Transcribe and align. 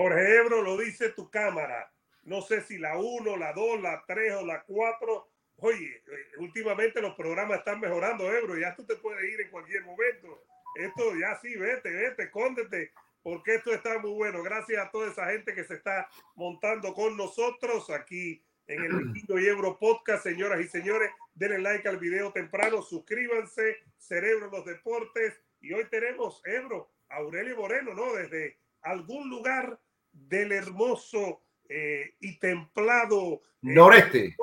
Jorge 0.00 0.36
Ebro, 0.36 0.62
lo 0.62 0.78
dice 0.78 1.10
tu 1.10 1.28
cámara. 1.28 1.92
No 2.22 2.40
sé 2.40 2.62
si 2.62 2.78
la 2.78 2.96
1, 2.96 3.36
la 3.36 3.52
2, 3.52 3.82
la 3.82 4.02
3 4.06 4.32
o 4.36 4.46
la 4.46 4.62
4. 4.62 5.28
Oye, 5.56 6.02
eh, 6.10 6.26
últimamente 6.38 7.02
los 7.02 7.14
programas 7.14 7.58
están 7.58 7.80
mejorando, 7.80 8.34
Ebro. 8.34 8.56
Ya 8.56 8.74
tú 8.74 8.86
te 8.86 8.96
puedes 8.96 9.22
ir 9.30 9.42
en 9.42 9.50
cualquier 9.50 9.84
momento. 9.84 10.42
Esto 10.76 11.14
ya 11.16 11.38
sí, 11.42 11.54
vete, 11.54 11.90
vete, 11.90 12.22
escóndete, 12.22 12.92
porque 13.22 13.56
esto 13.56 13.74
está 13.74 13.98
muy 13.98 14.12
bueno. 14.12 14.42
Gracias 14.42 14.82
a 14.82 14.90
toda 14.90 15.10
esa 15.10 15.26
gente 15.26 15.54
que 15.54 15.64
se 15.64 15.74
está 15.74 16.08
montando 16.34 16.94
con 16.94 17.14
nosotros 17.18 17.90
aquí 17.90 18.42
en 18.68 18.82
el 18.82 18.92
Vikingo 19.12 19.38
y 19.38 19.48
Ebro 19.48 19.78
Podcast. 19.78 20.22
Señoras 20.22 20.62
y 20.62 20.68
señores, 20.68 21.10
denle 21.34 21.58
like 21.58 21.86
al 21.86 21.98
video 21.98 22.32
temprano, 22.32 22.80
suscríbanse, 22.80 23.76
Cerebro 23.98 24.46
en 24.46 24.52
los 24.52 24.64
Deportes. 24.64 25.38
Y 25.60 25.74
hoy 25.74 25.84
tenemos, 25.90 26.40
Ebro, 26.46 26.90
Aurelio 27.10 27.58
Moreno, 27.58 27.92
¿no? 27.92 28.14
Desde 28.14 28.56
algún 28.80 29.28
lugar 29.28 29.78
del 30.12 30.52
hermoso 30.52 31.42
eh, 31.68 32.14
y 32.20 32.38
templado 32.38 33.34
eh, 33.34 33.40
noreste 33.62 34.36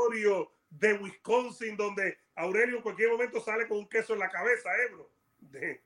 de 0.70 0.94
Wisconsin, 0.94 1.75
donde 1.75 2.17
Aurelio 2.35 2.77
en 2.77 2.81
cualquier 2.81 3.12
momento 3.12 3.39
sale 3.41 3.67
con 3.67 3.80
un 3.80 3.89
queso 3.89 4.13
en 4.13 4.20
la 4.20 4.30
cabeza, 4.30 4.70
Ebro. 4.88 5.09
De... 5.39 5.81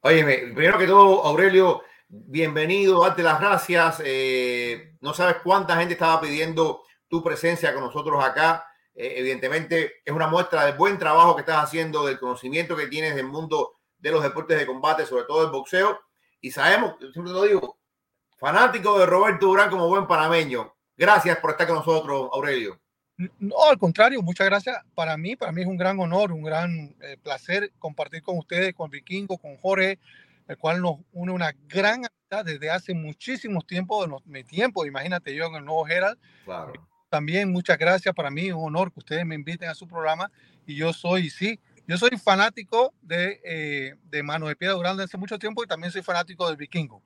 Oye, 0.00 0.24
primero 0.54 0.78
que 0.78 0.86
todo, 0.86 1.24
Aurelio, 1.24 1.82
bienvenido, 2.08 3.02
darte 3.02 3.22
las 3.22 3.40
gracias. 3.40 4.02
Eh, 4.04 4.94
no 5.00 5.14
sabes 5.14 5.36
cuánta 5.42 5.76
gente 5.76 5.94
estaba 5.94 6.20
pidiendo 6.20 6.82
tu 7.08 7.22
presencia 7.22 7.72
con 7.72 7.84
nosotros 7.84 8.22
acá. 8.22 8.66
evidentemente, 8.94 10.02
es 10.04 10.12
una 10.12 10.26
muestra 10.26 10.66
del 10.66 10.76
buen 10.76 10.98
trabajo 10.98 11.34
que 11.34 11.40
estás 11.40 11.62
haciendo, 11.64 12.04
del 12.04 12.18
conocimiento 12.18 12.76
que 12.76 12.86
tienes 12.86 13.14
del 13.14 13.26
mundo 13.26 13.78
de 13.98 14.10
los 14.10 14.22
deportes 14.22 14.58
de 14.58 14.66
combate, 14.66 15.06
sobre 15.06 15.24
todo 15.24 15.44
el 15.44 15.50
boxeo. 15.50 16.00
Y 16.40 16.50
sabemos, 16.50 16.96
siempre 17.12 17.32
lo 17.32 17.42
digo, 17.42 17.78
fanático 18.44 18.98
de 18.98 19.06
Roberto 19.06 19.46
Durán 19.46 19.70
como 19.70 19.88
buen 19.88 20.06
panameño. 20.06 20.70
Gracias 20.98 21.38
por 21.38 21.52
estar 21.52 21.66
con 21.66 21.76
nosotros, 21.76 22.28
Aurelio. 22.30 22.78
No, 23.38 23.56
al 23.70 23.78
contrario, 23.78 24.20
muchas 24.20 24.46
gracias. 24.46 24.76
Para 24.94 25.16
mí, 25.16 25.34
para 25.34 25.50
mí 25.50 25.62
es 25.62 25.66
un 25.66 25.78
gran 25.78 25.98
honor, 25.98 26.30
un 26.30 26.42
gran 26.42 26.94
eh, 27.00 27.16
placer 27.22 27.72
compartir 27.78 28.22
con 28.22 28.36
ustedes, 28.36 28.74
con 28.74 28.90
Vikingo, 28.90 29.38
con 29.38 29.56
Jorge, 29.56 29.98
el 30.46 30.58
cual 30.58 30.82
nos 30.82 30.96
une 31.12 31.32
una 31.32 31.54
gran 31.66 32.04
amistad 32.04 32.44
desde 32.44 32.70
hace 32.70 32.92
muchísimos 32.92 33.66
tiempos, 33.66 34.06
de 34.06 34.14
mi 34.26 34.44
tiempo, 34.44 34.84
imagínate 34.84 35.34
yo 35.34 35.46
en 35.46 35.54
el 35.54 35.64
Nuevo 35.64 35.88
Herald. 35.88 36.18
Claro. 36.44 36.74
También 37.08 37.50
muchas 37.50 37.78
gracias, 37.78 38.14
para 38.14 38.30
mí 38.30 38.48
es 38.48 38.52
un 38.52 38.64
honor 38.64 38.92
que 38.92 39.00
ustedes 39.00 39.24
me 39.24 39.36
inviten 39.36 39.70
a 39.70 39.74
su 39.74 39.88
programa 39.88 40.30
y 40.66 40.76
yo 40.76 40.92
soy, 40.92 41.30
sí, 41.30 41.58
yo 41.86 41.96
soy 41.96 42.10
fanático 42.22 42.92
de, 43.00 43.40
eh, 43.42 43.94
de 44.02 44.22
Mano 44.22 44.48
de 44.48 44.56
Piedra 44.56 44.74
Durán 44.74 45.00
hace 45.00 45.16
mucho 45.16 45.38
tiempo 45.38 45.64
y 45.64 45.66
también 45.66 45.90
soy 45.90 46.02
fanático 46.02 46.46
del 46.46 46.58
Vikingo. 46.58 47.00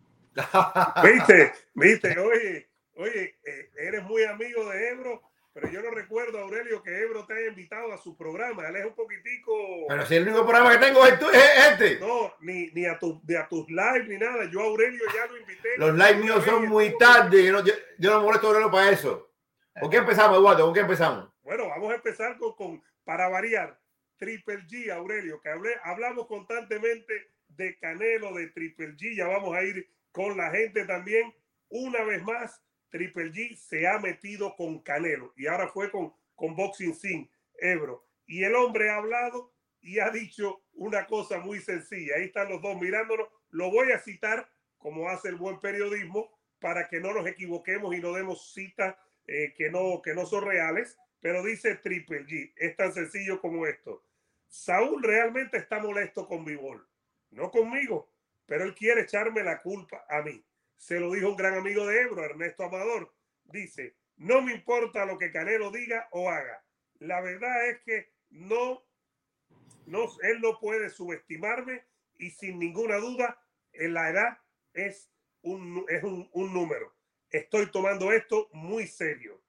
Viste, 1.03 1.53
viste, 1.75 2.19
oye, 2.19 2.69
oye, 2.95 3.39
eh, 3.45 3.71
eres 3.79 4.03
muy 4.05 4.25
amigo 4.25 4.69
de 4.71 4.89
Ebro, 4.91 5.23
pero 5.53 5.73
yo 5.73 5.83
no 5.83 5.91
recuerdo, 5.91 6.39
Aurelio, 6.39 6.83
que 6.83 7.03
Ebro 7.03 7.27
te 7.27 7.35
haya 7.35 7.49
invitado 7.49 7.93
a 7.93 7.99
su 7.99 8.17
programa. 8.17 8.69
Él 8.69 8.77
es 8.77 8.87
un 8.87 8.95
poquitico. 8.95 9.53
Pero 9.89 10.07
si 10.07 10.15
el 10.15 10.23
único 10.23 10.47
programa 10.47 10.71
que 10.71 10.87
tengo 10.87 11.05
es, 11.05 11.19
este. 11.73 11.99
No, 11.99 12.33
ni, 12.41 12.71
ni 12.71 12.87
a, 12.87 12.97
tu, 12.97 13.21
de 13.25 13.39
a 13.39 13.49
tus 13.49 13.69
lives 13.69 14.07
ni 14.07 14.19
nada. 14.19 14.49
Yo, 14.53 14.61
Aurelio, 14.61 15.03
ya 15.13 15.27
lo 15.27 15.37
invité. 15.37 15.71
Los 15.77 15.95
lives 15.95 16.19
míos 16.19 16.45
son 16.45 16.69
muy 16.69 16.97
tarde. 16.97 17.45
Yo 17.45 17.53
no, 17.53 17.65
yo, 17.65 17.75
no 17.99 18.23
molesto 18.23 18.47
a 18.47 18.51
Aurelio 18.51 18.71
para 18.71 18.91
eso. 18.91 19.33
¿Con 19.81 19.91
qué 19.91 19.97
empezamos, 19.97 20.39
Eduardo? 20.39 20.65
¿Con 20.65 20.75
qué 20.75 20.81
empezamos? 20.81 21.29
Bueno, 21.43 21.69
vamos 21.69 21.91
a 21.91 21.97
empezar 21.97 22.39
con, 22.39 22.55
con 22.55 22.83
para 23.03 23.29
variar, 23.29 23.81
Triple 24.17 24.67
G, 24.67 24.93
Aurelio, 24.93 25.41
que 25.41 25.49
hablé, 25.49 25.71
hablamos 25.83 26.27
constantemente 26.27 27.33
de 27.49 27.77
Canelo, 27.79 28.33
de 28.35 28.49
Triple 28.49 28.95
G. 28.95 29.17
Ya 29.17 29.27
vamos 29.27 29.57
a 29.57 29.63
ir 29.65 29.89
con 30.13 30.37
la 30.37 30.51
gente 30.51 30.85
también. 30.85 31.35
Una 31.69 32.03
vez 32.05 32.23
más, 32.23 32.63
Triple 32.91 33.33
G 33.33 33.57
se 33.57 33.87
ha 33.87 33.99
metido 33.99 34.57
con 34.57 34.81
Canelo 34.81 35.33
y 35.37 35.47
ahora 35.47 35.69
fue 35.69 35.91
con, 35.91 36.13
con 36.35 36.57
Boxing 36.57 36.95
Sin, 36.95 37.31
Ebro. 37.59 38.07
Y 38.27 38.45
el 38.45 38.55
hombre 38.55 38.91
ha 38.91 38.97
hablado 38.97 39.53
y 39.81 39.99
ha 39.99 40.11
dicho 40.11 40.63
una 40.73 41.07
cosa 41.07 41.39
muy 41.39 41.61
sencilla. 41.61 42.17
Ahí 42.17 42.25
están 42.25 42.49
los 42.49 42.63
dos 42.63 42.81
mirándonos. 42.81 43.29
Lo 43.51 43.71
voy 43.71 43.93
a 43.93 43.99
citar 43.99 44.51
como 44.79 45.09
hace 45.09 45.29
el 45.29 45.37
buen 45.37 45.61
periodismo 45.61 46.31
para 46.61 46.89
que 46.89 47.01
no 47.01 47.13
nos 47.13 47.27
equivoquemos 47.27 47.95
y 47.95 48.01
no 48.01 48.13
demos 48.13 48.53
citas 48.53 48.97
eh, 49.27 49.55
que, 49.57 49.71
no, 49.71 50.01
que 50.03 50.15
no 50.15 50.27
son 50.27 50.45
reales. 50.45 50.97
Pero 51.21 51.43
dice 51.43 51.77
Triple 51.77 52.25
G, 52.27 52.53
es 52.57 52.77
tan 52.77 52.93
sencillo 52.93 53.41
como 53.41 53.67
esto. 53.67 54.05
Saúl 54.49 55.03
realmente 55.03 55.59
está 55.59 55.79
molesto 55.79 56.27
con 56.27 56.45
Vivol, 56.45 56.87
no 57.31 57.51
conmigo, 57.51 58.11
pero 58.49 58.65
él 58.65 58.75
quiere 58.75 59.03
echarme 59.03 59.45
la 59.45 59.61
culpa 59.61 60.07
a 60.09 60.23
mí. 60.23 60.43
Se 60.79 60.99
lo 60.99 61.13
dijo 61.13 61.29
un 61.29 61.37
gran 61.37 61.53
amigo 61.55 61.87
de 61.87 62.01
Ebro, 62.01 62.25
Ernesto 62.25 62.65
Amador. 62.65 63.15
Dice, 63.45 63.95
no 64.17 64.41
me 64.41 64.55
importa 64.55 65.05
lo 65.05 65.19
que 65.19 65.31
Canelo 65.31 65.71
diga 65.71 66.09
o 66.13 66.31
haga. 66.31 66.65
La 66.99 67.21
verdad 67.21 67.69
es 67.69 67.81
que 67.83 68.11
no, 68.31 68.83
no 69.85 70.07
él 70.23 70.41
no 70.41 70.59
puede 70.59 70.89
subestimarme 70.89 71.85
y 72.17 72.31
sin 72.31 72.59
ninguna 72.59 72.97
duda, 72.97 73.39
en 73.75 73.93
la 73.93 74.09
edad 74.09 74.39
es 74.73 75.11
un, 75.43 75.85
es 75.91 76.03
un, 76.03 76.31
un 76.33 76.55
número. 76.55 76.97
Estoy 77.29 77.71
tomando 77.71 78.13
esto 78.13 78.49
muy 78.53 78.87
serio. 78.87 79.43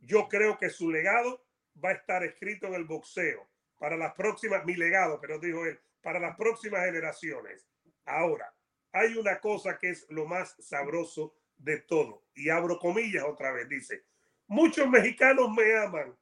Yo 0.00 0.28
creo 0.28 0.58
que 0.58 0.68
su 0.68 0.90
legado 0.90 1.46
va 1.82 1.88
a 1.88 1.94
estar 1.94 2.22
escrito 2.22 2.66
en 2.66 2.74
el 2.74 2.84
boxeo 2.84 3.48
para 3.78 3.96
las 3.96 4.12
próximas, 4.12 4.66
mi 4.66 4.76
legado, 4.76 5.18
pero 5.18 5.38
dijo 5.38 5.64
él, 5.64 5.80
para 6.02 6.20
las 6.20 6.36
próximas 6.36 6.84
generaciones. 6.84 7.66
Ahora, 8.04 8.52
hay 8.92 9.16
una 9.16 9.40
cosa 9.40 9.78
que 9.78 9.90
es 9.90 10.06
lo 10.08 10.26
más 10.26 10.54
sabroso 10.58 11.34
de 11.56 11.78
todo, 11.80 12.24
y 12.34 12.50
abro 12.50 12.78
comillas 12.78 13.24
otra 13.24 13.52
vez, 13.52 13.68
dice, 13.68 14.04
muchos 14.46 14.88
mexicanos 14.88 15.50
me 15.50 15.76
aman, 15.76 16.16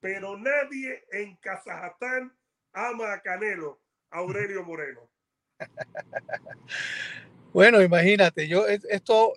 pero 0.00 0.36
nadie 0.38 1.04
en 1.12 1.36
Kazajstán 1.36 2.36
ama 2.72 3.12
a 3.12 3.20
Canelo, 3.20 3.80
Aurelio 4.10 4.64
Moreno. 4.64 5.10
Bueno, 7.52 7.82
imagínate, 7.82 8.46
yo 8.46 8.64
esto, 8.68 9.32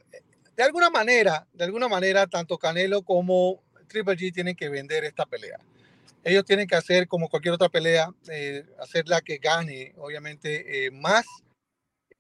de 0.56 0.62
alguna 0.62 0.92
manera, 0.92 1.48
de 1.52 1.64
alguna 1.64 1.88
manera, 1.88 2.28
tanto 2.28 2.60
Canelo 2.60 3.02
como 3.02 3.64
Triple 3.88 4.14
G 4.14 4.32
tienen 4.32 4.56
que 4.56 4.70
vender 4.70 5.04
esta 5.04 5.26
pelea 5.26 5.58
ellos 6.24 6.46
tienen 6.46 6.68
que 6.68 6.76
hacer 6.76 7.08
como 7.08 7.30
cualquier 7.30 7.54
otra 7.54 7.70
pelea, 7.70 8.10
eh, 8.30 8.66
hacer 8.80 9.08
la 9.08 9.22
que 9.22 9.38
gane, 9.38 9.94
obviamente, 9.98 10.86
eh, 10.86 10.92
más 10.92 11.26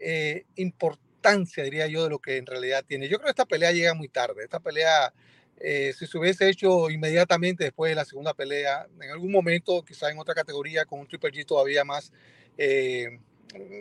eh, 0.03 0.45
importancia, 0.55 1.63
diría 1.63 1.87
yo, 1.87 2.03
de 2.03 2.09
lo 2.09 2.19
que 2.19 2.37
en 2.37 2.45
realidad 2.45 2.83
tiene. 2.87 3.07
Yo 3.07 3.17
creo 3.17 3.25
que 3.25 3.31
esta 3.31 3.45
pelea 3.45 3.71
llega 3.71 3.93
muy 3.93 4.09
tarde. 4.09 4.43
Esta 4.43 4.59
pelea, 4.59 5.13
si 5.59 6.05
se 6.05 6.17
hubiese 6.17 6.49
hecho 6.49 6.89
inmediatamente 6.89 7.63
después 7.63 7.89
de 7.89 7.95
la 7.95 8.05
segunda 8.05 8.33
pelea, 8.33 8.87
en 9.01 9.09
algún 9.09 9.31
momento, 9.31 9.83
quizá 9.83 10.11
en 10.11 10.19
otra 10.19 10.35
categoría, 10.35 10.85
con 10.85 10.99
un 10.99 11.07
Triple 11.07 11.31
G 11.31 11.45
todavía 11.45 11.85
más 11.85 12.11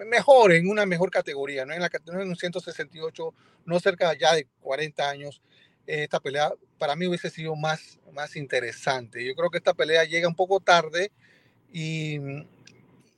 mejor, 0.06 0.52
en 0.52 0.68
una 0.68 0.86
mejor 0.86 1.10
categoría, 1.10 1.64
no 1.64 1.72
en, 1.72 1.80
la, 1.80 1.90
en 2.06 2.28
un 2.28 2.36
168, 2.36 3.34
no 3.64 3.80
cerca 3.80 4.14
ya 4.14 4.34
de 4.34 4.46
40 4.60 5.08
años, 5.08 5.42
esta 5.86 6.20
pelea 6.20 6.52
para 6.78 6.96
mí 6.96 7.06
hubiese 7.06 7.30
sido 7.30 7.56
más, 7.56 7.98
más 8.12 8.36
interesante. 8.36 9.24
Yo 9.24 9.34
creo 9.34 9.50
que 9.50 9.58
esta 9.58 9.74
pelea 9.74 10.04
llega 10.04 10.28
un 10.28 10.34
poco 10.34 10.60
tarde 10.60 11.10
y, 11.72 12.18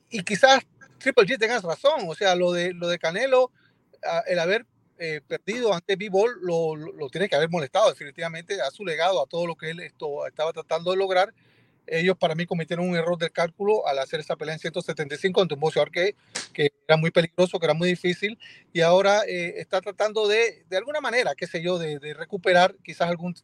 y 0.09 0.23
quizás 0.23 0.65
Triple 1.05 1.25
G 1.27 1.37
tengas 1.37 1.63
razón. 1.63 2.01
O 2.07 2.15
sea, 2.15 2.35
lo 2.35 2.51
de, 2.51 2.73
lo 2.73 2.87
de 2.87 2.97
Canelo, 2.97 3.51
el 4.25 4.39
haber 4.39 4.65
eh, 4.97 5.21
perdido 5.27 5.73
ante 5.73 5.95
B-Ball 5.95 6.37
lo, 6.41 6.75
lo, 6.75 7.09
tiene 7.09 7.29
que 7.29 7.35
haber 7.35 7.49
molestado 7.49 7.89
definitivamente 7.89 8.59
a 8.61 8.71
su 8.71 8.83
legado, 8.83 9.21
a 9.21 9.27
todo 9.27 9.45
lo 9.45 9.55
que 9.55 9.69
él 9.69 9.81
esto, 9.81 10.25
estaba 10.25 10.51
tratando 10.51 10.91
de 10.91 10.97
lograr 10.97 11.33
ellos 11.87 12.17
para 12.17 12.33
mí 12.33 12.47
cometieron 12.47 12.89
un 12.89 12.95
error 12.95 13.15
de 13.17 13.29
cálculo 13.29 13.87
al 13.87 13.99
hacer 13.99 14.19
esta 14.19 14.35
pelea 14.35 14.55
en 14.55 14.59
175 14.59 15.41
ante 15.41 15.53
un 15.53 15.59
boxeador 15.59 15.91
que, 15.91 16.15
que 16.51 16.71
era 16.87 16.97
muy 16.97 17.11
peligroso, 17.11 17.59
que 17.59 17.65
era 17.67 17.75
muy 17.75 17.89
difícil, 17.89 18.39
y 18.73 18.81
ahora 18.81 19.21
eh, 19.27 19.55
está 19.57 19.81
tratando 19.81 20.27
de, 20.27 20.65
de 20.67 20.77
alguna 20.77 20.99
manera, 20.99 21.35
qué 21.35 21.45
sé 21.45 21.61
yo, 21.61 21.77
de, 21.77 21.99
de 21.99 22.15
recuperar 22.15 22.75
quizás 22.83 23.09
algún 23.09 23.35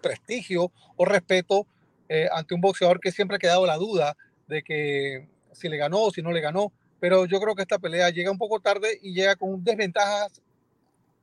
prestigio 0.00 0.70
o 0.94 1.04
respeto 1.04 1.66
eh, 2.08 2.28
ante 2.32 2.54
un 2.54 2.60
boxeador 2.60 3.00
que 3.00 3.10
siempre 3.10 3.36
ha 3.36 3.40
quedado 3.40 3.66
la 3.66 3.76
duda 3.76 4.16
de 4.46 4.62
que 4.62 5.28
si 5.52 5.68
le 5.68 5.76
ganó 5.76 6.02
o 6.02 6.10
si 6.12 6.22
no 6.22 6.30
le 6.30 6.40
ganó, 6.40 6.72
pero 7.00 7.26
yo 7.26 7.40
creo 7.40 7.54
que 7.54 7.62
esta 7.62 7.78
pelea 7.78 8.10
llega 8.10 8.30
un 8.30 8.38
poco 8.38 8.60
tarde 8.60 8.98
y 9.02 9.12
llega 9.12 9.36
con 9.36 9.62
desventajas 9.62 10.40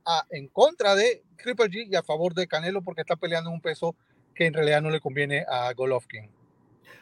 a, 0.05 0.25
en 0.29 0.47
contra 0.47 0.95
de 0.95 1.23
Triple 1.37 1.65
G 1.65 1.87
y 1.89 1.95
a 1.95 2.03
favor 2.03 2.33
de 2.33 2.47
Canelo 2.47 2.81
porque 2.81 3.01
está 3.01 3.15
peleando 3.15 3.49
en 3.49 3.55
un 3.55 3.61
peso 3.61 3.95
que 4.33 4.45
en 4.45 4.53
realidad 4.53 4.81
no 4.81 4.89
le 4.89 4.99
conviene 4.99 5.45
a 5.47 5.73
Golovkin. 5.73 6.29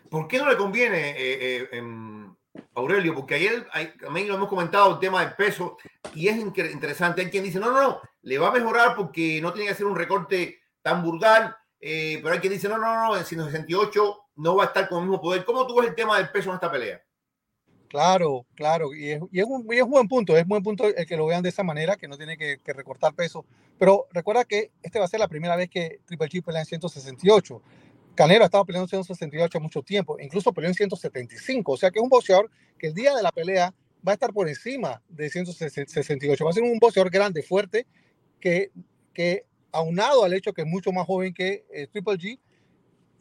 ¿Por 0.10 0.28
qué 0.28 0.38
no 0.38 0.50
le 0.50 0.56
conviene, 0.56 1.10
eh, 1.12 1.68
eh, 1.72 1.84
Aurelio? 2.75 3.16
Porque 3.16 3.36
ayer 3.36 3.66
también 4.00 4.28
lo 4.28 4.36
hemos 4.36 4.48
comentado, 4.48 4.94
el 4.94 5.00
tema 5.00 5.25
del 5.25 5.34
peso, 5.34 5.78
y 6.14 6.28
es 6.28 6.38
interesante. 6.38 7.22
Hay 7.22 7.31
quien 7.31 7.44
dice, 7.44 7.60
no, 7.60 7.72
no, 7.72 7.81
no, 7.81 8.02
le 8.22 8.38
va 8.38 8.50
a 8.50 8.52
mejorar 8.52 8.96
porque 8.96 9.42
no 9.42 9.52
tiene 9.52 9.68
que 9.68 9.74
hacer 9.74 9.88
un 9.88 9.96
recorte 9.96 10.60
tan 10.84 11.02
brutal, 11.02 11.56
eh, 11.80 12.20
pero 12.22 12.36
hay 12.36 12.40
quien 12.40 12.54
dice, 12.54 12.70
no, 12.70 12.78
no, 12.78 12.94
no, 12.94 13.18
en 13.18 13.25
168 13.25 14.20
no 14.36 14.56
va 14.56 14.66
a 14.66 14.68
estar 14.68 14.88
con 14.88 15.00
el 15.00 15.10
mismo 15.10 15.22
poder. 15.22 15.44
¿Cómo 15.46 15.66
tú 15.66 15.80
ves 15.80 15.90
el 15.90 15.96
tema 15.96 16.18
del 16.18 16.30
peso 16.30 16.50
en 16.50 16.56
esta 16.56 16.72
pelea? 16.72 17.02
Claro, 17.94 18.48
claro, 18.56 18.95
y 18.95 19.12
es, 19.12 19.22
y 19.31 19.40
es, 19.40 19.45
un, 19.45 19.68
y 19.72 19.80
un 19.80 19.92
buen 19.92 20.07
punto, 20.07 20.36
es 20.36 20.42
un 20.42 20.50
buen 20.50 20.63
punto 20.63 20.88
el 20.88 21.06
que 21.06 21.16
lo 21.16 21.28
vean 21.28 21.44
de 21.44 21.50
esa 21.50 21.62
manera, 21.62 21.95
que 21.95 22.07
no 22.07 22.18
tiene 22.18 22.38
que, 22.38 22.57
que, 22.57 22.74
recortar 22.74 23.13
peso. 23.13 23.45
Pero 23.78 24.07
recuerda 24.12 24.45
que 24.45 24.72
este 24.81 24.98
va 24.98 25.06
a 25.06 25.07
ser 25.07 25.19
la 25.19 25.28
primera 25.28 25.56
vez 25.56 25.69
que 25.69 26.00
Triple 26.07 26.28
G 26.28 26.44
pelea 26.44 26.62
en 26.62 26.66
168. 26.66 27.62
Canelo 28.16 28.42
ha 28.42 28.45
estado 28.45 28.66
peleando 28.66 28.86
en 28.86 29.04
168 29.04 29.60
mucho 29.60 29.84
tiempo, 29.84 30.18
incluso 30.19 30.51
peleó 30.51 30.69
en 30.69 30.74
175, 30.74 31.72
o 31.72 31.78
sea 31.78 31.92
que 31.92 32.00
es 32.00 32.04
un 32.04 32.10
boxeador 32.10 32.50
que 32.80 32.88
el 32.88 32.95
día 32.95 33.16
de 33.16 33.22
la 33.22 33.31
pelea 33.31 33.72
va 34.06 34.13
a 34.13 34.16
estar 34.16 34.34
por 34.34 34.50
encima 34.50 35.00
de 35.07 35.30
168. 35.30 36.44
Va 36.44 36.50
a 36.50 36.54
ser 36.54 36.63
un 36.63 36.80
boxeador 36.80 37.12
grande, 37.12 37.44
fuerte, 37.44 37.86
que, 38.39 38.72
que 39.13 39.46
aunado 39.72 40.24
al 40.24 40.34
hecho 40.34 40.51
que 40.51 40.63
es 40.63 40.68
mucho 40.68 40.92
más 40.92 41.06
joven 41.06 41.31
que 41.31 41.63
eh, 41.72 41.86
Triple 41.92 42.16
G, 42.16 42.39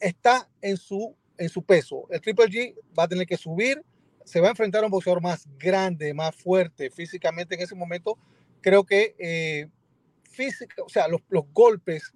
está 0.01 0.49
en 0.63 0.79
su, 0.79 1.15
en 1.37 1.51
su 1.51 1.63
peso. 1.63 2.07
El 2.09 2.23
Triple 2.23 2.47
G 2.47 2.75
va 2.99 3.03
a 3.05 3.09
tener 3.09 3.27
que 3.27 3.37
subir 3.37 3.85
se 4.25 4.41
va 4.41 4.49
a 4.49 4.51
enfrentar 4.51 4.83
a 4.83 4.87
un 4.87 4.93
boxeador 4.93 5.23
más 5.23 5.47
grande, 5.59 6.15
más 6.15 6.35
fuerte 6.35 6.91
físicamente 6.91 7.55
en 7.55 7.63
ese 7.63 7.75
momento. 7.75 8.19
Creo 8.61 8.85
que 8.85 9.15
eh, 9.19 9.69
física, 10.23 10.83
o 10.83 10.89
sea, 10.89 11.09
los, 11.09 11.21
los 11.29 11.45
golpes, 11.53 12.13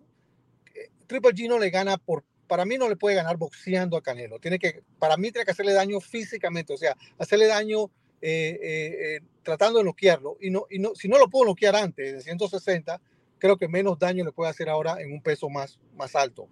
eh, 0.75 0.91
Triple 1.07 1.31
G 1.31 1.49
no 1.49 1.59
le 1.59 1.71
gana 1.71 1.97
por, 1.99 2.25
para 2.47 2.65
mí 2.65 2.79
no 2.79 2.89
le 2.89 2.97
puede 2.97 3.17
ganar 3.17 3.37
boxeando 3.37 3.97
a 3.97 4.03
Canelo. 4.03 4.39
Tiene 4.39 4.59
que, 4.59 4.83
para 4.99 5.17
mí 5.17 5.31
tiene 5.31 5.45
que 5.45 5.51
hacerle 5.51 5.73
daño 5.73 6.01
físicamente, 6.01 6.73
o 6.73 6.77
sea, 6.77 6.97
hacerle 7.19 7.47
daño 7.47 7.91
eh, 8.23 8.59
eh, 8.63 9.21
tratando 9.43 9.79
de 9.79 9.85
noquearlo. 9.85 10.37
Y, 10.41 10.51
no, 10.51 10.67
y 10.71 10.79
no, 10.79 10.95
si 10.95 11.09
no 11.09 11.19
lo 11.19 11.29
puedo 11.29 11.47
noquear 11.47 11.77
antes, 11.77 12.13
de 12.13 12.21
160, 12.23 13.01
creo 13.39 13.57
que 13.57 13.69
menos 13.69 13.99
daño 13.99 14.25
le 14.25 14.33
puede 14.33 14.51
hacer 14.51 14.69
ahora 14.69 15.01
en 15.01 15.13
un 15.13 15.23
peso 15.23 15.49
más, 15.49 15.79
más 15.95 16.17
alto. 16.17 16.49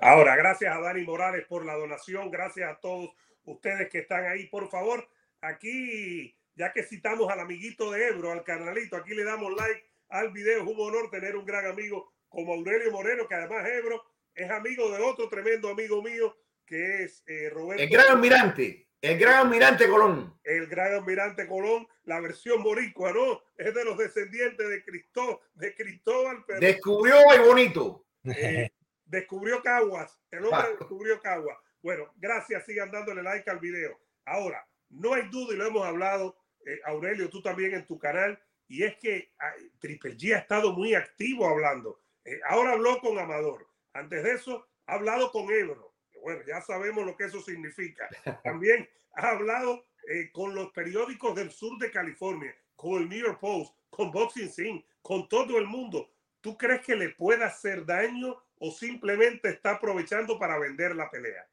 Ahora, 0.00 0.36
gracias 0.36 0.74
a 0.74 0.80
Dani 0.80 1.02
Morales 1.02 1.44
por 1.48 1.64
la 1.66 1.74
donación, 1.74 2.30
gracias 2.30 2.70
a 2.70 2.80
todos 2.80 3.10
ustedes 3.52 3.88
que 3.88 3.98
están 3.98 4.26
ahí, 4.26 4.46
por 4.46 4.68
favor, 4.70 5.08
aquí, 5.40 6.36
ya 6.54 6.72
que 6.72 6.82
citamos 6.82 7.30
al 7.30 7.40
amiguito 7.40 7.90
de 7.90 8.08
Ebro, 8.08 8.32
al 8.32 8.44
carnalito, 8.44 8.96
aquí 8.96 9.14
le 9.14 9.24
damos 9.24 9.52
like 9.54 9.84
al 10.08 10.30
video. 10.30 10.62
Es 10.62 10.68
un 10.68 10.80
honor 10.80 11.10
tener 11.10 11.36
un 11.36 11.44
gran 11.44 11.66
amigo 11.66 12.12
como 12.28 12.54
Aurelio 12.54 12.90
Moreno, 12.92 13.26
que 13.26 13.34
además 13.34 13.66
Ebro 13.68 14.04
es 14.34 14.50
amigo 14.50 14.90
de 14.90 15.02
otro 15.02 15.28
tremendo 15.28 15.68
amigo 15.68 16.02
mío, 16.02 16.36
que 16.64 17.04
es 17.04 17.22
eh, 17.26 17.50
Roberto. 17.50 17.82
El 17.82 17.88
gran 17.88 18.08
almirante. 18.10 18.88
El 19.00 19.16
gran 19.16 19.46
almirante 19.46 19.88
Colón. 19.88 20.38
El 20.42 20.66
gran 20.66 20.92
almirante 20.94 21.46
Colón, 21.46 21.86
la 22.04 22.20
versión 22.20 22.62
boricua, 22.64 23.12
¿no? 23.12 23.40
Es 23.56 23.72
de 23.72 23.84
los 23.84 23.96
descendientes 23.96 24.68
de, 24.68 24.84
Cristó, 24.84 25.40
de 25.54 25.74
Cristóbal. 25.74 26.44
Pero, 26.46 26.60
descubrió 26.60 27.16
el 27.32 27.42
bonito. 27.42 28.06
Eh, 28.24 28.68
descubrió 29.04 29.62
Caguas. 29.62 30.20
El 30.30 30.46
hombre 30.46 30.76
descubrió 30.78 31.20
Caguas. 31.22 31.56
Bueno, 31.82 32.12
gracias, 32.16 32.66
sigan 32.66 32.90
dándole 32.90 33.22
like 33.22 33.48
al 33.50 33.58
video. 33.58 33.98
Ahora, 34.24 34.66
no 34.90 35.14
hay 35.14 35.28
duda, 35.28 35.54
y 35.54 35.56
lo 35.56 35.66
hemos 35.66 35.86
hablado, 35.86 36.36
eh, 36.66 36.80
Aurelio, 36.84 37.30
tú 37.30 37.42
también 37.42 37.74
en 37.74 37.86
tu 37.86 37.98
canal, 37.98 38.40
y 38.66 38.82
es 38.82 38.96
que 38.98 39.32
Triple 39.78 40.16
G 40.16 40.34
ha 40.34 40.38
estado 40.38 40.72
muy 40.72 40.94
activo 40.94 41.48
hablando. 41.48 42.00
Eh, 42.24 42.40
ahora 42.48 42.72
habló 42.72 43.00
con 43.00 43.18
Amador. 43.18 43.66
Antes 43.94 44.22
de 44.22 44.32
eso, 44.32 44.66
ha 44.86 44.94
hablado 44.94 45.30
con 45.32 45.50
Ebro. 45.50 45.94
Bueno, 46.22 46.42
ya 46.46 46.60
sabemos 46.60 47.06
lo 47.06 47.16
que 47.16 47.24
eso 47.24 47.40
significa. 47.40 48.08
También 48.44 48.88
ha 49.14 49.30
hablado 49.30 49.86
eh, 50.08 50.30
con 50.32 50.54
los 50.54 50.70
periódicos 50.72 51.34
del 51.34 51.50
sur 51.50 51.78
de 51.78 51.90
California, 51.90 52.54
con 52.76 53.02
el 53.02 53.08
New 53.08 53.18
York 53.18 53.40
Post, 53.40 53.74
con 53.88 54.10
Boxing 54.10 54.50
Scene, 54.50 54.86
con 55.00 55.28
todo 55.28 55.56
el 55.58 55.66
mundo. 55.66 56.10
¿Tú 56.40 56.56
crees 56.56 56.82
que 56.82 56.94
le 56.94 57.10
puede 57.10 57.44
hacer 57.44 57.86
daño 57.86 58.36
o 58.58 58.70
simplemente 58.70 59.48
está 59.48 59.72
aprovechando 59.72 60.38
para 60.38 60.58
vender 60.58 60.94
la 60.94 61.10
pelea? 61.10 61.48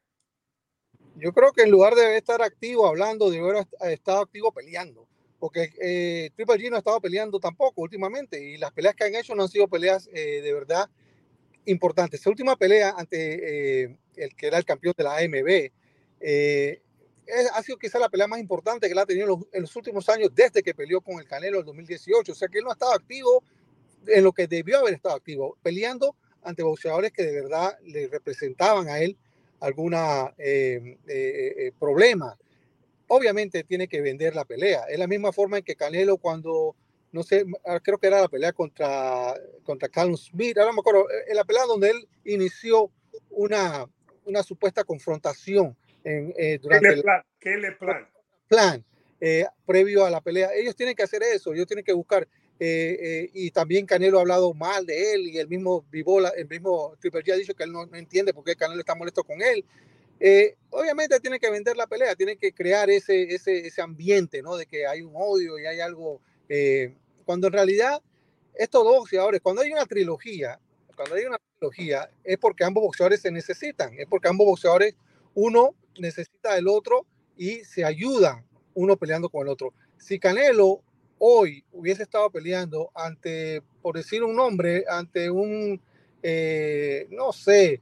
Yo 1.18 1.32
creo 1.32 1.52
que 1.52 1.62
en 1.62 1.70
lugar 1.70 1.94
de 1.94 2.16
estar 2.16 2.42
activo 2.42 2.86
hablando, 2.86 3.30
debe 3.30 3.48
haber 3.48 3.66
estado 3.92 4.20
activo 4.20 4.52
peleando. 4.52 5.06
Porque 5.38 5.70
eh, 5.80 6.30
Triple 6.34 6.56
G 6.56 6.70
no 6.70 6.76
ha 6.76 6.78
estado 6.78 7.00
peleando 7.00 7.38
tampoco 7.40 7.82
últimamente. 7.82 8.42
Y 8.42 8.56
las 8.56 8.72
peleas 8.72 8.94
que 8.94 9.04
han 9.04 9.14
hecho 9.14 9.34
no 9.34 9.42
han 9.42 9.48
sido 9.48 9.68
peleas 9.68 10.08
eh, 10.12 10.40
de 10.42 10.52
verdad 10.52 10.88
importantes. 11.66 12.20
Esa 12.20 12.30
última 12.30 12.56
pelea 12.56 12.94
ante 12.96 13.82
eh, 13.84 13.98
el 14.16 14.34
que 14.34 14.46
era 14.46 14.58
el 14.58 14.64
campeón 14.64 14.94
de 14.96 15.04
la 15.04 15.16
AMB 15.16 15.70
eh, 16.20 16.80
ha 17.52 17.62
sido 17.62 17.76
quizá 17.76 17.98
la 17.98 18.08
pelea 18.08 18.28
más 18.28 18.38
importante 18.38 18.86
que 18.86 18.92
él 18.92 18.98
ha 18.98 19.06
tenido 19.06 19.24
en 19.24 19.30
los, 19.30 19.48
en 19.52 19.62
los, 19.62 19.76
últimos 19.76 20.08
años 20.08 20.30
desde 20.32 20.62
que 20.62 20.74
peleó 20.74 21.00
con 21.00 21.18
el 21.18 21.26
Canelo 21.26 21.60
en 21.60 21.66
2018. 21.66 22.32
O 22.32 22.34
sea 22.34 22.48
que 22.48 22.58
él 22.58 22.64
no 22.64 22.70
ha 22.70 22.74
estado 22.74 22.92
activo 22.92 23.42
en 24.06 24.22
lo 24.22 24.32
que 24.32 24.46
debió 24.46 24.78
haber 24.78 24.94
estado 24.94 25.16
activo, 25.16 25.58
peleando 25.62 26.14
ante 26.42 26.62
boxeadores 26.62 27.12
que 27.12 27.24
de 27.24 27.32
verdad 27.32 27.76
le 27.84 28.06
representaban 28.06 28.88
a 28.88 29.00
él 29.00 29.18
alguna 29.60 30.34
eh, 30.38 30.98
eh, 31.06 31.54
eh, 31.58 31.72
problema. 31.78 32.36
Obviamente 33.08 33.64
tiene 33.64 33.88
que 33.88 34.00
vender 34.00 34.34
la 34.34 34.44
pelea. 34.44 34.84
Es 34.88 34.98
la 34.98 35.06
misma 35.06 35.32
forma 35.32 35.58
en 35.58 35.64
que 35.64 35.76
Canelo 35.76 36.18
cuando, 36.18 36.74
no 37.12 37.22
sé, 37.22 37.44
ah, 37.64 37.80
creo 37.80 37.98
que 37.98 38.08
era 38.08 38.20
la 38.20 38.28
pelea 38.28 38.52
contra, 38.52 39.34
contra 39.62 39.88
Callum 39.88 40.16
Smith, 40.16 40.58
ahora 40.58 40.72
me 40.72 40.80
acuerdo, 40.80 41.06
en 41.28 41.36
la 41.36 41.44
pelea 41.44 41.64
donde 41.64 41.90
él 41.90 42.08
inició 42.24 42.90
una, 43.30 43.86
una 44.24 44.42
supuesta 44.42 44.84
confrontación 44.84 45.76
en, 46.04 46.32
durante 46.60 46.88
el 46.88 47.02
plan? 47.02 47.22
¿Qué 47.38 47.56
le 47.56 47.72
plan? 47.72 48.08
plan 48.48 48.84
previo 49.64 50.04
a 50.04 50.10
la 50.10 50.20
pelea. 50.20 50.50
Ellos 50.54 50.76
tienen 50.76 50.94
que 50.94 51.02
hacer 51.02 51.22
eso, 51.22 51.52
ellos 51.52 51.66
tienen 51.66 51.84
que 51.84 51.92
buscar 51.92 52.28
eh, 52.58 52.96
eh, 53.00 53.30
y 53.34 53.50
también 53.50 53.84
Canelo 53.84 54.18
ha 54.18 54.22
hablado 54.22 54.54
mal 54.54 54.86
de 54.86 55.12
él 55.12 55.28
y 55.28 55.38
el 55.38 55.48
mismo 55.48 55.84
Vivola, 55.90 56.30
el 56.30 56.48
mismo 56.48 56.94
Triple 57.00 57.22
G 57.22 57.32
ha 57.32 57.36
dicho 57.36 57.54
que 57.54 57.64
él 57.64 57.72
no, 57.72 57.84
no 57.86 57.96
entiende 57.96 58.32
por 58.32 58.44
qué 58.44 58.56
Canelo 58.56 58.80
está 58.80 58.94
molesto 58.94 59.24
con 59.24 59.42
él. 59.42 59.64
Eh, 60.18 60.56
obviamente 60.70 61.20
tiene 61.20 61.38
que 61.38 61.50
vender 61.50 61.76
la 61.76 61.86
pelea, 61.86 62.14
tiene 62.14 62.36
que 62.36 62.52
crear 62.52 62.88
ese, 62.88 63.34
ese, 63.34 63.66
ese 63.66 63.82
ambiente, 63.82 64.40
¿no? 64.40 64.56
De 64.56 64.66
que 64.66 64.86
hay 64.86 65.02
un 65.02 65.12
odio 65.14 65.58
y 65.58 65.66
hay 65.66 65.80
algo, 65.80 66.20
eh, 66.48 66.94
cuando 67.24 67.48
en 67.48 67.52
realidad 67.52 68.00
estos 68.54 68.84
dos 68.84 69.00
boxeadores, 69.00 69.40
cuando 69.42 69.60
hay 69.60 69.72
una 69.72 69.84
trilogía, 69.84 70.58
cuando 70.94 71.16
hay 71.16 71.26
una 71.26 71.38
trilogía, 71.58 72.10
es 72.24 72.38
porque 72.38 72.64
ambos 72.64 72.84
boxeadores 72.84 73.20
se 73.20 73.30
necesitan, 73.30 73.92
es 73.98 74.06
porque 74.06 74.28
ambos 74.28 74.46
boxeadores, 74.46 74.94
uno 75.34 75.74
necesita 75.98 76.54
del 76.54 76.68
otro 76.68 77.06
y 77.36 77.56
se 77.64 77.84
ayudan 77.84 78.46
uno 78.72 78.96
peleando 78.96 79.28
con 79.28 79.42
el 79.42 79.48
otro. 79.48 79.74
Si 79.98 80.18
Canelo 80.18 80.82
hoy 81.18 81.64
hubiese 81.72 82.02
estado 82.02 82.30
peleando 82.30 82.90
ante, 82.94 83.62
por 83.82 83.96
decir 83.96 84.22
un 84.22 84.36
nombre, 84.36 84.84
ante 84.88 85.30
un, 85.30 85.80
eh, 86.22 87.06
no 87.10 87.32
sé, 87.32 87.80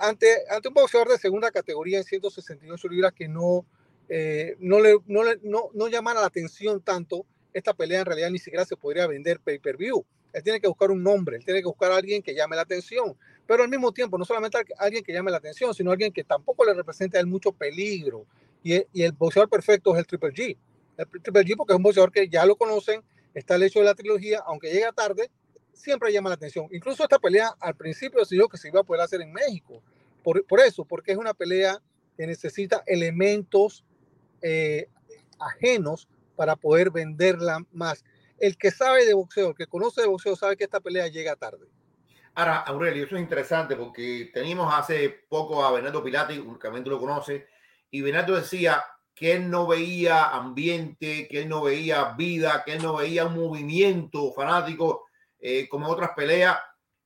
ante, 0.00 0.28
ante 0.50 0.68
un 0.68 0.74
boxeador 0.74 1.08
de 1.08 1.18
segunda 1.18 1.50
categoría 1.50 1.98
en 1.98 2.04
168 2.04 2.88
libras 2.88 3.12
que 3.12 3.28
no, 3.28 3.64
eh, 4.08 4.56
no, 4.58 4.80
le, 4.80 4.96
no, 5.06 5.22
le, 5.22 5.38
no, 5.42 5.70
no 5.72 5.88
llamara 5.88 6.20
la 6.20 6.26
atención 6.26 6.80
tanto, 6.80 7.24
esta 7.52 7.72
pelea 7.72 8.00
en 8.00 8.06
realidad 8.06 8.30
ni 8.30 8.38
siquiera 8.38 8.64
se 8.64 8.76
podría 8.76 9.06
vender 9.06 9.40
pay-per-view. 9.40 10.04
Él 10.32 10.42
tiene 10.42 10.60
que 10.60 10.66
buscar 10.66 10.90
un 10.90 11.02
nombre, 11.02 11.36
él 11.36 11.44
tiene 11.44 11.60
que 11.60 11.68
buscar 11.68 11.92
a 11.92 11.96
alguien 11.96 12.20
que 12.20 12.34
llame 12.34 12.56
la 12.56 12.62
atención, 12.62 13.16
pero 13.46 13.62
al 13.62 13.68
mismo 13.68 13.92
tiempo, 13.92 14.18
no 14.18 14.24
solamente 14.24 14.58
alguien 14.78 15.04
que 15.04 15.12
llame 15.12 15.30
la 15.30 15.36
atención, 15.36 15.72
sino 15.72 15.92
alguien 15.92 16.12
que 16.12 16.24
tampoco 16.24 16.64
le 16.64 16.74
represente 16.74 17.16
a 17.16 17.20
él 17.20 17.26
mucho 17.26 17.52
peligro. 17.52 18.26
Y, 18.64 18.74
y 18.92 19.02
el 19.02 19.12
boxeador 19.12 19.48
perfecto 19.48 19.92
es 19.92 20.00
el 20.00 20.06
Triple 20.06 20.30
G 20.30 20.56
el 20.96 21.06
Triple 21.22 21.44
G 21.44 21.56
porque 21.56 21.72
es 21.72 21.76
un 21.76 21.82
boxeador 21.82 22.12
que 22.12 22.28
ya 22.28 22.46
lo 22.46 22.56
conocen, 22.56 23.02
está 23.34 23.56
el 23.56 23.64
hecho 23.64 23.80
de 23.80 23.86
la 23.86 23.94
trilogía, 23.94 24.42
aunque 24.46 24.72
llega 24.72 24.92
tarde, 24.92 25.30
siempre 25.72 26.12
llama 26.12 26.30
la 26.30 26.36
atención. 26.36 26.68
Incluso 26.70 27.02
esta 27.02 27.18
pelea 27.18 27.52
al 27.60 27.74
principio 27.74 28.22
dijo 28.28 28.48
que 28.48 28.56
se 28.56 28.68
iba 28.68 28.80
a 28.80 28.84
poder 28.84 29.02
hacer 29.02 29.20
en 29.20 29.32
México. 29.32 29.82
Por, 30.22 30.44
por 30.46 30.60
eso, 30.60 30.84
porque 30.84 31.12
es 31.12 31.18
una 31.18 31.34
pelea 31.34 31.80
que 32.16 32.26
necesita 32.26 32.82
elementos 32.86 33.84
eh, 34.40 34.88
ajenos 35.38 36.08
para 36.36 36.56
poder 36.56 36.90
venderla 36.90 37.64
más. 37.72 38.04
El 38.38 38.56
que 38.56 38.70
sabe 38.70 39.06
de 39.06 39.14
boxeo, 39.14 39.50
el 39.50 39.54
que 39.54 39.66
conoce 39.66 40.02
de 40.02 40.06
boxeo, 40.06 40.36
sabe 40.36 40.56
que 40.56 40.64
esta 40.64 40.80
pelea 40.80 41.08
llega 41.08 41.36
tarde. 41.36 41.66
Ahora, 42.34 42.58
Aurelio, 42.58 43.04
eso 43.04 43.16
es 43.16 43.22
interesante 43.22 43.76
porque 43.76 44.30
teníamos 44.34 44.72
hace 44.74 45.08
poco 45.28 45.64
a 45.64 45.70
Bernardo 45.70 46.02
Pilati, 46.02 46.38
únicamente 46.38 46.90
lo 46.90 46.98
conoce, 46.98 47.46
y 47.90 48.00
Bernardo 48.00 48.34
decía, 48.34 48.82
que 49.14 49.32
él 49.32 49.48
no 49.48 49.66
veía 49.66 50.28
ambiente, 50.30 51.28
que 51.28 51.42
él 51.42 51.48
no 51.48 51.62
veía 51.62 52.14
vida, 52.14 52.62
que 52.64 52.74
él 52.74 52.82
no 52.82 52.96
veía 52.96 53.26
un 53.26 53.36
movimiento 53.36 54.32
fanático 54.32 55.06
eh, 55.38 55.68
como 55.68 55.88
otras 55.88 56.10
peleas 56.16 56.58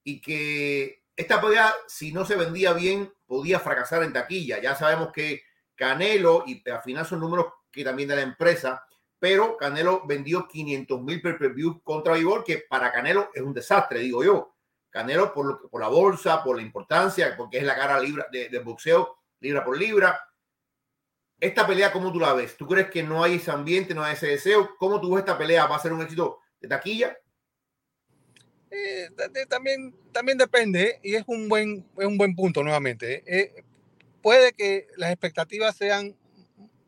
y 0.03 0.21
que 0.21 1.03
esta 1.15 1.41
pelea, 1.41 1.75
si 1.87 2.13
no 2.13 2.25
se 2.25 2.37
vendía 2.37 2.73
bien, 2.73 3.13
podía 3.27 3.61
fracasar 3.61 4.03
en 4.05 4.13
taquilla. 4.13 4.61
Ya 4.61 4.75
sabemos 4.75 5.13
que 5.13 5.43
Canelo, 5.75 6.45
y 6.47 6.63
al 6.71 6.83
final 6.83 7.05
son 7.05 7.21
números 7.21 7.47
que 7.71 7.85
también 7.85 8.09
de 8.09 8.17
la 8.17 8.23
empresa, 8.23 8.85
pero 9.19 9.57
Canelo 9.57 10.07
vendió 10.07 10.49
500 10.49 11.03
mil 11.03 11.21
per 11.21 11.53
view 11.53 11.83
contra 11.83 12.15
Vivor, 12.15 12.43
que 12.45 12.65
para 12.69 12.91
Canelo 12.91 13.31
es 13.35 13.43
un 13.43 13.53
desastre, 13.53 13.99
digo 13.99 14.25
yo. 14.25 14.55
Canelo 14.89 15.35
por, 15.35 15.45
lo, 15.45 15.69
por 15.69 15.81
la 15.81 15.89
bolsa, 15.89 16.43
por 16.43 16.57
la 16.57 16.63
importancia, 16.63 17.37
porque 17.37 17.59
es 17.59 17.65
la 17.65 17.77
cara 17.77 18.01
libra 18.01 18.27
de, 18.33 18.49
de 18.49 18.59
boxeo, 18.61 19.19
libra 19.41 19.63
por 19.63 19.77
libra 19.77 20.28
esta 21.41 21.67
pelea, 21.67 21.93
¿cómo 21.93 22.13
tú 22.13 22.19
la 22.19 22.33
ves? 22.33 22.57
¿Tú 22.57 22.67
crees 22.67 22.91
que 22.91 23.03
no 23.03 23.23
hay 23.23 23.37
ese 23.37 23.51
ambiente, 23.51 23.95
no 23.95 24.03
hay 24.03 24.15
ese 24.15 24.27
deseo? 24.27 24.71
¿Cómo 24.79 25.01
tú 25.01 25.13
ves 25.13 25.21
esta 25.21 25.39
pelea? 25.39 25.67
¿Va 25.67 25.77
a 25.77 25.81
ser 25.81 25.93
un 25.93 26.03
éxito 26.03 26.41
de 26.61 26.69
taquilla? 26.69 27.17
Eh, 28.71 29.09
también, 29.49 29.95
también 30.13 30.37
depende, 30.37 30.83
¿eh? 30.83 31.01
y 31.03 31.15
es 31.15 31.25
un 31.27 31.49
buen, 31.49 31.87
es 31.97 32.07
un 32.07 32.19
buen 32.19 32.35
punto 32.35 32.63
nuevamente. 32.63 33.23
¿eh? 33.27 33.65
puede 34.21 34.53
que 34.53 34.89
las 34.97 35.11
expectativas 35.11 35.77
sean 35.77 36.17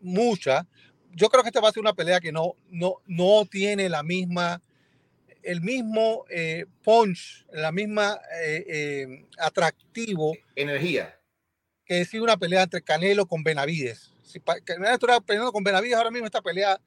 muchas, 0.00 0.66
yo 1.12 1.28
creo 1.28 1.42
que 1.42 1.48
esta 1.48 1.60
va 1.60 1.68
a 1.68 1.72
ser 1.72 1.80
una 1.80 1.94
pelea 1.94 2.20
que 2.20 2.32
no, 2.32 2.54
no, 2.68 2.96
no 3.06 3.46
tiene 3.46 3.88
la 3.88 4.02
misma, 4.02 4.60
el 5.42 5.60
mismo 5.60 6.24
eh, 6.28 6.66
punch, 6.82 7.46
la 7.52 7.72
misma 7.72 8.20
atractivo. 9.38 10.36
Energía. 10.54 11.18
Que 11.84 11.94
decir 11.94 12.20
una 12.20 12.36
pelea 12.36 12.64
entre 12.64 12.82
Canelo 12.82 13.26
con 13.26 13.42
Benavides. 13.42 14.09
Si 14.30 14.40
Canelo 14.40 14.94
estuviera 14.94 15.20
peleando 15.20 15.52
con 15.52 15.64
Benavides, 15.64 15.96
ahora 15.96 16.10
mismo 16.10 16.26
esta 16.26 16.42
pelea 16.42 16.80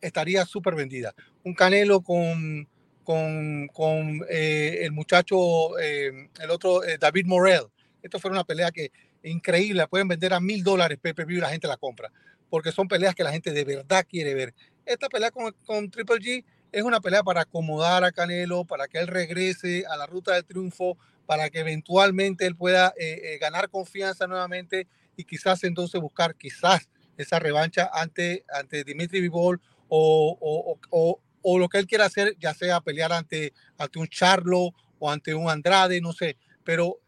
estaría 0.00 0.44
súper 0.44 0.74
vendida. 0.74 1.14
Un 1.44 1.54
Canelo 1.54 2.00
con, 2.00 2.68
con, 3.04 3.68
con 3.68 4.20
el 4.28 4.92
muchacho, 4.92 5.78
el 5.78 6.50
otro, 6.50 6.80
David 6.98 7.26
Morel. 7.26 7.64
Esto 8.02 8.18
fue 8.18 8.30
una 8.30 8.44
pelea 8.44 8.70
que 8.70 8.90
increíble, 9.22 9.86
pueden 9.86 10.08
vender 10.08 10.32
a 10.32 10.40
mil 10.40 10.64
dólares 10.64 10.98
PPV 10.98 11.30
y 11.32 11.40
la 11.40 11.50
gente 11.50 11.68
la 11.68 11.76
compra 11.76 12.10
porque 12.50 12.72
son 12.72 12.88
peleas 12.88 13.14
que 13.14 13.24
la 13.24 13.32
gente 13.32 13.52
de 13.52 13.64
verdad 13.64 14.04
quiere 14.06 14.34
ver. 14.34 14.52
Esta 14.84 15.08
pelea 15.08 15.30
con, 15.30 15.52
con 15.64 15.88
Triple 15.90 16.16
G 16.16 16.44
es 16.72 16.82
una 16.82 17.00
pelea 17.00 17.22
para 17.22 17.42
acomodar 17.42 18.04
a 18.04 18.12
Canelo, 18.12 18.64
para 18.64 18.88
que 18.88 18.98
él 18.98 19.06
regrese 19.06 19.84
a 19.88 19.96
la 19.96 20.06
ruta 20.06 20.34
del 20.34 20.44
triunfo, 20.44 20.98
para 21.26 21.48
que 21.48 21.60
eventualmente 21.60 22.44
él 22.44 22.56
pueda 22.56 22.92
eh, 22.98 23.20
eh, 23.22 23.38
ganar 23.38 23.70
confianza 23.70 24.26
nuevamente 24.26 24.88
y 25.20 25.24
quizás 25.24 25.62
entonces 25.64 26.00
buscar 26.00 26.34
quizás 26.34 26.88
esa 27.16 27.38
revancha 27.38 27.90
ante, 27.92 28.44
ante 28.52 28.84
Dimitri 28.84 29.20
Vivol 29.20 29.60
o, 29.88 30.36
o, 30.40 30.78
o, 30.90 31.20
o, 31.42 31.58
lo 31.58 31.68
que 31.68 31.78
él 31.78 31.86
quiera 31.86 32.06
hacer, 32.06 32.36
ya 32.38 32.54
sea 32.54 32.80
pelear 32.80 33.12
ante, 33.12 33.52
ante 33.76 33.98
un 33.98 34.08
Charlo 34.08 34.70
o 34.98 35.10
ante 35.10 35.34
un 35.34 35.50
Andrade, 35.50 36.00
no 36.00 36.12
sé, 36.12 36.36
pero 36.64 36.98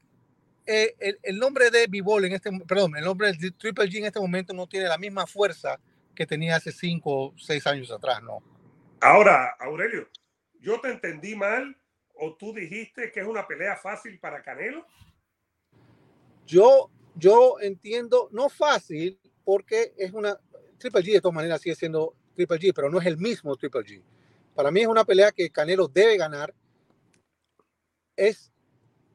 eh, 0.66 0.94
el, 1.22 1.38
nombre 1.38 1.70
de 1.70 1.86
Bivol 1.86 2.24
en 2.26 2.32
este, 2.32 2.50
perdón, 2.68 2.96
el 2.96 3.04
nombre 3.04 3.32
de 3.32 3.50
Triple 3.52 3.86
G 3.86 3.98
en 3.98 4.04
este 4.06 4.20
momento 4.20 4.52
no 4.52 4.66
tiene 4.66 4.86
la 4.86 4.98
misma 4.98 5.26
fuerza 5.26 5.80
que 6.14 6.26
tenía 6.26 6.56
hace 6.56 6.72
cinco 6.72 7.28
o 7.28 7.34
seis 7.38 7.66
años 7.66 7.90
atrás, 7.90 8.22
¿no? 8.22 8.42
Ahora, 9.00 9.56
Aurelio, 9.58 10.08
¿yo 10.60 10.80
te 10.80 10.90
entendí 10.90 11.34
mal 11.34 11.76
o 12.14 12.36
tú 12.36 12.52
dijiste 12.52 13.10
que 13.10 13.20
es 13.20 13.26
una 13.26 13.46
pelea 13.46 13.76
fácil 13.76 14.18
para 14.20 14.42
Canelo? 14.42 14.86
Yo, 16.46 16.90
yo 17.14 17.60
entiendo, 17.60 18.28
no 18.32 18.48
fácil, 18.48 19.18
porque 19.44 19.94
es 19.96 20.12
una, 20.12 20.38
Triple 20.78 21.02
G 21.02 21.12
de 21.12 21.20
todas 21.20 21.34
maneras 21.34 21.60
sigue 21.60 21.74
siendo 21.74 22.14
Triple 22.34 22.58
G, 22.58 22.72
pero 22.74 22.90
no 22.90 23.00
es 23.00 23.06
el 23.06 23.18
mismo 23.18 23.56
Triple 23.56 23.82
G. 23.82 24.02
Para 24.54 24.70
mí 24.70 24.80
es 24.80 24.86
una 24.86 25.04
pelea 25.04 25.32
que 25.32 25.50
Canelo 25.50 25.88
debe 25.88 26.16
ganar. 26.16 26.54
Es 28.16 28.52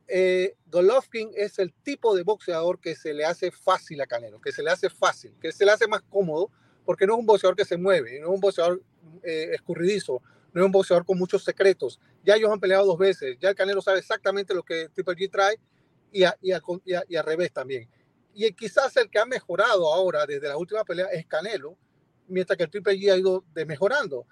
eh, 0.08 0.56
Golovkin 0.68 1.32
es 1.36 1.60
el 1.60 1.74
tipo 1.74 2.16
de 2.16 2.24
boxeador 2.24 2.80
que 2.80 2.96
se 2.96 3.14
le 3.14 3.26
hace 3.26 3.52
fácil 3.52 4.00
a 4.00 4.08
Canelo, 4.08 4.40
que 4.40 4.52
se 4.52 4.64
le 4.64 4.72
hace 4.72 4.90
fácil, 4.90 5.34
que 5.42 5.52
se 5.52 5.66
le 5.66 5.72
hace 5.72 5.88
más 5.88 6.02
cómodo, 6.04 6.50
porque 6.86 7.06
no 7.06 7.14
es 7.14 7.20
un 7.20 7.26
boxeador 7.26 7.58
que 7.58 7.66
se 7.66 7.78
mueve, 7.78 8.20
no 8.20 8.28
es 8.28 8.34
un 8.34 8.40
boxeador 8.40 8.82
eh, 9.24 9.50
escurridizo, 9.54 10.22
no 10.54 10.62
es 10.62 10.66
un 10.66 10.72
boxeador 10.72 11.06
con 11.06 11.18
muchos 11.18 11.44
secretos. 11.44 12.00
Ya 12.24 12.36
ellos 12.36 12.50
han 12.50 12.60
peleado 12.60 12.86
dos 12.86 12.98
veces, 12.98 13.38
ya 13.40 13.50
el 13.50 13.56
Canelo 13.56 13.82
sabe 13.82 14.00
exactamente 14.00 14.54
lo 14.54 14.64
que 14.64 14.88
Triple 14.90 15.16
G 15.16 15.30
trae 15.30 15.60
y, 16.12 16.24
y, 16.42 16.52
al 16.52 17.26
revés 17.26 17.52
también. 17.52 17.90
Y 18.34 18.52
quizás 18.54 18.96
el 18.98 19.10
que 19.10 19.20
ha 19.20 19.26
mejorado 19.26 19.92
ahora 19.94 20.26
desde 20.26 20.48
la 20.48 20.58
última 20.58 20.84
pelea 20.84 21.08
es 21.08 21.26
Canelo, 21.26 21.78
mientras 22.28 22.58
que 22.58 22.64
el 22.64 22.70
Triple 22.70 22.94
G 22.94 23.12
ha 23.12 23.18
ido 23.18 23.44
de 23.54 23.66
mejorando 23.66 24.26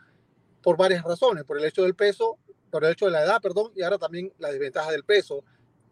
por 0.62 0.77
varias 0.77 1.03
razones, 1.03 1.44
por 1.44 1.58
el 1.58 1.65
hecho 1.65 1.84
del 1.84 1.96
peso, 1.96 2.38
por 2.72 2.84
el 2.84 2.91
hecho 2.91 3.05
de 3.05 3.12
la 3.12 3.24
edad, 3.24 3.41
perdón, 3.41 3.72
y 3.75 3.82
ahora 3.84 3.98
también 3.98 4.32
la 4.38 4.51
desventaja 4.51 4.91
del 4.91 5.03
peso 5.03 5.44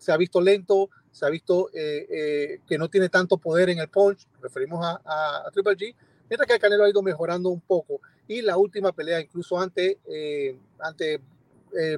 se 0.03 0.11
ha 0.11 0.17
visto 0.17 0.41
lento, 0.41 0.89
se 1.11 1.25
ha 1.25 1.29
visto 1.29 1.69
eh, 1.73 2.07
eh, 2.09 2.59
que 2.67 2.77
no 2.77 2.89
tiene 2.89 3.07
tanto 3.07 3.37
poder 3.37 3.69
en 3.69 3.79
el 3.79 3.87
punch, 3.87 4.27
referimos 4.41 4.85
a, 4.85 5.01
a, 5.45 5.49
Triple 5.51 5.77
G, 5.77 5.95
mientras 6.29 6.45
que 6.45 6.53
el 6.55 6.59
Canelo 6.59 6.83
ha 6.83 6.89
ido 6.89 7.01
mejorando 7.01 7.49
un 7.49 7.61
poco. 7.61 8.01
Y 8.27 8.41
la 8.41 8.57
última 8.57 8.91
pelea, 8.91 9.21
incluso 9.21 9.59
ante, 9.59 9.99
eh, 10.05 10.57
ante 10.79 11.21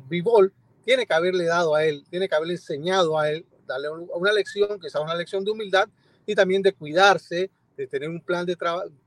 Bivol, 0.08 0.54
tiene 0.84 1.06
que 1.06 1.14
haberle 1.14 1.46
dado 1.46 1.76
a 1.76 1.84
él, 1.84 2.06
tiene 2.10 2.30
que 2.30 2.36
haberle 2.36 2.54
enseñado 2.54 3.18
a 3.18 3.30
él, 3.32 3.46
darle 3.66 3.90
una 3.90 4.32
lección, 4.32 4.80
sea 4.88 5.02
una 5.02 5.16
lección 5.16 5.44
de 5.44 5.52
humildad 5.52 5.88
y 6.26 6.36
también 6.36 6.62
de 6.62 6.74
cuidarse, 6.74 7.52
de 7.76 7.88
tener 7.88 8.10
un 8.10 8.22
plan 8.22 8.46
de, 8.46 8.58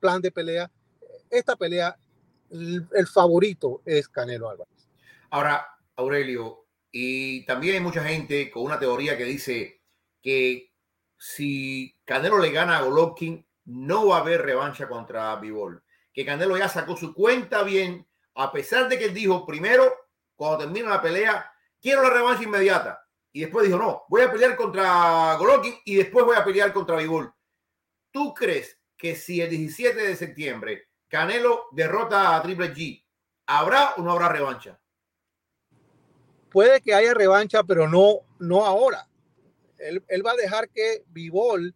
plan 0.01 0.21
de 0.21 0.31
pelea. 0.31 0.71
Esta 1.31 1.57
pelea, 1.57 1.97
el, 2.51 2.87
el 2.93 3.07
favorito 3.07 3.83
es 3.85 4.09
Canelo 4.09 4.51
Álvarez. 4.51 4.89
Ahora, 5.31 5.67
Aurelio, 5.97 6.67
y 6.91 7.45
también 7.45 7.75
hay 7.75 7.81
mucha 7.81 8.05
gente 8.05 8.51
con 8.51 8.63
una 8.63 8.79
teoría 8.79 9.17
que 9.17 9.25
dice 9.25 9.83
que 10.23 10.73
si 11.19 11.97
Canelo 12.05 12.39
le 12.39 12.51
gana 12.51 12.79
a 12.79 12.83
Golovkin, 12.83 13.47
no 13.65 14.09
va 14.09 14.19
a 14.19 14.21
haber 14.21 14.43
revancha 14.43 14.89
contra 14.89 15.37
Bivol. 15.37 15.83
Que 16.13 16.25
Canelo 16.25 16.57
ya 16.57 16.69
sacó 16.69 16.97
su 16.97 17.13
cuenta 17.13 17.63
bien, 17.63 18.07
a 18.35 18.51
pesar 18.53 18.89
de 18.89 18.99
que 18.99 19.07
él 19.07 19.15
dijo 19.15 19.45
primero, 19.45 19.93
cuando 20.37 20.59
termina 20.59 20.89
la 20.89 21.03
pelea, 21.03 21.53
quiero 21.81 22.03
la 22.03 22.11
revancha 22.11 22.45
inmediata. 22.45 23.08
Y 23.33 23.41
después 23.43 23.67
dijo, 23.67 23.79
no, 23.79 24.05
voy 24.09 24.23
a 24.23 24.33
pelear 24.33 24.57
contra 24.57 25.35
Golovkin 25.37 25.75
y 25.85 25.97
después 25.97 26.25
voy 26.25 26.37
a 26.37 26.45
pelear 26.45 26.73
contra 26.73 26.97
Bivol. 26.97 27.33
¿Tú 28.11 28.35
crees 28.35 28.81
que 28.97 29.15
si 29.15 29.41
el 29.41 29.51
17 29.51 30.01
de 30.01 30.17
septiembre 30.17 30.89
Canelo 31.09 31.69
derrota 31.73 32.37
a 32.37 32.43
Triple 32.43 32.75
G, 32.75 33.05
¿habrá 33.47 33.95
o 33.97 34.03
no 34.03 34.13
habrá 34.13 34.29
revancha? 34.29 34.81
puede 36.51 36.81
que 36.81 36.95
haya 36.95 37.15
revancha, 37.15 37.63
pero 37.63 37.89
no, 37.89 38.21
no 38.39 38.65
ahora. 38.65 39.07
Él, 39.79 40.03
él 40.09 40.27
va 40.27 40.33
a 40.33 40.37
dejar 40.37 40.69
que 40.71 41.05
Vivol 41.09 41.75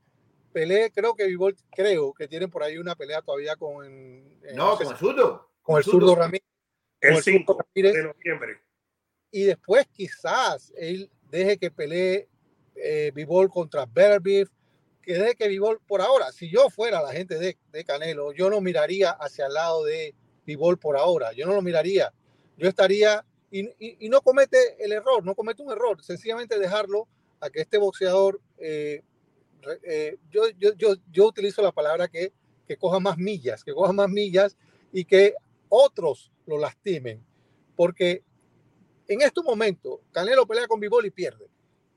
pelee, 0.52 0.90
creo 0.90 1.14
que 1.14 1.26
Vivol, 1.26 1.56
creo 1.70 2.12
que 2.12 2.28
tienen 2.28 2.50
por 2.50 2.62
ahí 2.62 2.78
una 2.78 2.94
pelea 2.94 3.22
todavía 3.22 3.56
con... 3.56 4.40
no, 4.54 4.76
con 4.76 4.86
el 4.86 4.96
zurdo. 4.96 5.50
Con 5.62 5.78
el 5.78 5.84
zurdo 5.84 6.14
Ramírez. 6.14 6.42
El 7.00 7.22
5 7.22 7.58
de 7.74 8.02
noviembre. 8.02 8.60
Y 9.30 9.44
después 9.44 9.86
quizás 9.92 10.72
él 10.76 11.10
deje 11.32 11.58
que 11.58 11.70
pelee 11.72 12.28
eh, 12.76 13.10
Vivol 13.12 13.48
contra 13.48 13.86
Beterbiev, 13.86 14.48
que 15.02 15.14
deje 15.14 15.34
que 15.34 15.48
Vivol, 15.48 15.80
por 15.88 16.00
ahora, 16.00 16.30
si 16.30 16.48
yo 16.48 16.70
fuera 16.70 17.02
la 17.02 17.12
gente 17.12 17.38
de, 17.38 17.56
de 17.72 17.84
Canelo, 17.84 18.32
yo 18.32 18.48
no 18.48 18.60
miraría 18.60 19.10
hacia 19.10 19.46
el 19.46 19.54
lado 19.54 19.82
de 19.82 20.14
Vivol 20.46 20.78
por 20.78 20.96
ahora, 20.96 21.32
yo 21.32 21.46
no 21.46 21.54
lo 21.54 21.62
miraría. 21.62 22.12
Yo 22.56 22.68
estaría 22.68 23.24
y, 23.50 24.08
no 24.08 24.22
comete 24.22 24.82
el 24.82 24.92
error, 24.92 25.24
no 25.24 25.34
comete 25.34 25.62
un 25.62 25.72
error, 25.72 26.02
sencillamente 26.02 26.58
dejarlo 26.58 27.06
a 27.40 27.50
que 27.50 27.60
este 27.60 27.76
boxeador, 27.76 28.40
eh, 28.58 29.02
eh, 29.82 30.16
yo, 30.30 30.48
yo, 30.58 30.72
yo, 30.74 30.94
yo, 31.10 31.26
utilizo 31.26 31.60
la 31.60 31.72
palabra 31.72 32.08
que, 32.08 32.32
que 32.66 32.76
coja 32.76 32.98
más 32.98 33.18
millas, 33.18 33.62
que 33.62 33.74
coja 33.74 33.92
más 33.92 34.08
millas 34.08 34.56
y 34.90 35.04
que 35.04 35.34
otros 35.68 36.32
lo 36.46 36.56
lastimen, 36.56 37.22
porque 37.76 38.22
en 39.08 39.22
este 39.22 39.42
momento 39.42 40.00
Canelo 40.12 40.46
pelea 40.46 40.66
con 40.66 40.80
Bivol 40.80 41.06
y 41.06 41.10
pierde, 41.10 41.48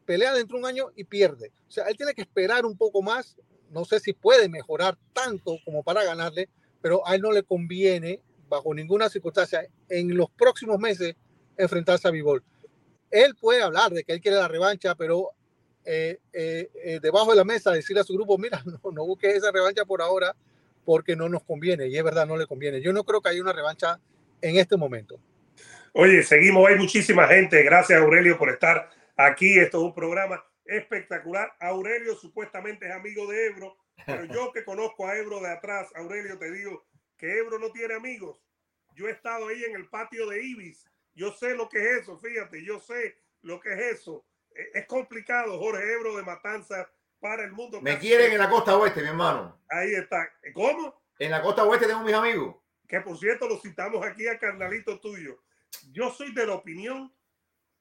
pelea 0.05 0.33
dentro 0.33 0.57
de 0.57 0.63
un 0.63 0.69
año 0.69 0.91
y 0.95 1.03
pierde, 1.03 1.51
o 1.67 1.71
sea, 1.71 1.85
él 1.85 1.97
tiene 1.97 2.13
que 2.13 2.21
esperar 2.21 2.65
un 2.65 2.77
poco 2.77 3.01
más, 3.01 3.37
no 3.71 3.85
sé 3.85 3.99
si 3.99 4.13
puede 4.13 4.49
mejorar 4.49 4.97
tanto 5.13 5.57
como 5.65 5.83
para 5.83 6.03
ganarle, 6.03 6.49
pero 6.81 7.05
a 7.07 7.15
él 7.15 7.21
no 7.21 7.31
le 7.31 7.43
conviene 7.43 8.21
bajo 8.47 8.73
ninguna 8.73 9.09
circunstancia 9.09 9.67
en 9.89 10.15
los 10.15 10.29
próximos 10.31 10.79
meses 10.79 11.15
enfrentarse 11.57 12.07
a 12.07 12.11
Bivol. 12.11 12.43
Él 13.11 13.35
puede 13.35 13.61
hablar 13.61 13.91
de 13.91 14.03
que 14.03 14.13
él 14.13 14.21
quiere 14.21 14.37
la 14.37 14.47
revancha, 14.47 14.95
pero 14.95 15.31
eh, 15.85 16.19
eh, 16.33 16.69
eh, 16.83 16.99
debajo 17.01 17.31
de 17.31 17.37
la 17.37 17.43
mesa 17.43 17.71
decirle 17.71 18.01
a 18.01 18.03
su 18.03 18.13
grupo, 18.13 18.37
mira, 18.37 18.61
no, 18.65 18.91
no 18.91 19.05
busques 19.05 19.35
esa 19.35 19.51
revancha 19.51 19.85
por 19.85 20.01
ahora 20.01 20.35
porque 20.83 21.15
no 21.15 21.29
nos 21.29 21.43
conviene. 21.43 21.87
Y 21.87 21.97
es 21.97 22.03
verdad, 22.03 22.27
no 22.27 22.37
le 22.37 22.47
conviene. 22.47 22.81
Yo 22.81 22.93
no 22.93 23.03
creo 23.03 23.21
que 23.21 23.29
haya 23.29 23.41
una 23.41 23.53
revancha 23.53 23.99
en 24.41 24.57
este 24.57 24.77
momento. 24.77 25.19
Oye, 25.97 26.23
seguimos, 26.23 26.67
hay 26.69 26.75
muchísima 26.75 27.27
gente. 27.27 27.63
Gracias, 27.63 28.01
Aurelio, 28.01 28.37
por 28.37 28.49
estar 28.49 28.89
aquí. 29.15 29.57
Esto 29.57 29.77
es 29.77 29.83
un 29.85 29.93
programa 29.93 30.45
espectacular. 30.65 31.55
Aurelio 31.59 32.15
supuestamente 32.15 32.87
es 32.87 32.93
amigo 32.93 33.25
de 33.27 33.47
Ebro, 33.47 33.77
pero 34.05 34.25
yo 34.25 34.51
que 34.51 34.65
conozco 34.65 35.07
a 35.07 35.17
Ebro 35.17 35.39
de 35.39 35.49
atrás, 35.49 35.87
Aurelio, 35.95 36.37
te 36.37 36.51
digo 36.51 36.85
que 37.17 37.39
Ebro 37.39 37.59
no 37.59 37.71
tiene 37.71 37.93
amigos. 37.93 38.37
Yo 38.93 39.07
he 39.07 39.11
estado 39.11 39.47
ahí 39.47 39.63
en 39.63 39.75
el 39.75 39.87
patio 39.87 40.27
de 40.27 40.43
Ibis 40.43 40.85
yo 41.15 41.31
sé 41.31 41.55
lo 41.55 41.69
que 41.69 41.79
es 41.79 42.01
eso, 42.01 42.19
fíjate, 42.19 42.63
yo 42.63 42.79
sé 42.79 43.17
lo 43.41 43.59
que 43.61 43.71
es 43.73 43.99
eso. 43.99 44.25
E, 44.53 44.79
es 44.79 44.85
complicado, 44.85 45.57
Jorge 45.57 45.93
Ebro 45.93 46.17
de 46.17 46.23
Matanza 46.23 46.89
para 47.19 47.45
el 47.45 47.53
mundo. 47.53 47.81
Me 47.81 47.97
quieren 47.97 48.33
en 48.33 48.37
la 48.37 48.49
costa 48.49 48.75
oeste, 48.77 49.01
mi 49.01 49.07
hermano. 49.07 49.57
Ahí 49.69 49.93
está. 49.95 50.29
¿Cómo? 50.53 51.01
En 51.17 51.31
la 51.31 51.41
costa 51.41 51.63
oeste 51.63 51.87
tengo 51.87 52.03
mis 52.03 52.13
amigos. 52.13 52.57
Que 52.87 52.99
por 52.99 53.17
cierto 53.17 53.47
lo 53.47 53.57
citamos 53.57 54.05
aquí 54.05 54.27
a 54.27 54.37
carnalito 54.37 54.99
tuyo. 54.99 55.41
Yo 55.91 56.11
soy 56.11 56.33
de 56.33 56.45
la 56.45 56.53
opinión 56.53 57.13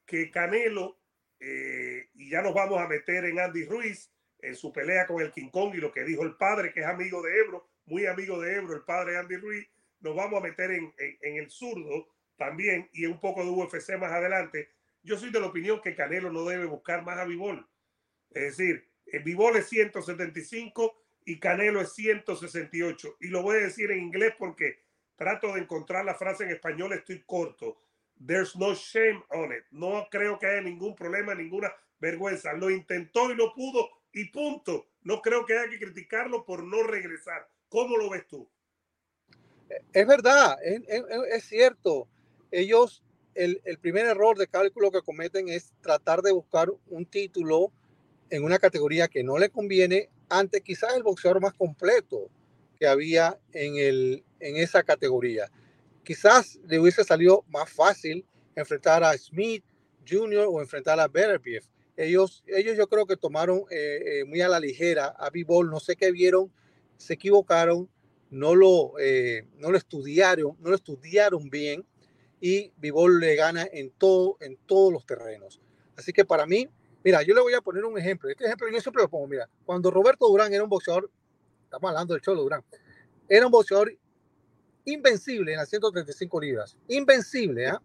que 0.06 0.30
Canelo, 0.30 0.98
eh, 1.40 2.08
y 2.14 2.30
ya 2.30 2.42
nos 2.42 2.54
vamos 2.54 2.80
a 2.80 2.88
meter 2.88 3.24
en 3.24 3.40
Andy 3.40 3.64
Ruiz, 3.64 4.10
en 4.40 4.54
su 4.54 4.72
pelea 4.72 5.06
con 5.06 5.22
el 5.22 5.32
King 5.32 5.48
Kong 5.48 5.74
y 5.74 5.78
lo 5.78 5.92
que 5.92 6.04
dijo 6.04 6.22
el 6.22 6.36
padre, 6.36 6.72
que 6.72 6.80
es 6.80 6.86
amigo 6.86 7.22
de 7.22 7.38
Ebro, 7.38 7.70
muy 7.86 8.06
amigo 8.06 8.40
de 8.40 8.56
Ebro, 8.56 8.74
el 8.74 8.82
padre 8.82 9.16
Andy 9.16 9.36
Ruiz, 9.36 9.66
nos 10.00 10.14
vamos 10.14 10.40
a 10.40 10.46
meter 10.46 10.70
en, 10.70 10.92
en 10.98 11.36
el 11.36 11.50
zurdo 11.50 12.08
también 12.36 12.88
y 12.92 13.06
un 13.06 13.20
poco 13.20 13.42
de 13.42 13.50
UFC 13.50 13.96
más 13.98 14.12
adelante, 14.12 14.68
yo 15.02 15.18
soy 15.18 15.30
de 15.30 15.40
la 15.40 15.46
opinión 15.46 15.80
que 15.80 15.94
Canelo 15.94 16.30
no 16.30 16.44
debe 16.44 16.64
buscar 16.64 17.04
más 17.04 17.18
a 17.18 17.24
Vivol. 17.24 17.66
Es 18.30 18.56
decir, 18.56 18.88
Vivol 19.22 19.56
es 19.56 19.68
175 19.68 21.04
y 21.26 21.38
Canelo 21.38 21.80
es 21.80 21.92
168. 21.92 23.16
Y 23.20 23.28
lo 23.28 23.42
voy 23.42 23.56
a 23.56 23.60
decir 23.60 23.90
en 23.90 24.00
inglés 24.00 24.34
porque 24.38 24.83
trato 25.16 25.54
de 25.54 25.61
encontrar 25.61 26.04
la 26.04 26.14
frase 26.14 26.44
en 26.44 26.50
español, 26.50 26.92
estoy 26.92 27.23
corto. 27.25 27.78
There's 28.25 28.56
no 28.56 28.75
shame 28.75 29.23
on 29.30 29.52
it. 29.52 29.64
No 29.71 30.06
creo 30.11 30.38
que 30.38 30.47
haya 30.47 30.61
ningún 30.61 30.94
problema, 30.94 31.35
ninguna 31.35 31.73
vergüenza. 31.99 32.52
Lo 32.52 32.71
intentó 32.71 33.30
y 33.30 33.37
no 33.37 33.52
pudo 33.54 33.88
y 34.12 34.30
punto. 34.30 34.87
No 35.02 35.21
creo 35.21 35.44
que 35.44 35.56
haya 35.59 35.71
que 35.71 35.78
criticarlo 35.78 36.44
por 36.44 36.62
no 36.64 36.83
regresar. 36.83 37.49
¿Cómo 37.68 37.97
lo 37.97 38.11
ves 38.11 38.26
tú? 38.28 38.49
Es 39.92 40.06
verdad, 40.06 40.56
es, 40.62 40.83
es, 41.33 41.44
cierto. 41.44 42.09
Ellos, 42.50 43.02
el, 43.35 43.61
el, 43.64 43.78
primer 43.78 44.06
error 44.06 44.38
de 44.38 44.47
cálculo 44.47 44.92
que 44.92 45.02
cometen 45.02 45.49
es 45.49 45.73
tratar 45.80 46.23
de 46.23 46.33
buscar 46.33 46.71
un 46.87 47.06
título 47.06 47.73
en 48.30 48.44
una 48.44 48.59
categoría 48.59 49.09
que 49.09 49.25
no 49.25 49.38
le 49.38 49.50
conviene 49.50 50.11
ante 50.28 50.61
quizás 50.61 50.94
el 50.94 51.02
boxeador 51.02 51.40
más 51.40 51.54
completo 51.54 52.30
había 52.86 53.38
en, 53.52 53.76
el, 53.76 54.24
en 54.40 54.56
esa 54.56 54.82
categoría. 54.82 55.50
Quizás 56.02 56.58
le 56.66 56.78
hubiese 56.78 57.04
salido 57.04 57.44
más 57.48 57.70
fácil 57.70 58.26
enfrentar 58.54 59.02
a 59.02 59.16
Smith 59.16 59.64
Jr. 60.08 60.46
o 60.48 60.60
enfrentar 60.60 61.00
a 61.00 61.08
Beterbiev. 61.08 61.64
Ellos, 61.96 62.42
ellos 62.46 62.76
yo 62.76 62.88
creo 62.88 63.06
que 63.06 63.16
tomaron 63.16 63.62
eh, 63.70 64.20
eh, 64.20 64.24
muy 64.24 64.40
a 64.40 64.48
la 64.48 64.60
ligera 64.60 65.06
a 65.06 65.30
B-Ball, 65.30 65.70
no 65.70 65.80
sé 65.80 65.96
qué 65.96 66.10
vieron, 66.10 66.52
se 66.96 67.14
equivocaron, 67.14 67.88
no 68.30 68.54
lo, 68.54 68.98
eh, 68.98 69.46
no 69.58 69.70
lo 69.70 69.78
estudiaron, 69.78 70.56
no 70.60 70.70
lo 70.70 70.76
estudiaron 70.76 71.48
bien 71.50 71.86
y 72.40 72.72
B-Ball 72.76 73.20
le 73.20 73.36
gana 73.36 73.66
en, 73.72 73.90
todo, 73.90 74.36
en 74.40 74.56
todos 74.66 74.92
los 74.92 75.06
terrenos. 75.06 75.60
Así 75.96 76.12
que 76.12 76.24
para 76.24 76.46
mí, 76.46 76.68
Mira, 77.04 77.22
yo 77.22 77.34
le 77.34 77.42
voy 77.42 77.52
a 77.52 77.60
poner 77.60 77.84
un 77.84 77.98
ejemplo. 77.98 78.30
Este 78.30 78.46
ejemplo 78.46 78.66
yo 78.72 78.80
siempre 78.80 79.02
lo 79.02 79.10
pongo. 79.10 79.28
Mira, 79.28 79.46
cuando 79.66 79.90
Roberto 79.90 80.26
Durán 80.26 80.52
era 80.54 80.64
un 80.64 80.70
boxeador, 80.70 81.10
estamos 81.74 81.90
hablando 81.90 82.14
del 82.14 82.22
Cholo 82.22 82.42
Durán, 82.42 82.64
era 83.28 83.46
un 83.46 83.52
boxeador 83.52 83.92
invencible 84.84 85.52
en 85.52 85.58
las 85.58 85.68
135 85.68 86.40
libras. 86.40 86.76
Invencible, 86.88 87.68
¿ah? 87.68 87.82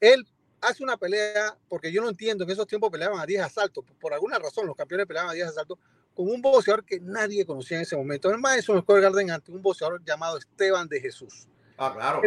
Él 0.00 0.26
hace 0.60 0.82
una 0.82 0.96
pelea, 0.96 1.56
porque 1.68 1.92
yo 1.92 2.00
no 2.02 2.08
entiendo, 2.08 2.44
en 2.44 2.50
esos 2.50 2.66
tiempos 2.66 2.90
peleaban 2.90 3.20
a 3.20 3.26
10 3.26 3.42
asaltos. 3.42 3.84
Por 4.00 4.14
alguna 4.14 4.38
razón, 4.38 4.66
los 4.66 4.76
campeones 4.76 5.06
peleaban 5.06 5.30
a 5.30 5.34
10 5.34 5.48
asaltos 5.48 5.78
con 6.14 6.28
un 6.28 6.40
boxeador 6.40 6.84
que 6.84 7.00
nadie 7.00 7.44
conocía 7.44 7.76
en 7.76 7.82
ese 7.82 7.96
momento. 7.96 8.30
El 8.30 8.38
maestro 8.38 8.80
Square 8.80 9.02
Garden 9.02 9.30
ante 9.30 9.52
un 9.52 9.62
boxeador 9.62 10.02
llamado 10.04 10.38
Esteban 10.38 10.88
de 10.88 11.00
Jesús. 11.00 11.48
Ah, 11.76 11.92
claro. 11.94 12.22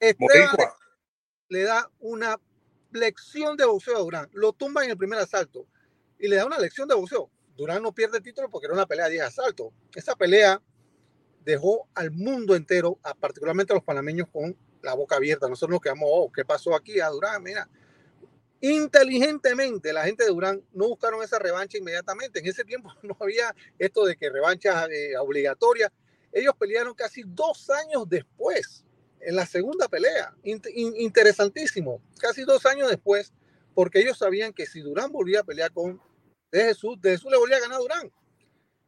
Este, 0.00 0.24
Esteban 0.24 0.70
le 1.48 1.62
da 1.62 1.90
una 2.00 2.40
lección 2.92 3.56
de 3.56 3.64
boxeo 3.64 3.96
a 3.96 4.00
Durán. 4.00 4.28
Lo 4.32 4.52
tumba 4.52 4.84
en 4.84 4.90
el 4.90 4.96
primer 4.96 5.18
asalto 5.18 5.66
y 6.18 6.28
le 6.28 6.36
da 6.36 6.46
una 6.46 6.58
lección 6.58 6.88
de 6.88 6.94
boxeo. 6.94 7.30
Durán 7.56 7.82
no 7.82 7.92
pierde 7.92 8.18
el 8.18 8.22
título 8.22 8.50
porque 8.50 8.66
era 8.66 8.74
una 8.74 8.86
pelea 8.86 9.06
de 9.06 9.12
10 9.12 9.24
asaltos. 9.24 9.72
Esa 9.94 10.14
pelea 10.14 10.60
dejó 11.44 11.88
al 11.94 12.10
mundo 12.10 12.54
entero, 12.54 12.98
a 13.02 13.14
particularmente 13.14 13.72
a 13.72 13.76
los 13.76 13.84
panameños, 13.84 14.28
con 14.28 14.56
la 14.82 14.94
boca 14.94 15.16
abierta. 15.16 15.48
Nosotros 15.48 15.74
nos 15.74 15.80
quedamos, 15.80 16.08
oh, 16.10 16.30
¿qué 16.32 16.44
pasó 16.44 16.74
aquí 16.74 17.00
a 17.00 17.08
Durán? 17.08 17.42
Mira, 17.42 17.68
inteligentemente 18.60 19.92
la 19.92 20.04
gente 20.04 20.24
de 20.24 20.30
Durán 20.30 20.62
no 20.72 20.88
buscaron 20.88 21.22
esa 21.22 21.38
revancha 21.38 21.78
inmediatamente. 21.78 22.40
En 22.40 22.46
ese 22.46 22.64
tiempo 22.64 22.92
no 23.02 23.16
había 23.20 23.54
esto 23.78 24.04
de 24.04 24.16
que 24.16 24.28
revancha 24.28 24.86
eh, 24.86 25.16
obligatoria. 25.16 25.92
Ellos 26.32 26.54
pelearon 26.58 26.94
casi 26.94 27.22
dos 27.24 27.70
años 27.70 28.08
después, 28.08 28.84
en 29.20 29.36
la 29.36 29.46
segunda 29.46 29.88
pelea. 29.88 30.34
interesantísimo. 30.42 32.02
Casi 32.18 32.42
dos 32.42 32.66
años 32.66 32.90
después, 32.90 33.32
porque 33.74 34.00
ellos 34.00 34.18
sabían 34.18 34.52
que 34.52 34.66
si 34.66 34.80
Durán 34.80 35.12
volvía 35.12 35.40
a 35.40 35.44
pelear 35.44 35.72
con 35.72 36.00
de 36.50 36.64
Jesús, 36.64 37.00
de 37.00 37.10
Jesús 37.10 37.30
le 37.30 37.38
volvía 37.38 37.56
a 37.56 37.60
ganar 37.60 37.78
a 37.78 37.80
Durán. 37.80 38.12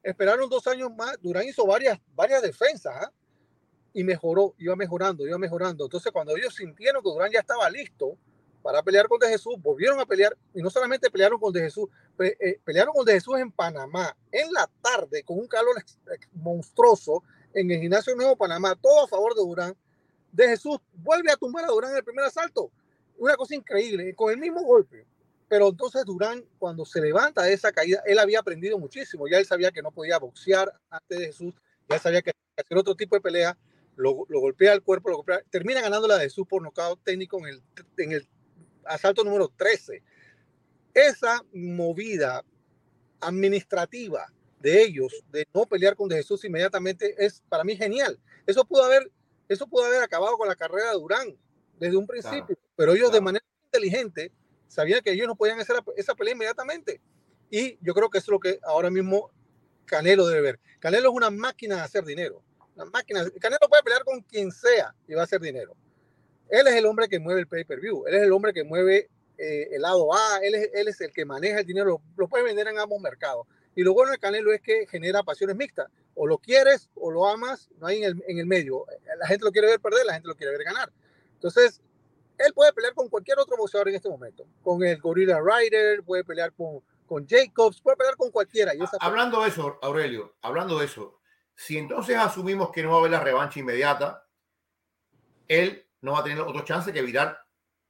Esperaron 0.03 0.49
dos 0.49 0.67
años 0.67 0.91
más, 0.97 1.17
Durán 1.21 1.47
hizo 1.47 1.67
varias, 1.67 1.99
varias 2.15 2.43
defensas 2.43 2.95
¿ah? 2.97 3.12
y 3.93 4.05
mejoró, 4.05 4.55
iba 4.59 4.77
mejorando, 4.77 5.27
iba 5.27 5.38
mejorando. 5.38 5.85
Entonces 5.85 6.12
cuando 6.12 6.37
ellos 6.37 6.55
sintieron 6.55 7.03
que 7.03 7.11
Durán 7.11 7.31
ya 7.33 7.41
estaba 7.41 7.69
listo 7.69 8.17
para 8.62 8.83
pelear 8.83 9.09
con 9.09 9.19
De 9.19 9.29
Jesús, 9.29 9.57
volvieron 9.61 9.99
a 10.00 10.07
pelear 10.07 10.37
y 10.55 10.62
no 10.62 10.71
solamente 10.71 11.11
pelearon 11.11 11.38
con 11.41 11.53
De 11.53 11.61
Jesús, 11.61 11.88
eh, 12.19 12.61
pelearon 12.65 12.95
con 12.95 13.05
De 13.05 13.15
Jesús 13.15 13.38
en 13.38 13.50
Panamá, 13.50 14.16
en 14.31 14.53
la 14.53 14.68
tarde, 14.81 15.23
con 15.25 15.38
un 15.38 15.47
calor 15.47 15.77
monstruoso 16.33 17.23
en 17.55 17.71
el 17.71 17.81
gimnasio 17.81 18.14
Nuevo 18.14 18.37
Panamá, 18.37 18.77
todo 18.77 19.05
a 19.05 19.09
favor 19.09 19.35
de 19.35 19.42
Durán. 19.42 19.77
De 20.31 20.49
Jesús 20.49 20.79
vuelve 20.92 21.33
a 21.33 21.37
tumbar 21.37 21.64
a 21.64 21.68
Durán 21.68 21.90
en 21.90 21.97
el 21.99 22.05
primer 22.05 22.25
asalto 22.25 22.71
una 23.18 23.37
cosa 23.37 23.55
increíble, 23.55 24.14
con 24.14 24.33
el 24.33 24.38
mismo 24.38 24.62
golpe. 24.62 25.05
Pero 25.48 25.68
entonces 25.68 26.04
Durán, 26.04 26.44
cuando 26.58 26.84
se 26.84 27.00
levanta 27.00 27.42
de 27.42 27.54
esa 27.54 27.72
caída, 27.72 28.02
él 28.06 28.18
había 28.18 28.40
aprendido 28.40 28.78
muchísimo. 28.78 29.26
Ya 29.28 29.38
él 29.38 29.46
sabía 29.46 29.70
que 29.70 29.82
no 29.82 29.90
podía 29.90 30.18
boxear 30.18 30.72
antes 30.90 31.18
de 31.18 31.26
Jesús, 31.26 31.54
ya 31.88 31.98
sabía 31.98 32.22
que 32.22 32.32
hacer 32.56 32.76
otro 32.76 32.94
tipo 32.94 33.16
de 33.16 33.22
pelea, 33.22 33.56
lo, 33.96 34.26
lo 34.28 34.40
golpea 34.40 34.72
al 34.72 34.82
cuerpo, 34.82 35.08
lo 35.08 35.16
golpea, 35.16 35.42
termina 35.50 35.80
ganando 35.80 36.06
la 36.06 36.18
de 36.18 36.24
Jesús 36.24 36.46
por 36.46 36.62
nocaut 36.62 37.02
técnico 37.02 37.38
en 37.38 37.46
el, 37.46 37.62
en 37.96 38.12
el 38.12 38.28
asalto 38.84 39.24
número 39.24 39.48
13. 39.56 40.02
Esa 40.92 41.42
movida 41.52 42.44
administrativa 43.20 44.26
de 44.61 44.82
ellos, 44.82 45.24
de 45.30 45.46
no 45.54 45.66
pelear 45.66 45.96
con 45.96 46.08
de 46.08 46.16
Jesús 46.16 46.44
inmediatamente, 46.44 47.14
es 47.16 47.42
para 47.48 47.64
mí 47.64 47.76
genial. 47.76 48.18
Eso 48.46 48.64
pudo 48.64 48.84
haber, 48.84 49.11
eso 49.48 49.66
pudo 49.66 49.84
haber 49.87 50.02
acabado 50.02 50.37
con 50.37 50.48
la 50.48 50.56
carrera 50.56 50.90
de 50.90 50.98
Durán 50.98 51.37
desde 51.78 51.96
un 51.96 52.06
principio. 52.06 52.58
Pero 52.76 52.94
ellos 52.94 53.12
de 53.12 53.20
manera 53.20 53.44
inteligente 53.64 54.32
sabían 54.68 55.02
que 55.02 55.11
ellos 55.11 55.26
no 55.26 55.35
podían 55.35 55.59
hacer 55.61 55.76
esa 55.96 56.14
pelea 56.14 56.35
inmediatamente. 56.35 57.00
Y 57.50 57.78
yo 57.81 57.94
creo 57.94 58.11
que 58.11 58.18
eso 58.18 58.26
es 58.26 58.33
lo 58.33 58.40
que 58.40 58.61
ahora 58.62 58.90
mismo 58.90 59.31
Canelo 59.87 60.26
debe 60.26 60.40
ver. 60.40 60.61
Canelo 60.78 61.09
es 61.11 61.16
una 61.16 61.31
máquina 61.31 61.76
de 61.76 61.81
hacer 61.83 62.04
dinero. 62.04 62.42
Una 62.76 62.85
máquina. 62.85 63.24
Canelo 63.40 63.68
puede 63.68 63.83
pelear 63.83 64.04
con 64.04 64.20
quien 64.20 64.52
sea 64.52 64.94
y 65.09 65.14
va 65.14 65.22
a 65.22 65.24
hacer 65.24 65.40
dinero. 65.40 65.74
Él 66.48 66.66
es 66.66 66.74
el 66.74 66.87
hombre 66.87 67.09
que 67.09 67.18
mueve 67.18 67.40
el 67.40 67.46
pay-per-view. 67.46 68.07
Él 68.07 68.14
es 68.14 68.22
el 68.22 68.33
hombre 68.33 68.52
que 68.52 68.64
mueve 68.64 69.09
eh, 69.38 69.68
el 69.72 69.83
lado 69.83 70.14
A. 70.14 70.38
Él 70.42 70.54
es, 70.54 70.70
él 70.74 70.88
es, 70.88 71.00
el 71.00 71.12
que 71.12 71.24
maneja 71.24 71.61
el 71.61 71.66
dinero. 71.66 72.00
Lo, 72.16 72.28
puede 72.28 72.44
vender 72.44 72.68
en 72.68 72.78
ambos 72.78 73.00
mercados. 73.00 73.46
Y 73.74 73.83
lo 73.83 73.94
bueno 73.94 74.12
de 74.12 74.18
Canelo 74.18 74.52
es 74.52 74.61
que 74.61 74.87
genera 74.87 75.22
pasiones 75.22 75.57
mixtas. 75.57 75.88
O 76.14 76.26
lo 76.26 76.38
quieres 76.38 76.90
o 76.94 77.11
lo 77.11 77.28
amas, 77.28 77.70
no 77.78 77.87
hay 77.87 77.98
en 77.98 78.04
el, 78.04 78.24
en 78.26 78.38
el 78.38 78.46
medio. 78.46 78.85
La 79.18 79.26
gente 79.26 79.44
lo 79.44 79.52
quiere 79.52 79.68
ver 79.68 79.81
perder, 79.81 80.04
la 80.04 80.14
gente 80.14 80.28
lo 80.28 80.35
quiere 80.35 80.52
ver 80.52 80.64
ganar. 80.64 80.92
Entonces, 81.35 81.81
él 82.38 82.53
puede 82.55 82.72
pelear 82.72 82.94
con 82.94 83.09
cualquier 83.09 83.38
otro 83.38 83.57
boxeador 83.57 83.88
en 83.88 83.96
este 83.96 84.09
momento. 84.09 84.46
Con 84.62 84.83
el 84.85 84.98
Gorilla 84.98 85.40
Rider, 85.40 86.03
puede 86.05 86.24
pelear 86.24 86.53
con, 86.53 86.81
con 87.07 87.27
Jacobs, 87.27 87.81
puede 87.81 87.96
pelear 87.96 88.16
con 88.16 88.31
cualquiera. 88.31 88.72
hablando 89.01 89.42
de 89.42 89.48
eso, 89.48 89.79
Aurelio, 89.83 90.37
hablando 90.42 90.79
de 90.79 90.87
eso, 90.87 91.20
si 91.55 91.77
entonces 91.77 92.16
asumimos 92.16 92.70
que 92.70 92.83
no 92.83 92.90
va 92.90 92.96
a 92.96 92.98
haber 93.01 93.11
la 93.11 93.20
revancha 93.20 93.59
inmediata, 93.59 94.24
él 95.48 95.85
no 96.03 96.12
va 96.12 96.20
a 96.20 96.24
tener 96.24 96.40
otro 96.40 96.64
chance 96.64 96.92
que 96.92 97.03
virar 97.03 97.44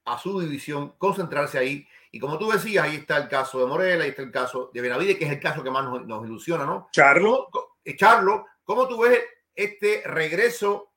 a 0.04 0.18
su 0.18 0.40
división, 0.40 0.94
concentrarse 0.96 1.58
ahí. 1.58 1.86
Y 2.10 2.18
como 2.18 2.38
tú 2.38 2.50
decías, 2.50 2.84
ahí 2.84 2.96
está 2.96 3.18
el 3.18 3.28
caso 3.28 3.60
de 3.60 3.66
Morel, 3.66 4.00
ahí 4.00 4.10
está 4.10 4.22
el 4.22 4.30
caso 4.30 4.70
de 4.72 4.80
Benavides, 4.80 5.18
que 5.18 5.26
es 5.26 5.32
el 5.32 5.40
caso 5.40 5.62
que 5.62 5.70
más 5.70 5.84
nos, 5.84 6.06
nos 6.06 6.24
ilusiona, 6.24 6.64
¿no? 6.64 6.88
Charlo. 6.92 7.48
Eh, 7.84 7.96
Charlo, 7.96 8.46
¿cómo 8.64 8.88
tú 8.88 9.00
ves 9.02 9.20
este 9.54 10.02
regreso 10.06 10.92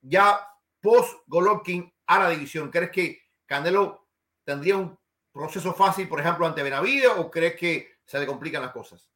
ya 0.00 0.48
post 0.80 1.22
Golovkin 1.26 1.93
a 2.06 2.18
la 2.18 2.30
división? 2.30 2.70
¿Crees 2.70 2.90
que 2.90 3.22
Canelo 3.46 4.06
tendría 4.44 4.76
un 4.76 4.98
proceso 5.32 5.72
fácil, 5.74 6.08
por 6.08 6.20
ejemplo, 6.20 6.46
ante 6.46 6.62
Benavides 6.62 7.10
o 7.16 7.30
crees 7.30 7.56
que 7.56 7.88
se 8.04 8.18
le 8.18 8.26
complican 8.26 8.62
las 8.62 8.72
cosas? 8.72 9.10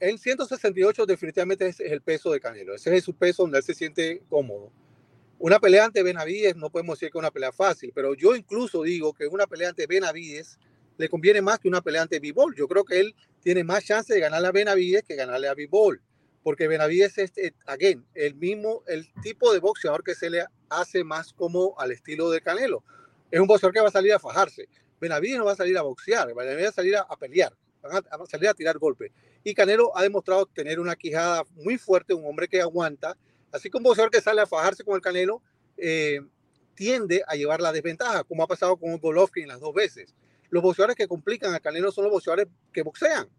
En 0.00 0.18
168 0.18 1.06
definitivamente 1.06 1.66
es 1.66 1.80
el 1.80 2.02
peso 2.02 2.32
de 2.32 2.40
Canelo. 2.40 2.74
Ese 2.74 2.94
es 2.96 3.04
su 3.04 3.14
peso 3.14 3.42
donde 3.42 3.58
él 3.58 3.64
se 3.64 3.74
siente 3.74 4.22
cómodo. 4.28 4.72
Una 5.38 5.58
pelea 5.58 5.84
ante 5.84 6.02
Benavides 6.02 6.56
no 6.56 6.70
podemos 6.70 6.98
decir 6.98 7.10
que 7.10 7.18
es 7.18 7.20
una 7.20 7.30
pelea 7.30 7.52
fácil, 7.52 7.92
pero 7.94 8.14
yo 8.14 8.34
incluso 8.34 8.82
digo 8.82 9.12
que 9.12 9.26
una 9.26 9.46
pelea 9.46 9.70
ante 9.70 9.86
Benavides 9.86 10.58
le 10.96 11.08
conviene 11.08 11.42
más 11.42 11.58
que 11.58 11.68
una 11.68 11.82
pelea 11.82 12.02
ante 12.02 12.20
Bivol. 12.20 12.54
Yo 12.54 12.68
creo 12.68 12.84
que 12.84 13.00
él 13.00 13.14
tiene 13.40 13.64
más 13.64 13.84
chance 13.84 14.12
de 14.14 14.20
ganarle 14.20 14.48
a 14.48 14.52
Benavides 14.52 15.02
que 15.04 15.16
ganarle 15.16 15.48
a 15.48 15.54
Bivol 15.54 16.00
porque 16.44 16.68
Benavides 16.68 17.16
es, 17.18 17.32
eh, 17.38 17.54
again, 17.64 18.06
el 18.14 18.34
mismo, 18.34 18.84
el 18.86 19.10
tipo 19.22 19.52
de 19.52 19.60
boxeador 19.60 20.04
que 20.04 20.14
se 20.14 20.28
le 20.28 20.44
hace 20.68 21.02
más 21.02 21.32
como 21.32 21.74
al 21.80 21.90
estilo 21.90 22.30
de 22.30 22.42
Canelo. 22.42 22.84
Es 23.30 23.40
un 23.40 23.46
boxeador 23.46 23.72
que 23.72 23.80
va 23.80 23.88
a 23.88 23.90
salir 23.90 24.12
a 24.12 24.18
fajarse. 24.18 24.68
Benavides 25.00 25.38
no 25.38 25.46
va 25.46 25.52
a 25.52 25.56
salir 25.56 25.76
a 25.78 25.82
boxear, 25.82 26.28
Benavides 26.34 26.66
va 26.66 26.68
a 26.68 26.72
salir 26.72 26.96
a, 26.96 27.16
pelear, 27.18 27.56
va 27.82 27.98
a, 27.98 28.26
salir 28.26 28.48
a 28.48 28.54
tirar 28.54 28.78
golpes. 28.78 29.10
Y 29.42 29.54
Canelo 29.54 29.96
ha 29.96 30.02
demostrado 30.02 30.44
tener 30.44 30.78
una 30.78 30.96
quijada 30.96 31.44
muy 31.54 31.78
fuerte, 31.78 32.12
un 32.12 32.26
hombre 32.26 32.46
que 32.46 32.60
aguanta. 32.60 33.16
Así 33.50 33.70
que 33.70 33.78
un 33.78 33.82
boxeador 33.82 34.10
que 34.10 34.20
sale 34.20 34.42
a 34.42 34.46
fajarse 34.46 34.84
con 34.84 34.94
el 34.94 35.00
Canelo 35.00 35.40
eh, 35.78 36.20
tiende 36.74 37.24
a 37.26 37.36
llevar 37.36 37.62
la 37.62 37.72
desventaja, 37.72 38.22
como 38.24 38.42
ha 38.42 38.46
pasado 38.46 38.76
con 38.76 38.98
Golovkin 38.98 39.48
las 39.48 39.60
dos 39.60 39.72
veces. 39.72 40.14
Los 40.50 40.62
boxeadores 40.62 40.94
que 40.94 41.08
complican 41.08 41.54
a 41.54 41.60
Canelo 41.60 41.90
son 41.90 42.04
los 42.04 42.12
boxeadores 42.12 42.48
que 42.70 42.82
boxean. 42.82 43.30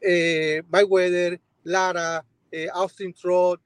Eh, 0.00 0.62
Mayweather, 0.68 1.40
Lara, 1.64 2.24
eh, 2.56 2.70
Austin 2.72 3.12
Trott, 3.12 3.60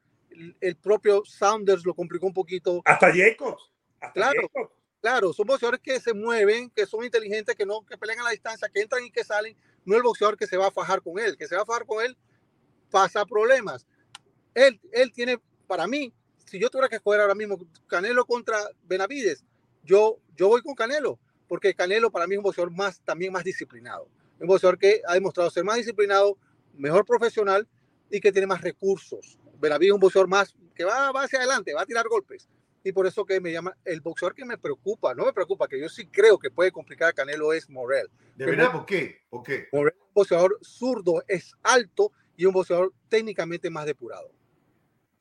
el, 0.61 0.77
propio 0.77 1.23
Saunders 1.25 1.87
lo 1.87 1.95
complicó 1.95 2.27
un 2.27 2.35
poquito. 2.35 2.83
Hasta 2.85 3.13
Jacobs. 3.15 3.71
claro, 4.13 4.51
claro, 5.01 5.33
son 5.33 5.47
boxeadores 5.47 5.81
que 5.81 6.01
se 6.01 6.13
mueven, 6.13 6.71
que 6.71 6.87
son 6.87 7.05
inteligentes, 7.05 7.55
que 7.55 7.65
no 7.65 7.87
que 7.87 7.97
pelean 7.97 8.19
a 8.19 8.25
la 8.25 8.31
distancia, 8.31 8.69
que 8.69 8.81
entran 8.81 9.05
y 9.05 9.13
que 9.13 9.23
salen. 9.23 9.57
No 9.85 9.97
el 9.97 10.03
boxeador 10.03 10.37
que 10.37 10.49
se 10.49 10.57
va 10.57 10.67
a 10.67 10.71
fajar 10.73 11.03
con 11.03 11.21
él, 11.21 11.37
que 11.37 11.47
se 11.47 11.55
va 11.55 11.63
a 11.63 11.67
fajar 11.67 11.87
con 11.87 12.05
él 12.05 12.17
pasa 12.91 13.25
problemas. 13.25 13.87
Él, 14.55 14.81
él 14.91 15.13
tiene, 15.13 15.39
para 15.69 15.87
mí, 15.87 16.13
si 16.45 16.59
yo 16.59 16.69
tuviera 16.69 16.89
que 16.89 16.99
jugar 16.99 17.21
ahora 17.21 17.37
mismo 17.37 17.59
Canelo 17.87 18.25
contra 18.25 18.59
Benavides, 18.83 19.45
yo, 19.85 20.19
yo 20.35 20.49
voy 20.49 20.63
con 20.63 20.75
Canelo, 20.75 21.21
porque 21.47 21.75
Canelo 21.75 22.11
para 22.11 22.27
mí 22.27 22.35
es 22.35 22.39
un 22.39 22.43
boxeador 22.43 22.73
más, 22.73 23.01
también 23.03 23.33
más 23.33 23.45
disciplinado. 23.45 24.09
Un 24.41 24.49
boxeador 24.49 24.79
que 24.79 25.01
ha 25.07 25.15
demostrado 25.15 25.49
ser 25.49 25.63
más 25.63 25.77
disciplinado, 25.77 26.37
mejor 26.75 27.05
profesional 27.05 27.69
y 28.11 28.21
que 28.21 28.33
tiene 28.33 28.47
más 28.47 28.61
recursos. 28.61 29.39
Benavides 29.59 29.91
es 29.91 29.95
un 29.95 30.01
boxeador 30.01 30.29
más 30.29 30.55
que 30.75 30.85
va, 30.85 31.13
va 31.13 31.25
hacia 31.25 31.39
adelante, 31.39 31.73
va 31.75 31.83
a 31.83 31.87
tirar 31.87 32.07
golpes. 32.09 32.49
Y 32.83 32.93
por 32.93 33.07
eso 33.07 33.25
que 33.27 33.41
me 33.41 33.53
llama 33.53 33.77
el 33.85 34.01
boxeador 34.01 34.35
que 34.35 34.45
me 34.45 34.57
preocupa, 34.57 35.15
no 35.15 35.27
me 35.27 35.33
preocupa, 35.33 35.69
que 35.69 35.79
yo 35.79 35.89
sí 35.89 36.07
creo 36.07 36.39
que 36.39 36.51
puede 36.51 36.73
complicar 36.73 37.11
a 37.11 37.13
Canelo 37.13 37.53
es 37.53 37.69
Morel. 37.69 38.09
¿De 38.37 38.47
verdad? 38.47 38.73
¿Por 38.73 38.87
qué? 38.87 39.21
¿Por 39.29 39.43
qué? 39.43 39.69
Morel 39.73 39.95
es 39.95 40.03
un 40.07 40.15
boxeador 40.15 40.59
zurdo, 40.63 41.23
es 41.29 41.53
alto 41.63 42.13
y 42.37 42.47
un 42.47 42.55
boxeador 42.55 42.93
técnicamente 43.09 43.69
más 43.69 43.85
depurado. 43.85 44.33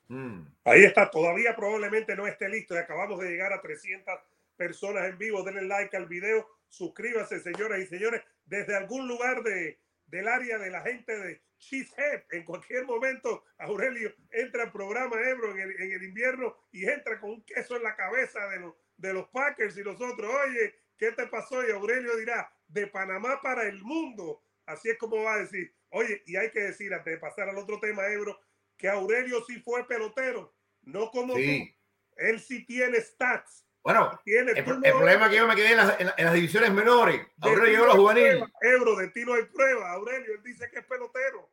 Mm. 0.08 0.42
Ahí 0.64 0.86
está, 0.86 1.10
todavía 1.12 1.56
probablemente 1.56 2.16
no 2.16 2.28
esté 2.28 2.50
listo 2.50 2.76
y 2.76 2.78
acabamos 2.78 3.20
de 3.20 3.30
llegar 3.30 3.52
a 3.52 3.62
300 3.62 4.16
personas 4.56 5.10
en 5.10 5.18
vivo. 5.18 5.44
Denle 5.44 5.64
like 5.64 5.96
al 5.98 6.08
video, 6.08 6.48
suscríbanse, 6.70 7.42
señoras 7.42 7.80
y 7.80 7.88
señores, 7.88 8.22
desde 8.46 8.76
algún 8.76 9.08
lugar 9.08 9.44
de, 9.44 9.80
del 10.08 10.28
área 10.30 10.58
de 10.58 10.72
la 10.72 10.82
gente 10.82 11.18
de 11.18 11.42
Cheesehead. 11.60 12.24
En 12.32 12.44
cualquier 12.44 12.86
momento, 12.86 13.44
Aurelio 13.58 14.14
entra 14.32 14.64
al 14.64 14.72
programa 14.72 15.22
Ebro 15.22 15.52
en 15.52 15.60
el, 15.60 15.82
en 15.82 15.92
el, 15.92 16.04
invierno 16.04 16.56
y 16.72 16.88
entra 16.88 17.20
con 17.20 17.32
un 17.32 17.44
queso 17.44 17.76
en 17.76 17.84
la 17.84 17.96
cabeza 17.96 18.48
de 18.48 18.60
los, 18.60 18.74
de 18.98 19.14
los 19.14 19.28
Packers 19.30 19.78
y 19.78 19.84
nosotros, 19.84 20.34
oye, 20.48 20.76
¿qué 20.98 21.12
te 21.12 21.28
pasó? 21.28 21.68
Y 21.68 21.72
Aurelio 21.72 22.16
dirá, 22.18 22.52
de 22.68 22.88
Panamá 22.88 23.42
para 23.42 23.68
el 23.68 23.82
mundo. 23.84 24.44
Así 24.66 24.90
es 24.90 24.98
como 24.98 25.24
va 25.24 25.36
a 25.36 25.40
decir. 25.40 25.74
Oye, 25.90 26.24
y 26.26 26.36
hay 26.36 26.52
que 26.52 26.62
decir, 26.62 26.94
antes 26.94 27.14
de 27.14 27.20
pasar 27.20 27.50
al 27.50 27.58
otro 27.58 27.80
tema, 27.80 28.08
Ebro, 28.08 28.40
que 28.78 28.88
Aurelio 28.88 29.44
sí 29.46 29.60
fue 29.60 29.88
pelotero, 29.88 30.56
no 30.82 31.12
como 31.12 31.34
tú. 31.34 31.70
Él 32.18 32.40
sí 32.40 32.66
tiene 32.66 33.00
stats 33.02 33.69
bueno, 33.94 34.22
el, 34.24 34.50
el, 34.50 34.64
problema 34.94 35.26
es 35.26 35.32
que 35.32 35.38
yo 35.38 35.48
me 35.48 35.56
quedé 35.56 35.72
en 35.72 35.78
las, 35.78 36.00
en, 36.00 36.06
las 36.16 36.34
divisiones 36.36 36.72
menores. 36.72 37.26
Aurelio 37.42 37.72
llegó 37.72 37.84
a 37.86 37.88
los 37.88 37.96
juveniles. 37.96 38.44
Ebro, 38.62 38.96
de 38.96 39.08
ti 39.08 39.26
no 39.26 39.34
hay 39.34 39.46
prueba. 39.46 39.92
Aurelio, 39.94 40.36
él 40.36 40.44
dice 40.44 40.70
que 40.70 40.78
es 40.78 40.86
pelotero. 40.86 41.50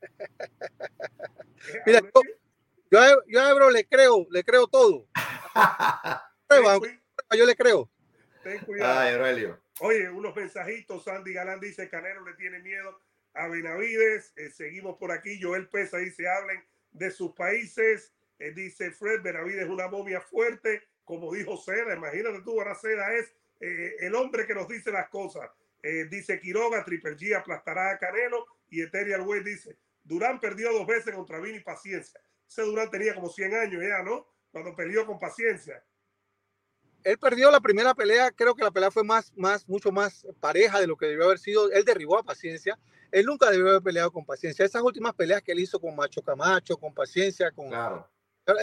Mira, 1.86 2.00
yo, 2.00 2.22
yo, 2.90 3.00
a, 3.00 3.16
yo, 3.28 3.40
a 3.40 3.50
Ebro 3.50 3.70
le 3.70 3.86
creo, 3.86 4.26
le 4.30 4.42
creo 4.42 4.66
todo. 4.66 5.06
prueba, 6.48 6.80
yo 7.36 7.46
le 7.46 7.54
creo. 7.54 7.88
Ten 8.42 8.58
cuidado. 8.64 8.98
Ay, 8.98 9.14
Aurelio. 9.14 9.60
Oye, 9.78 10.10
unos 10.10 10.34
mensajitos. 10.34 11.04
Sandy 11.04 11.34
Galán 11.34 11.60
dice: 11.60 11.88
Canelo 11.88 12.24
le 12.24 12.34
tiene 12.34 12.58
miedo 12.58 13.00
a 13.34 13.46
Benavides. 13.46 14.32
Eh, 14.34 14.50
seguimos 14.50 14.96
por 14.98 15.12
aquí. 15.12 15.40
Joel 15.40 15.68
Pesa 15.68 15.98
dice: 15.98 16.28
hablen 16.28 16.64
de 16.90 17.12
sus 17.12 17.32
países. 17.32 18.12
Eh, 18.40 18.50
dice 18.50 18.90
Fred: 18.90 19.22
Benavides 19.22 19.62
es 19.62 19.68
una 19.68 19.86
momia 19.86 20.20
fuerte 20.20 20.82
como 21.06 21.32
dijo 21.32 21.56
Seda, 21.56 21.94
imagínate 21.94 22.42
tú, 22.42 22.58
ahora 22.58 22.74
Seda 22.74 23.14
es 23.14 23.32
eh, 23.60 23.94
el 24.00 24.14
hombre 24.16 24.44
que 24.44 24.54
nos 24.54 24.68
dice 24.68 24.90
las 24.90 25.08
cosas. 25.08 25.48
Eh, 25.82 26.06
dice 26.10 26.40
Quiroga, 26.40 26.84
Triple 26.84 27.16
G 27.16 27.34
aplastará 27.34 27.92
a 27.92 27.98
Canelo 27.98 28.44
y 28.68 28.82
Eterial 28.82 29.20
Way 29.20 29.44
dice, 29.44 29.78
Durán 30.02 30.40
perdió 30.40 30.72
dos 30.72 30.86
veces 30.86 31.14
contra 31.14 31.38
Vini 31.38 31.60
Paciencia. 31.60 32.20
Ese 32.46 32.62
Durán 32.62 32.90
tenía 32.90 33.14
como 33.14 33.28
100 33.28 33.54
años 33.54 33.82
ya, 33.82 34.02
¿no? 34.02 34.26
Cuando 34.50 34.74
peleó 34.74 35.06
con 35.06 35.18
Paciencia. 35.20 35.82
Él 37.04 37.18
perdió 37.18 37.52
la 37.52 37.60
primera 37.60 37.94
pelea, 37.94 38.32
creo 38.32 38.56
que 38.56 38.64
la 38.64 38.72
pelea 38.72 38.90
fue 38.90 39.04
más, 39.04 39.32
más, 39.36 39.68
mucho 39.68 39.92
más 39.92 40.26
pareja 40.40 40.80
de 40.80 40.88
lo 40.88 40.96
que 40.96 41.06
debió 41.06 41.26
haber 41.26 41.38
sido. 41.38 41.70
Él 41.70 41.84
derribó 41.84 42.18
a 42.18 42.24
Paciencia. 42.24 42.76
Él 43.12 43.26
nunca 43.26 43.48
debió 43.48 43.68
haber 43.68 43.82
peleado 43.82 44.10
con 44.10 44.26
Paciencia. 44.26 44.64
Esas 44.64 44.82
últimas 44.82 45.14
peleas 45.14 45.40
que 45.40 45.52
él 45.52 45.60
hizo 45.60 45.78
con 45.78 45.94
Macho 45.94 46.20
Camacho, 46.20 46.76
con 46.76 46.92
Paciencia, 46.92 47.52
con... 47.52 47.68
Claro. 47.68 48.10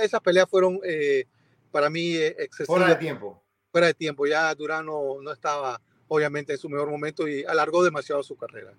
Esas 0.02 0.20
peleas 0.20 0.50
fueron... 0.50 0.82
Eh, 0.84 1.26
para 1.74 1.90
mí 1.90 2.16
eh, 2.16 2.36
excesivo. 2.38 2.78
Fuera 2.78 2.94
de 2.94 2.96
tiempo. 2.96 3.44
Fuera 3.72 3.88
de 3.88 3.94
tiempo. 3.96 4.28
Ya 4.28 4.54
Durán 4.54 4.86
no, 4.86 5.20
estaba, 5.32 5.82
obviamente, 6.08 6.54
en 6.54 6.60
su 6.60 6.70
mejor 6.70 6.90
momento 6.90 7.28
y 7.28 7.44
alargó 7.44 7.84
demasiado 7.84 8.22
su 8.24 8.38
carrera. 8.38 8.74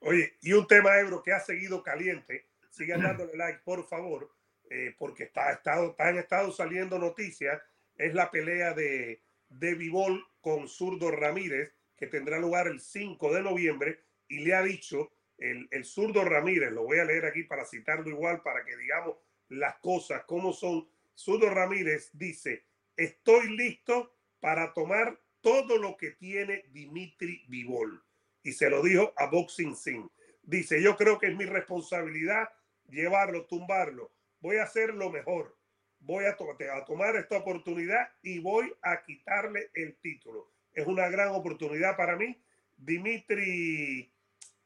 Oye, 0.00 0.36
y 0.42 0.52
un 0.52 0.66
tema, 0.66 1.00
Ebro, 1.00 1.22
que 1.22 1.32
ha 1.32 1.40
seguido 1.40 1.82
caliente. 1.82 2.46
Sigan 2.70 3.00
dándole 3.02 3.34
like, 3.36 3.60
por 3.64 3.88
favor, 3.88 4.30
eh, 4.70 4.94
porque 4.98 5.24
está, 5.24 5.52
estado, 5.52 5.96
han 5.98 6.18
estado 6.18 6.52
saliendo 6.52 6.98
noticias. 6.98 7.60
Es 7.96 8.12
la 8.12 8.30
pelea 8.30 8.74
de, 8.74 9.22
de 9.48 9.74
Vivol 9.74 10.22
con 10.42 10.68
Zurdo 10.68 11.10
Ramírez, 11.10 11.72
que 11.96 12.06
tendrá 12.08 12.38
lugar 12.38 12.66
el 12.66 12.80
5 12.80 13.32
de 13.32 13.42
noviembre. 13.42 14.00
Y 14.28 14.44
le 14.44 14.54
ha 14.54 14.62
dicho 14.62 15.12
el, 15.38 15.66
el 15.70 15.84
Zurdo 15.86 16.24
Ramírez, 16.24 16.72
lo 16.72 16.82
voy 16.82 16.98
a 16.98 17.04
leer 17.04 17.24
aquí 17.24 17.44
para 17.44 17.64
citarlo 17.64 18.10
igual, 18.10 18.42
para 18.42 18.64
que 18.64 18.76
digamos 18.76 19.16
las 19.48 19.76
cosas, 19.76 20.24
cómo 20.26 20.52
son 20.52 20.86
Sudo 21.14 21.48
Ramírez 21.50 22.10
dice, 22.12 22.66
estoy 22.96 23.56
listo 23.56 24.14
para 24.40 24.72
tomar 24.72 25.20
todo 25.40 25.78
lo 25.78 25.96
que 25.96 26.10
tiene 26.12 26.64
Dimitri 26.70 27.44
Vivol. 27.48 28.02
Y 28.42 28.52
se 28.52 28.68
lo 28.68 28.82
dijo 28.82 29.12
a 29.16 29.26
Boxing 29.26 29.76
Sin. 29.76 30.10
Dice, 30.42 30.82
yo 30.82 30.96
creo 30.96 31.18
que 31.18 31.28
es 31.28 31.36
mi 31.36 31.44
responsabilidad 31.44 32.48
llevarlo, 32.88 33.46
tumbarlo. 33.46 34.12
Voy 34.40 34.56
a 34.56 34.64
hacer 34.64 34.94
lo 34.94 35.10
mejor. 35.10 35.56
Voy 36.00 36.24
a, 36.26 36.36
a 36.76 36.84
tomar 36.84 37.16
esta 37.16 37.38
oportunidad 37.38 38.08
y 38.22 38.38
voy 38.40 38.74
a 38.82 39.02
quitarle 39.02 39.70
el 39.74 39.96
título. 39.96 40.52
Es 40.74 40.86
una 40.86 41.08
gran 41.08 41.28
oportunidad 41.30 41.96
para 41.96 42.16
mí. 42.16 42.38
Dimitri 42.76 44.12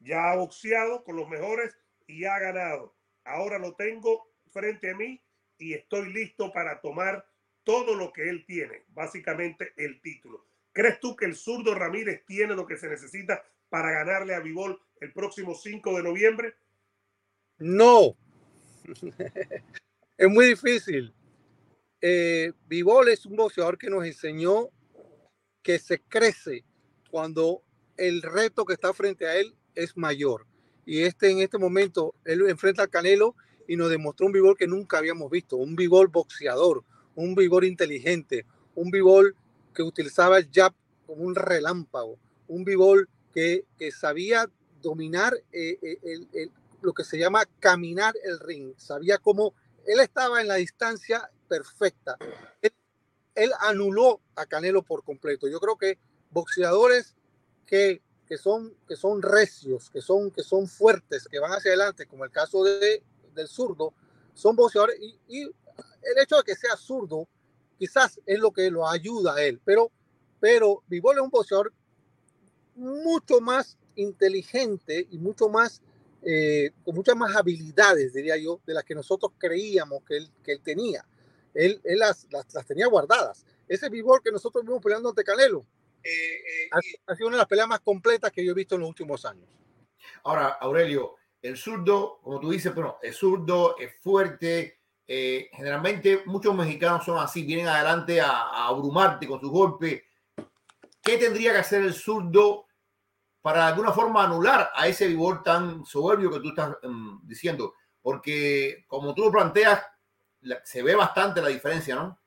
ya 0.00 0.32
ha 0.32 0.36
boxeado 0.36 1.04
con 1.04 1.16
los 1.16 1.28
mejores 1.28 1.76
y 2.06 2.24
ha 2.24 2.38
ganado. 2.38 2.96
Ahora 3.24 3.58
lo 3.58 3.74
tengo 3.76 4.32
frente 4.50 4.90
a 4.90 4.96
mí 4.96 5.22
y 5.58 5.74
estoy 5.74 6.12
listo 6.12 6.52
para 6.52 6.80
tomar 6.80 7.26
todo 7.64 7.94
lo 7.94 8.12
que 8.12 8.28
él 8.28 8.44
tiene, 8.46 8.84
básicamente 8.88 9.72
el 9.76 10.00
título. 10.00 10.46
¿Crees 10.72 11.00
tú 11.00 11.16
que 11.16 11.26
el 11.26 11.34
zurdo 11.34 11.74
Ramírez 11.74 12.24
tiene 12.26 12.54
lo 12.54 12.66
que 12.66 12.76
se 12.76 12.88
necesita 12.88 13.44
para 13.68 13.90
ganarle 13.90 14.34
a 14.34 14.40
Vivol 14.40 14.80
el 15.00 15.12
próximo 15.12 15.54
5 15.54 15.96
de 15.96 16.02
noviembre? 16.02 16.54
No. 17.58 18.16
es 20.16 20.28
muy 20.28 20.46
difícil. 20.46 21.12
Eh, 22.00 22.52
Vivol 22.68 23.08
es 23.08 23.26
un 23.26 23.36
boxeador 23.36 23.76
que 23.76 23.90
nos 23.90 24.06
enseñó 24.06 24.70
que 25.62 25.78
se 25.78 26.00
crece 26.00 26.64
cuando 27.10 27.62
el 27.96 28.22
reto 28.22 28.64
que 28.64 28.74
está 28.74 28.94
frente 28.94 29.26
a 29.26 29.36
él 29.36 29.54
es 29.74 29.96
mayor. 29.96 30.46
Y 30.86 31.02
este 31.02 31.30
en 31.30 31.40
este 31.40 31.58
momento, 31.58 32.14
él 32.24 32.48
enfrenta 32.48 32.82
al 32.82 32.90
Canelo 32.90 33.34
y 33.68 33.76
nos 33.76 33.90
demostró 33.90 34.26
un 34.26 34.32
Vivol 34.32 34.56
que 34.56 34.66
nunca 34.66 34.98
habíamos 34.98 35.30
visto, 35.30 35.56
un 35.56 35.76
Vivol 35.76 36.08
boxeador, 36.08 36.82
un 37.14 37.36
Vivol 37.36 37.64
inteligente, 37.64 38.46
un 38.74 38.90
Vivol 38.90 39.36
que 39.74 39.82
utilizaba 39.84 40.38
el 40.38 40.48
jab 40.52 40.72
como 41.06 41.22
un 41.22 41.36
relámpago, 41.36 42.18
un 42.48 42.64
Vivol 42.64 43.08
que, 43.32 43.66
que 43.78 43.92
sabía 43.92 44.50
dominar 44.82 45.34
eh, 45.52 45.78
eh, 45.82 45.98
el, 46.32 46.50
lo 46.80 46.92
que 46.92 47.04
se 47.04 47.18
llama 47.18 47.44
caminar 47.60 48.14
el 48.24 48.40
ring, 48.40 48.72
sabía 48.76 49.18
cómo 49.18 49.54
él 49.86 50.00
estaba 50.00 50.40
en 50.40 50.48
la 50.48 50.56
distancia 50.56 51.30
perfecta. 51.46 52.16
Él, 52.62 52.72
él 53.34 53.50
anuló 53.60 54.20
a 54.34 54.46
Canelo 54.46 54.82
por 54.82 55.04
completo. 55.04 55.48
Yo 55.48 55.60
creo 55.60 55.76
que 55.76 55.98
boxeadores 56.30 57.16
que 57.66 58.02
que 58.28 58.36
son, 58.36 58.74
que 58.86 58.94
son 58.94 59.22
recios, 59.22 59.88
que 59.88 60.02
son, 60.02 60.30
que 60.30 60.42
son 60.42 60.68
fuertes, 60.68 61.26
que 61.28 61.38
van 61.38 61.52
hacia 61.52 61.70
adelante, 61.70 62.06
como 62.06 62.24
el 62.24 62.30
caso 62.30 62.62
de 62.62 63.02
del 63.38 63.48
zurdo, 63.48 63.94
son 64.34 64.54
boxeadores 64.54 64.98
y, 65.00 65.18
y, 65.28 65.42
el 65.42 66.18
hecho 66.22 66.36
de 66.36 66.42
que 66.42 66.54
sea 66.54 66.76
zurdo 66.76 67.28
quizás 67.78 68.20
es 68.26 68.38
lo 68.38 68.50
que 68.50 68.70
lo 68.70 68.88
ayuda 68.88 69.34
a 69.34 69.42
él, 69.42 69.60
pero, 69.64 69.90
pero 70.40 70.82
Vivol 70.88 71.16
es 71.16 71.22
un 71.22 71.30
boxeador 71.30 71.72
mucho 72.74 73.40
más 73.40 73.76
inteligente 73.94 75.06
y 75.10 75.18
mucho 75.18 75.48
más, 75.48 75.82
eh, 76.22 76.70
con 76.84 76.94
muchas 76.94 77.16
más 77.16 77.34
habilidades, 77.36 78.12
diría 78.12 78.36
yo, 78.36 78.60
de 78.66 78.74
las 78.74 78.84
que 78.84 78.94
nosotros 78.94 79.32
creíamos 79.38 80.02
que 80.04 80.16
él, 80.18 80.30
que 80.42 80.52
él 80.52 80.60
tenía. 80.62 81.04
Él, 81.54 81.80
él 81.84 81.98
las, 81.98 82.26
las, 82.30 82.52
las, 82.54 82.66
tenía 82.66 82.86
guardadas. 82.86 83.44
Ese 83.66 83.88
Vivol 83.88 84.22
que 84.22 84.30
nosotros 84.30 84.64
vimos 84.64 84.82
peleando 84.82 85.08
ante 85.08 85.24
Canelo 85.24 85.66
eh, 86.02 86.10
eh, 86.10 86.68
ha, 86.70 86.78
ha 87.12 87.16
sido 87.16 87.28
una 87.28 87.36
de 87.36 87.42
las 87.42 87.48
peleas 87.48 87.68
más 87.68 87.80
completas 87.80 88.30
que 88.30 88.44
yo 88.44 88.52
he 88.52 88.54
visto 88.54 88.76
en 88.76 88.82
los 88.82 88.90
últimos 88.90 89.24
años. 89.24 89.48
Ahora, 90.22 90.48
Aurelio, 90.60 91.16
el 91.42 91.56
zurdo, 91.56 92.20
como 92.22 92.40
tú 92.40 92.50
dices, 92.50 92.74
bueno, 92.74 92.98
es 93.02 93.16
zurdo, 93.16 93.76
es 93.78 93.94
fuerte. 94.00 94.80
Eh, 95.06 95.48
generalmente 95.52 96.22
muchos 96.26 96.54
mexicanos 96.54 97.04
son 97.04 97.18
así, 97.18 97.42
vienen 97.42 97.68
adelante 97.68 98.20
a, 98.20 98.66
abrumarte 98.66 99.26
con 99.26 99.40
sus 99.40 99.50
golpes. 99.50 100.02
¿Qué 101.02 101.16
tendría 101.16 101.52
que 101.52 101.58
hacer 101.58 101.82
el 101.82 101.94
zurdo 101.94 102.66
para 103.40 103.60
de 103.60 103.66
alguna 103.68 103.92
forma 103.92 104.24
anular 104.24 104.70
a 104.74 104.88
ese 104.88 105.06
vigor 105.06 105.42
tan 105.42 105.84
soberbio 105.84 106.30
que 106.30 106.40
tú 106.40 106.48
estás 106.50 106.76
um, 106.82 107.20
diciendo? 107.26 107.74
Porque 108.02 108.84
como 108.86 109.14
tú 109.14 109.24
lo 109.24 109.32
planteas, 109.32 109.82
la, 110.40 110.60
se 110.64 110.82
ve 110.82 110.94
bastante 110.94 111.40
la 111.40 111.48
diferencia, 111.48 111.94
¿no? 111.94 112.20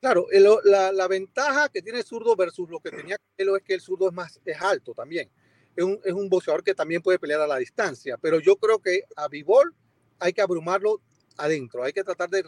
Claro, 0.00 0.26
el, 0.30 0.46
la, 0.64 0.92
la, 0.92 1.08
ventaja 1.08 1.70
que 1.70 1.80
tiene 1.80 2.00
el 2.00 2.04
zurdo 2.04 2.36
versus 2.36 2.68
lo 2.68 2.78
que 2.78 2.90
tenía 2.90 3.16
Canelo 3.16 3.56
es 3.56 3.62
que 3.62 3.72
el 3.72 3.80
zurdo 3.80 4.08
es 4.08 4.12
más 4.12 4.38
es 4.44 4.60
alto 4.60 4.92
también 4.92 5.30
es 5.76 5.84
un, 5.84 6.00
es 6.04 6.12
un 6.12 6.28
boxeador 6.28 6.62
que 6.62 6.74
también 6.74 7.02
puede 7.02 7.18
pelear 7.18 7.40
a 7.40 7.46
la 7.46 7.56
distancia, 7.56 8.16
pero 8.18 8.40
yo 8.40 8.56
creo 8.56 8.80
que 8.80 9.02
a 9.16 9.28
Vivol 9.28 9.74
hay 10.18 10.32
que 10.32 10.42
abrumarlo 10.42 11.00
adentro, 11.36 11.82
hay 11.82 11.92
que 11.92 12.04
tratar 12.04 12.30
de 12.30 12.44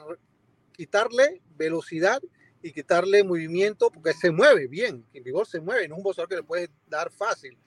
quitarle 0.73 1.43
velocidad 1.57 2.23
y 2.63 2.73
quitarle 2.73 3.25
movimiento 3.25 3.91
porque 3.91 4.13
se 4.13 4.31
mueve 4.31 4.67
bien, 4.67 5.07
en 5.13 5.23
vigor 5.25 5.47
se 5.47 5.61
mueve, 5.61 5.89
no 5.89 5.95
es 5.95 5.99
un 5.99 6.05
boxeador 6.05 6.29
que 6.29 6.37
le 6.37 6.43
puede 6.43 6.71
dar 6.89 7.11
fácil, 7.11 7.59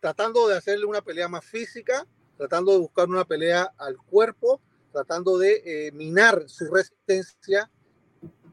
tratando 0.00 0.48
de 0.48 0.56
hacerle 0.56 0.86
una 0.86 1.02
pelea 1.02 1.28
más 1.28 1.44
física, 1.44 2.06
tratando 2.36 2.72
de 2.72 2.78
buscar 2.78 3.08
una 3.08 3.24
pelea 3.24 3.72
al 3.78 3.96
cuerpo, 3.96 4.60
tratando 4.90 5.38
de 5.38 5.62
eh, 5.64 5.92
minar 5.92 6.48
su 6.48 6.66
resistencia. 6.66 7.70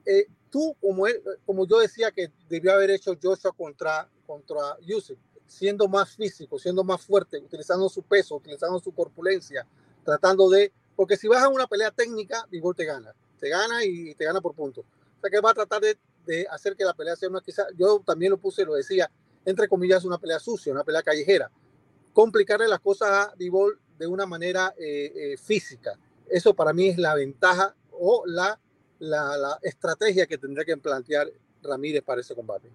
Eh, 0.06 0.28
tú, 0.49 0.75
como, 0.80 1.08
él, 1.08 1.21
como 1.45 1.67
yo 1.67 1.80
decía 1.80 2.12
que 2.12 2.32
debió 2.47 2.73
haber 2.73 2.91
hecho 2.91 3.17
Joshua 3.21 3.52
contra, 3.52 4.10
contra 4.25 4.78
Yusuf, 4.82 5.17
siendo 5.49 5.88
más 5.88 6.15
físico, 6.15 6.59
siendo 6.59 6.83
más 6.83 7.01
fuerte, 7.01 7.38
utilizando 7.39 7.89
su 7.89 8.03
peso, 8.03 8.35
utilizando 8.35 8.79
su 8.79 8.93
corpulencia, 8.93 9.65
tratando 10.05 10.47
de, 10.49 10.71
porque 10.95 11.17
si 11.17 11.27
vas 11.27 11.43
a 11.43 11.49
una 11.49 11.67
pelea 11.67 11.91
técnica, 11.91 12.45
Vigor 12.49 12.75
te 12.75 12.85
gana, 12.85 13.13
te 13.39 13.49
gana 13.49 13.83
y 13.83 14.13
te 14.13 14.25
gana 14.25 14.39
por 14.39 14.53
puntos. 14.53 14.85
O 14.85 15.21
sea 15.21 15.29
que 15.29 15.41
va 15.41 15.51
a 15.51 15.55
tratar 15.55 15.81
de, 15.81 15.97
de 16.25 16.47
hacer 16.49 16.75
que 16.75 16.85
la 16.85 16.93
pelea 16.93 17.15
sea 17.15 17.29
una 17.29 17.41
quizá, 17.41 17.65
yo 17.75 18.01
también 18.05 18.31
lo 18.31 18.38
puse, 18.38 18.63
lo 18.63 18.75
decía, 18.75 19.09
entre 19.43 19.67
comillas, 19.67 20.05
una 20.05 20.19
pelea 20.19 20.39
sucia, 20.39 20.71
una 20.71 20.83
pelea 20.83 21.01
callejera. 21.01 21.49
Complicarle 22.13 22.67
las 22.67 22.79
cosas 22.79 23.09
a 23.09 23.33
Bivol 23.35 23.79
de 23.97 24.05
una 24.05 24.27
manera 24.27 24.73
eh, 24.77 25.12
eh, 25.15 25.38
física. 25.38 25.97
Eso 26.29 26.53
para 26.53 26.73
mí 26.73 26.89
es 26.89 26.97
la 26.99 27.15
ventaja 27.15 27.75
o 27.91 28.23
la, 28.27 28.59
la, 28.99 29.35
la, 29.35 29.59
estrategia 29.63 30.27
que 30.27 30.38
tendría 30.38 30.63
que 30.63 30.77
plantear 30.77 31.27
Ramírez 31.63 32.03
para 32.03 32.21
ese 32.21 32.35
combate. 32.35 32.71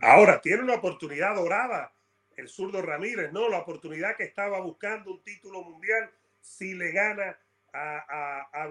Ahora, 0.00 0.40
tiene 0.40 0.62
una 0.62 0.76
oportunidad 0.76 1.34
dorada 1.34 1.92
el 2.36 2.48
zurdo 2.48 2.82
Ramírez, 2.82 3.32
¿no? 3.32 3.48
La 3.48 3.58
oportunidad 3.58 4.16
que 4.16 4.24
estaba 4.24 4.60
buscando 4.60 5.12
un 5.12 5.22
título 5.22 5.62
mundial. 5.62 6.10
Si 6.40 6.74
le 6.74 6.92
gana 6.92 7.38
a, 7.72 8.48
a, 8.52 8.64
a 8.64 8.70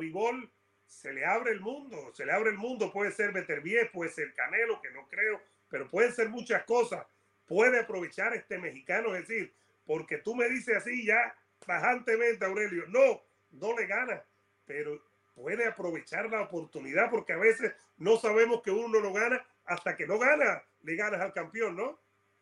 se 0.88 1.12
le 1.12 1.26
abre 1.26 1.52
el 1.52 1.60
mundo, 1.60 2.14
se 2.14 2.26
le 2.26 2.32
abre 2.32 2.52
el 2.52 2.58
mundo. 2.58 2.92
Puede 2.92 3.12
ser 3.12 3.32
Beterbiev, 3.32 3.92
puede 3.92 4.12
ser 4.12 4.34
Canelo, 4.34 4.80
que 4.82 4.92
no 4.92 5.08
creo, 5.08 5.42
pero 5.70 5.90
pueden 5.90 6.14
ser 6.14 6.30
muchas 6.30 6.64
cosas 6.66 7.06
puede 7.46 7.80
aprovechar 7.80 8.34
este 8.34 8.58
mexicano, 8.58 9.16
es 9.16 9.28
decir, 9.28 9.54
porque 9.86 10.18
tú 10.18 10.36
me 10.36 10.48
dices 10.50 10.78
así 10.78 11.06
ya 11.06 11.36
tajantemente, 11.66 12.46
Aurelio, 12.46 12.86
no, 12.88 13.22
no 13.52 13.78
le 13.78 13.86
gana, 13.86 14.24
pero 14.66 15.02
puede 15.36 15.68
aprovechar 15.68 16.30
la 16.30 16.42
oportunidad 16.42 17.10
porque 17.10 17.34
a 17.34 17.38
veces 17.38 17.74
no 17.98 18.18
sabemos 18.18 18.62
que 18.62 18.72
uno 18.72 19.00
lo 19.00 19.14
gana 19.14 19.46
hasta 19.66 19.96
que 19.96 20.08
no 20.08 20.18
gana, 20.20 20.64
le 20.82 20.96
ganas 20.96 21.22
al 21.22 21.34
campeón, 21.34 21.76
¿no? 21.76 22.00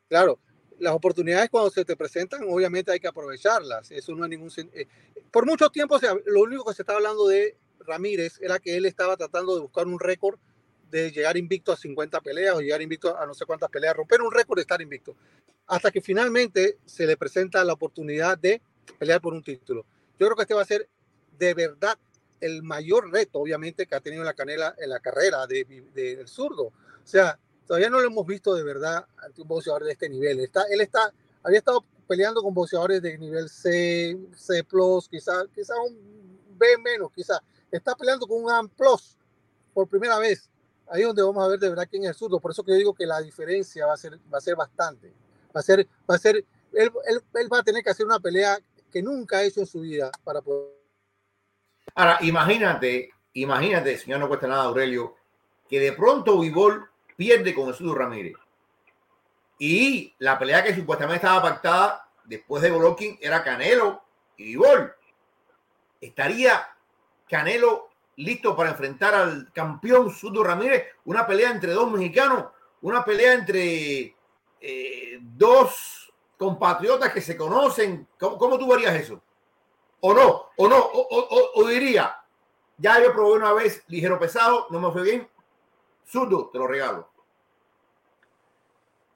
Claro, 0.10 0.40
las 0.82 0.94
oportunidades 0.94 1.50
cuando 1.52 1.70
se 1.70 1.86
te 1.86 1.96
presentan, 1.96 2.42
obviamente 2.50 2.92
hay 2.92 3.00
que 3.00 3.08
aprovecharlas. 3.08 3.92
Eso 3.92 4.16
no 4.16 4.24
hay 4.24 4.32
ningún. 4.32 4.50
Eh, 4.74 4.88
por 5.30 5.46
mucho 5.46 5.70
tiempo, 5.70 6.00
lo 6.26 6.42
único 6.42 6.66
que 6.66 6.74
se 6.74 6.82
estaba 6.82 6.98
hablando 6.98 7.28
de 7.28 7.56
Ramírez 7.86 8.40
era 8.42 8.58
que 8.58 8.76
él 8.76 8.86
estaba 8.86 9.16
tratando 9.16 9.54
de 9.54 9.62
buscar 9.62 9.86
un 9.86 10.00
récord 10.00 10.40
de 10.90 11.12
llegar 11.12 11.38
invicto 11.38 11.72
a 11.72 11.78
50 11.78 12.20
peleas 12.22 12.56
o 12.56 12.62
llegar 12.62 12.82
invicto 12.82 13.16
a 13.16 13.28
no 13.28 13.36
sé 13.36 13.46
cuántas 13.46 13.70
peleas, 13.70 13.96
romper 13.96 14.22
un 14.24 14.32
récord 14.32 14.58
de 14.58 14.62
estar 14.64 14.82
invicto. 14.82 15.16
Hasta 15.68 15.92
que 15.92 16.02
finalmente 16.02 16.80
se 16.86 17.06
le 17.06 17.16
presenta 17.16 17.64
la 17.64 17.74
oportunidad 17.74 18.40
de 18.40 18.60
pelear 18.98 19.22
por 19.22 19.34
un 19.34 19.44
título. 19.44 19.86
Yo 20.20 20.26
creo 20.26 20.36
que 20.36 20.42
este 20.42 20.56
va 20.56 20.64
a 20.64 20.66
ser 20.66 20.90
de 21.38 21.54
verdad 21.54 21.98
el 22.40 22.64
mayor 22.64 23.12
reto, 23.12 23.40
obviamente, 23.40 23.86
que 23.86 23.94
ha 23.94 24.02
tenido 24.02 24.24
la 24.24 24.34
Canela 24.34 24.74
en 24.80 24.90
la 24.90 25.00
carrera 25.00 25.46
del 25.46 25.68
de, 25.94 26.16
de 26.16 26.28
zurdo. 26.28 26.64
O 26.64 26.74
sea, 27.08 27.38
todavía 27.72 27.90
no 27.90 28.02
lo 28.02 28.08
hemos 28.08 28.28
visto 28.28 28.54
de 28.54 28.64
verdad 28.64 29.08
ante 29.24 29.42
un 29.42 29.48
boxeador 29.48 29.86
de 29.86 29.94
este 29.94 30.10
nivel. 30.10 30.42
Está, 30.42 30.66
él 30.70 30.82
está, 30.82 31.10
había 31.42 31.60
estado 31.60 31.86
peleando 32.06 32.44
con 32.44 32.54
boxeadores 32.54 33.02
de 33.02 33.18
nivel 33.18 33.48
C, 33.48 34.20
C+, 34.36 34.66
quizá, 35.10 35.46
quizá 35.56 35.74
un 35.80 36.38
B 36.58 36.78
menos, 36.84 37.14
quizá. 37.16 37.42
Está 37.72 37.96
peleando 37.96 38.28
con 38.28 38.44
un 38.44 38.52
A+, 38.52 38.62
por 39.74 39.88
primera 39.88 40.20
vez 40.20 40.50
ahí 40.90 41.00
es 41.00 41.08
donde 41.08 41.24
vamos 41.24 41.46
a 41.46 41.48
ver 41.48 41.60
de 41.60 41.70
verdad 41.70 41.88
quién 41.90 42.04
es 42.04 42.10
el 42.10 42.16
zurdo. 42.16 42.42
Por 42.42 42.52
eso 42.52 42.62
que 42.62 42.74
yo 42.74 42.78
digo 42.78 42.94
que 42.94 43.06
la 43.06 43.22
diferencia 43.22 43.86
va 43.86 43.94
a 43.94 43.98
ser, 43.98 44.20
va 44.34 44.40
a 44.40 44.42
ser 44.42 44.58
bastante. 44.58 45.14
Va 45.56 45.62
a 45.62 45.64
ser, 45.64 45.88
va 46.10 46.16
a 46.16 46.20
ser, 46.20 46.44
él, 46.74 46.92
él, 47.08 47.22
él 47.36 47.54
va 47.54 47.60
a 47.60 47.64
tener 47.64 47.86
que 47.86 47.92
hacer 47.92 48.06
una 48.06 48.20
pelea 48.20 48.60
que 48.92 49.02
nunca 49.02 49.38
ha 49.38 49.44
hecho 49.44 49.62
en 49.62 49.66
su 49.66 49.80
vida 49.80 50.12
para 50.26 50.42
poder. 50.42 50.76
Ahora, 51.96 52.18
imagínate, 52.20 53.12
imagínate, 53.32 53.98
señor, 53.98 54.20
no 54.20 54.28
cuesta 54.28 54.50
nada, 54.50 54.64
Aurelio, 54.64 55.16
que 55.70 55.80
de 55.80 55.94
pronto 55.94 56.38
Vivol 56.38 56.91
pierde 57.22 57.54
con 57.54 57.72
Zurdo 57.72 57.94
Ramírez. 57.94 58.34
Y 59.60 60.16
la 60.18 60.40
pelea 60.40 60.64
que 60.64 60.74
supuestamente 60.74 61.18
estaba 61.24 61.40
pactada 61.40 62.10
después 62.24 62.64
de 62.64 62.72
Golovkin 62.72 63.20
era 63.22 63.44
Canelo 63.44 64.02
y 64.38 64.46
Vivol. 64.46 64.92
Estaría 66.02 66.68
Canelo 67.30 67.90
listo 68.16 68.56
para 68.56 68.72
enfrentar 68.72 69.14
al 69.14 69.54
campeón 69.54 70.10
Sudo 70.10 70.44
Ramírez, 70.44 70.84
una 71.06 71.28
pelea 71.28 71.52
entre 71.52 71.74
dos 71.74 71.92
mexicanos, 71.92 72.46
una 72.82 73.06
pelea 73.06 73.34
entre 73.34 74.16
eh, 74.60 75.20
dos 75.22 76.12
compatriotas 76.40 77.14
que 77.14 77.22
se 77.22 77.38
conocen. 77.38 78.08
¿Cómo, 78.20 78.40
¿Cómo, 78.40 78.58
tú 78.58 78.68
verías 78.68 78.96
eso? 78.96 79.22
¿O 80.00 80.12
no? 80.12 80.50
¿O 80.58 80.68
no? 80.68 80.76
¿O, 80.76 81.08
o, 81.12 81.52
o 81.54 81.68
diría, 81.68 82.18
ya 82.80 83.00
yo 83.00 83.14
probé 83.14 83.34
una 83.34 83.54
vez 83.54 83.84
ligero 83.90 84.18
pesado, 84.18 84.66
no 84.72 84.80
me 84.80 84.92
fue 84.92 85.04
bien, 85.04 85.30
Sudo, 86.04 86.50
te 86.52 86.60
lo 86.60 86.68
regalo. 86.68 87.10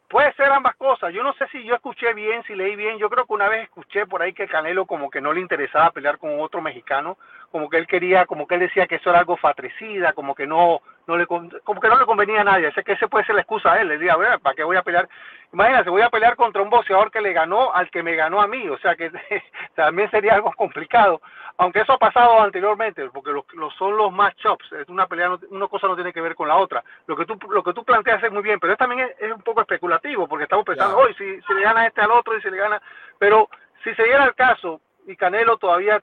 Puede 0.08 0.32
ser 0.34 0.52
ambas 0.52 0.76
cosas. 0.76 1.14
Yo 1.14 1.24
no 1.24 1.34
sé 1.34 1.48
si 1.48 1.64
yo 1.64 1.76
escuché 1.76 2.14
bien, 2.14 2.44
si 2.44 2.56
leí 2.56 2.76
bien. 2.76 2.98
Yo 2.98 3.10
creo 3.10 3.26
que 3.26 3.34
una 3.34 3.50
vez 3.50 3.64
escuché 3.64 4.06
por 4.06 4.22
ahí 4.22 4.34
que 4.34 4.48
Canelo 4.48 4.86
como 4.86 5.10
que 5.10 5.20
no 5.20 5.34
le 5.34 5.42
interesaba 5.42 5.92
pelear 5.92 6.20
con 6.20 6.40
otro 6.40 6.62
mexicano, 6.62 7.18
como 7.52 7.70
que 7.70 7.78
él 7.78 7.88
quería, 7.88 8.26
como 8.26 8.48
que 8.48 8.56
él 8.56 8.62
decía 8.62 8.88
que 8.88 8.96
eso 8.96 9.10
era 9.10 9.20
algo 9.20 9.36
fratricida, 9.36 10.14
como 10.14 10.36
que 10.36 10.48
no, 10.48 10.82
no 11.08 11.18
le, 11.18 11.28
como 11.28 11.50
que 11.50 11.88
no 11.88 12.00
le 12.00 12.06
convenía 12.06 12.42
a 12.42 12.46
nadie. 12.46 12.72
Sé 12.74 12.84
que 12.84 12.94
ese 12.94 13.08
puede 13.08 13.26
ser 13.26 13.36
la 13.36 13.42
excusa 13.42 13.74
a 13.74 13.82
él. 13.82 13.88
Le 13.88 13.98
decía, 13.98 14.16
¿para 14.42 14.56
qué 14.56 14.64
voy 14.64 14.78
a 14.78 14.84
pelear? 14.84 15.08
Imagínate, 15.54 15.90
voy 15.90 16.02
a 16.02 16.10
pelear 16.10 16.36
contra 16.36 16.62
un 16.62 16.70
boxeador 16.70 17.12
que 17.12 17.22
le 17.22 17.34
ganó 17.34 17.74
al 17.74 17.90
que 17.90 18.04
me 18.04 18.16
ganó 18.16 18.42
a 18.42 18.48
mí. 18.48 18.68
O 18.70 18.78
sea 18.80 18.96
que 18.96 19.12
también 19.76 20.10
sería 20.12 20.34
algo 20.34 20.52
complicado. 20.54 21.22
Aunque 21.58 21.82
eso 21.82 21.94
ha 21.94 21.98
pasado 21.98 22.42
anteriormente, 22.42 23.08
porque 23.12 23.32
los, 23.32 23.46
los 23.54 23.74
son 23.76 23.96
los 23.96 24.12
matchups. 24.12 24.74
Es 24.74 24.90
una 24.90 25.08
pelea, 25.08 25.30
no, 25.30 25.40
una 25.52 25.68
cosa 25.68 25.88
no 25.88 25.96
tiene 25.96 26.12
que 26.12 26.22
ver 26.22 26.36
con 26.36 26.50
la 26.50 26.58
otra. 26.58 26.84
Lo 27.08 27.16
que 27.16 27.26
tú, 27.26 27.38
lo 27.50 27.64
que 27.64 27.74
tú 27.74 27.84
planteas 27.86 28.22
es 28.24 28.32
muy 28.32 28.44
bien, 28.44 28.60
pero 28.60 28.76
también 28.76 29.02
es, 29.02 29.22
es 29.22 29.32
un 29.32 29.42
poco 29.42 29.62
especulativo, 29.62 30.28
porque 30.28 30.44
estamos 30.44 30.66
pensando, 30.66 30.98
hoy 30.98 31.14
si, 31.14 31.42
si 31.42 31.54
le 31.54 31.62
gana 31.62 31.88
este 31.88 32.02
al 32.02 32.12
otro 32.12 32.38
y 32.38 32.42
si 32.42 32.50
le 32.50 32.58
gana. 32.58 32.82
Pero 33.18 33.48
si 33.84 33.94
se 33.96 34.04
diera 34.04 34.26
el 34.26 34.36
caso 34.36 34.82
y 35.08 35.16
Canelo 35.16 35.58
todavía 35.58 36.02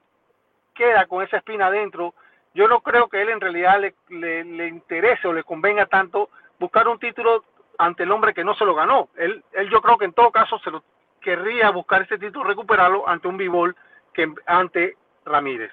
queda 0.73 1.05
con 1.05 1.23
esa 1.23 1.37
espina 1.37 1.67
adentro, 1.67 2.15
yo 2.53 2.67
no 2.67 2.81
creo 2.81 3.09
que 3.09 3.21
él 3.21 3.29
en 3.29 3.41
realidad 3.41 3.79
le, 3.79 3.95
le, 4.09 4.43
le, 4.43 4.67
interese 4.67 5.27
o 5.27 5.33
le 5.33 5.43
convenga 5.43 5.85
tanto 5.87 6.29
buscar 6.59 6.87
un 6.87 6.99
título 6.99 7.43
ante 7.77 8.03
el 8.03 8.11
hombre 8.11 8.33
que 8.33 8.43
no 8.43 8.53
se 8.55 8.65
lo 8.65 8.75
ganó. 8.75 9.09
Él, 9.15 9.43
él 9.53 9.69
yo 9.69 9.81
creo 9.81 9.97
que 9.97 10.05
en 10.05 10.13
todo 10.13 10.31
caso 10.31 10.59
se 10.59 10.69
lo 10.69 10.83
querría 11.21 11.71
buscar 11.71 12.03
ese 12.03 12.17
título, 12.17 12.43
recuperarlo 12.43 13.07
ante 13.07 13.27
un 13.27 13.37
bivol 13.37 13.75
que 14.13 14.31
ante 14.45 14.97
Ramírez. 15.25 15.71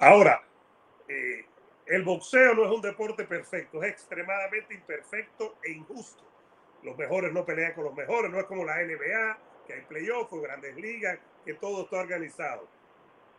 Ahora, 0.00 0.42
eh, 1.06 1.46
el 1.86 2.02
boxeo 2.02 2.54
no 2.54 2.64
es 2.64 2.70
un 2.70 2.80
deporte 2.80 3.24
perfecto, 3.24 3.82
es 3.82 3.92
extremadamente 3.92 4.74
imperfecto 4.74 5.56
e 5.62 5.72
injusto. 5.72 6.24
Los 6.82 6.96
mejores 6.96 7.32
no 7.32 7.44
pelean 7.44 7.74
con 7.74 7.84
los 7.84 7.94
mejores, 7.94 8.30
no 8.30 8.38
es 8.38 8.46
como 8.46 8.64
la 8.64 8.76
NBA, 8.76 9.38
que 9.66 9.74
hay 9.74 9.82
playoffs 9.82 10.32
grandes 10.40 10.74
ligas, 10.76 11.18
que 11.44 11.54
todo 11.54 11.82
está 11.82 11.98
organizado 11.98 12.68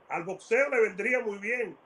al 0.10 0.24
boxeo 0.24 0.70
le 0.70 0.82
vendría 0.82 1.20
muy 1.20 1.38
bien 1.38 1.78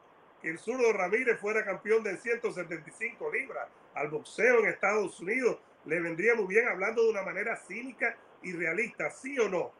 el 0.43 0.59
zurdo 0.59 0.91
Ramírez 0.93 1.39
fuera 1.39 1.63
campeón 1.63 2.03
de 2.03 2.17
175 2.17 3.31
libras. 3.31 3.67
Al 3.95 4.09
boxeo 4.09 4.59
en 4.59 4.69
Estados 4.69 5.19
Unidos 5.19 5.59
le 5.85 5.99
vendría 5.99 6.35
muy 6.35 6.47
bien 6.47 6.67
hablando 6.67 7.03
de 7.03 7.11
una 7.11 7.23
manera 7.23 7.55
cínica 7.55 8.15
y 8.41 8.53
realista, 8.53 9.09
¿sí 9.09 9.37
o 9.39 9.49
no? 9.49 9.71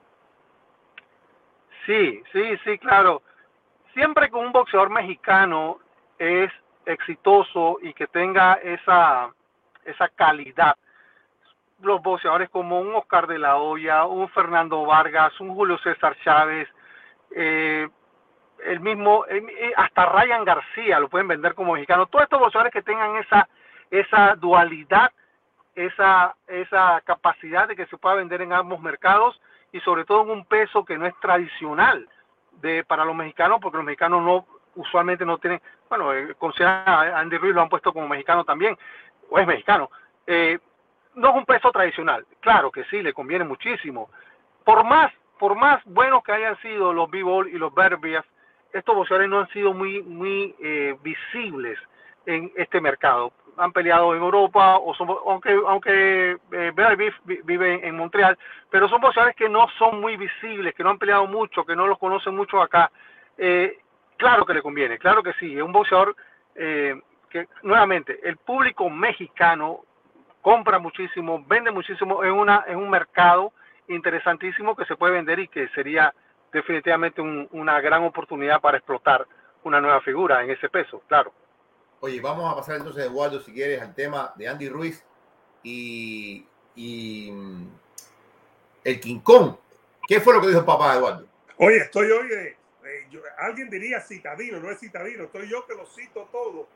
Sí, 1.86 2.24
sí, 2.32 2.58
sí, 2.64 2.78
claro. 2.78 3.22
Siempre 3.94 4.30
que 4.30 4.36
un 4.36 4.52
boxeador 4.52 4.90
mexicano 4.90 5.80
es 6.18 6.52
exitoso 6.86 7.78
y 7.82 7.94
que 7.94 8.08
tenga 8.08 8.54
esa, 8.56 9.34
esa 9.86 10.10
calidad, 10.10 10.76
los 11.82 12.02
boxeadores 12.02 12.50
como 12.50 12.80
un 12.80 12.96
Oscar 12.96 13.28
de 13.28 13.38
la 13.38 13.58
Hoya, 13.58 14.06
un 14.06 14.30
Fernando 14.30 14.86
Vargas, 14.86 15.38
un 15.42 15.54
Julio 15.54 15.78
César 15.80 16.16
Chávez, 16.24 16.68
eh, 17.36 17.90
el 18.66 18.80
mismo, 18.80 19.26
hasta 19.76 20.06
Ryan 20.06 20.46
García 20.46 21.00
lo 21.00 21.10
pueden 21.10 21.28
vender 21.28 21.56
como 21.56 21.74
mexicano. 21.74 22.06
Todos 22.08 22.24
estos 22.24 22.40
boxeadores 22.40 22.74
que 22.74 22.82
tengan 22.82 23.18
esa, 23.18 23.48
esa 23.92 24.36
dualidad, 24.36 25.12
esa, 25.76 26.36
esa 26.48 27.02
capacidad 27.06 27.68
de 27.68 27.76
que 27.76 27.86
se 27.88 27.98
pueda 27.98 28.16
vender 28.16 28.42
en 28.42 28.54
ambos 28.54 28.80
mercados 28.80 29.40
y 29.72 29.80
sobre 29.82 30.06
todo 30.06 30.24
en 30.24 30.30
un 30.30 30.46
peso 30.46 30.86
que 30.86 30.98
no 30.98 31.06
es 31.06 31.20
tradicional 31.20 32.08
de, 32.62 32.84
para 32.84 33.06
los 33.06 33.16
mexicanos, 33.16 33.60
porque 33.62 33.78
los 33.78 33.86
mexicanos 33.86 34.22
no 34.22 34.46
usualmente 34.76 35.26
no 35.26 35.38
tienen, 35.38 35.62
bueno, 35.90 36.14
eh, 36.14 36.34
consideran 36.36 36.88
a 36.88 37.20
Andy 37.20 37.38
Ruiz 37.38 37.54
lo 37.54 37.62
han 37.62 37.70
puesto 37.70 37.94
como 37.94 38.08
mexicano 38.08 38.44
también, 38.44 38.78
o 39.30 39.40
es 39.40 39.48
mexicano. 39.48 39.90
Eh, 40.26 40.60
no 41.16 41.30
es 41.30 41.36
un 41.36 41.46
peso 41.46 41.72
tradicional, 41.72 42.26
claro 42.40 42.72
que 42.72 42.84
sí, 42.86 43.02
le 43.02 43.14
conviene 43.14 43.44
muchísimo. 43.44 44.10
Por 44.64 44.84
más, 44.84 45.12
por 45.38 45.56
más 45.56 45.84
buenos 45.86 46.24
que 46.24 46.32
hayan 46.32 46.58
sido 46.62 46.94
los 46.94 47.10
b-ball 47.10 47.50
y 47.50 47.58
los 47.58 47.74
Berbiev, 47.74 48.24
estos 48.74 48.96
boxeadores 48.96 49.30
no 49.30 49.40
han 49.40 49.50
sido 49.50 49.74
muy, 49.74 50.02
muy 50.02 50.56
eh, 50.60 50.96
visibles 51.02 51.80
en 52.26 52.52
este 52.56 52.82
mercado. 52.82 53.32
Han 53.58 53.72
peleado 53.72 54.16
en 54.16 54.22
Europa, 54.22 54.78
o 54.78 54.96
son, 54.96 55.10
aunque, 55.28 55.60
aunque 55.68 56.38
eh, 56.52 56.72
vive 57.44 57.88
en 57.88 57.96
Montreal, 57.96 58.38
pero 58.70 58.90
son 58.90 59.00
boxeadores 59.00 59.36
que 59.36 59.48
no 59.48 59.68
son 59.78 60.02
muy 60.02 60.18
visibles, 60.18 60.74
que 60.74 60.84
no 60.84 60.90
han 60.90 60.98
peleado 60.98 61.28
mucho, 61.28 61.64
que 61.64 61.76
no 61.76 61.86
los 61.86 62.00
conocen 62.00 62.36
mucho 62.36 62.62
acá. 62.62 62.92
Eh, 63.38 63.78
claro 64.18 64.46
que 64.46 64.56
le 64.56 64.64
conviene, 64.64 64.98
claro 64.98 65.22
que 65.22 65.34
sí. 65.34 65.56
Es 65.56 65.62
un 65.62 65.72
boxeador 65.72 66.16
eh, 66.56 67.00
que, 67.30 67.48
nuevamente, 67.62 68.20
el 68.24 68.38
público 68.38 68.90
mexicano 68.90 69.82
compra 70.42 70.80
muchísimo, 70.80 71.44
vende 71.48 71.70
muchísimo 71.72 72.24
en, 72.24 72.32
una, 72.32 72.64
en 72.68 72.78
un 72.78 72.90
mercado 72.90 73.54
interesantísimo 73.88 74.76
que 74.76 74.86
se 74.86 74.96
puede 74.96 75.14
vender 75.14 75.40
y 75.40 75.48
que 75.48 75.68
sería 75.70 76.14
definitivamente 76.54 77.22
una 77.22 77.82
gran 77.82 78.04
oportunidad 78.04 78.62
para 78.62 78.78
explotar 78.78 79.28
una 79.64 79.82
nueva 79.82 80.02
figura 80.02 80.44
en 80.44 80.52
ese 80.52 80.70
peso, 80.70 81.02
claro. 81.08 81.34
Oye, 82.00 82.20
vamos 82.22 82.52
a 82.52 82.56
pasar 82.56 82.76
entonces, 82.78 83.06
Eduardo, 83.06 83.40
si 83.40 83.54
quieres, 83.54 83.82
al 83.82 83.96
tema 83.96 84.34
de 84.36 84.48
Andy 84.48 84.70
Ruiz 84.70 85.04
y, 85.64 86.46
mm, 86.76 87.68
el 88.84 89.00
King 89.00 89.20
Kong. 89.20 89.56
¿Qué 90.08 90.20
fue 90.20 90.34
lo 90.34 90.42
que 90.42 90.48
dijo 90.48 90.60
el 90.60 90.66
papá, 90.66 90.96
Eduardo? 90.96 91.28
Oye, 91.58 91.78
estoy 91.78 92.12
hoy 92.12 92.28
de, 92.28 92.58
alguien 93.38 93.70
diría 93.70 94.02
citadino, 94.02 94.60
no 94.60 94.70
es 94.70 94.80
citadino, 94.80 95.24
estoy 95.24 95.50
yo 95.50 95.66
que 95.66 95.76
lo 95.76 95.86
cito 95.86 96.28
todo. 96.32 96.68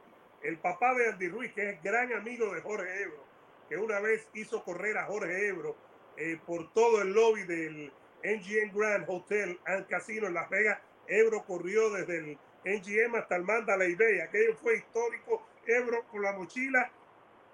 El 0.41 0.57
papá 0.57 0.93
de 0.93 1.09
Andy 1.09 1.27
Ruiz, 1.27 1.51
que 1.53 1.71
es 1.71 1.83
gran 1.83 2.13
amigo 2.13 2.53
de 2.53 2.61
Jorge 2.61 3.03
Ebro, 3.03 3.23
que 3.67 3.75
una 3.75 3.99
vez 3.99 4.27
hizo 4.33 4.63
correr 4.63 4.97
a 4.97 5.05
Jorge 5.05 5.49
Ebro 5.49 5.75
eh, 6.15 6.39
por 6.45 6.71
todo 6.71 7.01
el 7.01 7.11
lobby 7.11 7.43
del 7.43 7.91
NGM 8.23 8.73
Grand 8.73 9.05
Hotel 9.07 9.59
and 9.65 9.87
Casino 9.87 10.27
en 10.27 10.33
Las 10.33 10.49
Vegas. 10.49 10.79
Ebro 11.07 11.43
corrió 11.45 11.89
desde 11.91 12.17
el 12.17 12.37
NGM 12.65 13.15
hasta 13.15 13.35
el 13.35 13.43
Mandalay 13.43 13.95
Bay. 13.95 14.19
Aquello 14.19 14.55
fue 14.55 14.77
histórico. 14.77 15.45
Ebro 15.65 16.03
con 16.09 16.21
la 16.21 16.33
mochila, 16.33 16.91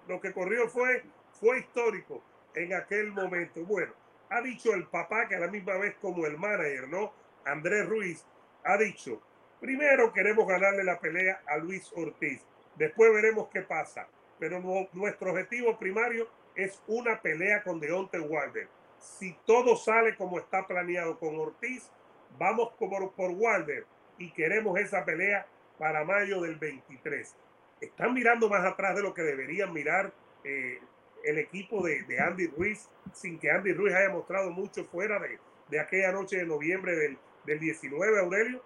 lo 0.06 0.20
que 0.20 0.32
corrió 0.32 0.68
fue, 0.68 1.02
fue 1.40 1.58
histórico 1.60 2.22
en 2.54 2.74
aquel 2.74 3.10
momento. 3.10 3.64
Bueno, 3.64 3.92
ha 4.30 4.40
dicho 4.40 4.72
el 4.72 4.86
papá 4.86 5.28
que 5.28 5.34
a 5.34 5.40
la 5.40 5.48
misma 5.48 5.76
vez 5.78 5.96
como 6.00 6.26
el 6.26 6.38
manager, 6.38 6.88
¿no? 6.88 7.12
Andrés 7.44 7.86
Ruiz, 7.86 8.24
ha 8.64 8.76
dicho, 8.76 9.20
primero 9.60 10.12
queremos 10.12 10.46
ganarle 10.46 10.84
la 10.84 10.98
pelea 10.98 11.42
a 11.46 11.56
Luis 11.58 11.92
Ortiz. 11.96 12.44
Después 12.76 13.12
veremos 13.12 13.48
qué 13.52 13.62
pasa. 13.62 14.08
Pero 14.38 14.60
nuestro 14.92 15.30
objetivo 15.30 15.78
primario 15.78 16.28
es 16.56 16.82
una 16.86 17.20
pelea 17.20 17.62
con 17.62 17.80
Deontay 17.80 18.20
Wilder. 18.20 18.68
Si 19.04 19.36
todo 19.46 19.76
sale 19.76 20.16
como 20.16 20.38
está 20.38 20.66
planeado 20.66 21.18
con 21.18 21.38
Ortiz, 21.38 21.90
vamos 22.38 22.70
por, 22.78 23.12
por 23.12 23.30
Wilder 23.30 23.86
y 24.18 24.30
queremos 24.32 24.78
esa 24.78 25.04
pelea 25.04 25.46
para 25.78 26.04
mayo 26.04 26.40
del 26.40 26.56
23. 26.56 27.36
Están 27.80 28.14
mirando 28.14 28.48
más 28.48 28.64
atrás 28.64 28.96
de 28.96 29.02
lo 29.02 29.12
que 29.12 29.22
deberían 29.22 29.72
mirar 29.72 30.12
eh, 30.42 30.80
el 31.24 31.38
equipo 31.38 31.84
de, 31.84 32.04
Andy 32.18 32.48
Ruiz, 32.48 32.88
sin 33.12 33.38
que 33.38 33.50
Andy 33.50 33.72
Ruiz 33.72 33.94
haya 33.94 34.10
mostrado 34.10 34.50
mucho 34.50 34.84
fuera 34.84 35.18
de, 35.18 35.38
de 35.68 35.80
aquella 35.80 36.12
noche 36.12 36.38
de 36.38 36.46
noviembre 36.46 36.96
del, 36.96 37.18
del 37.44 37.60
19, 37.60 38.20
Aurelio. 38.20 38.62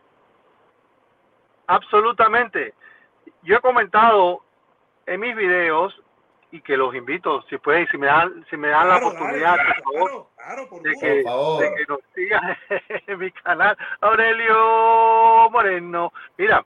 Absolutamente. 1.67 2.75
Yo 3.43 3.57
he 3.57 3.61
comentado 3.61 4.43
en 5.07 5.21
mis 5.21 5.35
videos 5.35 6.01
y 6.51 6.61
que 6.63 6.77
los 6.77 6.95
invito, 6.95 7.43
si 7.43 7.59
pueden, 7.59 7.87
si 7.89 7.99
me 7.99 8.07
dan, 8.07 8.45
si 8.49 8.57
me 8.57 8.69
dan 8.69 8.89
la 8.89 8.97
oportunidad, 8.97 9.57
por 9.85 10.09
favor, 10.11 10.83
de, 10.83 10.95
que, 10.99 11.87
nos 11.89 12.01
sigan 12.15 12.57
en 13.07 13.19
mi 13.19 13.31
canal, 13.33 13.77
Aurelio 14.01 15.51
Moreno. 15.51 16.13
Mira, 16.39 16.65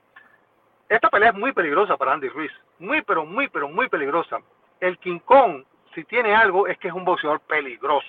esta 0.87 1.09
pelea 1.09 1.29
es 1.29 1.35
muy 1.35 1.51
peligrosa 1.51 1.97
para 1.97 2.13
Andy 2.13 2.29
Ruiz, 2.29 2.51
muy, 2.79 3.01
pero 3.01 3.25
muy, 3.25 3.49
pero 3.49 3.67
muy 3.67 3.89
peligrosa. 3.89 4.39
El 4.79 4.97
King 4.99 5.19
Kong, 5.19 5.63
si 5.93 6.05
tiene 6.05 6.33
algo, 6.33 6.67
es 6.67 6.77
que 6.77 6.87
es 6.87 6.93
un 6.93 7.03
boxeador 7.03 7.41
peligroso, 7.41 8.07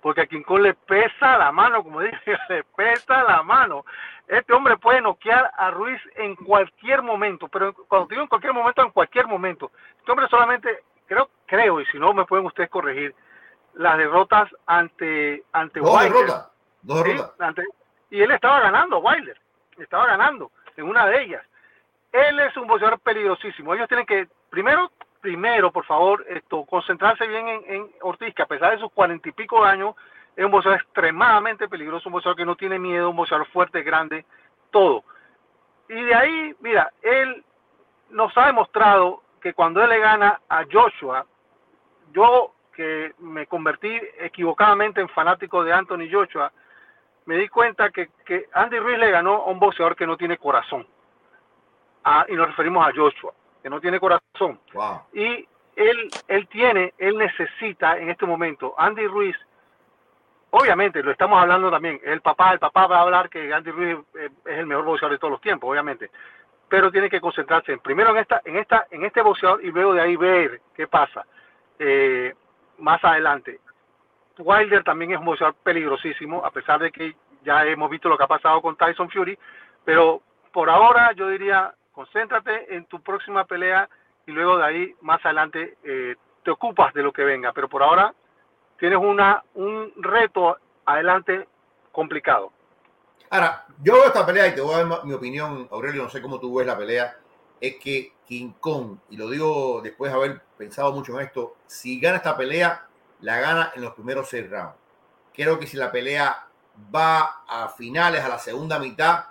porque 0.00 0.22
a 0.22 0.26
King 0.26 0.42
Kong 0.42 0.62
le 0.62 0.74
pesa 0.74 1.38
la 1.38 1.52
mano, 1.52 1.84
como 1.84 2.00
dije, 2.00 2.36
le 2.48 2.64
pesa 2.76 3.22
la 3.22 3.42
mano. 3.44 3.84
Este 4.26 4.52
hombre 4.52 4.78
puede 4.78 5.00
noquear 5.00 5.50
a 5.56 5.70
Ruiz 5.70 6.00
en 6.16 6.34
cualquier 6.34 7.02
momento, 7.02 7.46
pero 7.46 7.72
cuando 7.72 8.08
digo 8.08 8.22
en 8.22 8.28
cualquier 8.28 8.54
momento, 8.54 8.82
en 8.82 8.90
cualquier 8.90 9.26
momento. 9.28 9.70
Este 9.98 10.10
hombre 10.10 10.26
solamente 10.28 10.82
creo, 11.14 11.30
creo, 11.46 11.80
y 11.80 11.86
si 11.86 11.98
no 11.98 12.12
me 12.12 12.24
pueden 12.24 12.46
ustedes 12.46 12.70
corregir, 12.70 13.14
las 13.74 13.98
derrotas 13.98 14.50
ante, 14.66 15.44
ante 15.52 15.80
Dos 15.80 16.02
Derrotas. 16.02 16.50
Dos 16.82 17.04
derrotas. 17.04 17.54
y 18.10 18.20
él 18.20 18.30
estaba 18.30 18.60
ganando, 18.60 18.98
Wilder, 18.98 19.38
estaba 19.78 20.06
ganando 20.06 20.50
en 20.76 20.88
una 20.88 21.06
de 21.06 21.22
ellas. 21.22 21.44
Él 22.12 22.38
es 22.40 22.56
un 22.56 22.68
boxeador 22.68 23.00
peligrosísimo. 23.00 23.74
Ellos 23.74 23.88
tienen 23.88 24.06
que, 24.06 24.28
primero, 24.50 24.92
primero, 25.20 25.72
por 25.72 25.84
favor, 25.84 26.24
esto, 26.28 26.64
concentrarse 26.64 27.26
bien 27.26 27.48
en, 27.48 27.64
en 27.66 27.90
Ortiz, 28.02 28.34
que 28.34 28.42
a 28.42 28.46
pesar 28.46 28.72
de 28.72 28.78
sus 28.78 28.92
cuarenta 28.92 29.28
y 29.28 29.32
pico 29.32 29.64
de 29.64 29.70
años, 29.70 29.96
es 30.36 30.44
un 30.44 30.50
boxeador 30.50 30.80
extremadamente 30.80 31.68
peligroso, 31.68 32.08
un 32.08 32.14
boxeador 32.14 32.36
que 32.36 32.44
no 32.44 32.56
tiene 32.56 32.78
miedo, 32.78 33.10
un 33.10 33.16
boxeador 33.16 33.46
fuerte, 33.48 33.82
grande, 33.82 34.24
todo. 34.70 35.02
Y 35.88 36.00
de 36.00 36.14
ahí, 36.14 36.54
mira, 36.60 36.92
él 37.02 37.44
nos 38.10 38.36
ha 38.38 38.46
demostrado 38.46 39.23
que 39.44 39.52
cuando 39.52 39.82
él 39.82 39.90
le 39.90 39.98
gana 39.98 40.40
a 40.48 40.64
Joshua, 40.64 41.26
yo 42.14 42.54
que 42.72 43.12
me 43.18 43.46
convertí 43.46 44.00
equivocadamente 44.18 45.02
en 45.02 45.08
fanático 45.10 45.62
de 45.62 45.70
Anthony 45.70 46.08
Joshua, 46.10 46.50
me 47.26 47.36
di 47.36 47.50
cuenta 47.50 47.90
que, 47.90 48.08
que 48.24 48.48
Andy 48.54 48.78
Ruiz 48.78 48.98
le 48.98 49.10
ganó 49.10 49.42
a 49.42 49.50
un 49.50 49.60
boxeador 49.60 49.96
que 49.96 50.06
no 50.06 50.16
tiene 50.16 50.38
corazón. 50.38 50.86
Ah, 52.04 52.24
y 52.26 52.32
nos 52.32 52.46
referimos 52.46 52.88
a 52.88 52.92
Joshua, 52.96 53.34
que 53.62 53.68
no 53.68 53.82
tiene 53.82 54.00
corazón. 54.00 54.58
Y 55.12 55.46
él, 55.76 56.08
él 56.26 56.48
tiene, 56.48 56.94
él 56.96 57.18
necesita 57.18 57.98
en 57.98 58.08
este 58.08 58.24
momento, 58.24 58.74
Andy 58.78 59.06
Ruiz, 59.06 59.36
obviamente, 60.52 61.02
lo 61.02 61.10
estamos 61.10 61.38
hablando 61.38 61.70
también, 61.70 62.00
el 62.02 62.22
papá, 62.22 62.54
el 62.54 62.58
papá 62.60 62.86
va 62.86 62.96
a 62.96 63.02
hablar 63.02 63.28
que 63.28 63.52
Andy 63.52 63.70
Ruiz 63.70 63.98
eh, 64.18 64.30
es 64.46 64.58
el 64.58 64.66
mejor 64.66 64.86
boxeador 64.86 65.12
de 65.12 65.18
todos 65.18 65.32
los 65.32 65.40
tiempos, 65.42 65.68
obviamente 65.68 66.10
pero 66.68 66.90
tiene 66.90 67.10
que 67.10 67.20
concentrarse 67.20 67.78
primero 67.78 68.10
en 68.10 68.18
esta, 68.18 68.40
en 68.44 68.56
esta, 68.56 68.86
en 68.90 69.04
este 69.04 69.22
boxeador 69.22 69.64
y 69.64 69.70
luego 69.70 69.94
de 69.94 70.00
ahí 70.00 70.16
ver 70.16 70.60
qué 70.74 70.86
pasa 70.86 71.24
eh, 71.78 72.34
más 72.78 73.02
adelante. 73.04 73.60
Wilder 74.38 74.82
también 74.82 75.12
es 75.12 75.18
un 75.18 75.26
boxeador 75.26 75.54
peligrosísimo, 75.62 76.44
a 76.44 76.50
pesar 76.50 76.80
de 76.80 76.90
que 76.90 77.14
ya 77.44 77.64
hemos 77.66 77.90
visto 77.90 78.08
lo 78.08 78.16
que 78.16 78.24
ha 78.24 78.28
pasado 78.28 78.60
con 78.60 78.76
Tyson 78.76 79.10
Fury, 79.10 79.38
pero 79.84 80.22
por 80.52 80.70
ahora 80.70 81.12
yo 81.12 81.28
diría, 81.28 81.72
concéntrate 81.92 82.74
en 82.74 82.86
tu 82.86 83.00
próxima 83.00 83.44
pelea 83.44 83.88
y 84.26 84.32
luego 84.32 84.58
de 84.58 84.64
ahí 84.64 84.94
más 85.02 85.24
adelante 85.24 85.76
eh, 85.84 86.16
te 86.42 86.50
ocupas 86.50 86.92
de 86.94 87.02
lo 87.02 87.12
que 87.12 87.24
venga, 87.24 87.52
pero 87.52 87.68
por 87.68 87.82
ahora 87.82 88.12
tienes 88.78 88.98
una 88.98 89.42
un 89.54 89.92
reto 89.96 90.56
adelante 90.84 91.46
complicado. 91.92 92.52
Ahora, 93.34 93.66
yo 93.82 93.94
veo 93.94 94.06
esta 94.06 94.24
pelea 94.24 94.46
y 94.46 94.54
te 94.54 94.60
voy 94.60 94.74
a 94.76 94.84
dar 94.84 95.04
mi 95.04 95.12
opinión, 95.12 95.66
Aurelio, 95.72 96.04
no 96.04 96.08
sé 96.08 96.22
cómo 96.22 96.38
tú 96.38 96.54
ves 96.54 96.68
la 96.68 96.78
pelea, 96.78 97.18
es 97.60 97.78
que 97.78 98.12
King 98.24 98.52
Kong, 98.60 98.98
y 99.10 99.16
lo 99.16 99.28
digo 99.28 99.80
después 99.82 100.12
de 100.12 100.16
haber 100.16 100.42
pensado 100.56 100.92
mucho 100.92 101.18
en 101.18 101.26
esto, 101.26 101.56
si 101.66 101.98
gana 101.98 102.18
esta 102.18 102.36
pelea, 102.36 102.86
la 103.22 103.40
gana 103.40 103.72
en 103.74 103.82
los 103.82 103.92
primeros 103.94 104.28
seis 104.28 104.48
rounds. 104.48 104.76
Creo 105.32 105.58
que 105.58 105.66
si 105.66 105.76
la 105.76 105.90
pelea 105.90 106.46
va 106.94 107.42
a 107.48 107.70
finales, 107.76 108.22
a 108.22 108.28
la 108.28 108.38
segunda 108.38 108.78
mitad, 108.78 109.24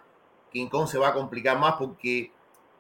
King 0.52 0.68
Kong 0.68 0.90
se 0.90 0.98
va 0.98 1.08
a 1.08 1.14
complicar 1.14 1.58
más 1.58 1.76
porque 1.76 2.30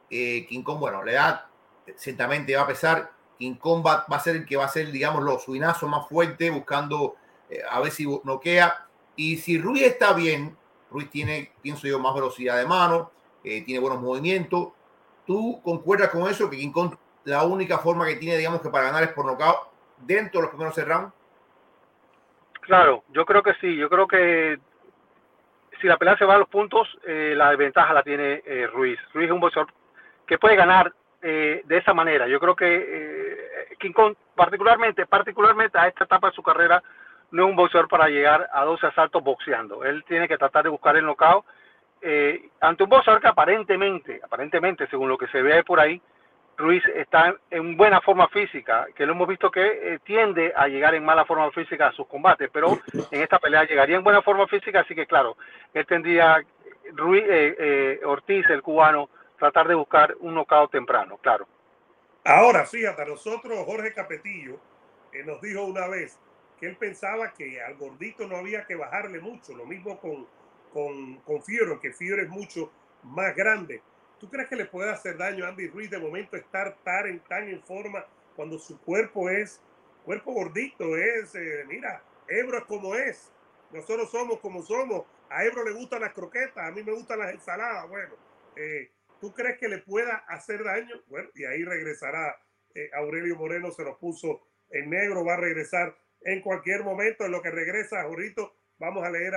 eh, 0.09 0.45
King 0.45 0.63
Kong, 0.63 0.79
bueno, 0.79 1.05
le 1.05 1.13
da, 1.13 1.47
ciertamente 1.95 2.53
va 2.53 2.63
a 2.63 2.67
pesar, 2.67 3.11
King 3.39 3.55
Kong 3.55 3.81
va, 3.81 4.05
a 4.09 4.19
ser 4.19 4.35
el 4.35 4.45
que 4.45 4.57
va 4.57 4.65
a 4.65 4.67
ser, 4.67 4.91
digamos, 4.91 5.23
los 5.23 5.41
suinazos 5.41 5.89
más 5.89 6.05
fuertes, 6.05 6.51
buscando 6.51 7.15
eh, 7.49 7.61
a 7.71 7.79
ver 7.79 7.93
si 7.93 8.05
noquea. 8.25 8.87
Y 9.15 9.37
si 9.37 9.57
Rui 9.57 9.85
está 9.85 10.11
bien, 10.11 10.57
Ruiz 10.93 11.09
tiene, 11.09 11.51
pienso 11.61 11.87
yo, 11.87 11.99
más 11.99 12.13
velocidad 12.13 12.57
de 12.57 12.67
mano, 12.67 13.11
eh, 13.43 13.63
tiene 13.65 13.81
buenos 13.81 13.99
movimientos. 13.99 14.69
¿Tú 15.25 15.59
concuerdas 15.63 16.09
con 16.09 16.29
eso? 16.29 16.49
Que 16.49 16.57
King 16.57 16.71
Kong, 16.71 16.95
la 17.25 17.43
única 17.43 17.79
forma 17.79 18.05
que 18.05 18.17
tiene, 18.17 18.37
digamos, 18.37 18.61
que 18.61 18.69
para 18.69 18.85
ganar 18.85 19.03
es 19.03 19.09
por 19.09 19.25
nocaut 19.25 19.69
dentro 19.97 20.39
de 20.39 20.41
los 20.43 20.51
primeros 20.51 20.87
rounds. 20.87 21.13
Claro, 22.61 23.03
yo 23.09 23.25
creo 23.25 23.41
que 23.41 23.55
sí. 23.55 23.75
Yo 23.75 23.89
creo 23.89 24.07
que 24.07 24.59
si 25.81 25.87
la 25.87 25.97
pelea 25.97 26.15
se 26.17 26.25
va 26.25 26.35
a 26.35 26.37
los 26.37 26.47
puntos, 26.47 26.87
eh, 27.05 27.33
la 27.35 27.49
desventaja 27.49 27.93
la 27.93 28.03
tiene 28.03 28.43
eh, 28.45 28.67
Ruiz. 28.67 28.99
Ruiz 29.13 29.25
es 29.25 29.31
un 29.31 29.39
boxeador 29.39 29.73
que 30.27 30.37
puede 30.37 30.55
ganar 30.55 30.93
de 31.21 31.77
esa 31.77 31.93
manera. 31.93 32.27
Yo 32.27 32.37
creo 32.37 32.53
que 32.53 33.77
King 33.79 33.93
Kong, 33.93 34.13
particularmente, 34.35 35.05
particularmente 35.05 35.77
a 35.77 35.87
esta 35.87 36.03
etapa 36.03 36.27
de 36.27 36.35
su 36.35 36.43
carrera, 36.43 36.83
no 37.33 37.45
es 37.45 37.49
un 37.49 37.55
boxeador 37.55 37.89
para 37.89 38.09
llegar 38.09 38.47
a 38.53 38.63
12 38.63 38.85
asaltos 38.87 39.23
boxeando. 39.23 39.83
Él 39.83 40.03
tiene 40.07 40.27
que 40.27 40.37
tratar 40.37 40.63
de 40.63 40.69
buscar 40.69 40.95
el 40.95 41.03
knockout 41.03 41.43
eh, 41.99 42.49
ante 42.61 42.83
un 42.83 42.89
boxeador 42.91 43.19
que 43.19 43.27
aparentemente, 43.27 44.21
aparentemente, 44.23 44.87
según 44.87 45.09
lo 45.09 45.17
que 45.17 45.27
se 45.27 45.41
ve 45.41 45.63
por 45.63 45.79
ahí, 45.79 45.99
Ruiz 46.57 46.83
está 46.93 47.35
en 47.49 47.75
buena 47.75 48.01
forma 48.01 48.27
física, 48.27 48.85
que 48.95 49.07
lo 49.07 49.13
hemos 49.13 49.27
visto 49.27 49.49
que 49.49 49.65
eh, 49.65 49.99
tiende 50.03 50.53
a 50.55 50.67
llegar 50.67 50.93
en 50.93 51.03
mala 51.03 51.25
forma 51.25 51.49
física 51.49 51.87
a 51.87 51.91
sus 51.93 52.05
combates, 52.05 52.51
pero 52.53 52.77
en 53.11 53.23
esta 53.23 53.39
pelea 53.39 53.63
llegaría 53.63 53.97
en 53.97 54.03
buena 54.03 54.21
forma 54.21 54.45
física, 54.45 54.81
así 54.81 54.93
que 54.93 55.07
claro, 55.07 55.35
él 55.73 55.87
tendría, 55.87 56.39
Ruiz, 56.91 57.23
Ortiz, 58.05 58.47
el 58.51 58.61
cubano, 58.61 59.09
tratar 59.39 59.67
de 59.67 59.73
buscar 59.73 60.13
un 60.19 60.35
knockout 60.35 60.69
temprano, 60.69 61.17
claro. 61.17 61.47
Ahora, 62.25 62.63
fíjate, 62.67 63.03
nosotros, 63.07 63.57
Jorge 63.65 63.91
Capetillo, 63.91 64.59
nos 65.25 65.41
dijo 65.41 65.63
una 65.63 65.87
vez 65.87 66.19
él 66.65 66.77
pensaba 66.77 67.33
que 67.33 67.61
al 67.61 67.75
gordito 67.75 68.27
no 68.27 68.37
había 68.37 68.65
que 68.65 68.75
bajarle 68.75 69.19
mucho, 69.19 69.55
lo 69.55 69.65
mismo 69.65 69.99
con, 69.99 70.27
con, 70.71 71.17
con 71.21 71.43
Fiore, 71.43 71.79
que 71.79 71.93
Fiore 71.93 72.23
es 72.23 72.29
mucho 72.29 72.71
más 73.03 73.35
grande. 73.35 73.81
¿Tú 74.19 74.29
crees 74.29 74.47
que 74.47 74.55
le 74.55 74.65
puede 74.65 74.91
hacer 74.91 75.17
daño 75.17 75.45
a 75.45 75.49
Andy 75.49 75.67
Ruiz 75.67 75.89
de 75.89 75.99
momento 75.99 76.37
estar 76.37 76.77
tan 76.83 77.07
en, 77.07 77.19
tan 77.21 77.47
en 77.49 77.61
forma 77.63 78.05
cuando 78.35 78.57
su 78.57 78.79
cuerpo 78.79 79.29
es 79.29 79.61
cuerpo 80.05 80.31
gordito? 80.31 80.95
Es, 80.95 81.35
eh, 81.35 81.65
mira, 81.67 82.01
Ebro 82.27 82.57
es 82.59 82.63
como 82.65 82.95
es. 82.95 83.31
Nosotros 83.71 84.09
somos 84.11 84.39
como 84.39 84.61
somos. 84.61 85.05
A 85.29 85.43
Ebro 85.43 85.65
le 85.65 85.71
gustan 85.71 86.01
las 86.01 86.13
croquetas, 86.13 86.57
a 86.57 86.71
mí 86.71 86.83
me 86.83 86.93
gustan 86.93 87.19
las 87.19 87.33
ensaladas. 87.33 87.89
Bueno, 87.89 88.13
eh, 88.55 88.91
¿tú 89.19 89.33
crees 89.33 89.57
que 89.57 89.67
le 89.67 89.79
pueda 89.79 90.23
hacer 90.27 90.63
daño? 90.63 90.95
Bueno, 91.07 91.29
y 91.33 91.43
ahí 91.45 91.63
regresará 91.63 92.37
eh, 92.75 92.89
Aurelio 92.93 93.35
Moreno, 93.35 93.71
se 93.71 93.83
lo 93.83 93.97
puso 93.97 94.41
en 94.69 94.89
negro, 94.89 95.25
va 95.25 95.33
a 95.33 95.37
regresar 95.37 95.97
en 96.25 96.41
cualquier 96.41 96.83
momento. 96.83 97.25
En 97.25 97.31
lo 97.31 97.41
que 97.41 97.51
regresa, 97.51 98.03
Jorrito, 98.03 98.55
vamos 98.79 99.03
a 99.03 99.09
leer 99.09 99.33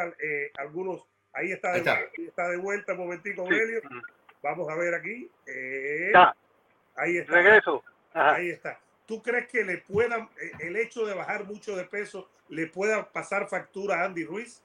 algunos. 0.58 1.06
Ahí 1.32 1.52
está, 1.52 1.72
de, 1.72 1.78
está. 2.16 2.48
de 2.48 2.56
vuelta 2.56 2.92
un 2.92 2.98
momentico, 3.00 3.42
Aurelio. 3.42 3.80
Vamos 4.42 4.68
a 4.68 4.74
ver 4.76 4.94
aquí. 4.94 5.30
Eh, 5.46 6.12
ahí 6.96 7.18
está. 7.18 7.32
Regreso. 7.32 7.82
Ahí 8.12 8.50
está. 8.50 8.80
¿Tú 9.06 9.22
crees 9.22 9.46
que 9.48 9.64
le 9.64 9.78
puedan, 9.78 10.28
eh, 10.40 10.52
el 10.60 10.76
hecho 10.76 11.06
de 11.06 11.14
bajar 11.14 11.44
mucho 11.44 11.76
de 11.76 11.84
peso, 11.84 12.28
le 12.48 12.66
pueda 12.66 13.12
pasar 13.12 13.48
factura 13.48 14.00
a 14.00 14.04
Andy 14.04 14.24
Ruiz? 14.24 14.62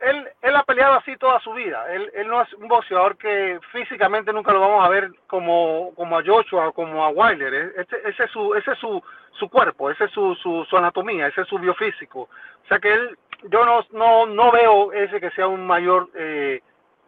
Él, 0.00 0.28
él 0.42 0.54
ha 0.54 0.62
peleado 0.62 0.94
así 0.94 1.16
toda 1.16 1.40
su 1.40 1.52
vida. 1.52 1.84
Él, 1.92 2.10
él 2.14 2.28
no 2.28 2.40
es 2.40 2.52
un 2.54 2.68
boxeador 2.68 3.16
que 3.16 3.58
físicamente 3.72 4.32
nunca 4.32 4.52
lo 4.52 4.60
vamos 4.60 4.84
a 4.84 4.88
ver 4.88 5.10
como, 5.26 5.92
como 5.96 6.18
a 6.18 6.22
Joshua 6.24 6.68
o 6.68 6.72
como 6.72 7.04
a 7.04 7.08
Wilder. 7.08 7.52
E, 7.52 7.80
ese, 7.80 8.08
ese 8.08 8.24
es, 8.24 8.30
su, 8.30 8.54
ese 8.54 8.72
es 8.72 8.78
su, 8.78 9.02
su 9.32 9.48
cuerpo, 9.48 9.90
ese 9.90 10.04
es 10.04 10.10
su, 10.12 10.34
su, 10.36 10.64
su, 10.70 10.76
anatomía, 10.76 11.26
ese 11.26 11.40
es 11.40 11.48
su 11.48 11.58
biofísico. 11.58 12.22
O 12.22 12.68
sea 12.68 12.78
que 12.78 12.92
él, 12.92 13.18
yo 13.44 13.64
no, 13.64 13.84
no, 13.92 14.26
no 14.26 14.52
veo 14.52 14.92
ese 14.92 15.20
que 15.20 15.30
sea 15.30 15.48
un 15.48 15.66
mayor 15.66 16.08
eh, 16.14 16.60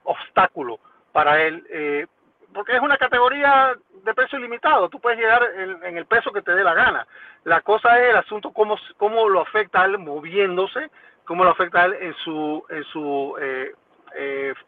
obstáculo 0.05 0.81
para 1.13 1.41
él, 1.43 1.65
eh, 1.71 2.07
porque 2.53 2.75
es 2.75 2.81
una 2.81 2.97
categoría 2.97 3.77
de 4.05 4.15
peso 4.15 4.37
ilimitado, 4.37 4.89
tú 4.89 5.01
puedes 5.01 5.19
llegar 5.19 5.43
en, 5.57 5.97
el 5.97 6.07
peso 6.07 6.33
que 6.33 6.43
te 6.43 6.55
dé 6.55 6.65
la 6.65 6.75
gana. 6.75 7.07
La 7.45 7.61
cosa 7.61 8.01
es 8.01 8.11
el 8.11 8.17
asunto 8.17 8.53
cómo, 8.53 8.77
cómo 8.97 9.29
lo 9.29 9.41
afecta 9.41 9.83
a 9.83 9.85
él 9.87 9.99
moviéndose, 9.99 10.91
cómo 11.25 11.45
lo 11.45 11.51
afecta 11.51 11.83
a 11.83 11.87
él 11.87 11.97
en 12.01 12.15
su, 12.15 12.65
en 12.69 12.85
su 12.85 13.37
eh, 13.41 13.73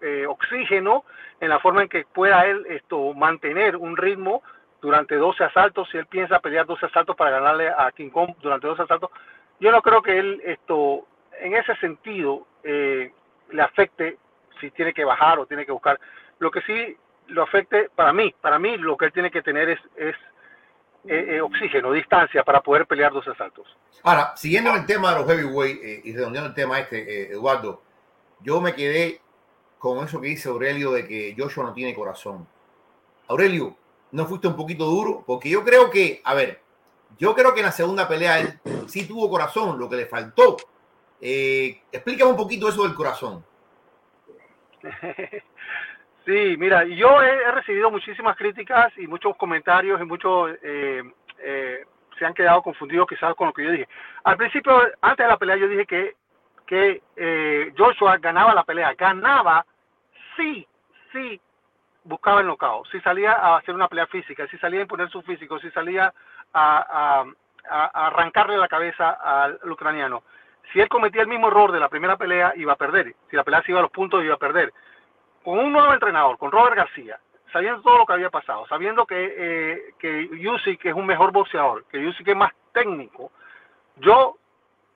eh, 0.01 0.27
oxígeno, 0.27 1.05
en 1.41 1.49
la 1.49 1.59
forma 1.59 1.83
en 1.83 1.89
que 1.89 2.05
pueda 2.13 2.47
él 2.47 2.65
esto 2.69 3.13
mantener 3.15 3.77
un 3.77 3.97
ritmo 3.97 4.43
durante 4.81 5.17
12 5.17 5.45
asaltos, 5.45 5.89
si 5.91 5.99
él 5.99 6.07
piensa 6.07 6.41
pelear 6.41 6.67
12 6.67 6.87
asaltos 6.87 7.17
para 7.17 7.31
ganarle 7.31 7.69
a 7.69 7.91
King 7.93 8.11
Kong 8.11 8.35
durante 8.41 8.67
12 8.67 8.83
asaltos, 8.83 9.11
yo 9.61 9.71
no 9.71 9.81
creo 9.83 10.03
que 10.03 10.19
él 10.19 10.41
esto 10.45 11.07
en 11.41 11.55
ese 11.55 11.75
sentido 11.77 12.47
le 12.63 13.63
afecte 13.63 14.19
si 14.61 14.71
tiene 14.71 14.93
que 14.93 15.05
bajar 15.05 15.39
o 15.39 15.47
tiene 15.47 15.67
que 15.67 15.73
buscar. 15.73 15.99
Lo 16.39 16.51
que 16.51 16.63
sí 16.63 16.97
lo 17.29 17.43
afecte, 17.43 17.91
para 17.95 18.13
mí, 18.13 18.35
para 18.41 18.59
mí 18.59 18.77
lo 18.77 18.97
que 18.97 19.07
él 19.07 19.13
tiene 19.13 19.31
que 19.31 19.43
tener 19.43 19.69
es, 19.69 19.81
es 19.97 20.17
eh, 21.05 21.37
eh, 21.37 21.41
oxígeno, 21.41 21.91
distancia 21.93 22.45
para 22.45 22.61
poder 22.61 22.87
pelear 22.87 23.13
dos 23.13 23.27
asaltos. 23.27 23.67
Ahora, 24.05 24.37
siguiendo 24.37 24.73
el 24.73 24.87
tema 24.87 25.13
de 25.13 25.19
los 25.19 25.27
heavyweight 25.29 25.83
eh, 25.83 26.01
y 26.05 26.15
redondeando 26.15 26.51
el 26.51 26.55
tema 26.55 26.79
este, 26.79 27.33
Eduardo, 27.33 27.83
yo 28.41 28.61
me 28.61 28.73
quedé 28.73 29.21
con 29.79 30.05
eso 30.05 30.21
que 30.21 30.29
dice 30.29 30.49
Aurelio 30.49 30.93
de 30.93 31.09
que 31.09 31.35
Joshua 31.37 31.65
no 31.65 31.73
tiene 31.73 31.93
corazón. 31.93 32.47
Aurelio, 33.27 33.77
¿no 34.13 34.27
fuiste 34.27 34.47
un 34.47 34.55
poquito 34.55 34.85
duro? 34.85 35.25
Porque 35.27 35.51
yo 35.51 35.65
creo 35.65 35.91
que, 35.91 36.21
a 36.25 36.35
ver, 36.35 36.61
yo 37.19 37.35
creo 37.35 37.53
que 37.53 37.61
en 37.61 37.67
la 37.67 37.73
segunda 37.73 38.07
pelea 38.07 38.39
él 38.39 38.61
sí 38.87 39.05
tuvo 39.07 39.29
corazón, 39.29 39.81
lo 39.81 39.89
que 39.89 39.97
le 39.97 40.07
faltó. 40.07 40.57
explícame 41.21 42.31
un 42.31 42.37
poquito 42.37 42.69
eso 42.69 42.85
del 42.85 42.95
corazón. 42.95 43.45
Sí, 46.25 46.57
mira, 46.57 46.85
yo 46.85 47.21
he, 47.21 47.51
recibido 47.51 47.91
muchísimas 47.91 48.37
críticas 48.37 48.93
y 48.97 49.07
muchos 49.07 49.37
comentarios 49.37 50.01
y 50.01 50.05
muchos 50.05 50.53
eh, 50.63 51.03
eh, 51.39 51.85
se 52.19 52.25
han 52.25 52.35
quedado 52.35 52.63
confundidos 52.63 53.09
quizás 53.09 53.35
con 53.35 53.49
lo 53.49 53.53
que 53.53 53.65
yo 53.65 53.73
dije. 53.73 53.89
Al 54.25 54.37
principio, 54.37 54.81
antes 55.01 55.25
de 55.25 55.31
la 55.31 55.37
pelea, 55.37 55.57
yo 55.57 55.69
dije 55.69 55.87
que, 55.87 56.15
que 56.67 57.03
eh, 57.17 57.73
Joshua 57.77 58.19
ganaba 58.19 58.55
la 58.55 58.63
pelea. 58.63 58.95
Ganaba 58.95 59.67
sí, 60.37 60.67
sí 61.13 61.41
buscaba 62.05 62.41
el 62.41 62.47
knockout, 62.47 62.89
si 62.91 63.01
salía 63.01 63.33
a 63.33 63.57
hacer 63.57 63.75
una 63.75 63.89
pelea 63.89 64.07
física, 64.07 64.47
si 64.49 64.59
salía 64.59 64.81
a 64.81 64.83
imponer 64.83 65.09
su 65.09 65.23
físico, 65.23 65.61
si 65.61 65.71
salía 65.71 66.13
a, 66.53 67.25
a 67.71 68.07
arrancarle 68.07 68.57
la 68.57 68.67
cabeza 68.67 69.11
al 69.11 69.59
ucraniano 69.71 70.23
si 70.73 70.81
él 70.81 70.89
cometía 70.89 71.23
el 71.23 71.29
mismo 71.29 71.49
error 71.49 71.73
de 71.73 71.81
la 71.81 71.89
primera 71.89 72.17
pelea, 72.17 72.53
iba 72.57 72.73
a 72.73 72.77
perder. 72.77 73.15
Si 73.31 73.37
la 73.37 73.45
pelea 73.45 73.63
se 73.63 73.73
iba 73.73 73.81
a 73.81 73.83
los 73.83 73.91
puntos, 73.91 74.25
iba 74.25 74.35
a 74.35 74.39
perder. 74.39 74.73
Con 75.45 75.59
un 75.59 75.73
nuevo 75.73 75.93
entrenador, 75.93 76.39
con 76.39 76.53
Robert 76.53 76.77
García, 76.77 77.19
sabiendo 77.53 77.83
todo 77.83 77.99
lo 77.99 78.07
que 78.07 78.13
había 78.13 78.31
pasado, 78.31 78.67
sabiendo 78.67 79.05
que, 79.07 79.35
eh, 79.37 79.95
que 79.99 80.49
Usyk 80.49 80.85
es 80.87 80.95
un 80.95 81.07
mejor 81.07 81.33
boxeador, 81.33 81.85
que 81.87 81.99
Usyk 81.99 82.29
es 82.29 82.37
más 82.37 82.53
técnico, 82.73 83.33
yo 83.97 84.37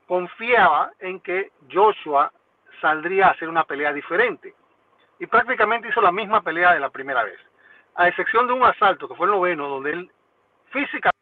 confiaba 0.06 0.92
en 1.00 1.20
que 1.20 1.50
Joshua 1.72 2.32
saldría 2.80 3.28
a 3.28 3.30
hacer 3.30 3.48
una 3.48 3.64
pelea 3.64 3.92
diferente. 3.92 4.54
Y 5.18 5.26
prácticamente 5.26 5.88
hizo 5.88 6.00
la 6.00 6.12
misma 6.12 6.42
pelea 6.42 6.74
de 6.74 6.80
la 6.80 6.90
primera 6.90 7.24
vez. 7.24 7.38
A 7.94 8.08
excepción 8.08 8.46
de 8.46 8.52
un 8.52 8.64
asalto, 8.64 9.08
que 9.08 9.14
fue 9.14 9.26
el 9.26 9.32
noveno, 9.32 9.68
donde 9.68 9.90
él 9.90 10.10
físicamente 10.70 11.16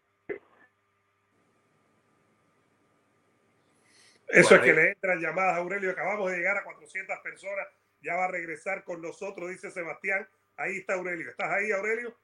Eso 4.34 4.56
es 4.56 4.60
que 4.62 4.72
le 4.72 4.90
entran 4.90 5.20
llamadas 5.20 5.54
a 5.54 5.58
Aurelio. 5.58 5.90
Acabamos 5.92 6.28
de 6.30 6.38
llegar 6.38 6.56
a 6.56 6.64
400 6.64 7.18
personas. 7.22 7.68
Ya 8.04 8.16
va 8.16 8.26
a 8.26 8.30
regresar 8.30 8.84
con 8.84 9.00
nosotros, 9.00 9.48
dice 9.48 9.70
Sebastián. 9.70 10.28
Ahí 10.56 10.76
está 10.76 10.94
Aurelio. 10.94 11.30
¿Estás 11.30 11.50
ahí, 11.50 11.72
Aurelio? 11.72 12.14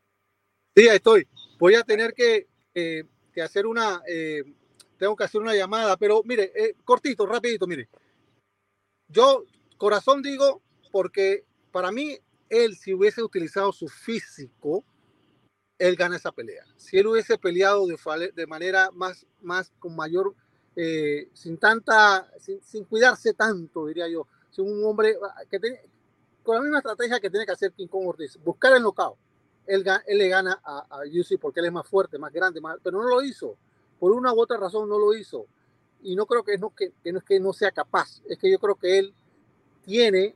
Sí, 0.76 0.88
ahí 0.88 0.96
estoy. 0.96 1.26
Voy 1.58 1.74
a 1.74 1.82
tener 1.82 2.12
que, 2.12 2.48
eh, 2.74 3.04
hacer 3.42 3.66
una, 3.66 4.02
eh, 4.06 4.44
tengo 4.98 5.16
que 5.16 5.24
hacer 5.24 5.40
una 5.40 5.54
llamada, 5.54 5.96
pero 5.96 6.22
mire, 6.24 6.52
eh, 6.54 6.74
cortito, 6.84 7.24
rapidito, 7.24 7.66
mire. 7.66 7.88
Yo, 9.08 9.44
corazón 9.78 10.20
digo, 10.20 10.62
porque 10.92 11.46
para 11.72 11.90
mí, 11.90 12.18
él, 12.50 12.76
si 12.76 12.92
hubiese 12.92 13.22
utilizado 13.22 13.72
su 13.72 13.88
físico, 13.88 14.84
él 15.78 15.96
gana 15.96 16.16
esa 16.16 16.30
pelea. 16.30 16.64
Si 16.76 16.98
él 16.98 17.06
hubiese 17.06 17.38
peleado 17.38 17.86
de, 17.86 18.32
de 18.34 18.46
manera 18.46 18.90
más, 18.92 19.26
más, 19.40 19.72
con 19.78 19.96
mayor 19.96 20.34
sin 21.34 21.58
tanta, 21.58 22.30
sin, 22.38 22.84
cuidarse 22.84 23.34
tanto, 23.34 23.86
diría 23.86 24.08
yo. 24.08 24.26
Sin 24.50 24.66
un 24.66 24.84
hombre 24.84 25.16
ah, 25.22 25.42
que 25.48 25.58
tiene, 25.58 25.80
con 26.42 26.56
la 26.56 26.62
misma 26.62 26.78
estrategia 26.78 27.20
que 27.20 27.30
tiene 27.30 27.46
que 27.46 27.52
hacer 27.52 27.72
King 27.72 27.86
Kong 27.86 28.06
Ortiz, 28.06 28.38
buscar 28.42 28.74
el 28.74 28.82
knockout. 28.82 29.16
Él, 29.66 29.84
él 30.06 30.18
le 30.18 30.28
gana 30.28 30.60
a, 30.64 30.78
a 30.78 31.00
porque 31.40 31.60
él 31.60 31.66
es 31.66 31.72
más 31.72 31.86
fuerte, 31.86 32.18
más 32.18 32.32
grande, 32.32 32.60
más, 32.60 32.78
pero 32.82 33.00
no 33.00 33.08
lo 33.08 33.22
hizo. 33.22 33.56
Por 33.98 34.12
una 34.12 34.32
u 34.32 34.40
otra 34.40 34.56
razón 34.56 34.88
no 34.88 34.98
lo 34.98 35.14
hizo. 35.14 35.46
Y 36.02 36.16
no 36.16 36.26
creo 36.26 36.42
que 36.42 36.56
no, 36.58 36.74
que, 36.74 36.92
que 37.02 37.12
no 37.12 37.18
es 37.18 37.24
que 37.24 37.38
no 37.38 37.52
sea 37.52 37.70
capaz, 37.70 38.22
es 38.26 38.38
que 38.38 38.50
yo 38.50 38.58
creo 38.58 38.74
que 38.74 38.98
él 38.98 39.14
tiene, 39.82 40.34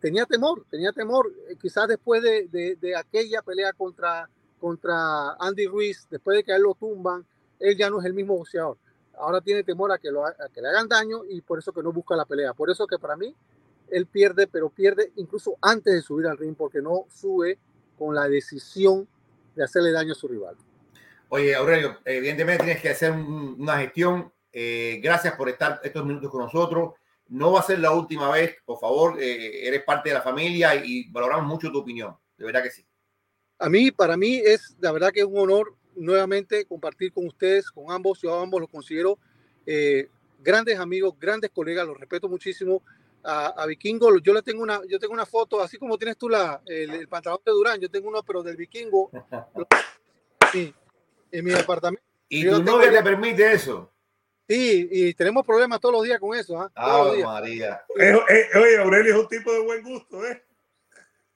tenía 0.00 0.26
temor, 0.26 0.66
tenía 0.68 0.92
temor. 0.92 1.32
Eh, 1.48 1.56
quizás 1.56 1.88
después 1.88 2.22
de, 2.22 2.48
de, 2.48 2.76
de 2.76 2.96
aquella 2.96 3.40
pelea 3.42 3.72
contra, 3.72 4.28
contra 4.58 5.34
Andy 5.38 5.66
Ruiz, 5.66 6.06
después 6.10 6.36
de 6.36 6.44
que 6.44 6.52
a 6.52 6.56
él 6.56 6.62
lo 6.62 6.74
tumban, 6.74 7.24
él 7.60 7.76
ya 7.76 7.88
no 7.88 8.00
es 8.00 8.06
el 8.06 8.12
mismo 8.12 8.36
boxeador 8.36 8.76
ahora 9.18 9.40
tiene 9.40 9.62
temor 9.62 9.92
a 9.92 9.98
que, 9.98 10.10
lo, 10.10 10.24
que 10.52 10.60
le 10.60 10.68
hagan 10.68 10.88
daño 10.88 11.24
y 11.28 11.40
por 11.40 11.58
eso 11.58 11.72
que 11.72 11.82
no 11.82 11.92
busca 11.92 12.16
la 12.16 12.24
pelea. 12.24 12.54
Por 12.54 12.70
eso 12.70 12.86
que 12.86 12.98
para 12.98 13.16
mí 13.16 13.34
él 13.90 14.06
pierde, 14.06 14.46
pero 14.46 14.70
pierde 14.70 15.12
incluso 15.16 15.56
antes 15.60 15.94
de 15.94 16.02
subir 16.02 16.26
al 16.26 16.38
ring 16.38 16.54
porque 16.56 16.80
no 16.80 17.06
sube 17.10 17.58
con 17.98 18.14
la 18.14 18.28
decisión 18.28 19.08
de 19.54 19.64
hacerle 19.64 19.92
daño 19.92 20.12
a 20.12 20.16
su 20.16 20.28
rival. 20.28 20.56
Oye, 21.28 21.54
Aurelio, 21.54 21.98
evidentemente 22.04 22.64
tienes 22.64 22.82
que 22.82 22.90
hacer 22.90 23.12
una 23.12 23.78
gestión. 23.78 24.32
Eh, 24.52 25.00
gracias 25.02 25.34
por 25.34 25.48
estar 25.48 25.80
estos 25.82 26.04
minutos 26.04 26.30
con 26.30 26.40
nosotros. 26.40 26.94
No 27.28 27.52
va 27.52 27.60
a 27.60 27.64
ser 27.64 27.78
la 27.78 27.92
última 27.92 28.30
vez, 28.30 28.56
por 28.64 28.78
favor. 28.78 29.20
Eh, 29.20 29.66
eres 29.66 29.82
parte 29.82 30.10
de 30.10 30.14
la 30.14 30.22
familia 30.22 30.74
y 30.74 31.10
valoramos 31.10 31.46
mucho 31.46 31.72
tu 31.72 31.78
opinión. 31.78 32.16
De 32.36 32.44
verdad 32.44 32.62
que 32.62 32.70
sí. 32.70 32.86
A 33.58 33.68
mí, 33.68 33.90
para 33.90 34.16
mí, 34.16 34.36
es 34.36 34.76
la 34.80 34.92
verdad 34.92 35.10
que 35.12 35.20
es 35.20 35.26
un 35.26 35.38
honor 35.38 35.74
nuevamente 35.96 36.64
compartir 36.64 37.12
con 37.12 37.26
ustedes, 37.26 37.70
con 37.70 37.90
ambos, 37.90 38.20
yo 38.20 38.38
ambos 38.38 38.60
los 38.60 38.70
considero 38.70 39.18
eh, 39.66 40.08
grandes 40.40 40.78
amigos, 40.78 41.14
grandes 41.18 41.50
colegas, 41.50 41.86
los 41.86 41.98
respeto 41.98 42.28
muchísimo. 42.28 42.82
A, 43.26 43.64
Vikingo, 43.66 44.18
yo 44.18 44.34
le 44.34 44.42
tengo 44.42 44.62
una, 44.62 44.82
yo 44.86 44.98
tengo 44.98 45.14
una 45.14 45.24
foto, 45.24 45.62
así 45.62 45.78
como 45.78 45.96
tienes 45.96 46.18
tú 46.18 46.28
la, 46.28 46.60
el, 46.66 47.08
pantalón 47.08 47.40
de 47.42 47.52
Durán, 47.52 47.80
yo 47.80 47.90
tengo 47.90 48.08
uno, 48.08 48.22
pero 48.22 48.42
del 48.42 48.54
Vikingo, 48.54 49.10
sí, 50.52 50.74
en 51.32 51.44
mi 51.44 51.54
apartamento. 51.54 52.04
¿Y 52.28 52.46
tu 52.46 52.62
novia 52.62 52.90
te 52.90 53.02
permite 53.02 53.52
eso? 53.52 53.90
Sí, 54.46 54.88
y 54.90 55.14
tenemos 55.14 55.46
problemas 55.46 55.80
todos 55.80 55.94
los 55.94 56.04
días 56.04 56.20
con 56.20 56.36
eso. 56.36 56.60
¿ah? 56.60 56.70
Ah, 56.74 57.12
María. 57.24 57.82
oye, 57.96 58.78
Aurelio 58.78 59.14
es 59.14 59.20
un 59.20 59.28
tipo 59.28 59.50
de 59.50 59.60
buen 59.60 59.82
gusto, 59.82 60.22
¿eh? 60.26 60.44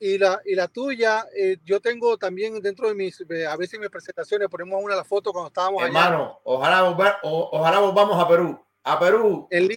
Y 0.01 0.17
la, 0.17 0.41
y 0.45 0.55
la 0.55 0.69
tuya, 0.69 1.27
eh, 1.37 1.59
yo 1.65 1.81
tengo 1.81 2.17
también 2.17 2.61
dentro 2.61 2.89
de 2.89 2.95
mis, 2.95 3.21
a 3.49 3.57
veces 3.57 3.81
mis 3.81 3.89
presentaciones 3.89 4.49
ponemos 4.49 4.81
una 4.81 4.95
de 4.95 5.01
las 5.01 5.09
fotos 5.09 5.33
cuando 5.33 5.49
estábamos 5.49 5.83
Hermano, 5.83 6.39
ojalá, 6.45 6.83
volver, 6.83 7.15
ojalá 7.23 7.81
volvamos 7.81 8.23
a 8.23 8.29
Perú. 8.29 8.65
A 8.85 8.99
Perú. 9.01 9.49
En, 9.51 9.69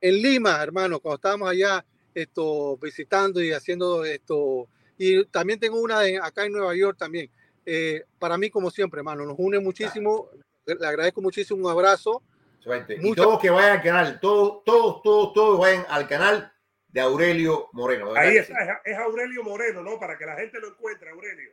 en, 0.00 0.22
Lima, 0.22 0.62
hermano, 0.62 0.98
cuando 0.98 1.16
estábamos 1.16 1.50
allá 1.50 1.84
esto, 2.14 2.78
visitando 2.78 3.42
y 3.42 3.52
haciendo 3.52 4.04
esto. 4.06 4.66
Y 4.96 5.26
también 5.26 5.60
tengo 5.60 5.78
una 5.78 6.00
de, 6.00 6.16
acá 6.16 6.46
en 6.46 6.52
Nueva 6.52 6.74
York 6.74 6.96
también. 6.98 7.30
Eh, 7.66 8.04
para 8.18 8.38
mí, 8.38 8.48
como 8.48 8.70
siempre, 8.70 9.00
hermano, 9.00 9.26
nos 9.26 9.36
une 9.38 9.58
muchísimo. 9.58 10.30
Le 10.64 10.86
agradezco 10.86 11.20
muchísimo 11.20 11.66
un 11.66 11.70
abrazo. 11.70 12.22
Y 12.88 13.14
todos 13.14 13.38
que 13.38 13.50
vayan 13.50 13.76
al 13.76 13.82
canal, 13.82 14.20
todos, 14.20 14.64
todos, 14.64 15.02
todos, 15.02 15.32
todos 15.34 15.58
vayan 15.60 15.84
al 15.88 16.08
canal 16.08 16.52
de 16.96 17.02
Aurelio 17.02 17.68
Moreno. 17.74 18.14
Ahí 18.16 18.38
es, 18.38 18.48
es 18.82 18.96
Aurelio 18.96 19.42
Moreno, 19.42 19.82
¿no? 19.82 20.00
Para 20.00 20.16
que 20.16 20.24
la 20.24 20.34
gente 20.34 20.58
lo 20.58 20.68
encuentre, 20.68 21.10
Aurelio. 21.10 21.50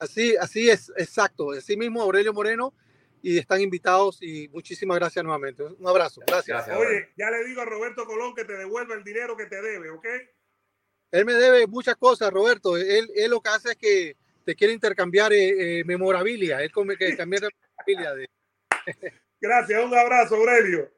Así, 0.00 0.34
así 0.36 0.68
es, 0.68 0.92
exacto. 0.96 1.52
Así 1.52 1.76
mismo, 1.76 2.02
Aurelio 2.02 2.32
Moreno. 2.32 2.74
Y 3.22 3.38
están 3.38 3.60
invitados 3.60 4.20
y 4.20 4.48
muchísimas 4.48 4.98
gracias 4.98 5.24
nuevamente. 5.24 5.62
Un 5.62 5.86
abrazo. 5.86 6.20
Gracias. 6.26 6.68
Oye, 6.70 7.12
ya 7.16 7.30
le 7.30 7.44
digo 7.44 7.60
a 7.60 7.64
Roberto 7.64 8.06
Colón 8.06 8.34
que 8.34 8.44
te 8.44 8.54
devuelva 8.54 8.96
el 8.96 9.04
dinero 9.04 9.36
que 9.36 9.46
te 9.46 9.62
debe, 9.62 9.88
¿ok? 9.90 10.06
Él 11.12 11.24
me 11.24 11.34
debe 11.34 11.68
muchas 11.68 11.94
cosas, 11.94 12.32
Roberto. 12.32 12.76
Él, 12.76 13.08
él 13.14 13.30
lo 13.30 13.40
que 13.40 13.50
hace 13.50 13.70
es 13.70 13.76
que 13.76 14.16
te 14.44 14.56
quiere 14.56 14.72
intercambiar 14.74 15.32
eh, 15.32 15.78
eh, 15.78 15.84
memorabilia. 15.84 16.60
Él 16.60 16.72
come 16.72 16.96
que 16.96 17.16
cambiar 17.16 17.42
memorabilia. 17.86 18.14
De... 18.16 18.28
Gracias, 19.40 19.84
un 19.84 19.96
abrazo, 19.96 20.34
Aurelio. 20.34 20.90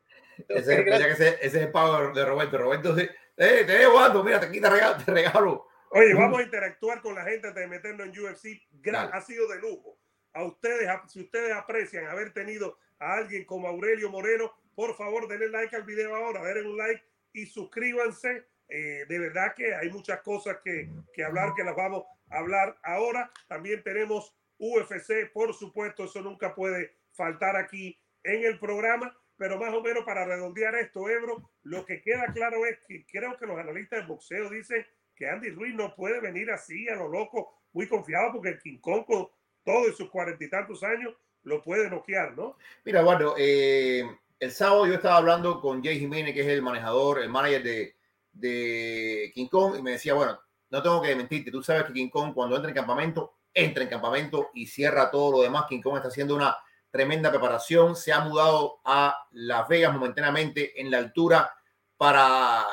Ese, 0.49 0.89
ese, 0.89 1.39
es 1.43 1.55
el 1.55 1.71
pago 1.71 2.15
de 2.15 2.25
Roberto. 2.25 2.57
Roberto 2.57 2.97
eh, 3.39 3.65
te 3.65 3.73
dejo 3.73 3.99
ando, 3.99 4.25
mira, 4.25 4.41
te 4.41 4.51
quita 4.51 4.69
regalo, 4.69 5.05
te 5.05 5.13
regalo. 5.13 5.69
Oye, 5.91 6.13
vamos 6.13 6.41
a 6.41 6.43
interactuar 6.43 7.01
con 7.01 7.15
la 7.15 7.23
gente 7.23 7.53
de 7.53 7.67
meternos 7.67 8.09
en 8.09 8.19
UFC. 8.19 8.61
ha 8.95 9.21
sido 9.21 9.47
de 9.49 9.61
lujo. 9.61 9.99
A 10.35 10.45
ustedes, 10.45 10.89
si 11.07 11.21
ustedes 11.21 11.55
aprecian 11.55 12.07
haber 12.07 12.33
tenido 12.33 12.79
a 12.99 13.15
alguien 13.15 13.45
como 13.45 13.69
Aurelio 13.69 14.11
Moreno, 14.11 14.53
por 14.75 14.95
favor, 14.97 15.29
denle 15.29 15.49
like 15.49 15.75
al 15.75 15.85
video 15.85 16.15
ahora, 16.15 16.43
denle 16.43 16.69
un 16.69 16.77
like 16.77 17.03
y 17.33 17.47
suscríbanse. 17.47 18.47
Eh, 18.69 19.07
de 19.09 19.19
verdad 19.19 19.55
que 19.57 19.75
hay 19.75 19.91
muchas 19.91 20.21
cosas 20.21 20.59
que, 20.63 20.91
que 21.15 21.25
hablar, 21.25 21.55
que 21.57 21.65
las 21.65 21.75
vamos 21.75 22.05
a 22.31 22.39
hablar 22.39 22.77
ahora. 22.83 23.31
También 23.47 23.83
tenemos 23.83 24.37
UFC, 24.59 25.33
por 25.33 25.55
supuesto, 25.55 26.05
eso 26.05 26.21
nunca 26.21 26.55
puede 26.55 26.97
faltar 27.13 27.57
aquí 27.57 27.99
en 28.25 28.45
el 28.45 28.59
programa 28.59 29.17
pero 29.39 29.57
más 29.57 29.73
o 29.73 29.81
menos 29.81 30.05
para 30.05 30.27
redondear 30.27 30.75
esto, 30.75 31.09
Ebro, 31.09 31.51
lo 31.63 31.87
que 31.87 32.03
queda 32.03 32.27
claro 32.35 32.67
es 32.67 32.79
que 32.87 33.07
creo 33.07 33.37
que 33.39 33.47
los 33.47 33.57
analistas 33.57 34.01
de 34.01 34.07
boxeo 34.07 34.51
dicen 34.51 34.85
que 35.15 35.29
Andy 35.29 35.51
Ruiz 35.51 35.75
no 35.75 35.95
puede 35.95 36.21
venir 36.21 36.51
así 36.51 36.89
a 36.89 36.97
lo 36.97 37.09
loco, 37.09 37.63
muy 37.73 37.89
confiado, 37.89 38.33
porque 38.33 38.51
el 38.51 38.61
King 38.61 38.79
Kong 38.79 39.05
con 39.07 39.29
todos 39.65 39.97
sus 39.97 40.11
cuarenta 40.11 40.45
y 40.45 40.51
tantos 40.51 40.83
años 40.83 41.15
lo 41.45 41.63
puede 41.63 41.89
noquear, 41.89 42.37
¿no? 42.37 42.57
Mira, 42.85 43.03
bueno, 43.03 43.35
eh, 43.39 44.05
el 44.41 44.51
sábado 44.51 44.87
yo 44.87 44.95
estaba 44.95 45.17
hablando 45.17 45.61
con 45.61 45.83
Jay 45.83 45.99
Jiménez, 45.99 46.35
que 46.35 46.41
es 46.41 46.49
el 46.49 46.63
manejador, 46.63 47.21
el 47.21 47.29
manager 47.29 47.63
de, 47.63 47.97
de 48.33 49.31
King 49.35 49.47
Kong, 49.47 49.77
y 49.79 49.83
me 49.83 49.93
decía, 49.93 50.15
bueno, 50.15 50.39
no 50.71 50.83
tengo 50.83 51.01
que 51.01 51.15
mentirte, 51.15 51.51
tú 51.51 51.63
sabes 51.63 51.85
que 51.85 51.93
King 51.93 52.11
Kong 52.11 52.35
cuando 52.35 52.57
entra 52.57 52.71
en 52.71 52.75
campamento, 52.75 53.39
entra 53.55 53.85
en 53.85 53.89
campamento 53.89 54.51
y 54.55 54.67
cierra 54.67 55.11
todo 55.11 55.39
lo 55.39 55.43
demás. 55.43 55.67
King 55.69 55.81
Kong 55.81 55.97
está 55.97 56.09
haciendo 56.09 56.35
una 56.35 56.57
tremenda 56.91 57.31
preparación, 57.31 57.97
se 57.97 58.13
ha 58.13 58.21
mudado 58.21 58.81
a 58.85 59.27
Las 59.33 59.69
Vegas 59.69 59.93
momentáneamente 59.93 60.81
en 60.81 60.91
la 60.91 60.99
altura 60.99 61.53
para 61.97 62.65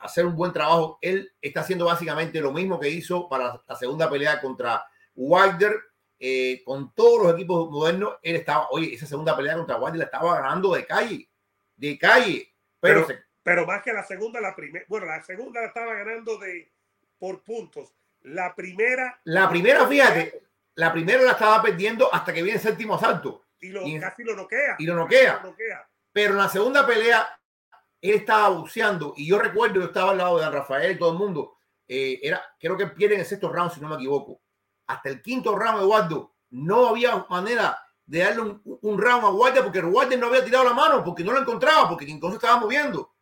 hacer 0.00 0.26
un 0.26 0.36
buen 0.36 0.52
trabajo. 0.52 0.98
Él 1.00 1.32
está 1.40 1.60
haciendo 1.60 1.86
básicamente 1.86 2.40
lo 2.40 2.52
mismo 2.52 2.78
que 2.78 2.90
hizo 2.90 3.28
para 3.28 3.62
la 3.66 3.76
segunda 3.76 4.08
pelea 4.10 4.40
contra 4.40 4.84
Wilder. 5.14 5.74
Eh, 6.18 6.62
con 6.64 6.94
todos 6.94 7.22
los 7.22 7.34
equipos 7.34 7.68
modernos, 7.70 8.14
él 8.22 8.36
estaba, 8.36 8.68
oye, 8.70 8.94
esa 8.94 9.06
segunda 9.06 9.36
pelea 9.36 9.56
contra 9.56 9.76
Wilder 9.76 9.98
la 9.98 10.04
estaba 10.04 10.40
ganando 10.40 10.74
de 10.74 10.86
calle, 10.86 11.28
de 11.76 11.98
calle. 11.98 12.54
Pero, 12.80 13.06
pero, 13.42 13.66
más 13.66 13.82
que 13.82 13.92
la 13.92 14.04
segunda, 14.04 14.40
la 14.40 14.54
primera, 14.54 14.84
bueno, 14.88 15.06
la 15.06 15.22
segunda 15.22 15.60
la 15.60 15.66
estaba 15.66 15.94
ganando 15.94 16.38
de 16.38 16.70
por 17.18 17.42
puntos. 17.42 17.94
La 18.22 18.54
primera. 18.54 19.20
La 19.24 19.48
primera, 19.50 19.86
fíjate, 19.86 20.44
la 20.76 20.92
primera 20.92 21.22
la 21.22 21.32
estaba 21.32 21.60
perdiendo 21.60 22.12
hasta 22.12 22.32
que 22.32 22.42
viene 22.42 22.58
el 22.58 22.62
séptimo 22.62 22.94
asalto 22.94 23.44
y, 23.60 23.68
lo, 23.68 23.82
casi 24.00 24.24
lo 24.24 24.36
noquea. 24.36 24.76
Y 24.78 24.86
lo 24.86 24.94
noquea. 24.94 25.42
Pero 26.12 26.32
en 26.32 26.38
la 26.38 26.48
segunda 26.48 26.86
pelea, 26.86 27.28
él 28.00 28.14
estaba 28.14 28.50
buceando. 28.50 29.14
Y 29.16 29.26
yo 29.26 29.38
recuerdo, 29.38 29.80
yo 29.80 29.86
estaba 29.86 30.12
al 30.12 30.18
lado 30.18 30.38
de 30.38 30.50
Rafael 30.50 30.92
y 30.92 30.98
todo 30.98 31.12
el 31.12 31.18
mundo. 31.18 31.56
Eh, 31.88 32.20
era, 32.22 32.42
creo 32.58 32.76
que 32.76 32.86
pierde 32.88 33.14
en 33.14 33.20
el 33.20 33.26
sexto 33.26 33.50
round, 33.50 33.72
si 33.72 33.80
no 33.80 33.88
me 33.88 33.96
equivoco. 33.96 34.40
Hasta 34.86 35.08
el 35.08 35.22
quinto 35.22 35.56
round, 35.56 35.80
Eduardo, 35.80 36.34
no 36.50 36.88
había 36.88 37.26
manera 37.28 37.78
de 38.06 38.18
darle 38.18 38.42
un, 38.42 38.98
round 38.98 39.24
a 39.24 39.30
Wilder 39.30 39.62
porque 39.62 39.80
Wilder 39.80 40.18
no 40.18 40.26
había 40.26 40.44
tirado 40.44 40.64
la 40.64 40.74
mano, 40.74 41.02
porque 41.02 41.24
no 41.24 41.32
lo 41.32 41.40
encontraba, 41.40 41.88
porque 41.88 42.06
King 42.06 42.20
Kong 42.20 42.32
se 42.32 42.36
estaba 42.36 42.60
moviendo. 42.60 43.14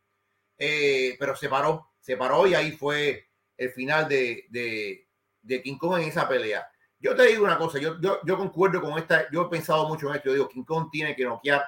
Eh, 0.58 1.16
pero 1.18 1.34
se 1.36 1.48
paró, 1.48 1.92
se 2.00 2.16
paró 2.16 2.46
y 2.46 2.54
ahí 2.54 2.72
fue 2.72 3.30
el 3.56 3.70
final 3.70 4.08
de, 4.08 4.46
de, 4.50 5.08
de 5.40 5.62
King 5.62 5.78
Kong 5.78 6.00
en 6.00 6.08
esa 6.08 6.28
pelea. 6.28 6.68
Yo 7.02 7.16
te 7.16 7.26
digo 7.26 7.44
una 7.44 7.58
cosa, 7.58 7.80
yo, 7.80 8.00
yo, 8.00 8.20
yo, 8.24 8.38
concuerdo 8.38 8.80
con 8.80 8.96
esta, 8.96 9.28
yo 9.32 9.42
he 9.42 9.48
pensado 9.48 9.88
mucho 9.88 10.08
en 10.08 10.14
esto, 10.14 10.28
yo 10.28 10.34
digo, 10.34 10.48
King 10.48 10.62
Kong 10.62 10.88
tiene 10.88 11.16
que 11.16 11.24
noquear 11.24 11.64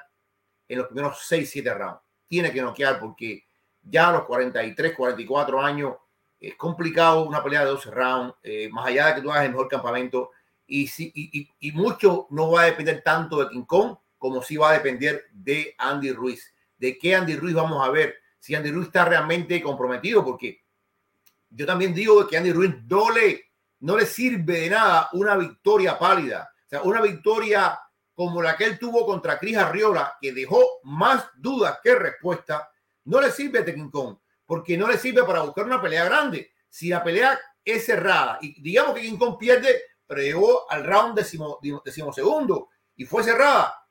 en 0.68 0.78
los 0.78 0.86
primeros 0.86 1.18
6, 1.26 1.50
7 1.50 1.74
rounds, 1.74 2.00
tiene 2.28 2.52
que 2.52 2.62
noquear 2.62 3.00
porque 3.00 3.44
ya 3.82 4.10
a 4.10 4.12
los 4.12 4.24
43, 4.26 4.94
44 4.94 5.60
años 5.60 5.96
es 6.38 6.54
complicado 6.54 7.24
una 7.24 7.42
pelea 7.42 7.64
de 7.64 7.66
12 7.66 7.90
rounds, 7.90 8.34
eh, 8.44 8.68
más 8.70 8.86
allá 8.86 9.08
de 9.08 9.14
que 9.16 9.22
tú 9.22 9.32
hagas 9.32 9.44
el 9.44 9.50
mejor 9.50 9.66
campamento, 9.66 10.30
y, 10.68 10.86
si, 10.86 11.10
y, 11.12 11.48
y, 11.58 11.72
mucho 11.72 12.28
no 12.30 12.52
va 12.52 12.62
a 12.62 12.66
depender 12.66 13.02
tanto 13.02 13.40
de 13.42 13.50
King 13.50 13.64
Kong 13.64 13.96
como 14.16 14.40
si 14.40 14.56
va 14.56 14.70
a 14.70 14.74
depender 14.74 15.24
de 15.32 15.74
Andy 15.76 16.12
Ruiz. 16.12 16.54
¿De 16.78 16.96
qué 16.96 17.14
Andy 17.14 17.36
Ruiz 17.36 17.54
vamos 17.54 17.86
a 17.86 17.90
ver? 17.90 18.14
Si 18.38 18.54
Andy 18.54 18.70
Ruiz 18.70 18.86
está 18.86 19.04
realmente 19.04 19.60
comprometido, 19.60 20.24
porque 20.24 20.62
yo 21.50 21.66
también 21.66 21.92
digo 21.92 22.26
que 22.26 22.38
Andy 22.38 22.52
Ruiz 22.52 22.74
no 22.88 23.10
no 23.84 23.98
le 23.98 24.06
sirve 24.06 24.60
de 24.60 24.70
nada 24.70 25.10
una 25.12 25.36
victoria 25.36 25.98
pálida. 25.98 26.50
O 26.64 26.68
sea, 26.68 26.82
una 26.82 27.02
victoria 27.02 27.78
como 28.14 28.40
la 28.40 28.56
que 28.56 28.64
él 28.64 28.78
tuvo 28.78 29.04
contra 29.04 29.38
Cris 29.38 29.58
Arriola, 29.58 30.16
que 30.22 30.32
dejó 30.32 30.80
más 30.84 31.28
dudas 31.36 31.80
que 31.82 31.94
respuesta, 31.94 32.70
no 33.04 33.20
le 33.20 33.30
sirve 33.30 33.58
a 33.58 33.64
King 33.64 33.90
Kong, 33.90 34.16
porque 34.46 34.78
no 34.78 34.88
le 34.88 34.96
sirve 34.96 35.22
para 35.24 35.42
buscar 35.42 35.66
una 35.66 35.82
pelea 35.82 36.06
grande. 36.06 36.52
Si 36.66 36.88
la 36.88 37.04
pelea 37.04 37.38
es 37.62 37.84
cerrada 37.84 38.38
y 38.40 38.58
digamos 38.62 38.94
que 38.94 39.02
King 39.02 39.18
Kong 39.18 39.36
pierde, 39.38 39.82
pero 40.06 40.22
llegó 40.22 40.70
al 40.70 40.82
round 40.82 41.14
décimo, 41.14 41.60
segundo 42.14 42.70
y 42.96 43.04
fue 43.04 43.22
cerrada, 43.22 43.86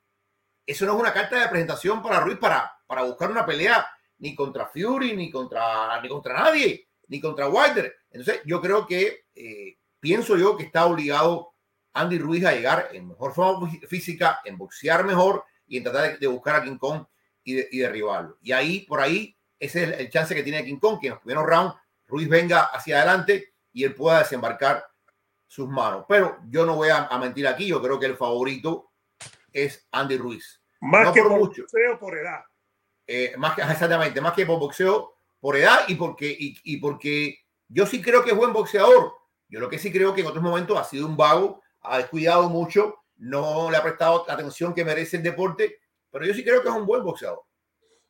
eso 0.66 0.88
no 0.88 0.94
es 0.94 1.00
una 1.02 1.14
carta 1.14 1.40
de 1.40 1.50
presentación 1.50 2.02
para 2.02 2.20
Ruiz 2.20 2.40
para, 2.40 2.80
para 2.88 3.04
buscar 3.04 3.30
una 3.30 3.46
pelea 3.46 3.86
ni 4.18 4.34
contra 4.34 4.66
Fury, 4.66 5.16
ni 5.16 5.30
contra, 5.30 6.02
ni 6.02 6.10
contra 6.10 6.34
nadie, 6.34 6.90
ni 7.10 7.22
contra 7.22 7.48
Wilder. 7.48 7.94
Entonces, 8.10 8.42
yo 8.46 8.60
creo 8.60 8.88
que 8.88 9.26
eh, 9.36 9.78
pienso 10.04 10.36
yo 10.36 10.58
que 10.58 10.64
está 10.64 10.86
obligado 10.86 11.54
Andy 11.94 12.20
Ruiz 12.20 12.44
a 12.44 12.52
llegar 12.52 12.90
en 12.92 13.08
mejor 13.08 13.34
forma 13.34 13.72
física, 13.88 14.42
en 14.44 14.58
boxear 14.58 15.06
mejor 15.06 15.46
y 15.66 15.78
en 15.78 15.84
tratar 15.84 16.20
de, 16.20 16.28
buscar 16.28 16.58
a 16.58 16.64
King 16.64 16.78
Kong 16.78 17.06
y, 17.42 17.78
derribarlo. 17.78 18.38
Y 18.42 18.52
ahí, 18.52 18.82
por 18.82 19.00
ahí, 19.00 19.34
ese 19.58 19.84
es 19.84 20.00
el, 20.00 20.10
chance 20.10 20.36
que 20.36 20.44
tiene 20.44 20.66
King 20.66 20.78
Kong, 20.78 21.00
que 21.00 21.08
en 21.08 21.14
los 21.14 21.22
primeros 21.22 21.46
rounds 21.46 21.76
Ruiz 22.06 22.28
venga 22.28 22.64
hacia 22.64 22.98
adelante 22.98 23.54
y 23.72 23.86
él 23.86 23.96
pueda 23.96 24.20
desembarcar 24.20 24.86
sus 25.48 25.70
manos. 25.70 26.04
Pero 26.10 26.38
yo 26.50 26.66
no 26.66 26.76
voy 26.76 26.90
a, 26.90 27.08
mentir 27.18 27.48
aquí, 27.48 27.68
yo 27.68 27.82
creo 27.82 27.98
que 27.98 28.08
el 28.08 28.18
favorito 28.18 28.92
es 29.54 29.88
Andy 29.90 30.18
Ruiz. 30.18 30.62
Más 30.82 31.14
que 31.14 31.22
por, 31.22 31.40
boxeo, 31.40 31.98
por 31.98 32.18
edad. 32.18 32.42
Eh, 33.08 33.36
más 33.38 33.56
que, 33.56 33.62
exactamente, 33.62 34.20
más 34.20 34.34
que 34.34 34.46
por 34.46 34.60
boxeo, 34.60 35.14
por 35.40 35.56
edad 35.56 35.86
y 35.88 35.96
porque, 35.96 36.36
y 36.38 36.78
porque 36.78 37.40
yo 37.70 37.86
sí 37.86 38.02
creo 38.02 38.22
que 38.22 38.32
es 38.32 38.36
buen 38.36 38.52
boxeador 38.52 39.23
yo 39.54 39.60
lo 39.60 39.70
que 39.70 39.78
sí 39.78 39.92
creo 39.92 40.16
que 40.16 40.22
en 40.22 40.26
otros 40.26 40.42
momentos 40.42 40.76
ha 40.80 40.84
sido 40.84 41.06
un 41.06 41.16
vago, 41.16 41.62
ha 41.82 42.00
descuidado 42.00 42.50
mucho, 42.50 43.04
no 43.18 43.70
le 43.70 43.78
ha 43.78 43.84
prestado 43.84 44.26
la 44.28 44.34
atención 44.34 44.74
que 44.74 44.84
merece 44.84 45.18
el 45.18 45.22
deporte, 45.22 45.78
pero 46.10 46.26
yo 46.26 46.34
sí 46.34 46.44
creo 46.44 46.64
que 46.64 46.70
es 46.70 46.74
un 46.74 46.88
buen 46.88 47.04
boxeador. 47.04 47.44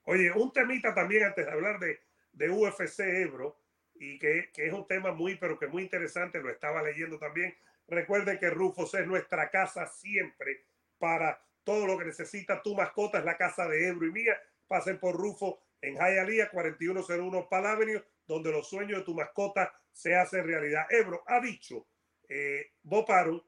Oye, 0.05 0.31
un 0.31 0.53
temita 0.53 0.95
también 0.95 1.25
antes 1.25 1.45
de 1.45 1.51
hablar 1.51 1.81
de, 1.81 1.99
de 2.31 2.49
UFC 2.49 3.01
Ebro, 3.01 3.59
y 3.95 4.17
que, 4.19 4.51
que, 4.53 4.67
es 4.67 4.73
un 4.73 4.87
tema 4.87 5.11
muy, 5.11 5.35
pero 5.35 5.59
que 5.59 5.67
muy 5.67 5.83
interesante, 5.83 6.39
lo 6.39 6.49
estaba 6.49 6.81
leyendo 6.81 7.19
también. 7.19 7.53
Recuerden 7.89 8.39
que 8.39 8.49
Rufos 8.49 8.93
es 8.93 9.05
nuestra 9.05 9.49
casa 9.49 9.85
siempre 9.85 10.63
para 10.97 11.43
todo 11.65 11.85
lo 11.85 11.97
que 11.97 12.05
necesita 12.05 12.61
tu 12.61 12.73
mascota, 12.73 13.19
es 13.19 13.25
la 13.25 13.35
casa 13.35 13.67
de 13.67 13.89
Ebro 13.89 14.07
y 14.07 14.13
mía. 14.13 14.41
Pasen 14.65 14.97
por 14.97 15.17
Rufo 15.17 15.59
en 15.81 15.95
Hialeah 15.95 16.49
4101 16.51 17.49
Palavenio, 17.49 18.01
donde 18.25 18.49
los 18.49 18.69
sueños 18.69 18.99
de 18.99 19.03
tu 19.03 19.13
mascota 19.13 19.73
se 19.93 20.15
hace 20.15 20.41
realidad. 20.41 20.85
Ebro 20.89 21.23
ha 21.27 21.39
dicho, 21.39 21.87
eh, 22.27 22.73
Boparo, 22.81 23.47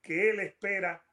que 0.00 0.30
él 0.30 0.40
espera 0.40 1.04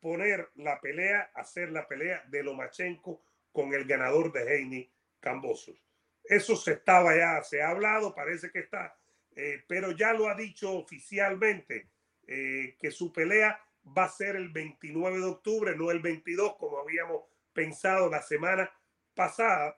poner 0.00 0.50
la 0.54 0.80
pelea, 0.80 1.30
hacer 1.34 1.70
la 1.70 1.86
pelea 1.86 2.24
de 2.28 2.42
Lomachenko 2.42 3.22
con 3.52 3.74
el 3.74 3.84
ganador 3.84 4.32
de 4.32 4.54
Heini 4.54 4.90
Cambosos. 5.18 5.76
Eso 6.24 6.56
se 6.56 6.72
estaba 6.72 7.14
ya, 7.16 7.42
se 7.42 7.60
ha 7.60 7.70
hablado, 7.70 8.14
parece 8.14 8.50
que 8.50 8.60
está, 8.60 8.96
eh, 9.34 9.64
pero 9.66 9.90
ya 9.90 10.12
lo 10.12 10.28
ha 10.28 10.34
dicho 10.34 10.72
oficialmente 10.72 11.90
eh, 12.26 12.76
que 12.78 12.90
su 12.90 13.12
pelea 13.12 13.60
va 13.96 14.04
a 14.04 14.10
ser 14.10 14.36
el 14.36 14.50
29 14.50 15.18
de 15.18 15.24
octubre, 15.24 15.76
no 15.76 15.90
el 15.90 16.00
22 16.00 16.56
como 16.56 16.78
habíamos 16.78 17.24
pensado 17.52 18.08
la 18.08 18.22
semana 18.22 18.70
pasada, 19.14 19.76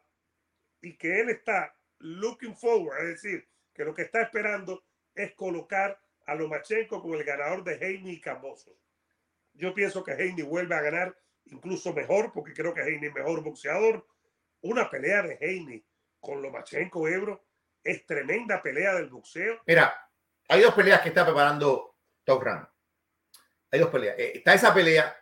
y 0.80 0.96
que 0.96 1.20
él 1.20 1.30
está 1.30 1.74
looking 1.98 2.56
forward, 2.56 2.98
es 3.02 3.22
decir, 3.22 3.48
que 3.74 3.84
lo 3.84 3.94
que 3.94 4.02
está 4.02 4.22
esperando 4.22 4.84
es 5.14 5.34
colocar 5.34 6.00
a 6.26 6.34
Lomachenko 6.34 7.02
con 7.02 7.14
el 7.14 7.24
ganador 7.24 7.64
de 7.64 7.74
Heini 7.74 8.12
y 8.12 8.20
Cambosos. 8.20 8.74
Yo 9.54 9.74
pienso 9.74 10.02
que 10.02 10.12
Heini 10.12 10.42
vuelve 10.42 10.74
a 10.74 10.80
ganar 10.80 11.16
incluso 11.46 11.92
mejor, 11.92 12.32
porque 12.32 12.54
creo 12.54 12.72
que 12.72 12.82
Heini 12.82 13.08
es 13.08 13.14
mejor 13.14 13.42
boxeador. 13.42 14.06
Una 14.62 14.88
pelea 14.88 15.22
de 15.22 15.38
Heini 15.40 15.84
con 16.20 16.40
Lomachenko 16.40 17.08
Ebro 17.08 17.44
es 17.82 18.06
tremenda 18.06 18.62
pelea 18.62 18.94
del 18.94 19.08
boxeo. 19.08 19.60
Mira, 19.66 19.92
hay 20.48 20.60
dos 20.60 20.74
peleas 20.74 21.00
que 21.00 21.08
está 21.08 21.24
preparando 21.24 21.96
Top 22.24 22.42
Rank. 22.42 22.68
Hay 23.70 23.80
dos 23.80 23.90
peleas. 23.90 24.18
Eh, 24.18 24.32
está 24.36 24.54
esa 24.54 24.72
pelea 24.72 25.16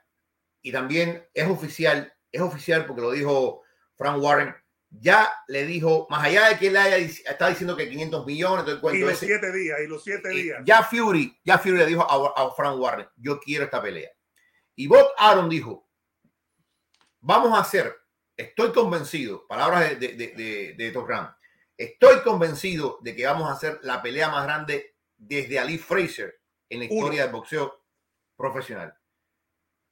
y 0.62 0.72
también 0.72 1.26
es 1.32 1.48
oficial, 1.48 2.12
es 2.30 2.40
oficial 2.40 2.86
porque 2.86 3.02
lo 3.02 3.12
dijo 3.12 3.62
Frank 3.94 4.22
Warren. 4.22 4.54
Ya 4.90 5.32
le 5.46 5.66
dijo, 5.66 6.08
más 6.10 6.24
allá 6.24 6.48
de 6.48 6.58
que 6.58 6.66
él 6.66 6.76
haya 6.76 6.96
está 6.96 7.48
diciendo 7.48 7.76
que 7.76 7.88
500 7.88 8.26
millones, 8.26 8.64
todo 8.64 8.74
el 8.74 8.80
cuento 8.80 8.98
y 8.98 9.02
los 9.02 9.12
ese, 9.12 9.26
siete 9.26 9.52
días, 9.52 9.78
y 9.80 9.86
los 9.86 10.02
siete 10.02 10.28
días. 10.30 10.60
Ya 10.64 10.82
Fury, 10.82 11.38
ya 11.44 11.58
Fury 11.58 11.76
le 11.76 11.86
dijo 11.86 12.02
a, 12.02 12.42
a 12.42 12.50
Frank 12.54 12.78
Warren, 12.78 13.08
yo 13.16 13.38
quiero 13.38 13.64
esta 13.64 13.80
pelea. 13.80 14.10
Y 14.74 14.88
Bob 14.88 15.06
Aaron 15.16 15.48
dijo, 15.48 15.88
vamos 17.20 17.56
a 17.56 17.60
hacer, 17.60 17.94
estoy 18.36 18.72
convencido, 18.72 19.46
palabras 19.46 19.98
de, 20.00 20.08
de, 20.08 20.16
de, 20.28 20.74
de 20.76 20.90
Top 20.90 21.08
Rank, 21.08 21.30
estoy 21.76 22.20
convencido 22.22 22.98
de 23.02 23.14
que 23.14 23.26
vamos 23.26 23.48
a 23.48 23.52
hacer 23.52 23.78
la 23.82 24.02
pelea 24.02 24.28
más 24.28 24.44
grande 24.44 24.96
desde 25.16 25.58
Ali 25.58 25.78
Fraser 25.78 26.40
en 26.68 26.80
la 26.80 26.84
historia 26.86 27.22
del 27.22 27.32
boxeo 27.32 27.84
profesional. 28.36 28.96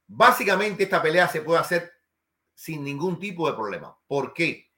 Básicamente 0.07 0.83
esta 0.83 1.01
pelea 1.01 1.27
se 1.27 1.41
puede 1.41 1.59
hacer 1.59 1.91
sin 2.53 2.83
ningún 2.83 3.19
tipo 3.19 3.47
de 3.49 3.55
problema. 3.55 3.97
¿Por 4.07 4.33
qué? 4.33 4.68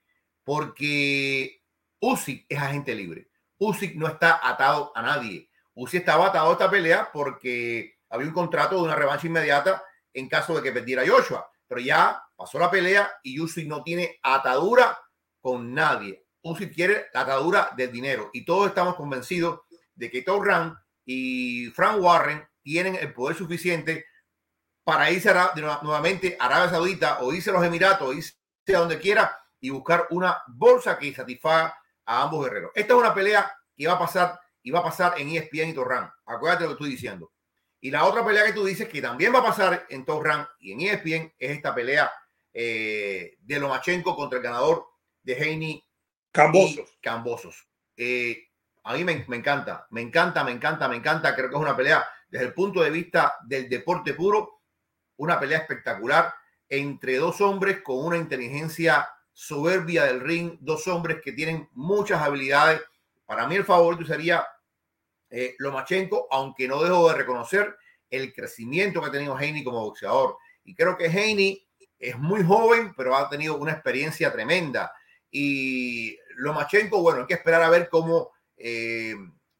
Porque 0.52 1.64
Usyk 2.02 2.45
es 2.49 2.60
agente 2.60 2.93
libre. 2.93 3.30
Usyk 3.58 3.95
no 3.95 4.06
está 4.06 4.38
atado 4.45 4.91
a 4.93 5.02
nadie. 5.02 5.49
Usyk 5.76 6.02
estaba 6.02 6.28
atado 6.28 6.49
a 6.49 6.52
esta 6.52 6.70
pelea 6.70 7.10
porque 7.14 7.99
había 8.10 8.28
un 8.28 8.34
contrato 8.34 8.76
de 8.76 8.82
una 8.82 8.95
revancha 8.95 9.28
inmediata 9.28 9.82
en 10.14 10.28
caso 10.28 10.54
de 10.54 10.62
que 10.62 10.74
perdiera 10.74 11.08
Joshua. 11.08 11.49
Pero 11.70 11.80
ya 11.80 12.22
pasó 12.36 12.60
la 12.60 12.70
pelea 12.70 13.10
y 13.24 13.39
Usyk 13.39 13.66
no 13.66 13.82
tiene 13.82 14.20
atadura 14.22 14.99
con 15.39 15.74
nadie. 15.74 16.26
Usyk 16.41 16.74
quiere 16.74 17.06
la 17.14 17.22
atadura 17.22 17.72
del 17.78 17.89
dinero 17.89 18.30
y 18.34 18.43
todos 18.43 18.68
estamos 18.68 18.95
convencidos 18.95 19.62
de 19.95 20.12
que 20.12 20.22
Tom 20.22 20.43
Rand 20.43 20.76
y 21.06 21.68
Frank 21.68 22.02
Warren 22.02 22.45
tienen 22.62 22.95
el 22.95 23.14
poder 23.14 23.38
suficiente 23.38 24.06
para 24.84 25.10
irse 25.12 25.30
a, 25.30 25.54
nuevamente 25.82 26.36
a 26.38 26.47
Arabia 26.47 26.72
Saudita 26.72 27.22
o 27.22 27.32
irse 27.32 27.52
a 27.52 27.54
los 27.54 27.64
Emiratos 27.64 28.06
o 28.06 28.12
irse 28.12 28.36
a 28.76 28.80
donde 28.80 28.99
quiera 28.99 29.41
y 29.62 29.70
buscar 29.70 30.07
una 30.09 30.41
bolsa 30.47 30.97
que 30.97 31.14
satisfaga 31.14 31.78
a 32.05 32.24
ambos 32.24 32.43
guerreros. 32.43 32.72
Esta 32.76 32.93
es 32.93 32.99
una 32.99 33.14
pelea 33.14 33.55
que 33.78 33.88
va 33.88 33.93
a 33.93 33.99
pasar 33.99 34.39
y 34.64 34.72
va 34.72 34.80
a 34.80 34.84
pasar 34.84 35.14
en 35.18 35.30
ESPN 35.30 35.70
y 35.70 35.74
Torran. 35.74 36.12
Acuérdate 36.26 36.64
lo 36.64 36.70
que 36.70 36.74
estoy 36.74 36.89
diciendo. 36.89 37.32
Y 37.80 37.89
la 37.89 38.05
otra 38.05 38.26
pelea 38.26 38.45
que 38.45 38.53
tú 38.53 38.66
dices 38.66 38.88
que 38.89 39.01
también 39.01 39.34
va 39.34 39.39
a 39.39 39.43
pasar 39.43 39.86
en 39.89 40.05
Torran 40.05 40.47
y 40.59 40.74
en 40.74 40.82
ESPN 40.82 41.34
es 41.38 41.51
esta 41.51 41.74
pelea 41.74 42.12
eh, 42.53 43.38
de 43.39 43.59
Lomachenko 43.59 44.16
contra 44.16 44.38
el 44.38 44.43
ganador 44.43 44.86
de 45.24 45.34
Heini 45.34 45.84
Cambosos. 46.32 46.97
Cambosos. 47.01 47.68
Eh, 47.95 48.47
a 48.84 48.93
mí 48.93 49.03
me, 49.03 49.26
me, 49.28 49.38
encanta, 49.38 49.88
me 49.91 50.01
encanta, 50.01 50.43
me 50.43 50.51
encanta, 50.51 50.88
me 50.88 50.95
encanta. 50.95 51.36
Creo 51.36 51.49
que 51.49 51.55
es 51.55 51.62
una 51.62 51.76
pelea 51.76 52.05
desde 52.30 52.45
el 52.45 52.53
punto 52.53 52.82
de 52.82 52.89
vista 52.89 53.36
del 53.43 53.70
deporte 53.70 54.14
puro, 54.14 54.62
una 55.18 55.39
pelea 55.39 55.59
espectacular 55.59 56.34
entre 56.70 57.18
dos 57.18 57.41
hombres 57.41 57.82
con 57.82 58.03
una 58.03 58.18
inteligencia 58.18 59.07
soberbia 59.42 60.04
del 60.04 60.20
ring, 60.20 60.56
dos 60.60 60.88
hombres 60.88 61.20
que 61.24 61.32
tienen 61.32 61.68
muchas 61.72 62.22
habilidades. 62.22 62.80
Para 63.26 63.48
mí 63.48 63.56
el 63.56 63.66
favorito 63.66 64.06
sería 64.06 64.46
eh, 65.32 65.56
Lomachenko, 65.58 66.28
aunque 66.30 66.68
no 66.68 66.80
dejo 66.84 67.10
de 67.10 67.16
reconocer 67.16 67.76
el 68.12 68.34
crecimiento 68.34 69.02
que 69.02 69.08
ha 69.08 69.12
tenido 69.12 69.39
Heini 69.39 69.64
como 69.64 69.82
boxeador. 69.82 70.38
Y 70.64 70.76
creo 70.76 70.96
que 70.96 71.08
Heini 71.08 71.68
es 71.98 72.20
muy 72.20 72.44
joven, 72.44 72.94
pero 72.96 73.16
ha 73.16 73.28
tenido 73.32 73.58
una 73.58 73.72
experiencia 73.72 74.32
tremenda. 74.32 74.94
Y 75.32 76.16
Lomachenko, 76.36 77.02
bueno, 77.02 77.22
hay 77.22 77.26
que 77.26 77.34
esperar 77.34 77.64
a 77.64 77.70
ver 77.72 77.89
cómo 77.89 78.30
eh, 78.56 79.16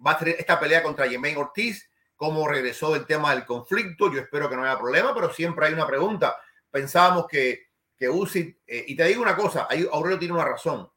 va 0.06 0.20
esta 0.24 0.60
pelea 0.60 0.84
contra 0.84 1.10
Jermaine 1.10 1.40
Ortiz, 1.40 1.90
cómo 2.16 2.48
regresó 2.48 2.94
del 2.94 3.08
tema 3.08 3.34
del 3.34 3.46
conflicto. 3.46 4.14
Yo 4.14 4.20
espero 4.20 4.48
que 4.48 4.56
no 4.56 4.64
haya 4.64 4.78
problema, 4.78 5.12
pero 5.16 5.34
siempre 5.34 5.66
hay 5.66 5.74
una 5.74 5.88
pregunta. 5.88 6.38
Pensábamos 6.70 7.26
que, 7.28 7.71
que 8.02 8.10
Uzi, 8.10 8.60
eh, 8.66 8.84
y 8.88 8.96
te 8.96 9.04
digo 9.04 9.22
una 9.22 9.36
cosa, 9.36 9.68
ahí 9.70 9.88
Aurelio 9.92 10.18
tiene 10.18 10.34
una 10.34 10.44
razón. 10.44 10.90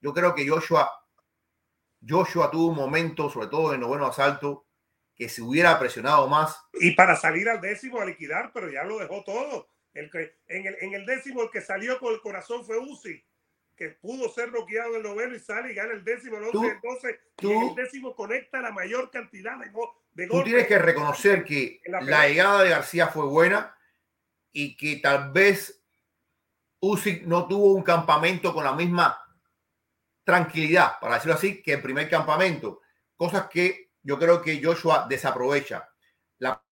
Yo 0.00 0.14
creo 0.14 0.32
que 0.32 0.48
Joshua, 0.48 0.88
Joshua 2.08 2.48
tuvo 2.52 2.68
un 2.68 2.76
momento, 2.76 3.28
sobre 3.28 3.48
todo 3.48 3.70
en 3.70 3.74
el 3.74 3.80
noveno 3.80 4.06
asalto, 4.06 4.68
que 5.16 5.28
se 5.28 5.42
hubiera 5.42 5.76
presionado 5.76 6.28
más. 6.28 6.56
Y 6.74 6.92
para 6.92 7.16
salir 7.16 7.48
al 7.48 7.60
décimo 7.60 8.00
a 8.00 8.04
liquidar, 8.04 8.52
pero 8.54 8.70
ya 8.70 8.84
lo 8.84 9.00
dejó 9.00 9.24
todo. 9.24 9.70
El 9.92 10.08
que, 10.08 10.36
en, 10.46 10.68
el, 10.68 10.76
en 10.80 10.94
el 10.94 11.04
décimo, 11.04 11.42
el 11.42 11.50
que 11.50 11.62
salió 11.62 11.98
con 11.98 12.14
el 12.14 12.20
corazón 12.20 12.64
fue 12.64 12.78
Uzi 12.78 13.20
que 13.74 13.88
pudo 13.88 14.28
ser 14.28 14.52
noqueado 14.52 14.90
en 14.90 14.96
el 14.98 15.02
noveno 15.02 15.34
y 15.34 15.40
sale 15.40 15.72
y 15.72 15.74
gana 15.74 15.94
el 15.94 16.04
décimo, 16.04 16.36
el 16.36 16.44
11, 16.44 16.66
el 16.68 16.80
12, 16.80 17.20
y 17.40 17.50
en 17.50 17.62
el 17.62 17.74
décimo 17.74 18.14
conecta 18.14 18.60
la 18.60 18.70
mayor 18.72 19.10
cantidad 19.10 19.58
de, 19.58 19.70
go 19.70 19.96
de 20.12 20.28
Tú 20.28 20.44
tienes 20.44 20.66
que 20.66 20.78
reconocer 20.78 21.42
que 21.44 21.80
la, 21.86 22.02
la, 22.02 22.28
llegada 22.28 22.62
de 22.62 22.70
García 22.70 23.08
fue 23.08 23.24
buena 23.24 23.74
y 24.52 24.76
que 24.76 24.96
tal 24.96 25.32
vez 25.32 25.79
Usyk 26.80 27.24
no 27.26 27.46
tuvo 27.46 27.74
un 27.74 27.82
campamento 27.82 28.52
con 28.54 28.64
la 28.64 28.72
misma 28.72 29.22
tranquilidad, 30.24 30.98
para 31.00 31.14
decirlo 31.14 31.34
así, 31.34 31.62
que 31.62 31.74
el 31.74 31.82
primer 31.82 32.08
campamento. 32.08 32.80
Cosas 33.16 33.48
que 33.48 33.90
yo 34.02 34.18
creo 34.18 34.40
que 34.40 34.62
Joshua 34.62 35.06
desaprovecha. 35.08 35.88
La 36.38 36.62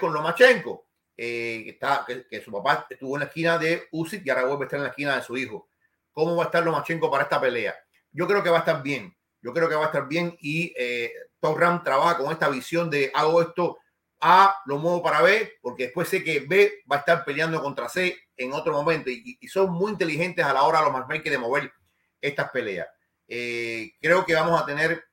con 0.00 0.12
Lomachenko, 0.12 0.86
eh, 1.16 1.64
está, 1.66 2.04
que, 2.06 2.26
que, 2.26 2.40
su 2.40 2.52
papá 2.52 2.86
estuvo 2.88 3.16
en 3.16 3.20
la 3.20 3.26
esquina 3.26 3.58
de 3.58 3.88
Usyk 3.90 4.24
y 4.24 4.30
ahora 4.30 4.44
vuelve 4.44 4.64
a 4.64 4.66
estar 4.66 4.78
en 4.78 4.84
la 4.84 4.90
esquina 4.90 5.16
de 5.16 5.22
su 5.22 5.36
hijo 5.36 5.68
cómo 6.12 6.36
va 6.36 6.44
a 6.44 6.46
estar 6.46 6.62
Lomachenko 6.62 7.10
para 7.10 7.24
esta 7.24 7.40
pelea. 7.40 7.74
Yo 8.12 8.26
creo 8.26 8.42
que 8.42 8.50
va 8.50 8.58
a 8.58 8.60
estar 8.60 8.82
bien. 8.82 9.16
Yo 9.40 9.52
creo 9.52 9.68
que 9.68 9.74
va 9.74 9.84
a 9.84 9.86
estar 9.86 10.06
bien 10.06 10.36
y 10.40 10.72
eh, 10.76 11.12
Ram 11.40 11.82
trabaja 11.82 12.18
con 12.18 12.30
esta 12.30 12.48
visión 12.48 12.88
de 12.88 13.10
hago 13.12 13.42
esto 13.42 13.78
A, 14.24 14.56
lo 14.66 14.78
muevo 14.78 15.02
para 15.02 15.20
B, 15.20 15.54
porque 15.60 15.84
después 15.84 16.08
sé 16.08 16.22
que 16.22 16.40
B 16.40 16.84
va 16.90 16.96
a 16.96 16.98
estar 17.00 17.24
peleando 17.24 17.60
contra 17.60 17.88
C 17.88 18.16
en 18.36 18.52
otro 18.52 18.72
momento 18.72 19.10
y, 19.10 19.36
son 19.48 19.72
muy 19.72 19.90
inteligentes 19.90 20.44
a 20.44 20.52
la 20.52 20.62
hora 20.62 20.80
los 20.80 20.92
matchmakers 20.92 21.32
de 21.32 21.38
mover 21.38 21.72
estas 22.20 22.50
peleas. 22.52 22.86
Eh, 23.26 23.94
creo 24.00 24.24
que 24.24 24.34
vamos 24.34 24.60
a 24.60 24.64
tener 24.64 25.04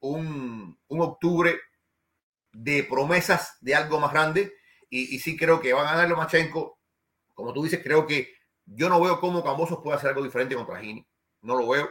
un, 0.00 0.78
un, 0.88 1.00
octubre 1.02 1.60
de 2.50 2.84
promesas 2.84 3.58
de 3.60 3.74
algo 3.74 4.00
más 4.00 4.10
grande 4.10 4.54
y, 4.88 5.14
y 5.14 5.18
sí 5.18 5.36
creo 5.36 5.60
que 5.60 5.74
va 5.74 5.82
a 5.82 5.92
ganar 5.92 6.08
Lomachenko. 6.08 6.78
Como 7.34 7.52
tú 7.52 7.62
dices, 7.62 7.82
creo 7.82 8.06
que 8.06 8.32
yo 8.64 8.88
no 8.88 8.98
veo 9.02 9.20
cómo 9.20 9.44
Cambosos 9.44 9.80
puede 9.82 9.98
hacer 9.98 10.08
algo 10.08 10.22
diferente 10.22 10.54
contra 10.54 10.80
Heini. 10.80 11.06
No 11.42 11.56
lo 11.56 11.68
veo. 11.68 11.90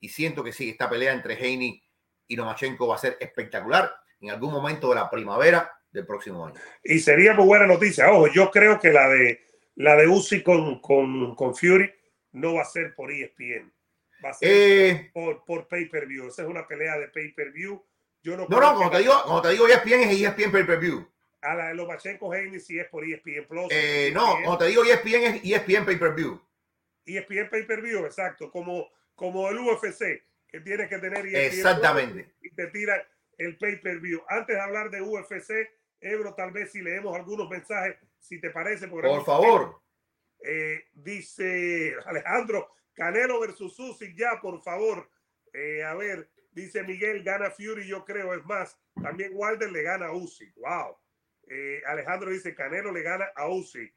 Y 0.00 0.08
siento 0.08 0.42
que 0.42 0.52
sí, 0.52 0.70
esta 0.70 0.90
pelea 0.90 1.12
entre 1.12 1.34
Heini 1.34 1.80
y 2.26 2.34
Lomachenko 2.34 2.88
va 2.88 2.96
a 2.96 2.98
ser 2.98 3.16
espectacular 3.20 3.94
en 4.20 4.30
algún 4.30 4.52
momento 4.52 4.88
de 4.88 4.96
la 4.96 5.08
primavera 5.08 5.70
del 5.92 6.06
próximo 6.06 6.46
año. 6.46 6.56
Y 6.84 6.98
sería 6.98 7.34
muy 7.34 7.46
buena 7.46 7.66
noticia. 7.66 8.10
Ojo, 8.10 8.28
yo 8.28 8.50
creo 8.50 8.78
que 8.78 8.90
la 8.90 9.08
de 9.08 9.40
la 9.76 9.96
de 9.96 10.06
Uzi 10.06 10.42
con, 10.42 10.80
con, 10.80 11.34
con 11.34 11.54
Fury 11.54 11.90
no 12.32 12.54
va 12.54 12.62
a 12.62 12.66
ser 12.66 12.94
por 12.94 13.10
ESPN. 13.10 13.72
Va 14.24 14.30
a 14.30 14.34
ser 14.34 14.48
eh, 14.50 15.10
por, 15.12 15.44
por 15.44 15.66
pay-per-view. 15.68 16.28
Esa 16.28 16.42
es 16.42 16.48
una 16.48 16.66
pelea 16.66 16.98
de 16.98 17.08
pay-per-view. 17.08 17.82
Yo 18.22 18.36
no, 18.36 18.46
no, 18.48 18.60
no, 18.60 18.74
como 18.74 18.90
te, 18.90 18.98
digo, 18.98 19.14
como 19.24 19.40
te 19.40 19.50
digo, 19.50 19.66
ESPN 19.66 20.02
es 20.02 20.20
ESPN 20.20 20.52
pay-per-view 20.52 21.06
a 21.42 21.54
la 21.54 21.68
de 21.68 21.74
Lomachenko 21.74 22.34
Heini 22.34 22.60
si 22.60 22.78
es 22.78 22.88
por 22.88 23.04
ESPN 23.04 23.46
Plus. 23.48 23.68
Eh, 23.70 24.10
no, 24.12 24.36
como 24.42 24.58
te 24.58 24.66
digo, 24.66 24.84
ESPN 24.84 25.24
es 25.24 25.44
ESPN 25.44 25.86
Pay 25.86 25.96
Per 25.96 26.14
View. 26.14 26.40
ESPN 27.06 27.48
Pay 27.50 27.66
Per 27.66 27.80
View, 27.80 28.04
exacto, 28.04 28.50
como, 28.50 28.90
como 29.14 29.48
el 29.48 29.58
UFC, 29.58 30.22
que 30.46 30.60
tiene 30.60 30.88
que 30.88 30.98
tener 30.98 31.26
ESPN 31.26 31.58
Exactamente. 31.58 32.34
y 32.42 32.50
te 32.50 32.66
tira 32.68 33.06
el 33.38 33.56
Pay 33.56 33.80
Per 33.80 34.00
View. 34.00 34.22
Antes 34.28 34.56
de 34.56 34.62
hablar 34.62 34.90
de 34.90 35.00
UFC, 35.00 35.70
Ebro, 36.00 36.34
tal 36.34 36.50
vez 36.50 36.72
si 36.72 36.80
leemos 36.80 37.14
algunos 37.14 37.48
mensajes, 37.48 37.96
si 38.18 38.40
te 38.40 38.50
parece. 38.50 38.88
Por 38.88 39.24
favor. 39.24 39.80
Eh, 40.42 40.84
dice 40.94 41.94
Alejandro, 42.06 42.70
Canelo 42.94 43.40
versus 43.40 43.74
Susi, 43.76 44.14
ya, 44.16 44.40
por 44.40 44.62
favor. 44.62 45.08
Eh, 45.52 45.82
a 45.82 45.94
ver, 45.94 46.30
dice 46.52 46.82
Miguel, 46.82 47.22
gana 47.22 47.50
Fury, 47.50 47.86
yo 47.86 48.04
creo, 48.04 48.32
es 48.34 48.44
más, 48.44 48.78
también 49.02 49.32
Wilder 49.34 49.70
le 49.70 49.82
gana 49.82 50.06
a 50.06 50.12
Usyk. 50.12 50.54
Wow. 50.56 50.96
Eh, 51.48 51.82
Alejandro 51.86 52.30
dice, 52.30 52.54
Canelo 52.54 52.92
le 52.92 53.02
gana 53.02 53.26
a 53.34 53.48
Uzi. 53.48 53.92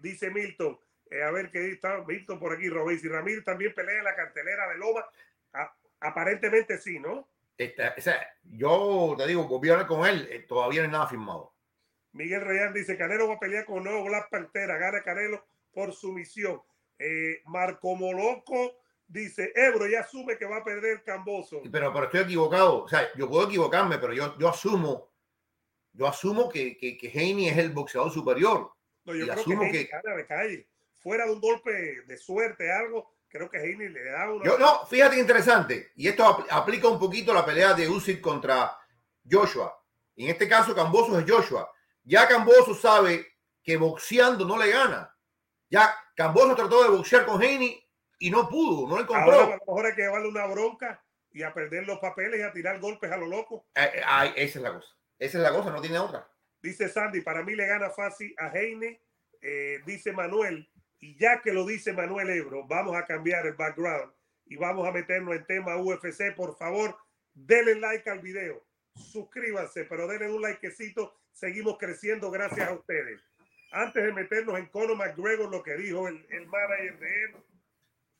Dice 0.00 0.30
Milton, 0.30 0.78
a 1.24 1.30
ver 1.32 1.50
qué 1.50 1.70
está 1.70 1.98
visto 2.04 2.38
por 2.38 2.52
aquí, 2.52 2.68
Robéis. 2.68 3.02
Y 3.02 3.08
Ramírez 3.08 3.44
también 3.44 3.74
pelea 3.74 3.98
en 3.98 4.04
la 4.04 4.14
cartelera 4.14 4.68
de 4.68 4.78
Loma. 4.78 5.04
aparentemente 5.98 6.78
sí, 6.78 7.00
¿no? 7.00 7.28
Yo 8.42 9.14
te 9.16 9.26
digo, 9.26 9.44
volví 9.48 9.68
a 9.68 9.72
hablar 9.72 9.86
con 9.86 10.06
él, 10.06 10.28
eh, 10.30 10.40
todavía 10.40 10.80
no 10.80 10.86
hay 10.86 10.92
nada 10.92 11.06
firmado. 11.06 11.54
Miguel 12.12 12.40
Reyán 12.42 12.72
dice, 12.72 12.96
Canelo 12.96 13.28
va 13.28 13.34
a 13.34 13.38
pelear 13.38 13.64
con 13.66 13.84
nuevo 13.84 14.04
Black 14.04 14.30
Pantera, 14.30 14.78
gana 14.78 15.02
Canelo 15.02 15.44
por 15.72 15.92
sumisión. 15.92 16.62
Eh, 16.98 17.42
Marco 17.44 17.94
Moloco 17.94 18.78
dice, 19.06 19.52
Ebro 19.54 19.86
ya 19.86 20.00
asume 20.00 20.38
que 20.38 20.46
va 20.46 20.58
a 20.58 20.64
perder 20.64 21.02
Camboso. 21.04 21.60
Pero, 21.70 21.92
pero 21.92 22.04
estoy 22.06 22.20
equivocado, 22.20 22.84
o 22.84 22.88
sea, 22.88 23.12
yo 23.14 23.28
puedo 23.28 23.46
equivocarme, 23.46 23.98
pero 23.98 24.12
yo, 24.12 24.36
yo 24.38 24.48
asumo, 24.48 25.10
yo 25.92 26.06
asumo 26.06 26.48
que, 26.48 26.76
que, 26.76 26.96
que 26.96 27.08
Haney 27.08 27.48
es 27.48 27.58
el 27.58 27.70
boxeador 27.70 28.10
superior. 28.10 28.72
No, 29.04 29.14
yo 29.14 29.24
creo 29.24 29.34
asumo 29.34 29.70
que, 29.70 29.84
gana 29.84 30.16
de 30.16 30.26
calle. 30.26 30.68
Fuera 30.94 31.26
de 31.26 31.32
un 31.32 31.40
golpe 31.40 32.02
de 32.02 32.16
suerte, 32.16 32.72
algo, 32.72 33.15
creo 33.28 33.50
que 33.50 33.58
Haney 33.58 33.88
le 33.88 34.04
da 34.04 34.30
una... 34.30 34.44
Yo, 34.44 34.58
no, 34.58 34.86
fíjate 34.86 35.18
interesante, 35.18 35.92
y 35.96 36.08
esto 36.08 36.46
aplica 36.50 36.88
un 36.88 36.98
poquito 36.98 37.32
la 37.34 37.44
pelea 37.44 37.74
de 37.74 37.88
Usyk 37.88 38.20
contra 38.20 38.78
Joshua. 39.28 39.76
En 40.16 40.30
este 40.30 40.48
caso, 40.48 40.74
Camboso 40.74 41.18
es 41.18 41.30
Joshua. 41.30 41.70
Ya 42.04 42.26
Camboso 42.26 42.74
sabe 42.74 43.26
que 43.62 43.76
boxeando 43.76 44.44
no 44.44 44.56
le 44.56 44.70
gana. 44.70 45.12
Ya 45.68 45.94
Camboso 46.14 46.54
trató 46.54 46.82
de 46.82 46.90
boxear 46.90 47.26
con 47.26 47.42
Haney 47.42 47.84
y 48.18 48.30
no 48.30 48.48
pudo, 48.48 48.88
no 48.88 49.00
encontró. 49.00 49.32
Ahora 49.32 49.36
a 49.38 49.50
lo 49.50 49.64
mejor 49.66 49.86
hay 49.86 49.94
que 49.94 50.02
llevarle 50.02 50.28
una 50.28 50.46
bronca 50.46 51.02
y 51.32 51.42
a 51.42 51.52
perder 51.52 51.86
los 51.86 51.98
papeles 51.98 52.40
y 52.40 52.42
a 52.42 52.52
tirar 52.52 52.80
golpes 52.80 53.10
a 53.10 53.16
lo 53.16 53.26
loco. 53.26 53.66
Eh, 53.74 53.90
eh, 53.94 54.32
esa 54.36 54.58
es 54.58 54.62
la 54.62 54.72
cosa. 54.72 54.88
Esa 55.18 55.38
es 55.38 55.42
la 55.42 55.52
cosa, 55.52 55.70
no 55.70 55.80
tiene 55.80 55.98
otra. 55.98 56.26
Dice 56.62 56.88
Sandy, 56.88 57.20
para 57.20 57.42
mí 57.42 57.54
le 57.54 57.66
gana 57.66 57.90
fácil 57.90 58.34
a 58.38 58.48
Heine. 58.48 59.02
Eh, 59.42 59.80
dice 59.84 60.12
Manuel, 60.12 60.68
y 61.00 61.16
ya 61.18 61.40
que 61.42 61.52
lo 61.52 61.66
dice 61.66 61.92
Manuel 61.92 62.30
Ebro, 62.30 62.66
vamos 62.66 62.96
a 62.96 63.04
cambiar 63.04 63.46
el 63.46 63.54
background 63.54 64.12
y 64.46 64.56
vamos 64.56 64.88
a 64.88 64.92
meternos 64.92 65.34
en 65.34 65.44
tema 65.46 65.76
UFC. 65.76 66.34
Por 66.34 66.56
favor, 66.56 66.96
denle 67.34 67.76
like 67.76 68.08
al 68.08 68.20
video, 68.20 68.64
suscríbanse, 68.94 69.84
pero 69.84 70.06
denle 70.06 70.30
un 70.30 70.42
likecito 70.42 71.14
seguimos 71.32 71.76
creciendo 71.78 72.30
gracias 72.30 72.68
a 72.68 72.72
ustedes. 72.72 73.20
Antes 73.72 74.04
de 74.04 74.12
meternos 74.12 74.58
en 74.58 74.66
Conor 74.66 74.96
McGregor, 74.96 75.50
lo 75.50 75.62
que 75.62 75.76
dijo 75.76 76.08
el, 76.08 76.24
el 76.30 76.46
manager 76.46 76.98
de 76.98 77.24
él, 77.24 77.36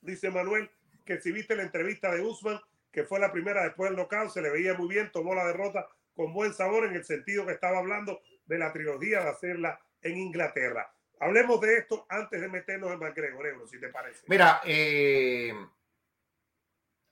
dice 0.03 0.31
Manuel, 0.31 0.71
que 1.05 1.21
si 1.21 1.33
viste 1.33 1.57
la 1.57 1.63
entrevista 1.63 2.13
de 2.13 2.21
Usman, 2.21 2.61
que 2.93 3.05
fue 3.05 3.19
la 3.19 3.33
primera 3.33 3.65
después 3.65 3.91
del 3.91 3.99
knockout, 3.99 4.31
se 4.31 4.43
le 4.43 4.51
veía 4.51 4.75
muy 4.75 4.89
bien, 4.89 5.11
tomó 5.13 5.35
la 5.35 5.47
derrota 5.47 5.89
con 6.15 6.33
buen 6.33 6.53
sabor 6.53 6.87
en 6.87 6.95
el 6.95 7.05
sentido 7.05 7.47
que 7.47 7.53
estaba 7.53 7.79
hablando 7.79 8.21
de 8.47 8.59
la 8.59 8.73
trilogía 8.73 9.21
de 9.21 9.29
hacerla 9.29 9.81
en 10.03 10.17
Inglaterra. 10.17 10.93
Hablemos 11.19 11.61
de 11.61 11.79
esto 11.79 12.07
antes 12.09 12.41
de 12.41 12.49
meternos 12.49 12.93
en 12.93 12.99
McGregor, 12.99 13.69
si 13.69 13.81
te 13.81 13.89
parece. 13.89 14.25
Mira, 14.27 14.61
eh, 14.65 15.53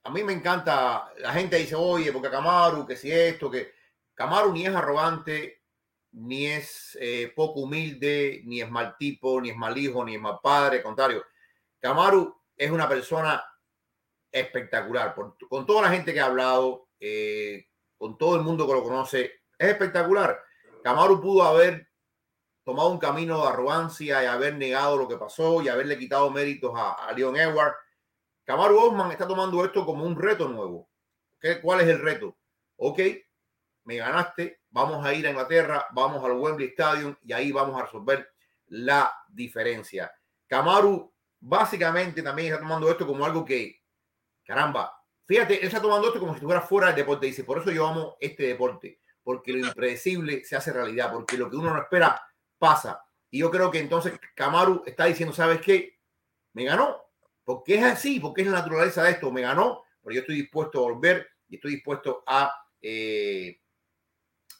a 0.02 0.10
mí 0.10 0.22
me 0.22 0.34
encanta, 0.34 1.12
la 1.18 1.32
gente 1.32 1.56
dice, 1.56 1.74
oye, 1.74 2.12
porque 2.12 2.30
Camaru, 2.30 2.86
que 2.86 2.96
si 2.96 3.10
esto, 3.10 3.50
que 3.50 3.72
Camaru 4.14 4.52
ni 4.52 4.66
es 4.66 4.74
arrogante, 4.74 5.62
ni 6.12 6.46
es 6.46 6.96
eh, 7.00 7.32
poco 7.34 7.60
humilde, 7.60 8.42
ni 8.44 8.60
es 8.60 8.70
mal 8.70 8.96
tipo, 8.98 9.40
ni 9.40 9.50
es 9.50 9.56
mal 9.56 9.76
hijo, 9.76 10.04
ni 10.04 10.16
es 10.16 10.20
mal 10.20 10.38
padre, 10.42 10.82
contrario. 10.82 11.24
Camaru 11.80 12.34
es 12.56 12.70
una 12.70 12.88
persona 12.88 13.42
espectacular, 14.30 15.14
con 15.14 15.66
toda 15.66 15.82
la 15.82 15.90
gente 15.90 16.12
que 16.12 16.20
ha 16.20 16.26
hablado, 16.26 16.88
eh, 17.00 17.68
con 17.96 18.18
todo 18.18 18.36
el 18.36 18.42
mundo 18.42 18.66
que 18.66 18.72
lo 18.74 18.82
conoce, 18.82 19.42
es 19.58 19.68
espectacular. 19.68 20.42
Camaru 20.82 21.20
pudo 21.20 21.42
haber 21.42 21.88
tomado 22.64 22.88
un 22.88 22.98
camino 22.98 23.42
de 23.42 23.48
arrogancia 23.48 24.22
y 24.22 24.26
haber 24.26 24.56
negado 24.56 24.96
lo 24.96 25.06
que 25.06 25.18
pasó 25.18 25.62
y 25.62 25.68
haberle 25.68 25.98
quitado 25.98 26.30
méritos 26.30 26.72
a, 26.74 27.12
Leon 27.14 27.36
Edward. 27.36 27.74
Camaru 28.44 28.78
Osman 28.78 29.12
está 29.12 29.28
tomando 29.28 29.64
esto 29.64 29.84
como 29.84 30.04
un 30.04 30.20
reto 30.20 30.48
nuevo. 30.48 30.88
¿Qué, 31.40 31.60
¿Cuál 31.60 31.82
es 31.82 31.88
el 31.88 32.00
reto? 32.00 32.36
Ok, 32.76 33.00
me 33.84 33.96
ganaste, 33.96 34.62
vamos 34.70 35.04
a 35.04 35.12
ir 35.12 35.26
a 35.26 35.30
Inglaterra, 35.30 35.86
vamos 35.92 36.24
al 36.24 36.32
Wembley 36.32 36.68
Stadium 36.68 37.14
y 37.22 37.32
ahí 37.32 37.52
vamos 37.52 37.78
a 37.78 37.84
resolver 37.84 38.32
la 38.68 39.12
diferencia. 39.28 40.12
Camaru 40.46 41.12
básicamente 41.40 42.22
también 42.22 42.48
está 42.48 42.60
tomando 42.60 42.90
esto 42.90 43.06
como 43.06 43.26
algo 43.26 43.44
que, 43.44 43.82
caramba, 44.42 44.98
fíjate, 45.26 45.60
él 45.60 45.66
está 45.66 45.82
tomando 45.82 46.08
esto 46.08 46.18
como 46.18 46.32
si 46.32 46.36
estuviera 46.36 46.62
fuera 46.62 46.88
del 46.88 46.96
deporte. 46.96 47.26
Dice, 47.26 47.44
por 47.44 47.58
eso 47.58 47.70
yo 47.70 47.86
amo 47.86 48.16
este 48.20 48.44
deporte, 48.44 49.00
porque 49.22 49.52
lo 49.52 49.66
impredecible 49.66 50.44
se 50.44 50.56
hace 50.56 50.72
realidad, 50.72 51.12
porque 51.12 51.36
lo 51.36 51.50
que 51.50 51.56
uno 51.56 51.74
no 51.74 51.82
espera 51.82 52.20
pasa. 52.64 53.04
Y 53.30 53.40
yo 53.40 53.50
creo 53.50 53.70
que 53.70 53.78
entonces 53.78 54.18
Camaru 54.34 54.82
está 54.86 55.04
diciendo, 55.04 55.34
¿sabes 55.34 55.60
qué? 55.60 55.98
Me 56.52 56.64
ganó, 56.64 57.04
porque 57.44 57.74
es 57.74 57.84
así, 57.84 58.20
porque 58.20 58.42
es 58.42 58.48
la 58.48 58.60
naturaleza 58.60 59.02
de 59.02 59.10
esto, 59.10 59.30
me 59.30 59.42
ganó, 59.42 59.82
pero 60.02 60.14
yo 60.14 60.20
estoy 60.20 60.36
dispuesto 60.36 60.78
a 60.78 60.82
volver 60.82 61.28
y 61.48 61.56
estoy 61.56 61.72
dispuesto 61.72 62.22
a... 62.26 62.50
Eh, 62.80 63.60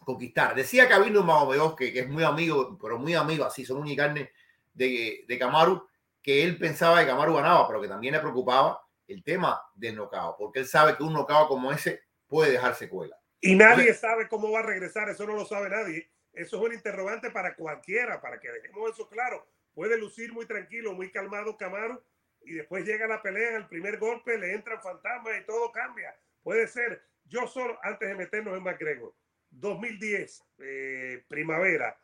conquistar. 0.04 0.54
Decía 0.54 0.88
Cabino 0.88 1.22
Magomeos, 1.22 1.74
que, 1.74 1.92
que 1.92 2.00
es 2.00 2.08
muy 2.08 2.22
amigo, 2.22 2.78
pero 2.80 2.98
muy 2.98 3.14
amigo, 3.14 3.44
así, 3.44 3.64
son 3.64 3.78
un 3.78 3.96
carne 3.96 4.30
de, 4.72 5.24
de 5.26 5.38
Camaru, 5.38 5.88
que 6.22 6.44
él 6.44 6.58
pensaba 6.58 7.00
que 7.00 7.06
Camaru 7.06 7.34
ganaba, 7.34 7.66
pero 7.66 7.80
que 7.80 7.88
también 7.88 8.14
le 8.14 8.20
preocupaba 8.20 8.80
el 9.06 9.22
tema 9.22 9.60
del 9.74 9.96
nocao, 9.96 10.36
porque 10.36 10.60
él 10.60 10.66
sabe 10.66 10.96
que 10.96 11.02
un 11.02 11.12
nocao 11.12 11.48
como 11.48 11.72
ese 11.72 12.02
puede 12.26 12.52
dejar 12.52 12.74
secuela. 12.74 13.16
Y 13.40 13.54
nadie 13.54 13.92
sabe 13.94 14.28
cómo 14.28 14.50
va 14.50 14.60
a 14.60 14.62
regresar, 14.62 15.08
eso 15.08 15.26
no 15.26 15.34
lo 15.34 15.44
sabe 15.44 15.68
nadie. 15.68 16.10
Eso 16.34 16.56
es 16.56 16.62
un 16.62 16.72
interrogante 16.72 17.30
para 17.30 17.54
cualquiera, 17.54 18.20
para 18.20 18.40
que 18.40 18.50
dejemos 18.50 18.92
eso 18.92 19.08
claro. 19.08 19.46
Puede 19.72 19.98
lucir 19.98 20.32
muy 20.32 20.46
tranquilo, 20.46 20.92
muy 20.92 21.10
calmado 21.10 21.56
Camaru, 21.56 22.02
y 22.42 22.54
después 22.54 22.84
llega 22.84 23.06
la 23.06 23.22
pelea, 23.22 23.50
en 23.50 23.56
el 23.56 23.68
primer 23.68 23.98
golpe 23.98 24.36
le 24.38 24.52
entran 24.52 24.80
fantasmas 24.82 25.40
y 25.40 25.46
todo 25.46 25.72
cambia. 25.72 26.14
Puede 26.42 26.66
ser. 26.66 27.02
Yo 27.24 27.46
solo, 27.46 27.78
antes 27.82 28.08
de 28.08 28.14
meternos 28.14 28.56
en 28.56 28.62
McGregor, 28.62 29.14
2010, 29.50 30.42
eh, 30.58 31.24
primavera, 31.26 31.98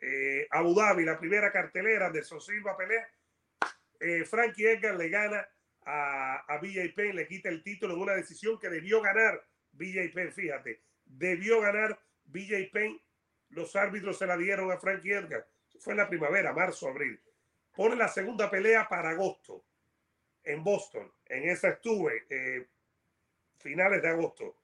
eh, 0.00 0.46
Abu 0.50 0.74
Dhabi, 0.74 1.04
la 1.04 1.18
primera 1.18 1.50
cartelera 1.50 2.10
de 2.10 2.22
Silva 2.22 2.76
pelea. 2.76 3.08
Eh, 3.98 4.24
Frankie 4.24 4.66
Edgar 4.66 4.94
le 4.94 5.08
gana 5.08 5.46
a, 5.84 6.36
a 6.46 6.58
BJ 6.58 6.94
Penn, 6.94 7.16
le 7.16 7.26
quita 7.26 7.48
el 7.48 7.62
título 7.62 7.94
en 7.94 8.00
una 8.00 8.14
decisión 8.14 8.58
que 8.58 8.68
debió 8.68 9.02
ganar 9.02 9.44
BJ 9.72 10.12
Penn, 10.14 10.32
fíjate, 10.32 10.82
debió 11.04 11.60
ganar 11.60 12.00
BJ 12.24 12.70
Penn. 12.72 13.00
Los 13.50 13.76
árbitros 13.76 14.18
se 14.18 14.26
la 14.26 14.36
dieron 14.36 14.70
a 14.70 14.78
Frankie 14.78 15.12
Edgar. 15.12 15.46
Fue 15.78 15.92
en 15.92 15.98
la 15.98 16.08
primavera, 16.08 16.52
marzo, 16.52 16.88
abril. 16.88 17.20
Pone 17.74 17.96
la 17.96 18.08
segunda 18.08 18.50
pelea 18.50 18.88
para 18.88 19.10
agosto 19.10 19.64
en 20.44 20.62
Boston. 20.62 21.10
En 21.26 21.48
esa 21.48 21.68
estuve, 21.70 22.26
eh, 22.28 22.66
finales 23.58 24.02
de 24.02 24.08
agosto. 24.08 24.56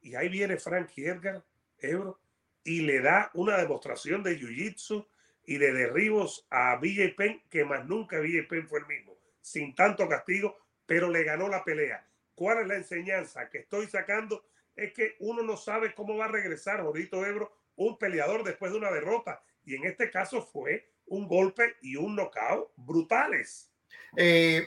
Y 0.00 0.14
ahí 0.14 0.28
viene 0.28 0.56
Frankie 0.56 1.06
Edgar, 1.06 1.44
Ebro, 1.78 2.20
y 2.64 2.82
le 2.82 3.00
da 3.00 3.30
una 3.34 3.56
demostración 3.56 4.22
de 4.22 4.38
jiu-jitsu 4.38 5.06
y 5.44 5.56
de 5.58 5.72
derribos 5.72 6.46
a 6.50 6.76
BJ 6.76 7.14
Penn, 7.16 7.42
que 7.48 7.64
más 7.64 7.86
nunca 7.86 8.20
BJ 8.20 8.46
Penn 8.48 8.68
fue 8.68 8.80
el 8.80 8.86
mismo, 8.86 9.16
sin 9.40 9.74
tanto 9.74 10.08
castigo, 10.08 10.58
pero 10.86 11.08
le 11.08 11.24
ganó 11.24 11.48
la 11.48 11.64
pelea. 11.64 12.06
¿Cuál 12.34 12.60
es 12.60 12.66
la 12.68 12.76
enseñanza 12.76 13.48
que 13.48 13.58
estoy 13.58 13.86
sacando? 13.86 14.44
Es 14.76 14.92
que 14.92 15.16
uno 15.20 15.42
no 15.42 15.56
sabe 15.56 15.94
cómo 15.94 16.16
va 16.16 16.26
a 16.26 16.28
regresar, 16.32 16.82
Jorito 16.82 17.24
Ebro, 17.24 17.52
un 17.78 17.96
peleador 17.96 18.44
después 18.44 18.72
de 18.72 18.78
una 18.78 18.90
derrota. 18.90 19.42
Y 19.64 19.74
en 19.74 19.84
este 19.84 20.10
caso 20.10 20.42
fue 20.42 20.92
un 21.06 21.26
golpe 21.26 21.76
y 21.80 21.96
un 21.96 22.14
knockout 22.14 22.72
brutales. 22.76 23.72
Eh, 24.16 24.66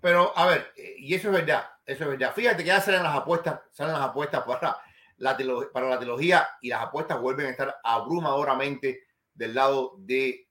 pero, 0.00 0.36
a 0.36 0.46
ver, 0.46 0.72
eh, 0.76 0.94
y 0.98 1.14
eso 1.14 1.28
es 1.28 1.34
verdad, 1.34 1.64
eso 1.84 2.04
es 2.04 2.10
verdad. 2.10 2.34
Fíjate 2.34 2.62
que 2.62 2.68
ya 2.68 2.80
salen 2.80 3.02
las 3.02 3.16
apuestas, 3.16 3.60
salen 3.72 3.94
las 3.94 4.02
apuestas 4.02 4.42
para 4.44 4.78
la, 5.18 5.36
para 5.72 5.88
la 5.88 5.98
trilogía 5.98 6.48
y 6.60 6.68
las 6.68 6.82
apuestas 6.82 7.20
vuelven 7.20 7.46
a 7.46 7.50
estar 7.50 7.76
abrumadoramente 7.82 9.04
del 9.34 9.54
lado 9.54 9.96
de 9.98 10.48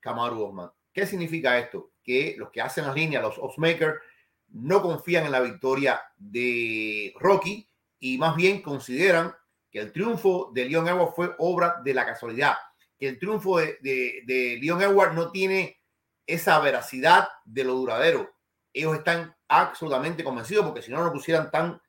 Kamaru 0.00 0.44
Osman. 0.44 0.70
¿Qué 0.92 1.06
significa 1.06 1.58
esto? 1.58 1.92
Que 2.02 2.34
los 2.38 2.50
que 2.50 2.60
hacen 2.60 2.86
las 2.86 2.94
líneas, 2.94 3.22
los 3.22 3.38
oddsmakers, 3.38 4.00
no 4.48 4.82
confían 4.82 5.24
en 5.24 5.32
la 5.32 5.40
victoria 5.40 6.00
de 6.16 7.12
Rocky 7.18 7.68
y 7.98 8.18
más 8.18 8.36
bien 8.36 8.62
consideran 8.62 9.34
que 9.74 9.80
el 9.80 9.92
triunfo 9.92 10.52
de 10.54 10.64
Leon 10.64 10.88
Edwards 10.88 11.12
fue 11.14 11.34
obra 11.36 11.82
de 11.84 11.92
la 11.92 12.06
casualidad, 12.06 12.54
que 12.98 13.08
el 13.08 13.18
triunfo 13.18 13.58
de, 13.58 13.76
de, 13.82 14.22
de 14.24 14.58
Leon 14.62 14.80
Edwards 14.80 15.14
no 15.14 15.30
tiene 15.30 15.78
esa 16.26 16.58
veracidad 16.60 17.28
de 17.44 17.64
lo 17.64 17.74
duradero 17.74 18.34
ellos 18.74 18.96
están 18.96 19.34
absolutamente 19.48 20.24
convencidos 20.24 20.66
porque 20.66 20.82
si 20.82 20.90
no, 20.90 21.02
no 21.02 21.12
pusieran 21.12 21.50
tan 21.50 21.80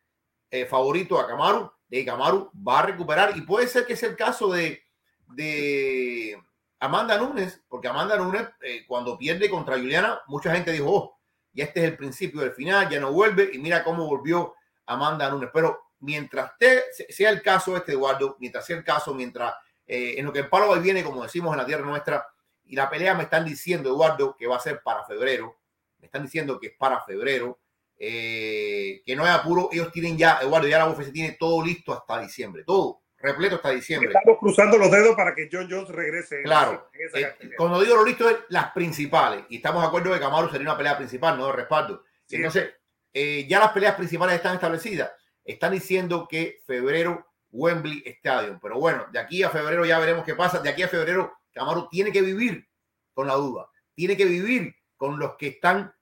eh, 0.51 0.65
favorito 0.65 1.19
a 1.19 1.27
Camaru, 1.27 1.71
de 1.87 2.05
que 2.05 2.11
va 2.11 2.79
a 2.79 2.85
recuperar 2.85 3.35
y 3.35 3.41
puede 3.41 3.67
ser 3.67 3.85
que 3.85 3.95
sea 3.95 4.09
el 4.09 4.15
caso 4.15 4.51
de, 4.51 4.83
de 5.29 6.39
Amanda 6.79 7.17
Nunes, 7.17 7.61
porque 7.67 7.87
Amanda 7.87 8.15
Nunes 8.17 8.47
eh, 8.61 8.85
cuando 8.87 9.17
pierde 9.17 9.49
contra 9.49 9.77
Juliana, 9.77 10.21
mucha 10.27 10.53
gente 10.53 10.71
dijo, 10.71 10.85
oh, 10.87 11.19
ya 11.53 11.65
este 11.65 11.81
es 11.81 11.85
el 11.87 11.97
principio 11.97 12.41
del 12.41 12.53
final, 12.53 12.87
ya 12.89 12.99
no 12.99 13.11
vuelve 13.11 13.49
y 13.51 13.57
mira 13.57 13.83
cómo 13.83 14.05
volvió 14.05 14.53
Amanda 14.85 15.29
Nunes. 15.29 15.49
Pero 15.53 15.84
mientras 16.05 16.57
te, 16.57 16.83
sea 17.09 17.29
el 17.29 17.41
caso 17.41 17.75
este, 17.75 17.93
Eduardo, 17.93 18.37
mientras 18.39 18.65
sea 18.65 18.77
el 18.77 18.83
caso, 18.83 19.13
mientras 19.13 19.53
eh, 19.87 20.15
en 20.17 20.25
lo 20.25 20.31
que 20.31 20.39
el 20.39 20.49
palo 20.49 20.79
viene, 20.79 21.03
como 21.03 21.23
decimos 21.23 21.51
en 21.53 21.57
la 21.57 21.65
tierra 21.65 21.85
nuestra, 21.85 22.25
Y 22.65 22.75
la 22.75 22.89
pelea 22.89 23.13
me 23.13 23.23
están 23.23 23.45
diciendo, 23.45 23.89
Eduardo, 23.89 24.35
que 24.37 24.47
va 24.47 24.55
a 24.55 24.59
ser 24.59 24.81
para 24.81 25.03
febrero. 25.05 25.59
Me 25.99 26.05
están 26.05 26.23
diciendo 26.23 26.59
que 26.59 26.67
es 26.67 26.73
para 26.77 27.01
febrero. 27.01 27.59
Eh, 27.97 29.01
que 29.05 29.15
no 29.15 29.23
hay 29.23 29.33
apuro. 29.33 29.69
Ellos 29.71 29.91
tienen 29.91 30.17
ya, 30.17 30.39
Eduardo, 30.41 30.67
ya 30.67 30.79
la 30.79 30.89
UFC 30.89 31.11
tiene 31.11 31.37
todo 31.39 31.63
listo 31.63 31.93
hasta 31.93 32.19
diciembre. 32.21 32.63
Todo 32.65 33.01
repleto 33.17 33.55
hasta 33.55 33.69
diciembre. 33.71 34.09
Estamos 34.09 34.39
cruzando 34.39 34.77
los 34.77 34.91
dedos 34.91 35.15
para 35.15 35.33
que 35.33 35.49
John 35.51 35.67
Jones 35.69 35.89
regrese. 35.89 36.43
Claro. 36.43 36.89
Eh, 37.13 37.33
cuando 37.57 37.81
digo 37.81 37.95
lo 37.95 38.05
listo 38.05 38.29
es 38.29 38.37
las 38.49 38.71
principales. 38.71 39.45
Y 39.49 39.57
estamos 39.57 39.81
de 39.81 39.87
acuerdo 39.87 40.13
que 40.13 40.19
Camaro 40.19 40.49
sería 40.49 40.67
una 40.67 40.77
pelea 40.77 40.97
principal, 40.97 41.37
no 41.37 41.47
de 41.47 41.53
respaldo. 41.53 42.03
Entonces, 42.29 42.73
eh, 43.13 43.45
ya 43.47 43.59
las 43.59 43.71
peleas 43.71 43.95
principales 43.95 44.35
están 44.35 44.55
establecidas. 44.55 45.11
Están 45.45 45.73
diciendo 45.73 46.27
que 46.27 46.61
febrero 46.65 47.25
Wembley 47.51 48.03
Stadium. 48.05 48.59
Pero 48.59 48.79
bueno, 48.79 49.05
de 49.11 49.19
aquí 49.19 49.43
a 49.43 49.49
febrero 49.49 49.85
ya 49.85 49.99
veremos 49.99 50.25
qué 50.25 50.35
pasa. 50.35 50.59
De 50.59 50.69
aquí 50.69 50.83
a 50.83 50.89
febrero, 50.89 51.37
Camaro 51.53 51.87
tiene 51.89 52.11
que 52.11 52.21
vivir 52.21 52.67
con 53.13 53.27
la 53.27 53.35
duda. 53.35 53.69
Tiene 53.93 54.17
que 54.17 54.25
vivir 54.25 54.75
con 54.97 55.19
los 55.19 55.35
que 55.37 55.47
están. 55.47 55.93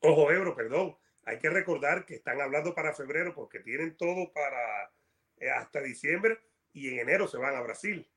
Ojo, 0.00 0.30
Ebro, 0.30 0.54
perdón. 0.54 0.96
Hay 1.24 1.38
que 1.38 1.50
recordar 1.50 2.06
que 2.06 2.14
están 2.14 2.40
hablando 2.40 2.74
para 2.74 2.94
febrero 2.94 3.34
porque 3.34 3.60
tienen 3.60 3.96
todo 3.96 4.32
para 4.32 4.90
eh, 5.36 5.50
hasta 5.50 5.80
diciembre 5.80 6.38
y 6.72 6.88
en 6.88 7.00
enero 7.00 7.26
se 7.28 7.38
van 7.38 7.56
a 7.56 7.60
Brasil. 7.60 8.08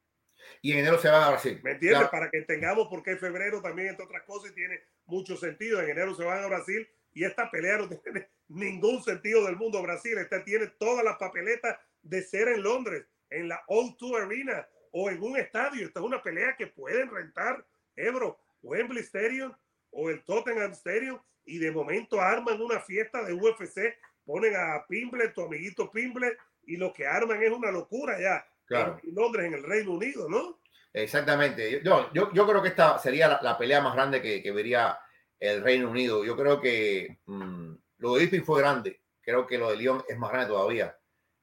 Y 0.62 0.74
en 0.74 0.80
enero 0.80 1.00
se 1.00 1.10
van 1.10 1.24
a 1.24 1.30
Brasil. 1.30 1.60
¿Me 1.64 1.72
entiendes? 1.72 2.10
Para 2.10 2.30
que 2.30 2.42
tengamos, 2.42 2.88
porque 2.90 3.16
febrero 3.18 3.62
también, 3.62 3.90
entre 3.90 4.06
otras 4.06 4.24
cosas, 4.24 4.54
tiene 4.54 4.82
mucho 5.06 5.38
sentido. 5.38 5.82
En 5.82 5.90
enero 5.90 6.16
se 6.16 6.24
van 6.24 6.44
a 6.44 6.48
Brasil 6.48 6.88
y 7.14 7.24
esta 7.24 7.50
pelea 7.50 7.78
no 7.78 7.90
tiene 7.90 8.28
ningún 8.48 9.04
sentido 9.04 9.46
del 9.46 9.56
mundo. 9.56 9.82
Brasil, 9.82 10.18
esta 10.18 10.44
tiene 10.44 10.68
todas 10.68 11.04
las 11.04 11.18
papeletas 11.18 11.78
de 12.02 12.22
ser 12.22 12.50
en 12.50 12.64
Londres, 12.64 13.06
en 13.30 13.48
la 13.48 13.64
O2 13.68 14.22
Arena 14.22 14.68
o 14.92 15.10
en 15.10 15.22
un 15.22 15.38
estadio. 15.38 15.86
Esta 15.86 16.00
es 16.00 16.06
una 16.06 16.22
pelea 16.22 16.56
que 16.58 16.68
pueden 16.68 17.10
rentar 17.10 17.66
Ebro, 17.96 18.40
Wembley 18.62 19.04
Stadium 19.04 19.54
o 19.92 20.10
el 20.10 20.24
Tottenham 20.24 20.72
Stadium 20.72 21.20
y 21.46 21.58
de 21.60 21.72
momento 21.72 22.22
arman 22.22 22.62
una 22.62 22.80
fiesta 22.80 23.24
de 23.24 23.34
UFC, 23.34 23.98
ponen 24.26 24.56
a 24.56 24.86
Pimble, 24.88 25.30
tu 25.30 25.42
amiguito 25.42 25.92
Pimble, 25.92 26.38
y 26.66 26.78
lo 26.78 26.94
que 26.94 27.06
arman 27.06 27.44
es 27.44 27.52
una 27.52 27.72
locura 27.72 28.20
ya. 28.20 28.46
Claro. 28.66 29.00
En 29.04 29.14
Londres, 29.14 29.46
en 29.46 29.54
el 29.56 29.64
Reino 29.64 29.92
Unido, 29.92 30.30
¿no? 30.30 30.60
Exactamente. 30.94 31.82
Yo, 31.84 32.12
yo, 32.14 32.32
yo 32.34 32.48
creo 32.48 32.62
que 32.62 32.70
esta 32.70 32.98
sería 32.98 33.40
la, 33.42 33.58
pelea 33.58 33.82
más 33.82 33.94
grande 33.94 34.22
que, 34.22 34.42
que, 34.42 34.52
vería 34.52 34.98
el 35.40 35.62
Reino 35.62 35.90
Unido. 35.90 36.24
Yo 36.24 36.36
creo 36.36 36.60
que 36.60 37.20
mmm, 37.26 37.74
lo 37.98 38.16
de 38.16 38.24
Irving 38.24 38.44
fue 38.44 38.62
grande. 38.62 39.02
Creo 39.22 39.48
que 39.48 39.58
lo 39.58 39.70
de 39.70 39.78
Lyon 39.78 40.04
es 40.08 40.18
más 40.18 40.32
grande 40.32 40.50
todavía 40.50 40.98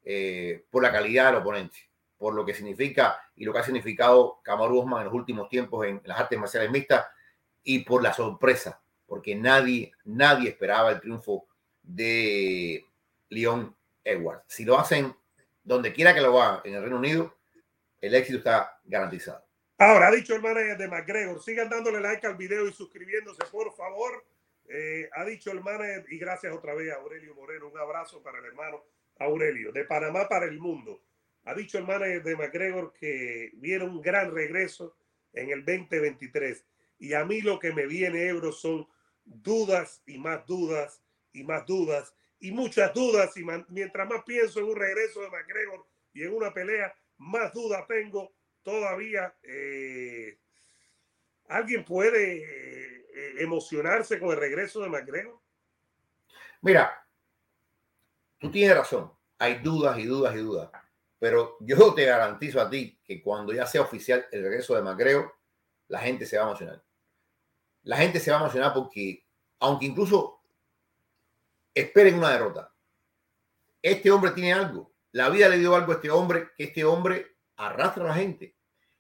eh, 0.05 0.65
por 0.71 0.83
la 0.83 0.93
calidad 0.93 1.27
del 1.27 1.41
oponente, 1.41 1.79
por 2.19 2.35
lo 2.35 2.45
que 2.45 2.55
significa 2.55 3.21
y 3.37 3.45
lo 3.45 3.53
que 3.53 3.61
ha 3.61 3.65
significado 3.65 4.41
Kamaru 4.43 4.81
Usman 4.81 5.01
en 5.01 5.07
los 5.07 5.15
últimos 5.15 5.49
tiempos 5.49 5.87
en 5.87 6.01
las 6.05 6.21
artes 6.21 6.39
marciales 6.39 6.71
mixtas 6.71 7.07
y 7.63 7.81
por 7.81 8.03
la 8.03 8.13
sorpresa, 8.13 8.81
porque 9.07 9.35
nadie, 9.35 9.93
nadie 10.05 10.51
esperaba 10.51 10.91
el 10.91 11.01
triunfo 11.01 11.47
de 11.83 12.85
Leon 13.29 13.75
Edwards. 14.05 14.45
Si 14.47 14.65
lo 14.65 14.79
hacen 14.79 15.15
donde 15.63 15.93
quiera 15.93 16.15
que 16.15 16.21
lo 16.21 16.41
hagan 16.41 16.61
en 16.65 16.75
el 16.75 16.83
Reino 16.83 16.97
Unido, 16.97 17.37
el 18.01 18.15
éxito 18.15 18.39
está 18.39 18.81
garantizado. 18.85 19.45
Ahora, 19.81 20.09
ha 20.09 20.11
dicho 20.11 20.35
el 20.35 20.43
manager 20.43 20.77
de 20.77 20.89
McGregor, 20.89 21.43
sigan 21.43 21.71
dándole 21.71 22.03
like 22.03 22.27
al 22.27 22.37
video 22.37 22.69
y 22.69 22.73
suscribiéndose, 22.75 23.43
por 23.51 23.75
favor. 23.75 24.27
Eh, 24.69 25.09
ha 25.15 25.25
dicho 25.25 25.51
el 25.53 25.63
manager, 25.63 26.05
y 26.11 26.19
gracias 26.19 26.55
otra 26.55 26.75
vez 26.75 26.93
a 26.93 26.97
Aurelio 26.97 27.35
Moreno, 27.35 27.69
un 27.69 27.79
abrazo 27.79 28.23
para 28.23 28.41
el 28.41 28.45
hermano 28.45 28.85
Aurelio, 29.19 29.73
de 29.73 29.87
Panamá 29.87 30.29
para 30.29 30.45
el 30.45 30.59
mundo. 30.59 31.01
Ha 31.45 31.55
dicho 31.55 31.79
el 31.79 31.87
manager 31.87 32.23
de 32.23 32.37
McGregor 32.37 32.93
que 32.93 33.53
viene 33.55 33.85
un 33.85 34.03
gran 34.03 34.35
regreso 34.35 34.95
en 35.33 35.49
el 35.49 35.65
2023. 35.65 36.63
Y 36.99 37.15
a 37.15 37.25
mí 37.25 37.41
lo 37.41 37.59
que 37.59 37.73
me 37.73 37.87
viene, 37.87 38.27
Ebro, 38.27 38.53
son 38.53 38.87
dudas 39.25 40.03
y 40.05 40.19
más 40.19 40.45
dudas 40.45 41.01
y 41.33 41.43
más 41.43 41.65
dudas 41.65 42.15
y 42.39 42.53
muchas 42.53 42.93
dudas. 42.93 43.35
Y 43.35 43.47
mientras 43.71 44.07
más 44.07 44.25
pienso 44.25 44.61
en 44.61 44.67
un 44.67 44.77
regreso 44.77 45.23
de 45.23 45.31
McGregor 45.31 45.87
y 46.13 46.25
en 46.25 46.35
una 46.35 46.53
pelea, 46.53 46.95
más 47.17 47.51
dudas 47.55 47.87
tengo 47.89 48.31
todavía. 48.63 49.35
Eh, 49.43 50.39
¿Alguien 51.49 51.85
puede 51.85 52.43
eh, 52.43 53.35
emocionarse 53.39 54.19
con 54.19 54.31
el 54.31 54.37
regreso 54.37 54.81
de 54.81 54.89
McGregor? 54.89 55.41
Mira, 56.63 57.07
tú 58.39 58.51
tienes 58.51 58.77
razón. 58.77 59.13
Hay 59.39 59.59
dudas 59.59 59.99
y 59.99 60.05
dudas 60.05 60.35
y 60.35 60.39
dudas. 60.39 60.71
Pero 61.19 61.57
yo 61.61 61.93
te 61.95 62.05
garantizo 62.05 62.61
a 62.61 62.71
ti 62.71 62.99
que 63.05 63.23
cuando 63.23 63.53
ya 63.53 63.67
sea 63.67 63.83
oficial 63.83 64.27
el 64.31 64.43
regreso 64.43 64.75
de 64.75 64.83
McGregor, 64.83 65.35
la 65.89 65.99
gente 65.99 66.25
se 66.25 66.37
va 66.37 66.45
a 66.45 66.47
emocionar. 66.47 66.83
La 67.83 67.97
gente 67.97 68.21
se 68.21 68.31
va 68.31 68.39
a 68.39 68.41
emocionar 68.41 68.73
porque, 68.73 69.27
aunque 69.59 69.87
incluso 69.87 70.41
esperen 71.75 72.17
una 72.17 72.31
derrota, 72.31 72.73
este 73.83 74.11
hombre 74.11 74.31
tiene 74.33 74.53
algo. 74.53 74.93
La 75.13 75.29
vida 75.29 75.49
le 75.49 75.59
dio 75.59 75.75
algo 75.75 75.93
a 75.93 75.97
este 75.97 76.11
hombre 76.11 76.51
que 76.57 76.65
este 76.65 76.85
hombre 76.85 77.37
arrastra 77.61 78.05
a 78.05 78.09
la 78.09 78.15
gente. 78.15 78.57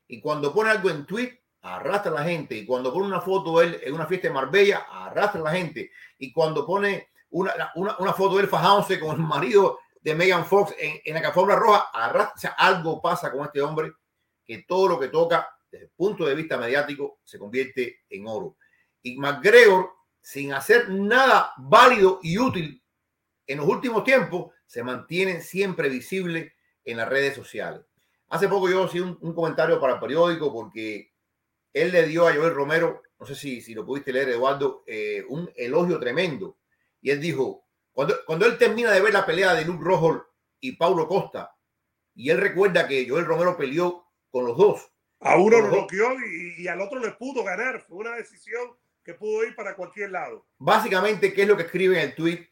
Y 0.06 0.20
cuando 0.20 0.52
pone 0.52 0.70
algo 0.70 0.90
en 0.90 1.06
tweet, 1.06 1.40
arrastra 1.62 2.12
a 2.12 2.14
la 2.16 2.24
gente. 2.24 2.56
Y 2.56 2.66
cuando 2.66 2.92
pone 2.92 3.06
una 3.06 3.20
foto 3.20 3.60
él 3.60 3.80
en 3.82 3.94
una 3.94 4.06
fiesta 4.06 4.28
de 4.28 4.34
Marbella, 4.34 4.86
arrastra 4.90 5.40
a 5.40 5.44
la 5.44 5.52
gente. 5.52 5.90
Y 6.18 6.32
cuando 6.32 6.66
pone 6.66 7.08
una, 7.30 7.52
una, 7.74 7.96
una 7.98 8.12
foto 8.12 8.36
de 8.36 8.42
él 8.42 8.48
fajándose 8.48 8.98
con 8.98 9.16
el 9.16 9.22
marido 9.22 9.78
de 10.00 10.14
Megan 10.14 10.44
Fox 10.44 10.74
en, 10.78 11.00
en 11.04 11.14
la 11.14 11.28
alfombra 11.28 11.56
roja, 11.56 11.90
arrastra, 11.92 12.50
algo 12.50 13.00
pasa 13.00 13.30
con 13.30 13.44
este 13.46 13.60
hombre 13.60 13.92
que 14.44 14.64
todo 14.66 14.88
lo 14.88 15.00
que 15.00 15.08
toca 15.08 15.48
desde 15.70 15.86
el 15.86 15.90
punto 15.92 16.24
de 16.24 16.34
vista 16.34 16.56
mediático 16.56 17.20
se 17.24 17.38
convierte 17.38 18.00
en 18.08 18.26
oro. 18.26 18.56
Y 19.02 19.16
McGregor, 19.16 19.90
sin 20.20 20.52
hacer 20.52 20.90
nada 20.90 21.52
válido 21.56 22.18
y 22.22 22.38
útil 22.38 22.82
en 23.46 23.58
los 23.58 23.66
últimos 23.66 24.04
tiempos, 24.04 24.52
se 24.66 24.82
mantiene 24.82 25.40
siempre 25.40 25.88
visible 25.88 26.54
en 26.84 26.96
las 26.96 27.08
redes 27.08 27.34
sociales. 27.34 27.82
Hace 28.30 28.48
poco 28.48 28.68
yo 28.68 28.86
hice 28.86 29.00
un, 29.02 29.18
un 29.20 29.34
comentario 29.34 29.80
para 29.80 29.94
el 29.94 30.00
periódico 30.00 30.52
porque 30.52 31.12
él 31.72 31.92
le 31.92 32.06
dio 32.06 32.26
a 32.26 32.34
Joel 32.34 32.54
Romero, 32.54 33.02
no 33.18 33.26
sé 33.26 33.34
si, 33.34 33.60
si 33.60 33.74
lo 33.74 33.84
pudiste 33.84 34.12
leer, 34.12 34.30
Eduardo, 34.30 34.82
eh, 34.86 35.24
un 35.28 35.50
elogio 35.56 35.98
tremendo. 35.98 36.58
Y 37.00 37.10
él 37.10 37.20
dijo, 37.20 37.64
cuando, 37.92 38.14
cuando 38.26 38.46
él 38.46 38.58
termina 38.58 38.90
de 38.92 39.00
ver 39.00 39.12
la 39.12 39.26
pelea 39.26 39.54
de 39.54 39.64
Luke 39.64 39.84
Rojo 39.84 40.26
y 40.60 40.72
Paulo 40.72 41.06
Costa, 41.06 41.54
y 42.14 42.30
él 42.30 42.38
recuerda 42.38 42.88
que 42.88 43.08
Joel 43.08 43.24
Romero 43.24 43.56
peleó 43.56 44.06
con 44.30 44.46
los 44.46 44.56
dos. 44.56 44.90
A 45.20 45.36
uno 45.36 45.60
lo 45.60 45.68
bloqueó 45.68 46.14
y, 46.14 46.62
y, 46.62 46.68
al 46.68 46.80
otro 46.80 46.98
le 46.98 47.12
pudo 47.12 47.44
ganar. 47.44 47.84
Fue 47.86 47.98
una 47.98 48.16
decisión 48.16 48.76
que 49.04 49.14
pudo 49.14 49.44
ir 49.44 49.54
para 49.54 49.76
cualquier 49.76 50.10
lado. 50.10 50.46
Básicamente, 50.58 51.32
¿qué 51.32 51.42
es 51.42 51.48
lo 51.48 51.56
que 51.56 51.64
escribe 51.64 52.00
en 52.00 52.08
el 52.08 52.14
tweet 52.14 52.48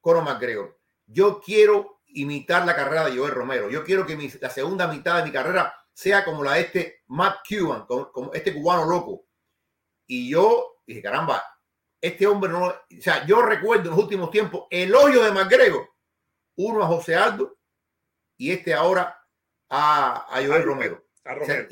Conor 0.00 0.24
McGregor? 0.24 0.78
Yo 1.06 1.40
quiero 1.40 2.01
imitar 2.14 2.64
la 2.66 2.76
carrera 2.76 3.06
de 3.06 3.16
Joel 3.16 3.32
Romero. 3.32 3.70
Yo 3.70 3.84
quiero 3.84 4.06
que 4.06 4.16
mi, 4.16 4.28
la 4.40 4.50
segunda 4.50 4.86
mitad 4.88 5.18
de 5.18 5.24
mi 5.24 5.32
carrera 5.32 5.74
sea 5.92 6.24
como 6.24 6.42
la 6.42 6.54
de 6.54 6.60
este 6.62 7.02
Matt 7.08 7.40
Cuban, 7.48 7.86
como, 7.86 8.10
como 8.10 8.32
este 8.32 8.54
cubano 8.54 8.84
loco. 8.84 9.26
Y 10.06 10.30
yo 10.30 10.80
dije, 10.86 11.02
caramba, 11.02 11.42
este 12.00 12.26
hombre 12.26 12.50
no. 12.50 12.66
O 12.66 12.74
sea, 13.00 13.24
yo 13.26 13.42
recuerdo 13.42 13.84
en 13.84 13.90
los 13.90 13.98
últimos 13.98 14.30
tiempos 14.30 14.66
el 14.70 14.94
hoyo 14.94 15.22
de 15.22 15.32
McGregor, 15.32 15.88
uno 16.56 16.82
a 16.82 16.86
José 16.86 17.14
Aldo 17.14 17.58
y 18.36 18.50
este 18.50 18.74
ahora 18.74 19.18
a, 19.68 20.26
a 20.28 20.36
Joel 20.44 20.62
a 20.62 20.64
Romero. 20.64 21.06
A 21.24 21.34
Romero. 21.34 21.44
O 21.44 21.46
sea, 21.46 21.68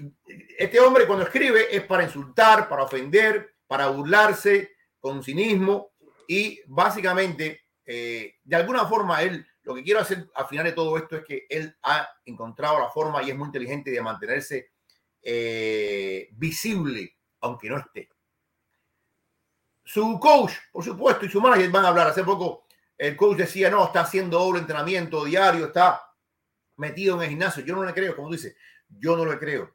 este 0.59 0.81
hombre 0.81 1.07
cuando 1.07 1.25
escribe 1.25 1.75
es 1.75 1.85
para 1.85 2.05
insultar, 2.05 2.69
para 2.69 2.85
ofender, 2.85 3.57
para 3.67 3.89
burlarse 3.89 4.73
con 5.01 5.23
cinismo 5.23 5.93
y 6.29 6.61
básicamente, 6.67 7.63
eh, 7.85 8.37
de 8.45 8.57
alguna 8.57 8.87
forma, 8.87 9.23
él 9.23 9.45
lo 9.63 9.75
que 9.75 9.83
quiero 9.83 10.01
hacer 10.01 10.29
al 10.35 10.47
final 10.47 10.65
de 10.65 10.73
todo 10.73 10.97
esto 10.97 11.17
es 11.17 11.25
que 11.25 11.47
él 11.49 11.77
ha 11.83 12.09
encontrado 12.25 12.81
la 12.81 12.91
forma 12.91 13.23
y 13.23 13.31
es 13.31 13.37
muy 13.37 13.47
inteligente 13.47 13.91
de 13.91 14.01
mantenerse 14.01 14.73
eh, 15.23 16.29
visible, 16.33 17.17
aunque 17.41 17.69
no 17.69 17.79
esté. 17.79 18.09
Su 19.85 20.19
coach, 20.19 20.53
por 20.73 20.85
supuesto, 20.85 21.27
y 21.27 21.29
su 21.29 21.41
manager 21.41 21.71
van 21.71 21.85
a 21.85 21.89
hablar. 21.89 22.07
Hace 22.09 22.25
poco 22.25 22.67
el 22.97 23.17
coach 23.17 23.39
decía, 23.39 23.71
no, 23.71 23.85
está 23.85 24.03
haciendo 24.03 24.39
doble 24.39 24.61
entrenamiento 24.61 25.25
diario, 25.25 25.67
está 25.67 26.03
metido 26.77 27.17
en 27.17 27.23
el 27.23 27.29
gimnasio. 27.29 27.65
Yo 27.65 27.75
no 27.77 27.85
le 27.85 27.93
creo, 27.93 28.17
como 28.17 28.31
dice, 28.31 28.57
yo 28.89 29.17
no 29.17 29.25
le 29.25 29.39
creo. 29.39 29.75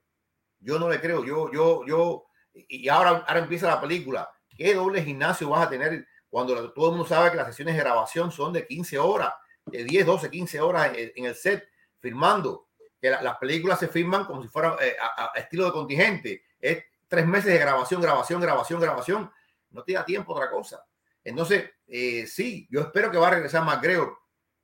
Yo 0.60 0.80
no 0.80 0.90
le 0.90 1.00
creo. 1.00 1.24
Yo, 1.24 1.52
yo, 1.52 1.86
yo, 1.86 2.26
y 2.54 2.88
ahora, 2.88 3.24
ahora 3.28 3.40
empieza 3.40 3.68
la 3.68 3.82
película. 3.82 4.30
¿Qué 4.50 4.74
doble 4.74 5.04
gimnasio 5.04 5.50
vas 5.50 5.68
a 5.68 5.70
tener 5.70 6.08
cuando 6.30 6.72
todo 6.74 6.88
el 6.88 6.92
mundo 6.94 7.08
sabe 7.08 7.32
que 7.32 7.38
las 7.38 7.48
sesiones 7.48 7.76
de 7.76 7.82
grabación 7.82 8.32
son 8.32 8.54
de 8.54 8.66
15 8.66 8.98
horas? 8.98 9.34
De 9.66 9.84
10, 9.84 10.06
12, 10.06 10.30
15 10.30 10.62
horas 10.62 10.92
en, 10.96 11.12
en 11.16 11.26
el 11.26 11.36
set 11.36 11.68
firmando. 12.00 12.70
Que 13.00 13.10
la, 13.10 13.22
las 13.22 13.38
películas 13.38 13.80
se 13.80 13.88
firman 13.88 14.26
como 14.26 14.42
si 14.42 14.50
fuera 14.50 14.78
eh, 14.82 14.96
a, 15.00 15.32
a, 15.34 15.40
estilo 15.40 15.66
de 15.66 15.72
contingente. 15.72 16.44
Es 16.60 16.84
tres 17.08 17.28
meses 17.28 17.52
de 17.52 17.60
grabación, 17.60 18.02
grabación, 18.02 18.42
grabación, 18.42 18.80
grabación. 18.80 19.32
No 19.72 19.84
te 19.84 19.94
da 19.94 20.06
tiempo 20.06 20.34
otra 20.34 20.50
cosa. 20.50 20.86
Entonces, 21.24 21.72
eh, 21.88 22.26
sí, 22.28 22.68
yo 22.70 22.82
espero 22.82 23.12
que 23.12 23.18
va 23.18 23.28
a 23.28 23.32
regresar 23.32 23.64
McGregor. 23.64 24.18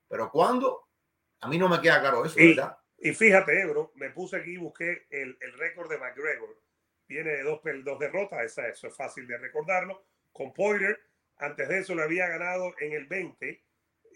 Pero 0.08 0.30
¿cuándo? 0.30 0.88
A 1.41 1.47
mí 1.47 1.58
no 1.58 1.68
me 1.68 1.82
queda 1.82 1.99
claro 1.99 2.24
eso, 2.26 2.39
y, 2.39 2.49
¿verdad? 2.49 2.78
Y 2.97 3.14
fíjate, 3.14 3.66
bro, 3.66 3.91
me 3.95 4.12
puse 4.12 4.38
aquí 4.38 4.54
y 4.54 4.58
busqué 4.58 5.08
el, 5.10 5.38
el 5.41 5.54
récord 5.54 5.89
de 5.89 5.97
McGregor 5.97 6.62
viene 7.12 7.32
de 7.32 7.43
dos, 7.43 7.60
dos 7.84 7.99
derrotas, 7.99 8.41
esa, 8.43 8.68
eso 8.68 8.88
es 8.88 8.95
fácil 8.95 9.28
de 9.28 9.38
recordarlo. 9.38 10.06
Con 10.32 10.54
Poirier, 10.54 10.97
antes 11.38 11.68
de 11.68 11.80
eso 11.80 11.93
le 11.93 12.04
había 12.04 12.28
ganado 12.28 12.74
en 12.80 12.93
el 12.93 13.06
20, 13.06 13.64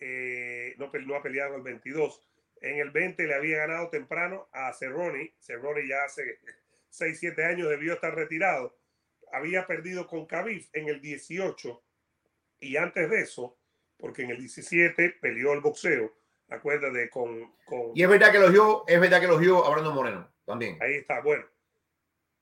eh, 0.02 0.76
no, 0.78 0.92
no 1.06 1.16
ha 1.16 1.24
peleado 1.24 1.56
el 1.56 1.62
22. 1.62 2.22
En 2.62 2.80
el 2.80 2.92
20 2.92 3.28
le 3.28 3.36
había 3.36 3.58
ganado 3.58 3.90
temprano 3.90 4.48
a 4.52 4.74
Cerrone. 4.74 5.34
Cerrone 5.40 5.88
ya 5.88 6.04
hace 6.04 6.40
6, 6.90 7.18
7 7.20 7.44
años 7.44 7.70
debió 7.70 7.94
estar 7.94 8.16
retirado. 8.16 8.78
Había 9.32 9.68
perdido 9.68 10.08
con 10.08 10.26
Khabib 10.26 10.66
en 10.74 10.88
el 10.88 11.02
18 11.02 11.84
y 12.60 12.78
antes 12.78 13.10
de 13.10 13.22
eso, 13.22 13.58
porque 13.98 14.24
en 14.24 14.32
el 14.32 14.38
17 14.38 15.18
peleó 15.22 15.54
el 15.54 15.60
boxeo, 15.60 16.16
acuérdate 16.50 17.10
con, 17.10 17.54
con... 17.66 17.92
Y 17.94 18.04
es 18.04 18.10
verdad 18.10 18.32
que 18.32 18.40
lo 18.40 18.50
dio, 18.50 18.86
es 18.88 19.00
verdad 19.00 19.20
que 19.20 19.28
lo 19.28 19.38
dio 19.38 19.66
Abrando 19.66 19.94
Moreno 19.94 20.32
también. 20.46 20.78
Ahí 20.82 20.96
está, 20.96 21.22
bueno. 21.22 21.46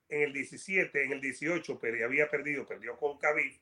En 0.10 0.22
el 0.22 0.34
17, 0.34 1.04
en 1.04 1.14
el 1.14 1.22
18 1.22 1.80
pero 1.80 2.06
había 2.06 2.30
perdido, 2.30 2.68
perdió 2.68 2.96
con 2.98 3.18
Khabib. 3.18 3.60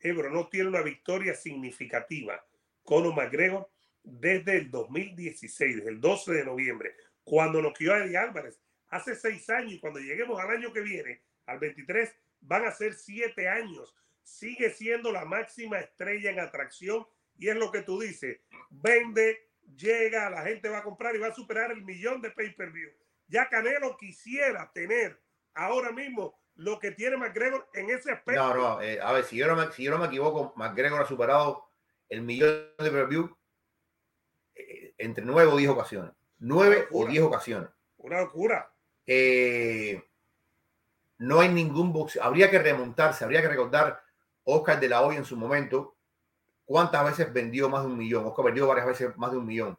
Ebro 0.00 0.30
no 0.30 0.48
tiene 0.48 0.68
una 0.68 0.82
victoria 0.82 1.34
significativa 1.34 2.44
con 2.86 3.14
McGregor 3.14 3.68
desde 4.02 4.56
el 4.56 4.70
2016, 4.70 5.76
desde 5.76 5.90
el 5.90 6.00
12 6.00 6.32
de 6.32 6.44
noviembre, 6.44 6.94
cuando 7.24 7.60
nos 7.60 7.76
quedó 7.76 7.96
Eddie 7.96 8.16
Álvarez. 8.16 8.58
Hace 8.88 9.16
seis 9.16 9.50
años 9.50 9.72
y 9.72 9.80
cuando 9.80 9.98
lleguemos 9.98 10.40
al 10.40 10.48
año 10.48 10.72
que 10.72 10.80
viene, 10.80 11.22
al 11.44 11.58
23, 11.58 12.14
van 12.40 12.64
a 12.64 12.70
ser 12.70 12.94
siete 12.94 13.48
años. 13.48 13.94
Sigue 14.22 14.70
siendo 14.70 15.12
la 15.12 15.24
máxima 15.24 15.80
estrella 15.80 16.30
en 16.30 16.38
atracción 16.38 17.04
y 17.36 17.48
es 17.48 17.56
lo 17.56 17.72
que 17.72 17.82
tú 17.82 18.00
dices. 18.00 18.40
Vende, 18.70 19.50
llega, 19.76 20.30
la 20.30 20.42
gente 20.42 20.68
va 20.68 20.78
a 20.78 20.84
comprar 20.84 21.16
y 21.16 21.18
va 21.18 21.28
a 21.28 21.34
superar 21.34 21.72
el 21.72 21.82
millón 21.82 22.22
de 22.22 22.30
pay-per-view. 22.30 22.90
Ya 23.26 23.48
Canelo 23.48 23.96
quisiera 23.96 24.70
tener 24.72 25.20
ahora 25.54 25.90
mismo 25.90 26.38
lo 26.54 26.78
que 26.78 26.92
tiene 26.92 27.16
McGregor 27.16 27.68
en 27.74 27.90
ese 27.90 28.12
aspecto. 28.12 28.40
No, 28.40 28.54
no, 28.54 28.80
eh, 28.80 29.00
a 29.00 29.12
ver, 29.12 29.24
si 29.24 29.36
yo 29.36 29.48
no, 29.48 29.56
me, 29.56 29.72
si 29.72 29.82
yo 29.82 29.90
no 29.90 29.98
me 29.98 30.06
equivoco, 30.06 30.54
McGregor 30.56 31.02
ha 31.02 31.06
superado 31.06 31.66
el 32.08 32.22
millón 32.22 32.48
de 32.48 32.74
pay-per-view 32.76 33.36
eh, 34.54 34.94
entre 34.98 35.24
nueve 35.24 35.50
o 35.52 35.56
diez 35.56 35.70
ocasiones. 35.70 36.12
Nueve 36.38 36.86
o 36.90 37.06
diez 37.06 37.22
ocasiones. 37.22 37.70
Una 37.98 38.20
locura. 38.20 38.72
Eh, 39.06 40.02
no 41.18 41.40
hay 41.40 41.48
ningún 41.48 41.92
boxeo. 41.92 42.22
Habría 42.22 42.50
que 42.50 42.58
remontarse, 42.58 43.24
habría 43.24 43.42
que 43.42 43.48
recordar 43.48 44.02
Oscar 44.44 44.78
de 44.78 44.88
la 44.88 45.02
Hoya 45.02 45.18
en 45.18 45.24
su 45.24 45.36
momento. 45.36 45.96
¿Cuántas 46.64 47.04
veces 47.04 47.32
vendió 47.32 47.68
más 47.68 47.82
de 47.82 47.88
un 47.88 47.96
millón? 47.96 48.26
Oscar 48.26 48.46
vendió 48.46 48.66
varias 48.66 48.86
veces 48.86 49.16
más 49.16 49.30
de 49.30 49.38
un 49.38 49.46
millón. 49.46 49.78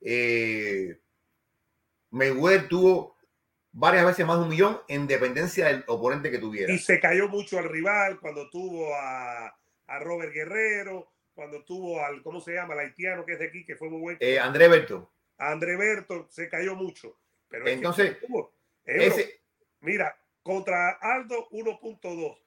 Eh, 0.00 0.98
Mayweather 2.10 2.68
tuvo 2.68 3.16
varias 3.72 4.04
veces 4.04 4.26
más 4.26 4.36
de 4.38 4.42
un 4.42 4.48
millón 4.48 4.80
en 4.88 5.06
dependencia 5.06 5.66
del 5.66 5.84
oponente 5.86 6.30
que 6.30 6.38
tuviera. 6.38 6.72
Y 6.72 6.78
se 6.78 7.00
cayó 7.00 7.28
mucho 7.28 7.58
al 7.58 7.68
rival 7.68 8.18
cuando 8.20 8.50
tuvo 8.50 8.94
a, 8.94 9.46
a 9.86 9.98
Robert 10.00 10.32
Guerrero, 10.32 11.12
cuando 11.38 11.62
tuvo 11.62 12.04
al, 12.04 12.20
¿cómo 12.20 12.40
se 12.40 12.52
llama? 12.52 12.74
El 12.74 12.80
haitiano 12.80 13.24
que 13.24 13.34
es 13.34 13.38
de 13.38 13.46
aquí, 13.46 13.64
que 13.64 13.76
fue 13.76 13.88
muy 13.88 14.00
bueno. 14.00 14.18
Eh, 14.20 14.40
André 14.40 14.66
Berto. 14.66 15.12
André 15.36 15.76
Berto 15.76 16.26
se 16.28 16.48
cayó 16.48 16.74
mucho. 16.74 17.16
Pero 17.46 17.68
Entonces, 17.68 18.18
ese... 18.84 19.40
mira, 19.78 20.20
contra 20.42 20.98
Aldo 21.00 21.48
1.2, 21.50 22.38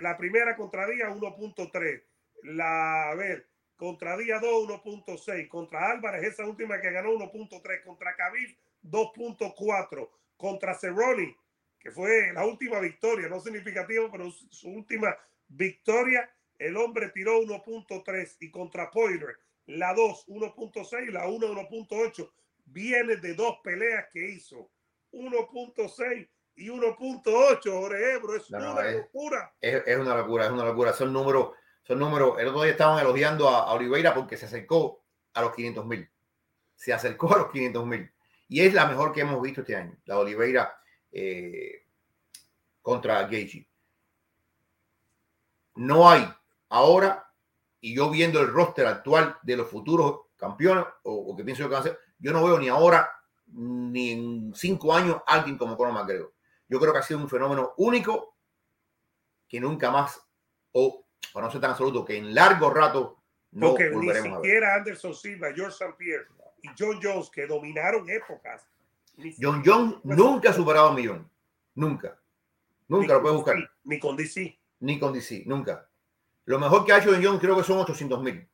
la 0.00 0.16
primera 0.16 0.56
contra 0.56 0.84
Díaz 0.88 1.14
1.3, 1.14 2.02
la, 2.42 3.10
a 3.10 3.14
ver, 3.14 3.46
contra 3.76 4.16
Díaz 4.16 4.42
2 4.42 4.68
1.6, 4.68 5.46
contra 5.46 5.92
Álvarez 5.92 6.24
esa 6.24 6.44
última 6.44 6.80
que 6.80 6.90
ganó 6.90 7.12
1.3, 7.12 7.84
contra 7.84 8.16
Khabib 8.16 8.58
2.4, 8.82 10.10
contra 10.36 10.74
Cerrone, 10.74 11.36
que 11.78 11.92
fue 11.92 12.32
la 12.32 12.44
última 12.44 12.80
victoria, 12.80 13.28
no 13.28 13.38
significativa, 13.38 14.10
pero 14.10 14.28
su 14.32 14.70
última 14.70 15.16
victoria, 15.46 16.28
el 16.58 16.76
hombre 16.76 17.10
tiró 17.10 17.40
1.3 17.40 18.36
y 18.40 18.50
contra 18.50 18.90
Poirier 18.90 19.36
la 19.66 19.94
2 19.94 20.26
1.6, 20.28 21.10
la 21.10 21.26
1 21.26 21.46
1.8 21.48 22.30
viene 22.66 23.16
de 23.16 23.34
dos 23.34 23.58
peleas 23.62 24.06
que 24.12 24.30
hizo. 24.30 24.70
1.6 25.12 26.28
y 26.56 26.68
1.8, 26.68 27.72
Jorge 27.72 28.12
Ebro. 28.14 28.36
Es 28.36 28.50
una 28.50 28.90
locura. 28.90 29.54
Es, 29.60 29.96
una 29.96 30.16
locura, 30.16 30.46
es 30.46 30.50
una 30.50 30.64
locura. 30.64 30.92
Son 30.92 31.12
números, 31.12 31.50
son 31.82 31.98
números. 31.98 32.38
El 32.38 32.48
otro 32.48 32.62
día 32.62 32.72
estaban 32.72 32.98
elogiando 32.98 33.48
a, 33.48 33.72
Oliveira 33.72 34.14
porque 34.14 34.36
se 34.36 34.46
acercó 34.46 35.04
a 35.32 35.42
los 35.42 35.54
500 35.54 35.86
mil. 35.86 36.10
Se 36.74 36.92
acercó 36.92 37.34
a 37.34 37.38
los 37.38 37.50
500 37.50 37.86
mil. 37.86 38.10
Y 38.48 38.60
es 38.60 38.74
la 38.74 38.86
mejor 38.86 39.12
que 39.12 39.20
hemos 39.22 39.40
visto 39.40 39.62
este 39.62 39.76
año. 39.76 39.96
La 40.04 40.18
Oliveira 40.18 40.76
eh, 41.10 41.86
contra 42.82 43.22
Gagey. 43.22 43.66
No 45.76 46.08
hay 46.08 46.28
ahora, 46.68 47.30
y 47.80 47.94
yo 47.94 48.10
viendo 48.10 48.40
el 48.40 48.52
roster 48.52 48.86
actual 48.86 49.36
de 49.42 49.56
los 49.56 49.68
futuros 49.68 50.22
campeones, 50.36 50.84
o, 51.04 51.12
o 51.12 51.36
que 51.36 51.44
pienso 51.44 51.62
yo 51.62 51.68
que 51.68 51.74
van 51.74 51.82
a 51.82 51.84
ser, 51.84 51.98
yo 52.18 52.32
no 52.32 52.44
veo 52.44 52.58
ni 52.58 52.68
ahora 52.68 53.10
ni 53.46 54.10
en 54.10 54.52
cinco 54.54 54.94
años 54.94 55.22
alguien 55.26 55.56
como 55.56 55.76
Conor 55.76 55.94
McGregor. 55.94 56.32
Yo 56.68 56.80
creo 56.80 56.92
que 56.92 56.98
ha 56.98 57.02
sido 57.02 57.20
un 57.20 57.28
fenómeno 57.28 57.74
único 57.76 58.36
que 59.48 59.60
nunca 59.60 59.90
más, 59.90 60.20
o 60.72 61.04
para 61.32 61.46
no 61.46 61.52
ser 61.52 61.60
tan 61.60 61.70
absoluto, 61.70 62.04
que 62.04 62.16
en 62.16 62.34
largo 62.34 62.70
rato 62.70 63.22
no 63.52 63.70
Porque 63.70 63.90
volveremos 63.90 64.28
ni 64.28 64.34
siquiera 64.36 64.74
Anderson 64.74 65.14
Silva, 65.14 65.52
George 65.54 65.72
St. 65.72 65.94
Pierre 65.96 66.26
y 66.62 66.68
John 66.76 66.98
Jones, 67.00 67.30
que 67.30 67.46
dominaron 67.46 68.08
épocas. 68.10 68.66
John 69.40 69.62
Jones 69.64 69.96
nunca 70.02 70.50
ha 70.50 70.52
superado 70.52 70.90
un 70.90 70.96
millón. 70.96 71.30
Nunca. 71.74 72.18
Nunca 72.88 73.14
lo 73.14 73.22
puedes 73.22 73.36
buscar. 73.36 73.56
Ni 73.84 74.00
con 74.00 74.16
DC. 74.16 74.58
Ni 74.80 74.98
con 74.98 75.12
DC, 75.12 75.44
nunca. 75.46 75.88
Lo 76.44 76.58
mejor 76.58 76.84
que 76.84 76.92
ha 76.92 76.98
hecho 76.98 77.10
John 77.10 77.24
Jones 77.24 77.40
creo 77.40 77.56
que 77.56 77.62
son 77.62 77.78
800 77.78 78.22
mil. 78.22 78.48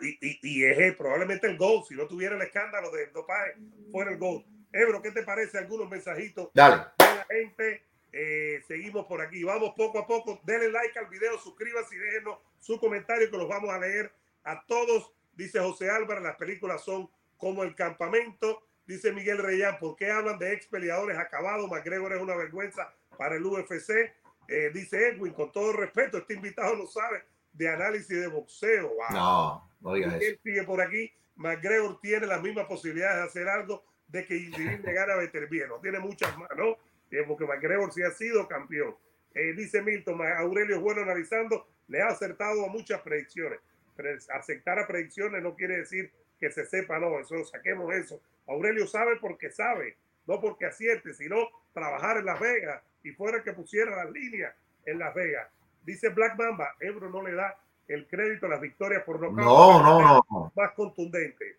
Y, 0.00 0.38
y, 0.42 0.64
es 0.64 0.96
probablemente 0.96 1.46
el 1.46 1.56
gol. 1.56 1.84
Si 1.86 1.94
no 1.94 2.06
tuviera 2.06 2.36
el 2.36 2.42
escándalo 2.42 2.90
de 2.90 3.06
dopaje, 3.08 3.54
fuera 3.92 4.10
el 4.10 4.18
gol. 4.18 4.44
Ebro, 4.72 5.02
¿qué 5.02 5.10
te 5.10 5.22
parece? 5.22 5.58
Algunos 5.58 5.88
mensajitos 5.88 6.50
Dale. 6.54 6.76
de 6.98 7.04
la 7.04 7.26
gente. 7.30 7.82
Eh, 8.12 8.62
seguimos 8.66 9.06
por 9.06 9.20
aquí. 9.20 9.44
Vamos 9.44 9.74
poco 9.76 9.98
a 9.98 10.06
poco. 10.06 10.40
Denle 10.44 10.70
like 10.70 10.98
al 10.98 11.06
video, 11.06 11.38
suscríbanse 11.38 11.94
y 11.94 11.98
déjenos 11.98 12.38
su 12.58 12.78
comentario 12.80 13.30
que 13.30 13.36
los 13.36 13.48
vamos 13.48 13.70
a 13.70 13.78
leer 13.78 14.12
a 14.44 14.64
todos. 14.66 15.12
Dice 15.34 15.60
José 15.60 15.90
Álvarez, 15.90 16.22
las 16.22 16.36
películas 16.36 16.82
son 16.82 17.08
como 17.36 17.62
el 17.62 17.74
campamento. 17.74 18.62
Dice 18.86 19.12
Miguel 19.12 19.38
Reyán, 19.38 19.78
¿por 19.78 19.96
qué 19.96 20.10
hablan 20.10 20.38
de 20.38 20.52
ex 20.54 20.66
peleadores 20.66 21.18
acabados? 21.18 21.70
McGregor 21.70 22.14
es 22.14 22.22
una 22.22 22.34
vergüenza 22.34 22.92
para 23.18 23.36
el 23.36 23.44
UFC. 23.44 24.12
Eh, 24.48 24.70
dice 24.72 25.08
Edwin, 25.08 25.34
con 25.34 25.52
todo 25.52 25.74
respeto, 25.74 26.18
este 26.18 26.34
invitado 26.34 26.74
no 26.74 26.86
sabe 26.86 27.22
de 27.52 27.68
análisis 27.68 28.18
de 28.18 28.26
boxeo. 28.28 28.92
No, 29.10 29.70
no 29.80 29.94
digas 29.94 30.14
eso. 30.14 30.24
Él 30.24 30.40
sigue 30.42 30.62
por 30.64 30.80
aquí. 30.80 31.12
McGregor 31.36 32.00
tiene 32.00 32.26
las 32.26 32.42
mismas 32.42 32.66
posibilidades 32.66 33.16
de 33.16 33.22
hacer 33.24 33.48
algo 33.48 33.84
de 34.08 34.24
que 34.26 34.34
le 34.34 34.92
gane 34.92 35.12
a 35.12 35.16
Beterbiev. 35.16 35.68
No 35.68 35.80
tiene 35.80 35.98
muchas 35.98 36.36
más, 36.38 36.48
¿no? 36.56 36.76
Eh, 37.10 37.24
porque 37.26 37.44
McGregor 37.44 37.92
sí 37.92 38.02
ha 38.02 38.10
sido 38.10 38.48
campeón. 38.48 38.96
Eh, 39.34 39.52
dice 39.52 39.82
Milton, 39.82 40.20
Aurelio 40.38 40.76
es 40.76 40.82
bueno 40.82 41.02
analizando, 41.02 41.68
le 41.86 42.02
ha 42.02 42.06
acertado 42.06 42.64
a 42.64 42.68
muchas 42.68 43.02
predicciones. 43.02 43.60
Pero 43.94 44.18
aceptar 44.34 44.78
a 44.78 44.86
predicciones 44.86 45.42
no 45.42 45.54
quiere 45.54 45.78
decir 45.78 46.10
que 46.40 46.50
se 46.50 46.64
sepa, 46.64 46.98
no, 46.98 47.20
eso 47.20 47.44
saquemos 47.44 47.94
eso. 47.94 48.20
Aurelio 48.46 48.86
sabe 48.86 49.16
porque 49.20 49.50
sabe, 49.50 49.96
no 50.26 50.40
porque 50.40 50.66
acierte, 50.66 51.12
sino 51.12 51.48
trabajar 51.72 52.16
en 52.16 52.24
Las 52.24 52.40
Vegas 52.40 52.82
y 53.02 53.10
fuera 53.12 53.42
que 53.42 53.52
pusiera 53.52 54.04
las 54.04 54.10
líneas 54.10 54.54
en 54.84 54.98
Las 54.98 55.14
Vegas. 55.14 55.48
Dice 55.82 56.10
Black 56.10 56.36
Mamba, 56.36 56.74
Ebro 56.80 57.10
no 57.10 57.22
le 57.22 57.34
da 57.34 57.56
el 57.86 58.06
crédito 58.06 58.46
a 58.46 58.50
las 58.50 58.60
victorias 58.60 59.02
por 59.04 59.20
no 59.20 59.30
No, 59.30 59.82
no, 59.82 60.24
no. 60.30 60.52
Más 60.54 60.72
contundente. 60.72 61.58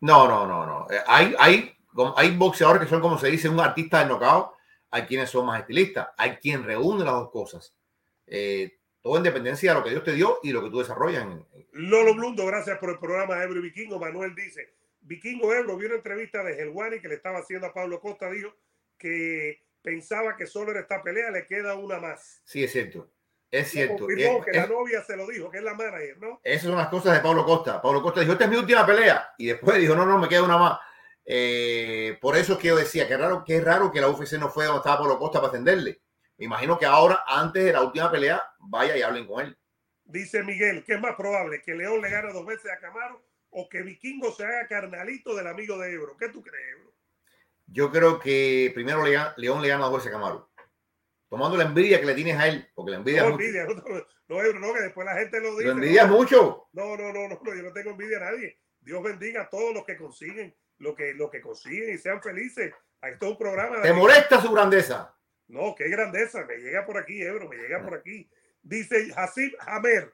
No, 0.00 0.28
no, 0.28 0.46
no, 0.46 0.66
no. 0.66 0.86
Eh, 0.90 1.00
hay, 1.06 1.34
hay, 1.38 1.76
hay 2.16 2.36
boxeadores 2.36 2.82
que 2.82 2.88
son, 2.88 3.00
como 3.00 3.18
se 3.18 3.28
dice, 3.28 3.48
un 3.48 3.58
artista 3.60 4.00
de 4.00 4.06
knockout. 4.06 4.52
Hay 4.90 5.02
quienes 5.02 5.30
son 5.30 5.46
más 5.46 5.60
estilistas. 5.60 6.08
Hay 6.16 6.36
quien 6.36 6.62
reúne 6.62 7.04
las 7.04 7.14
dos 7.14 7.30
cosas. 7.30 7.74
Eh, 8.26 8.78
todo 9.02 9.16
en 9.16 9.22
dependencia 9.22 9.72
de 9.72 9.78
lo 9.78 9.84
que 9.84 9.90
Dios 9.90 10.04
te 10.04 10.12
dio 10.12 10.38
y 10.42 10.52
lo 10.52 10.62
que 10.62 10.70
tú 10.70 10.78
desarrollas. 10.78 11.26
Lolo 11.72 12.14
Blundo, 12.14 12.46
gracias 12.46 12.78
por 12.78 12.90
el 12.90 12.98
programa 12.98 13.42
Ebro 13.42 13.58
y 13.58 13.62
Vikingo. 13.62 13.98
Manuel 13.98 14.34
dice, 14.34 14.74
Vikingo 15.02 15.52
Ebro 15.52 15.76
vio 15.76 15.88
una 15.88 15.96
entrevista 15.96 16.42
de 16.42 16.60
Helwani 16.60 17.00
que 17.00 17.08
le 17.08 17.16
estaba 17.16 17.40
haciendo 17.40 17.66
a 17.66 17.74
Pablo 17.74 18.00
Costa, 18.00 18.30
dijo 18.30 18.54
que 18.96 19.62
pensaba 19.84 20.34
que 20.34 20.46
solo 20.46 20.72
en 20.72 20.78
esta 20.78 21.02
pelea 21.02 21.30
le 21.30 21.46
queda 21.46 21.74
una 21.74 22.00
más. 22.00 22.40
Sí, 22.44 22.64
es 22.64 22.72
cierto. 22.72 23.10
Es 23.50 23.70
cierto. 23.70 24.08
que 24.08 24.50
la 24.52 24.66
novia 24.66 25.04
se 25.04 25.16
lo 25.16 25.28
dijo, 25.28 25.48
que 25.48 25.58
es 25.58 25.62
la 25.62 25.74
manager, 25.74 26.18
¿no? 26.18 26.40
Esas 26.42 26.64
son 26.64 26.76
las 26.76 26.88
cosas 26.88 27.14
de 27.14 27.20
Pablo 27.20 27.44
Costa. 27.44 27.80
Pablo 27.80 28.02
Costa 28.02 28.20
dijo, 28.20 28.32
esta 28.32 28.44
es 28.44 28.50
mi 28.50 28.56
última 28.56 28.84
pelea. 28.84 29.32
Y 29.38 29.46
después 29.46 29.76
dijo, 29.78 29.94
no, 29.94 30.04
no, 30.04 30.18
me 30.18 30.28
queda 30.28 30.42
una 30.42 30.58
más. 30.58 30.80
Eh, 31.24 32.18
por 32.20 32.36
eso 32.36 32.54
es 32.54 32.58
que 32.58 32.68
yo 32.68 32.76
decía, 32.76 33.06
que 33.06 33.16
raro, 33.16 33.44
que 33.44 33.60
raro 33.60 33.92
que 33.92 34.00
la 34.00 34.08
UFC 34.08 34.32
no 34.32 34.48
fue 34.48 34.64
donde 34.64 34.78
estaba 34.78 34.98
Pablo 34.98 35.18
Costa 35.18 35.38
para 35.38 35.50
atenderle. 35.50 36.00
Me 36.38 36.46
imagino 36.46 36.78
que 36.78 36.86
ahora, 36.86 37.22
antes 37.26 37.64
de 37.64 37.72
la 37.72 37.82
última 37.82 38.10
pelea, 38.10 38.42
vaya 38.58 38.96
y 38.96 39.02
hablen 39.02 39.26
con 39.26 39.44
él. 39.44 39.56
Dice 40.04 40.42
Miguel, 40.42 40.82
¿qué 40.84 40.94
es 40.94 41.00
más 41.00 41.14
probable? 41.14 41.62
¿Que 41.62 41.74
León 41.74 42.00
le 42.00 42.10
gane 42.10 42.32
dos 42.32 42.44
veces 42.44 42.72
a 42.72 42.80
Camaro 42.80 43.24
o 43.50 43.68
que 43.68 43.82
Vikingo 43.82 44.32
se 44.32 44.44
haga 44.44 44.66
carnalito 44.66 45.34
del 45.36 45.46
amigo 45.46 45.78
de 45.78 45.92
Ebro? 45.92 46.16
¿Qué 46.16 46.30
tú 46.30 46.42
crees, 46.42 46.76
Ebro? 46.76 46.93
Yo 47.66 47.90
creo 47.90 48.18
que 48.20 48.70
primero 48.74 49.04
León 49.04 49.62
le 49.62 49.68
gana 49.68 49.84
dos 49.86 49.94
veces 49.94 50.08
a 50.08 50.12
Camaro. 50.12 50.50
tomando 51.28 51.56
la 51.56 51.64
envidia 51.64 51.98
que 51.98 52.06
le 52.06 52.14
tienes 52.14 52.38
a 52.38 52.46
él, 52.46 52.68
porque 52.74 52.92
la 52.92 52.98
envidia 52.98 53.22
No, 53.22 53.28
es 53.28 53.32
mucho. 53.32 53.44
envidia, 53.44 53.66
no, 54.28 54.46
no, 54.52 54.58
no, 54.60 54.74
que 54.74 54.80
después 54.80 55.04
la 55.04 55.16
gente 55.16 55.40
lo 55.40 55.50
dice. 55.52 55.64
Lo 55.64 55.72
envidias 55.72 56.08
no, 56.08 56.16
mucho. 56.16 56.68
No, 56.72 56.96
no, 56.96 57.12
no, 57.12 57.28
no, 57.28 57.40
yo 57.44 57.62
no 57.62 57.72
tengo 57.72 57.90
envidia 57.90 58.18
a 58.18 58.30
nadie. 58.32 58.58
Dios 58.80 59.02
bendiga 59.02 59.42
a 59.42 59.50
todos 59.50 59.74
los 59.74 59.84
que 59.84 59.96
consiguen, 59.96 60.54
lo 60.78 60.94
que, 60.94 61.14
lo 61.14 61.30
que 61.30 61.40
consiguen 61.40 61.94
y 61.94 61.98
sean 61.98 62.22
felices. 62.22 62.72
Esto 63.02 63.26
es 63.26 63.32
un 63.32 63.38
programa. 63.38 63.82
Te 63.82 63.92
molesta 63.92 64.40
su 64.40 64.52
grandeza. 64.52 65.14
No, 65.48 65.74
qué 65.74 65.88
grandeza. 65.88 66.44
Me 66.46 66.56
llega 66.56 66.86
por 66.86 66.96
aquí, 66.98 67.20
Ebro, 67.22 67.48
me 67.48 67.56
llega 67.56 67.82
por 67.82 67.94
aquí. 67.94 68.30
Dice 68.62 69.12
Hasib 69.16 69.54
Hamer. 69.60 70.12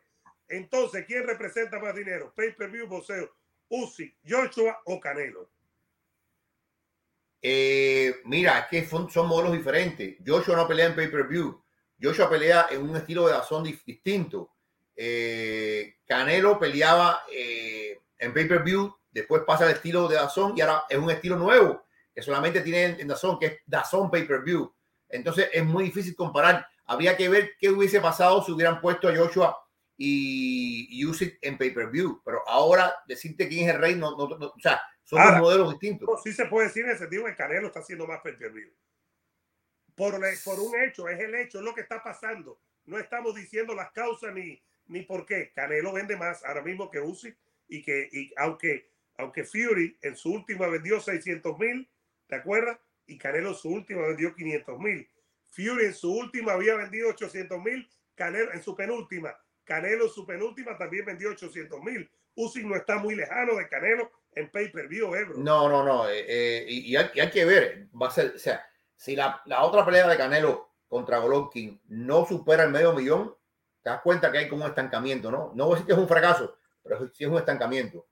Entonces, 0.49 1.05
¿quién 1.07 1.27
representa 1.27 1.79
más 1.79 1.95
dinero? 1.95 2.33
Pay 2.35 2.55
per 2.55 2.71
view. 2.71 2.89
Uzi, 3.69 4.17
Joshua 4.29 4.81
o 4.87 4.99
Canelo. 4.99 5.51
Eh, 7.43 8.17
mira, 8.25 8.59
es 8.61 8.67
que 8.67 8.87
son, 8.89 9.11
son 9.11 9.27
modelos 9.29 9.53
diferentes. 9.53 10.17
Joshua 10.27 10.57
no 10.57 10.69
pelea 10.69 10.87
en 10.87 10.95
pay-per-view. 10.95 11.63
Joshua 12.01 12.29
pelea 12.31 12.67
en 12.71 12.83
un 12.83 12.97
estilo 12.97 13.27
de 13.27 13.33
dazón 13.33 13.65
dif- 13.65 13.85
distinto. 13.85 14.51
Eh, 14.95 15.97
Canelo 16.07 16.59
peleaba 16.59 17.23
eh, 17.33 17.99
en 18.19 18.35
pay-per-view, 18.35 18.95
después 19.11 19.43
pasa 19.47 19.65
al 19.65 19.71
estilo 19.71 20.07
de 20.09 20.17
dazón 20.17 20.53
y 20.57 20.61
ahora 20.61 20.85
es 20.89 20.99
un 20.99 21.11
estilo 21.11 21.37
nuevo 21.37 21.85
que 22.15 22.21
solamente 22.23 22.61
tiene 22.61 22.85
en, 22.85 23.01
en 23.01 23.09
dazón, 23.09 23.39
que 23.39 23.47
es 23.47 23.57
dazón 23.67 24.11
pay-per-view. 24.11 24.73
Entonces 25.09 25.49
es 25.53 25.65
muy 25.65 25.85
difícil 25.85 26.15
comparar. 26.15 26.67
Habría 26.87 27.17
que 27.17 27.29
ver 27.29 27.53
qué 27.59 27.71
hubiese 27.71 28.01
pasado 28.01 28.45
si 28.45 28.53
hubieran 28.53 28.81
puesto 28.81 29.09
a 29.09 29.17
Joshua 29.17 29.57
y, 29.97 30.89
y 30.91 31.07
Usyk 31.07 31.39
en 31.41 31.57
pay-per-view. 31.57 32.21
Pero 32.25 32.43
ahora 32.47 32.95
decirte 33.07 33.49
quién 33.49 33.69
es 33.69 33.75
el 33.75 33.81
rey, 33.81 33.95
no, 33.95 34.17
no- 34.17 34.29
no- 34.37 34.47
o 34.49 34.61
sea, 34.61 34.81
son 35.11 35.19
Ahora, 35.19 35.33
dos 35.33 35.41
modelos 35.41 35.71
distintos. 35.73 36.09
No, 36.09 36.17
sí 36.23 36.33
se 36.33 36.47
puede 36.47 36.69
decir 36.69 36.85
en 36.85 36.91
el 36.91 36.99
sentido 36.99 37.25
que 37.25 37.35
Canelo 37.35 37.67
está 37.67 37.81
haciendo 37.81 38.07
más 38.07 38.21
pay. 38.21 38.37
Por, 39.97 40.21
por 40.45 40.61
un 40.61 40.81
hecho, 40.81 41.09
es 41.09 41.19
el 41.19 41.35
hecho, 41.35 41.59
es 41.59 41.65
lo 41.65 41.75
que 41.75 41.81
está 41.81 42.01
pasando. 42.01 42.61
No 42.85 42.97
estamos 42.97 43.35
diciendo 43.35 43.75
las 43.75 43.91
causas 43.91 44.33
ni, 44.33 44.63
ni 44.87 45.03
por 45.03 45.27
qué. 45.27 45.51
Canelo 45.53 45.93
vende 45.93 46.17
más 46.17 46.45
ahora 46.45 46.63
mismo 46.63 46.89
que 46.93 47.01
Usyk 47.01 47.37
y 47.67 47.83
que 47.83 48.09
y 48.13 48.33
aunque, 48.37 48.89
aunque 49.17 49.43
Fury 49.43 49.99
en 50.01 50.15
su 50.15 50.33
última 50.33 50.69
vendió 50.69 51.01
600 51.01 51.59
mil, 51.59 51.91
¿te 52.29 52.37
acuerdas? 52.37 52.79
Y 53.07 53.19
Canelo 53.19 53.49
en 53.49 53.57
su 53.57 53.69
última 53.69 54.03
vendió 54.03 54.33
500 54.33 54.79
mil. 54.79 55.11
Fury 55.49 55.87
en 55.87 55.95
su 55.95 56.15
última 56.15 56.53
había 56.53 56.77
vendido 56.77 57.09
800 57.09 57.61
mil, 57.61 57.91
Canelo 58.15 58.53
en 58.53 58.63
su 58.63 58.77
penúltima. 58.77 59.37
Canelo 59.65 60.05
en 60.05 60.11
su 60.11 60.25
penúltima 60.25 60.79
también 60.79 61.05
vendió 61.05 61.31
800 61.31 61.83
mil. 61.83 62.09
Usyk 62.37 62.65
no 62.65 62.77
está 62.77 62.99
muy 62.99 63.17
lejano 63.17 63.57
de 63.57 63.67
Canelo 63.67 64.20
en 64.35 64.51
pay-per-view, 64.51 65.15
Ebro. 65.15 65.39
No, 65.39 65.69
no, 65.69 65.85
no. 65.85 66.09
eh, 66.09 66.25
eh, 66.29 66.65
y, 66.69 66.93
y 66.93 66.97
hay, 66.97 67.11
y 67.15 67.21
hay 67.21 67.31
que 67.31 67.45
ver, 67.45 67.89
va 68.01 68.09
a 68.09 68.11
ser, 68.11 68.33
o 68.37 68.39
sea, 68.39 68.65
si 68.97 69.17
la, 69.17 69.43
la 69.47 69.63
otra 69.63 69.85
pelea 69.85 70.09
de 70.09 70.17
Canelo 70.17 70.71
contra 70.89 71.19
Golovkin 71.19 71.81
no 71.89 72.27
supera 72.27 72.65
el 72.65 72.71
medio 72.71 72.93
millón, 72.93 73.35
te 73.83 73.91
das 73.91 74.03
cuenta 74.03 74.31
que 74.31 74.39
hay 74.39 74.49
como 74.49 74.65
un 74.65 74.71
estancamiento, 74.71 75.31
¿no? 75.31 75.53
No 75.55 75.67
voy 75.67 75.73
a 75.73 75.77
decir 75.77 75.87
que 75.87 75.93
es 75.93 75.99
un 75.99 76.09
fracaso, 76.09 76.59
pero 76.83 77.09
sí 77.09 77.25
es 77.25 77.31
un 77.31 77.39
estancamiento. 77.39 78.07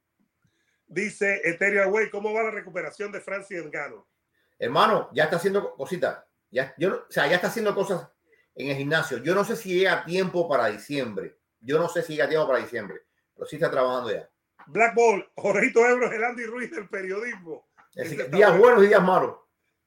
Dice 0.87 1.43
Ethereal 1.45 1.91
Way, 1.93 2.09
¿cómo 2.11 2.33
va 2.33 2.45
la 2.45 2.51
recuperación 2.51 3.13
de 3.13 3.21
Francis 3.21 3.63
Ngannou? 3.63 4.07
Hermano, 4.59 5.11
ya 5.13 5.25
está 5.25 5.37
haciendo 5.37 5.75
cositas. 5.75 6.25
Ya, 6.51 6.75
yo, 6.79 7.05
o 7.09 7.13
sea, 7.13 7.27
ya 7.27 7.37
está 7.37 7.49
haciendo 7.49 7.75
cosas 7.75 8.09
en 8.55 8.71
el 8.71 8.77
gimnasio. 8.77 9.19
Yo 9.19 9.35
no 9.35 9.45
sé 9.45 9.55
si 9.57 9.75
llega 9.75 9.93
a 9.93 10.05
tiempo 10.05 10.49
para 10.49 10.69
diciembre. 10.69 11.37
Yo 11.61 11.79
no 11.79 11.89
sé 11.89 12.03
si 12.03 12.15
llega 12.15 12.25
a 12.25 12.29
tiempo 12.29 12.47
para 12.47 12.61
diciembre, 12.61 13.03
pero 13.35 13.47
sí 13.47 13.57
está 13.57 13.71
trabajando 13.71 14.11
ya. 14.11 14.29
Black 14.69 14.95
Ball, 14.95 15.27
Jorgito 15.35 15.87
Ebro 15.87 16.07
es 16.07 16.13
el 16.13 16.25
Andy 16.25 16.45
Ruiz 16.45 16.71
del 16.71 16.89
periodismo. 16.89 17.69
Ese 17.95 18.17
que 18.17 18.25
días 18.25 18.51
bueno. 18.51 18.59
buenos 18.59 18.85
y 18.85 18.89
días 18.89 19.03
malos. 19.03 19.37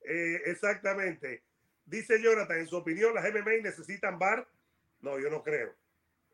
Eh, 0.04 0.42
exactamente. 0.46 1.44
Dice 1.86 2.22
Jonathan, 2.22 2.58
en 2.58 2.68
su 2.68 2.78
opinión, 2.78 3.14
las 3.14 3.24
MMA 3.32 3.62
necesitan 3.64 4.18
bar. 4.18 4.48
No, 5.02 5.20
yo 5.20 5.30
no 5.30 5.44
creo. 5.44 5.74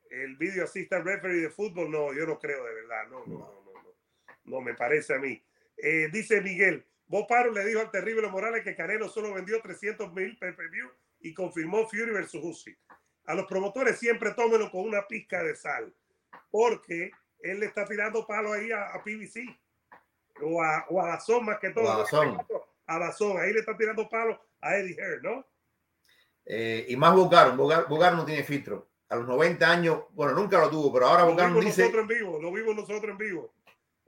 El 0.09 0.37
video 0.37 0.63
assistant 0.63 1.05
referee 1.05 1.41
de 1.41 1.49
fútbol, 1.49 1.91
no, 1.91 2.13
yo 2.13 2.25
no 2.25 2.39
creo 2.39 2.63
de 2.63 2.73
verdad. 2.73 3.07
No, 3.09 3.25
no, 3.25 3.37
no, 3.37 3.63
no. 3.65 3.73
No, 3.83 3.95
no 4.45 4.61
me 4.61 4.73
parece 4.73 5.13
a 5.13 5.19
mí. 5.19 5.43
Eh, 5.77 6.09
dice 6.11 6.41
Miguel, 6.41 6.85
Bob 7.07 7.27
Paro 7.27 7.51
le 7.51 7.65
dijo 7.65 7.81
al 7.81 7.91
terrible 7.91 8.29
Morales 8.29 8.63
que 8.63 8.75
Canelo 8.75 9.09
solo 9.09 9.33
vendió 9.33 9.61
300 9.61 10.13
mil 10.13 10.37
per 10.37 10.55
view 10.69 10.89
y 11.19 11.33
confirmó 11.33 11.87
Fury 11.87 12.11
versus 12.11 12.43
Usyk. 12.43 12.77
A 13.25 13.35
los 13.35 13.45
promotores 13.45 13.99
siempre 13.99 14.33
tómenlo 14.33 14.71
con 14.71 14.81
una 14.87 15.05
pizca 15.05 15.43
de 15.43 15.55
sal, 15.55 15.93
porque 16.49 17.11
él 17.41 17.59
le 17.59 17.65
está 17.67 17.85
tirando 17.85 18.25
palo 18.25 18.53
ahí 18.53 18.71
a, 18.71 18.93
a 18.93 19.03
PBC 19.03 19.45
o 20.41 20.61
a, 20.61 20.85
o 20.89 21.01
a 21.01 21.07
Dazón 21.07 21.45
más 21.45 21.59
que 21.59 21.69
todo. 21.69 21.89
A 21.89 21.97
Dazón. 21.99 22.37
A 22.85 22.99
Dazón, 22.99 23.37
ahí 23.39 23.53
le 23.53 23.59
está 23.59 23.75
tirando 23.75 24.07
palo 24.09 24.39
a 24.61 24.77
Eddie 24.77 24.95
Hearn, 24.95 25.21
¿no? 25.21 25.45
Eh, 26.45 26.85
y 26.87 26.95
más 26.95 27.13
Bogar, 27.13 27.55
Bogar, 27.55 27.87
Bogar 27.87 28.15
no 28.15 28.25
tiene 28.25 28.43
filtro. 28.43 28.89
A 29.09 29.15
los 29.15 29.27
90 29.27 29.69
años, 29.69 30.03
bueno, 30.11 30.33
nunca 30.33 30.59
lo 30.59 30.69
tuvo, 30.69 30.91
pero 30.93 31.07
ahora 31.07 31.23
Lo 31.23 31.31
Bogar 31.31 31.49
vimos 31.49 31.65
dice, 31.65 31.83
nosotros 31.83 32.01
en 32.03 32.17
vivo, 32.17 32.41
lo 32.41 32.51
vimos 32.51 32.75
nosotros 32.75 33.11
en 33.11 33.17
vivo. 33.17 33.53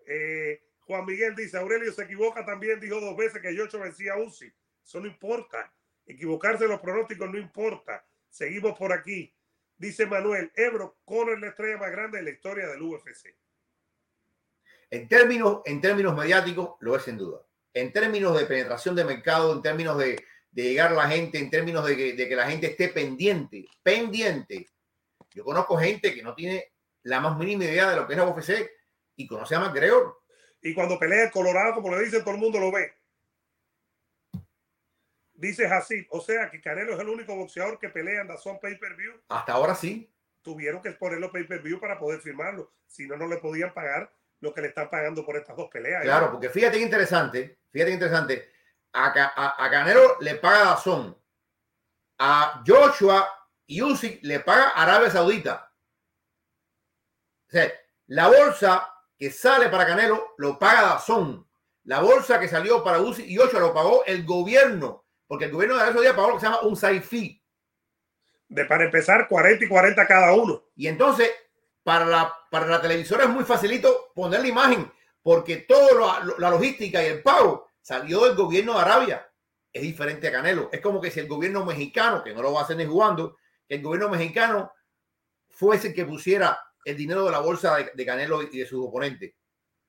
Eh, 0.05 0.61
Juan 0.81 1.05
Miguel 1.05 1.35
dice, 1.35 1.57
Aurelio 1.57 1.91
se 1.91 2.03
equivoca 2.03 2.45
también, 2.45 2.79
dijo 2.79 2.99
dos 2.99 3.15
veces 3.15 3.41
que 3.41 3.55
Yocho 3.55 3.79
vencía 3.79 4.13
a 4.13 4.17
Uzi. 4.17 4.51
Eso 4.83 4.99
no 4.99 5.07
importa. 5.07 5.71
Equivocarse 6.05 6.63
en 6.63 6.71
los 6.71 6.79
pronósticos 6.79 7.29
no 7.29 7.37
importa. 7.37 8.03
Seguimos 8.29 8.77
por 8.77 8.91
aquí. 8.91 9.33
Dice 9.79 10.05
Manuel, 10.05 10.51
Ebro, 10.55 10.97
Conor 11.05 11.35
es 11.35 11.39
la 11.39 11.47
estrella 11.47 11.77
más 11.77 11.89
grande 11.91 12.17
de 12.17 12.25
la 12.25 12.29
historia 12.31 12.67
del 12.67 12.81
UFC. 12.81 13.33
en 14.91 15.07
términos, 15.07 15.61
en 15.65 15.79
términos 15.79 16.15
mediáticos, 16.15 16.75
lo 16.81 16.97
es 16.97 17.03
sin 17.03 17.17
duda. 17.17 17.41
En 17.73 17.93
términos 17.93 18.37
de 18.37 18.45
penetración 18.45 18.93
de 18.93 19.05
mercado, 19.05 19.53
en 19.53 19.61
términos 19.61 19.97
de, 19.97 20.21
de 20.51 20.63
llegar 20.63 20.91
a 20.91 20.95
la 20.95 21.07
gente, 21.07 21.39
en 21.39 21.49
términos 21.49 21.85
de 21.87 21.95
que, 21.95 22.13
de 22.13 22.27
que 22.27 22.35
la 22.35 22.49
gente 22.49 22.67
esté 22.67 22.89
pendiente, 22.89 23.65
pendiente. 23.81 24.67
Yo 25.31 25.45
conozco 25.45 25.77
gente 25.77 26.13
que 26.13 26.23
no 26.23 26.35
tiene 26.35 26.73
la 27.03 27.21
más 27.21 27.37
mínima 27.37 27.63
idea 27.63 27.91
de 27.91 27.95
lo 27.95 28.05
que 28.05 28.13
es 28.13 28.19
la 28.19 28.27
UFC 28.27 28.69
y 29.15 29.27
conoce 29.27 29.55
a 29.55 29.61
McGregor. 29.61 30.17
Y 30.61 30.73
cuando 30.73 30.99
pelea 30.99 31.25
el 31.25 31.31
Colorado, 31.31 31.75
como 31.75 31.95
le 31.95 32.03
dicen, 32.03 32.21
todo 32.21 32.33
el 32.33 32.41
mundo 32.41 32.59
lo 32.59 32.69
ve. 32.69 32.98
Dice 35.39 35.65
Hasib, 35.67 36.05
o 36.09 36.19
sea 36.19 36.49
que 36.49 36.59
Canelo 36.59 36.93
es 36.93 36.99
el 36.99 37.07
único 37.07 37.33
boxeador 37.35 37.79
que 37.79 37.87
pelea 37.89 38.21
en 38.21 38.27
Dazón 38.27 38.59
Pay-Per-View. 38.59 39.21
Hasta 39.29 39.53
ahora 39.53 39.73
sí. 39.73 40.11
Tuvieron 40.41 40.81
que 40.81 40.91
ponerlo 40.91 41.31
Pay-Per-View 41.31 41.79
para 41.79 41.97
poder 41.97 42.19
firmarlo. 42.19 42.73
Si 42.87 43.07
no, 43.07 43.15
no 43.15 43.25
le 43.27 43.37
podían 43.37 43.73
pagar 43.73 44.11
lo 44.41 44.53
que 44.53 44.61
le 44.61 44.67
están 44.67 44.89
pagando 44.89 45.25
por 45.25 45.37
estas 45.37 45.55
dos 45.55 45.69
peleas. 45.71 46.03
Claro, 46.03 46.31
porque 46.31 46.49
fíjate 46.49 46.77
que 46.77 46.83
interesante, 46.83 47.59
fíjate 47.71 47.89
que 47.91 47.93
interesante. 47.93 48.51
A, 48.93 49.13
Ca- 49.13 49.33
a- 49.35 49.65
a 49.65 49.69
Canelo 49.69 50.17
le 50.19 50.35
paga 50.35 50.65
Dazón. 50.65 51.17
A 52.19 52.61
Joshua 52.67 53.29
y 53.65 53.81
Usyk 53.81 54.19
le 54.23 54.41
paga 54.41 54.69
Arabia 54.71 55.09
Saudita. 55.09 55.71
O 57.47 57.51
sea, 57.51 57.71
la 58.07 58.27
bolsa 58.27 58.93
que 59.17 59.31
sale 59.31 59.69
para 59.69 59.85
Canelo 59.85 60.33
lo 60.37 60.59
paga 60.59 60.81
Dazón. 60.83 61.47
La 61.85 62.01
bolsa 62.01 62.39
que 62.39 62.47
salió 62.47 62.83
para 62.83 62.99
Usyk 62.99 63.25
y 63.25 63.37
Joshua 63.37 63.59
lo 63.61 63.73
pagó 63.73 64.03
el 64.05 64.25
gobierno, 64.25 65.05
porque 65.29 65.45
el 65.45 65.51
gobierno 65.51 65.75
de 65.75 65.81
Arabia 65.83 65.93
Saudita 65.93 66.15
pagó 66.15 66.29
lo 66.29 66.33
que 66.33 66.39
se 66.39 66.45
llama 66.47 66.61
un 66.61 66.75
side 66.75 67.01
fee. 67.01 67.39
De 68.47 68.65
para 68.65 68.85
empezar, 68.85 69.27
40 69.27 69.63
y 69.63 69.67
40 69.67 70.07
cada 70.07 70.33
uno. 70.33 70.63
Y 70.75 70.87
entonces, 70.87 71.29
para 71.83 72.03
la, 72.03 72.33
para 72.49 72.65
la 72.65 72.81
televisora 72.81 73.25
es 73.25 73.29
muy 73.29 73.43
facilito 73.43 74.11
poner 74.15 74.41
la 74.41 74.47
imagen, 74.47 74.91
porque 75.21 75.57
toda 75.57 76.23
la 76.39 76.49
logística 76.49 77.03
y 77.03 77.09
el 77.09 77.21
pago 77.21 77.69
salió 77.79 78.25
del 78.25 78.35
gobierno 78.35 78.73
de 78.73 78.79
Arabia. 78.79 79.31
Es 79.71 79.83
diferente 79.83 80.27
a 80.27 80.31
Canelo. 80.31 80.69
Es 80.71 80.81
como 80.81 80.99
que 80.99 81.11
si 81.11 81.19
el 81.19 81.27
gobierno 81.27 81.63
mexicano, 81.63 82.23
que 82.23 82.33
no 82.33 82.41
lo 82.41 82.53
va 82.53 82.61
a 82.61 82.63
hacer 82.63 82.77
ni 82.77 82.85
jugando, 82.85 83.37
que 83.67 83.75
el 83.75 83.83
gobierno 83.83 84.09
mexicano 84.09 84.71
fuese 85.51 85.89
el 85.89 85.93
que 85.93 86.05
pusiera 86.05 86.59
el 86.83 86.97
dinero 86.97 87.23
de 87.25 87.31
la 87.31 87.39
bolsa 87.39 87.75
de, 87.75 87.91
de 87.93 88.05
Canelo 88.05 88.41
y 88.41 88.57
de 88.57 88.65
sus 88.65 88.83
oponentes. 88.83 89.31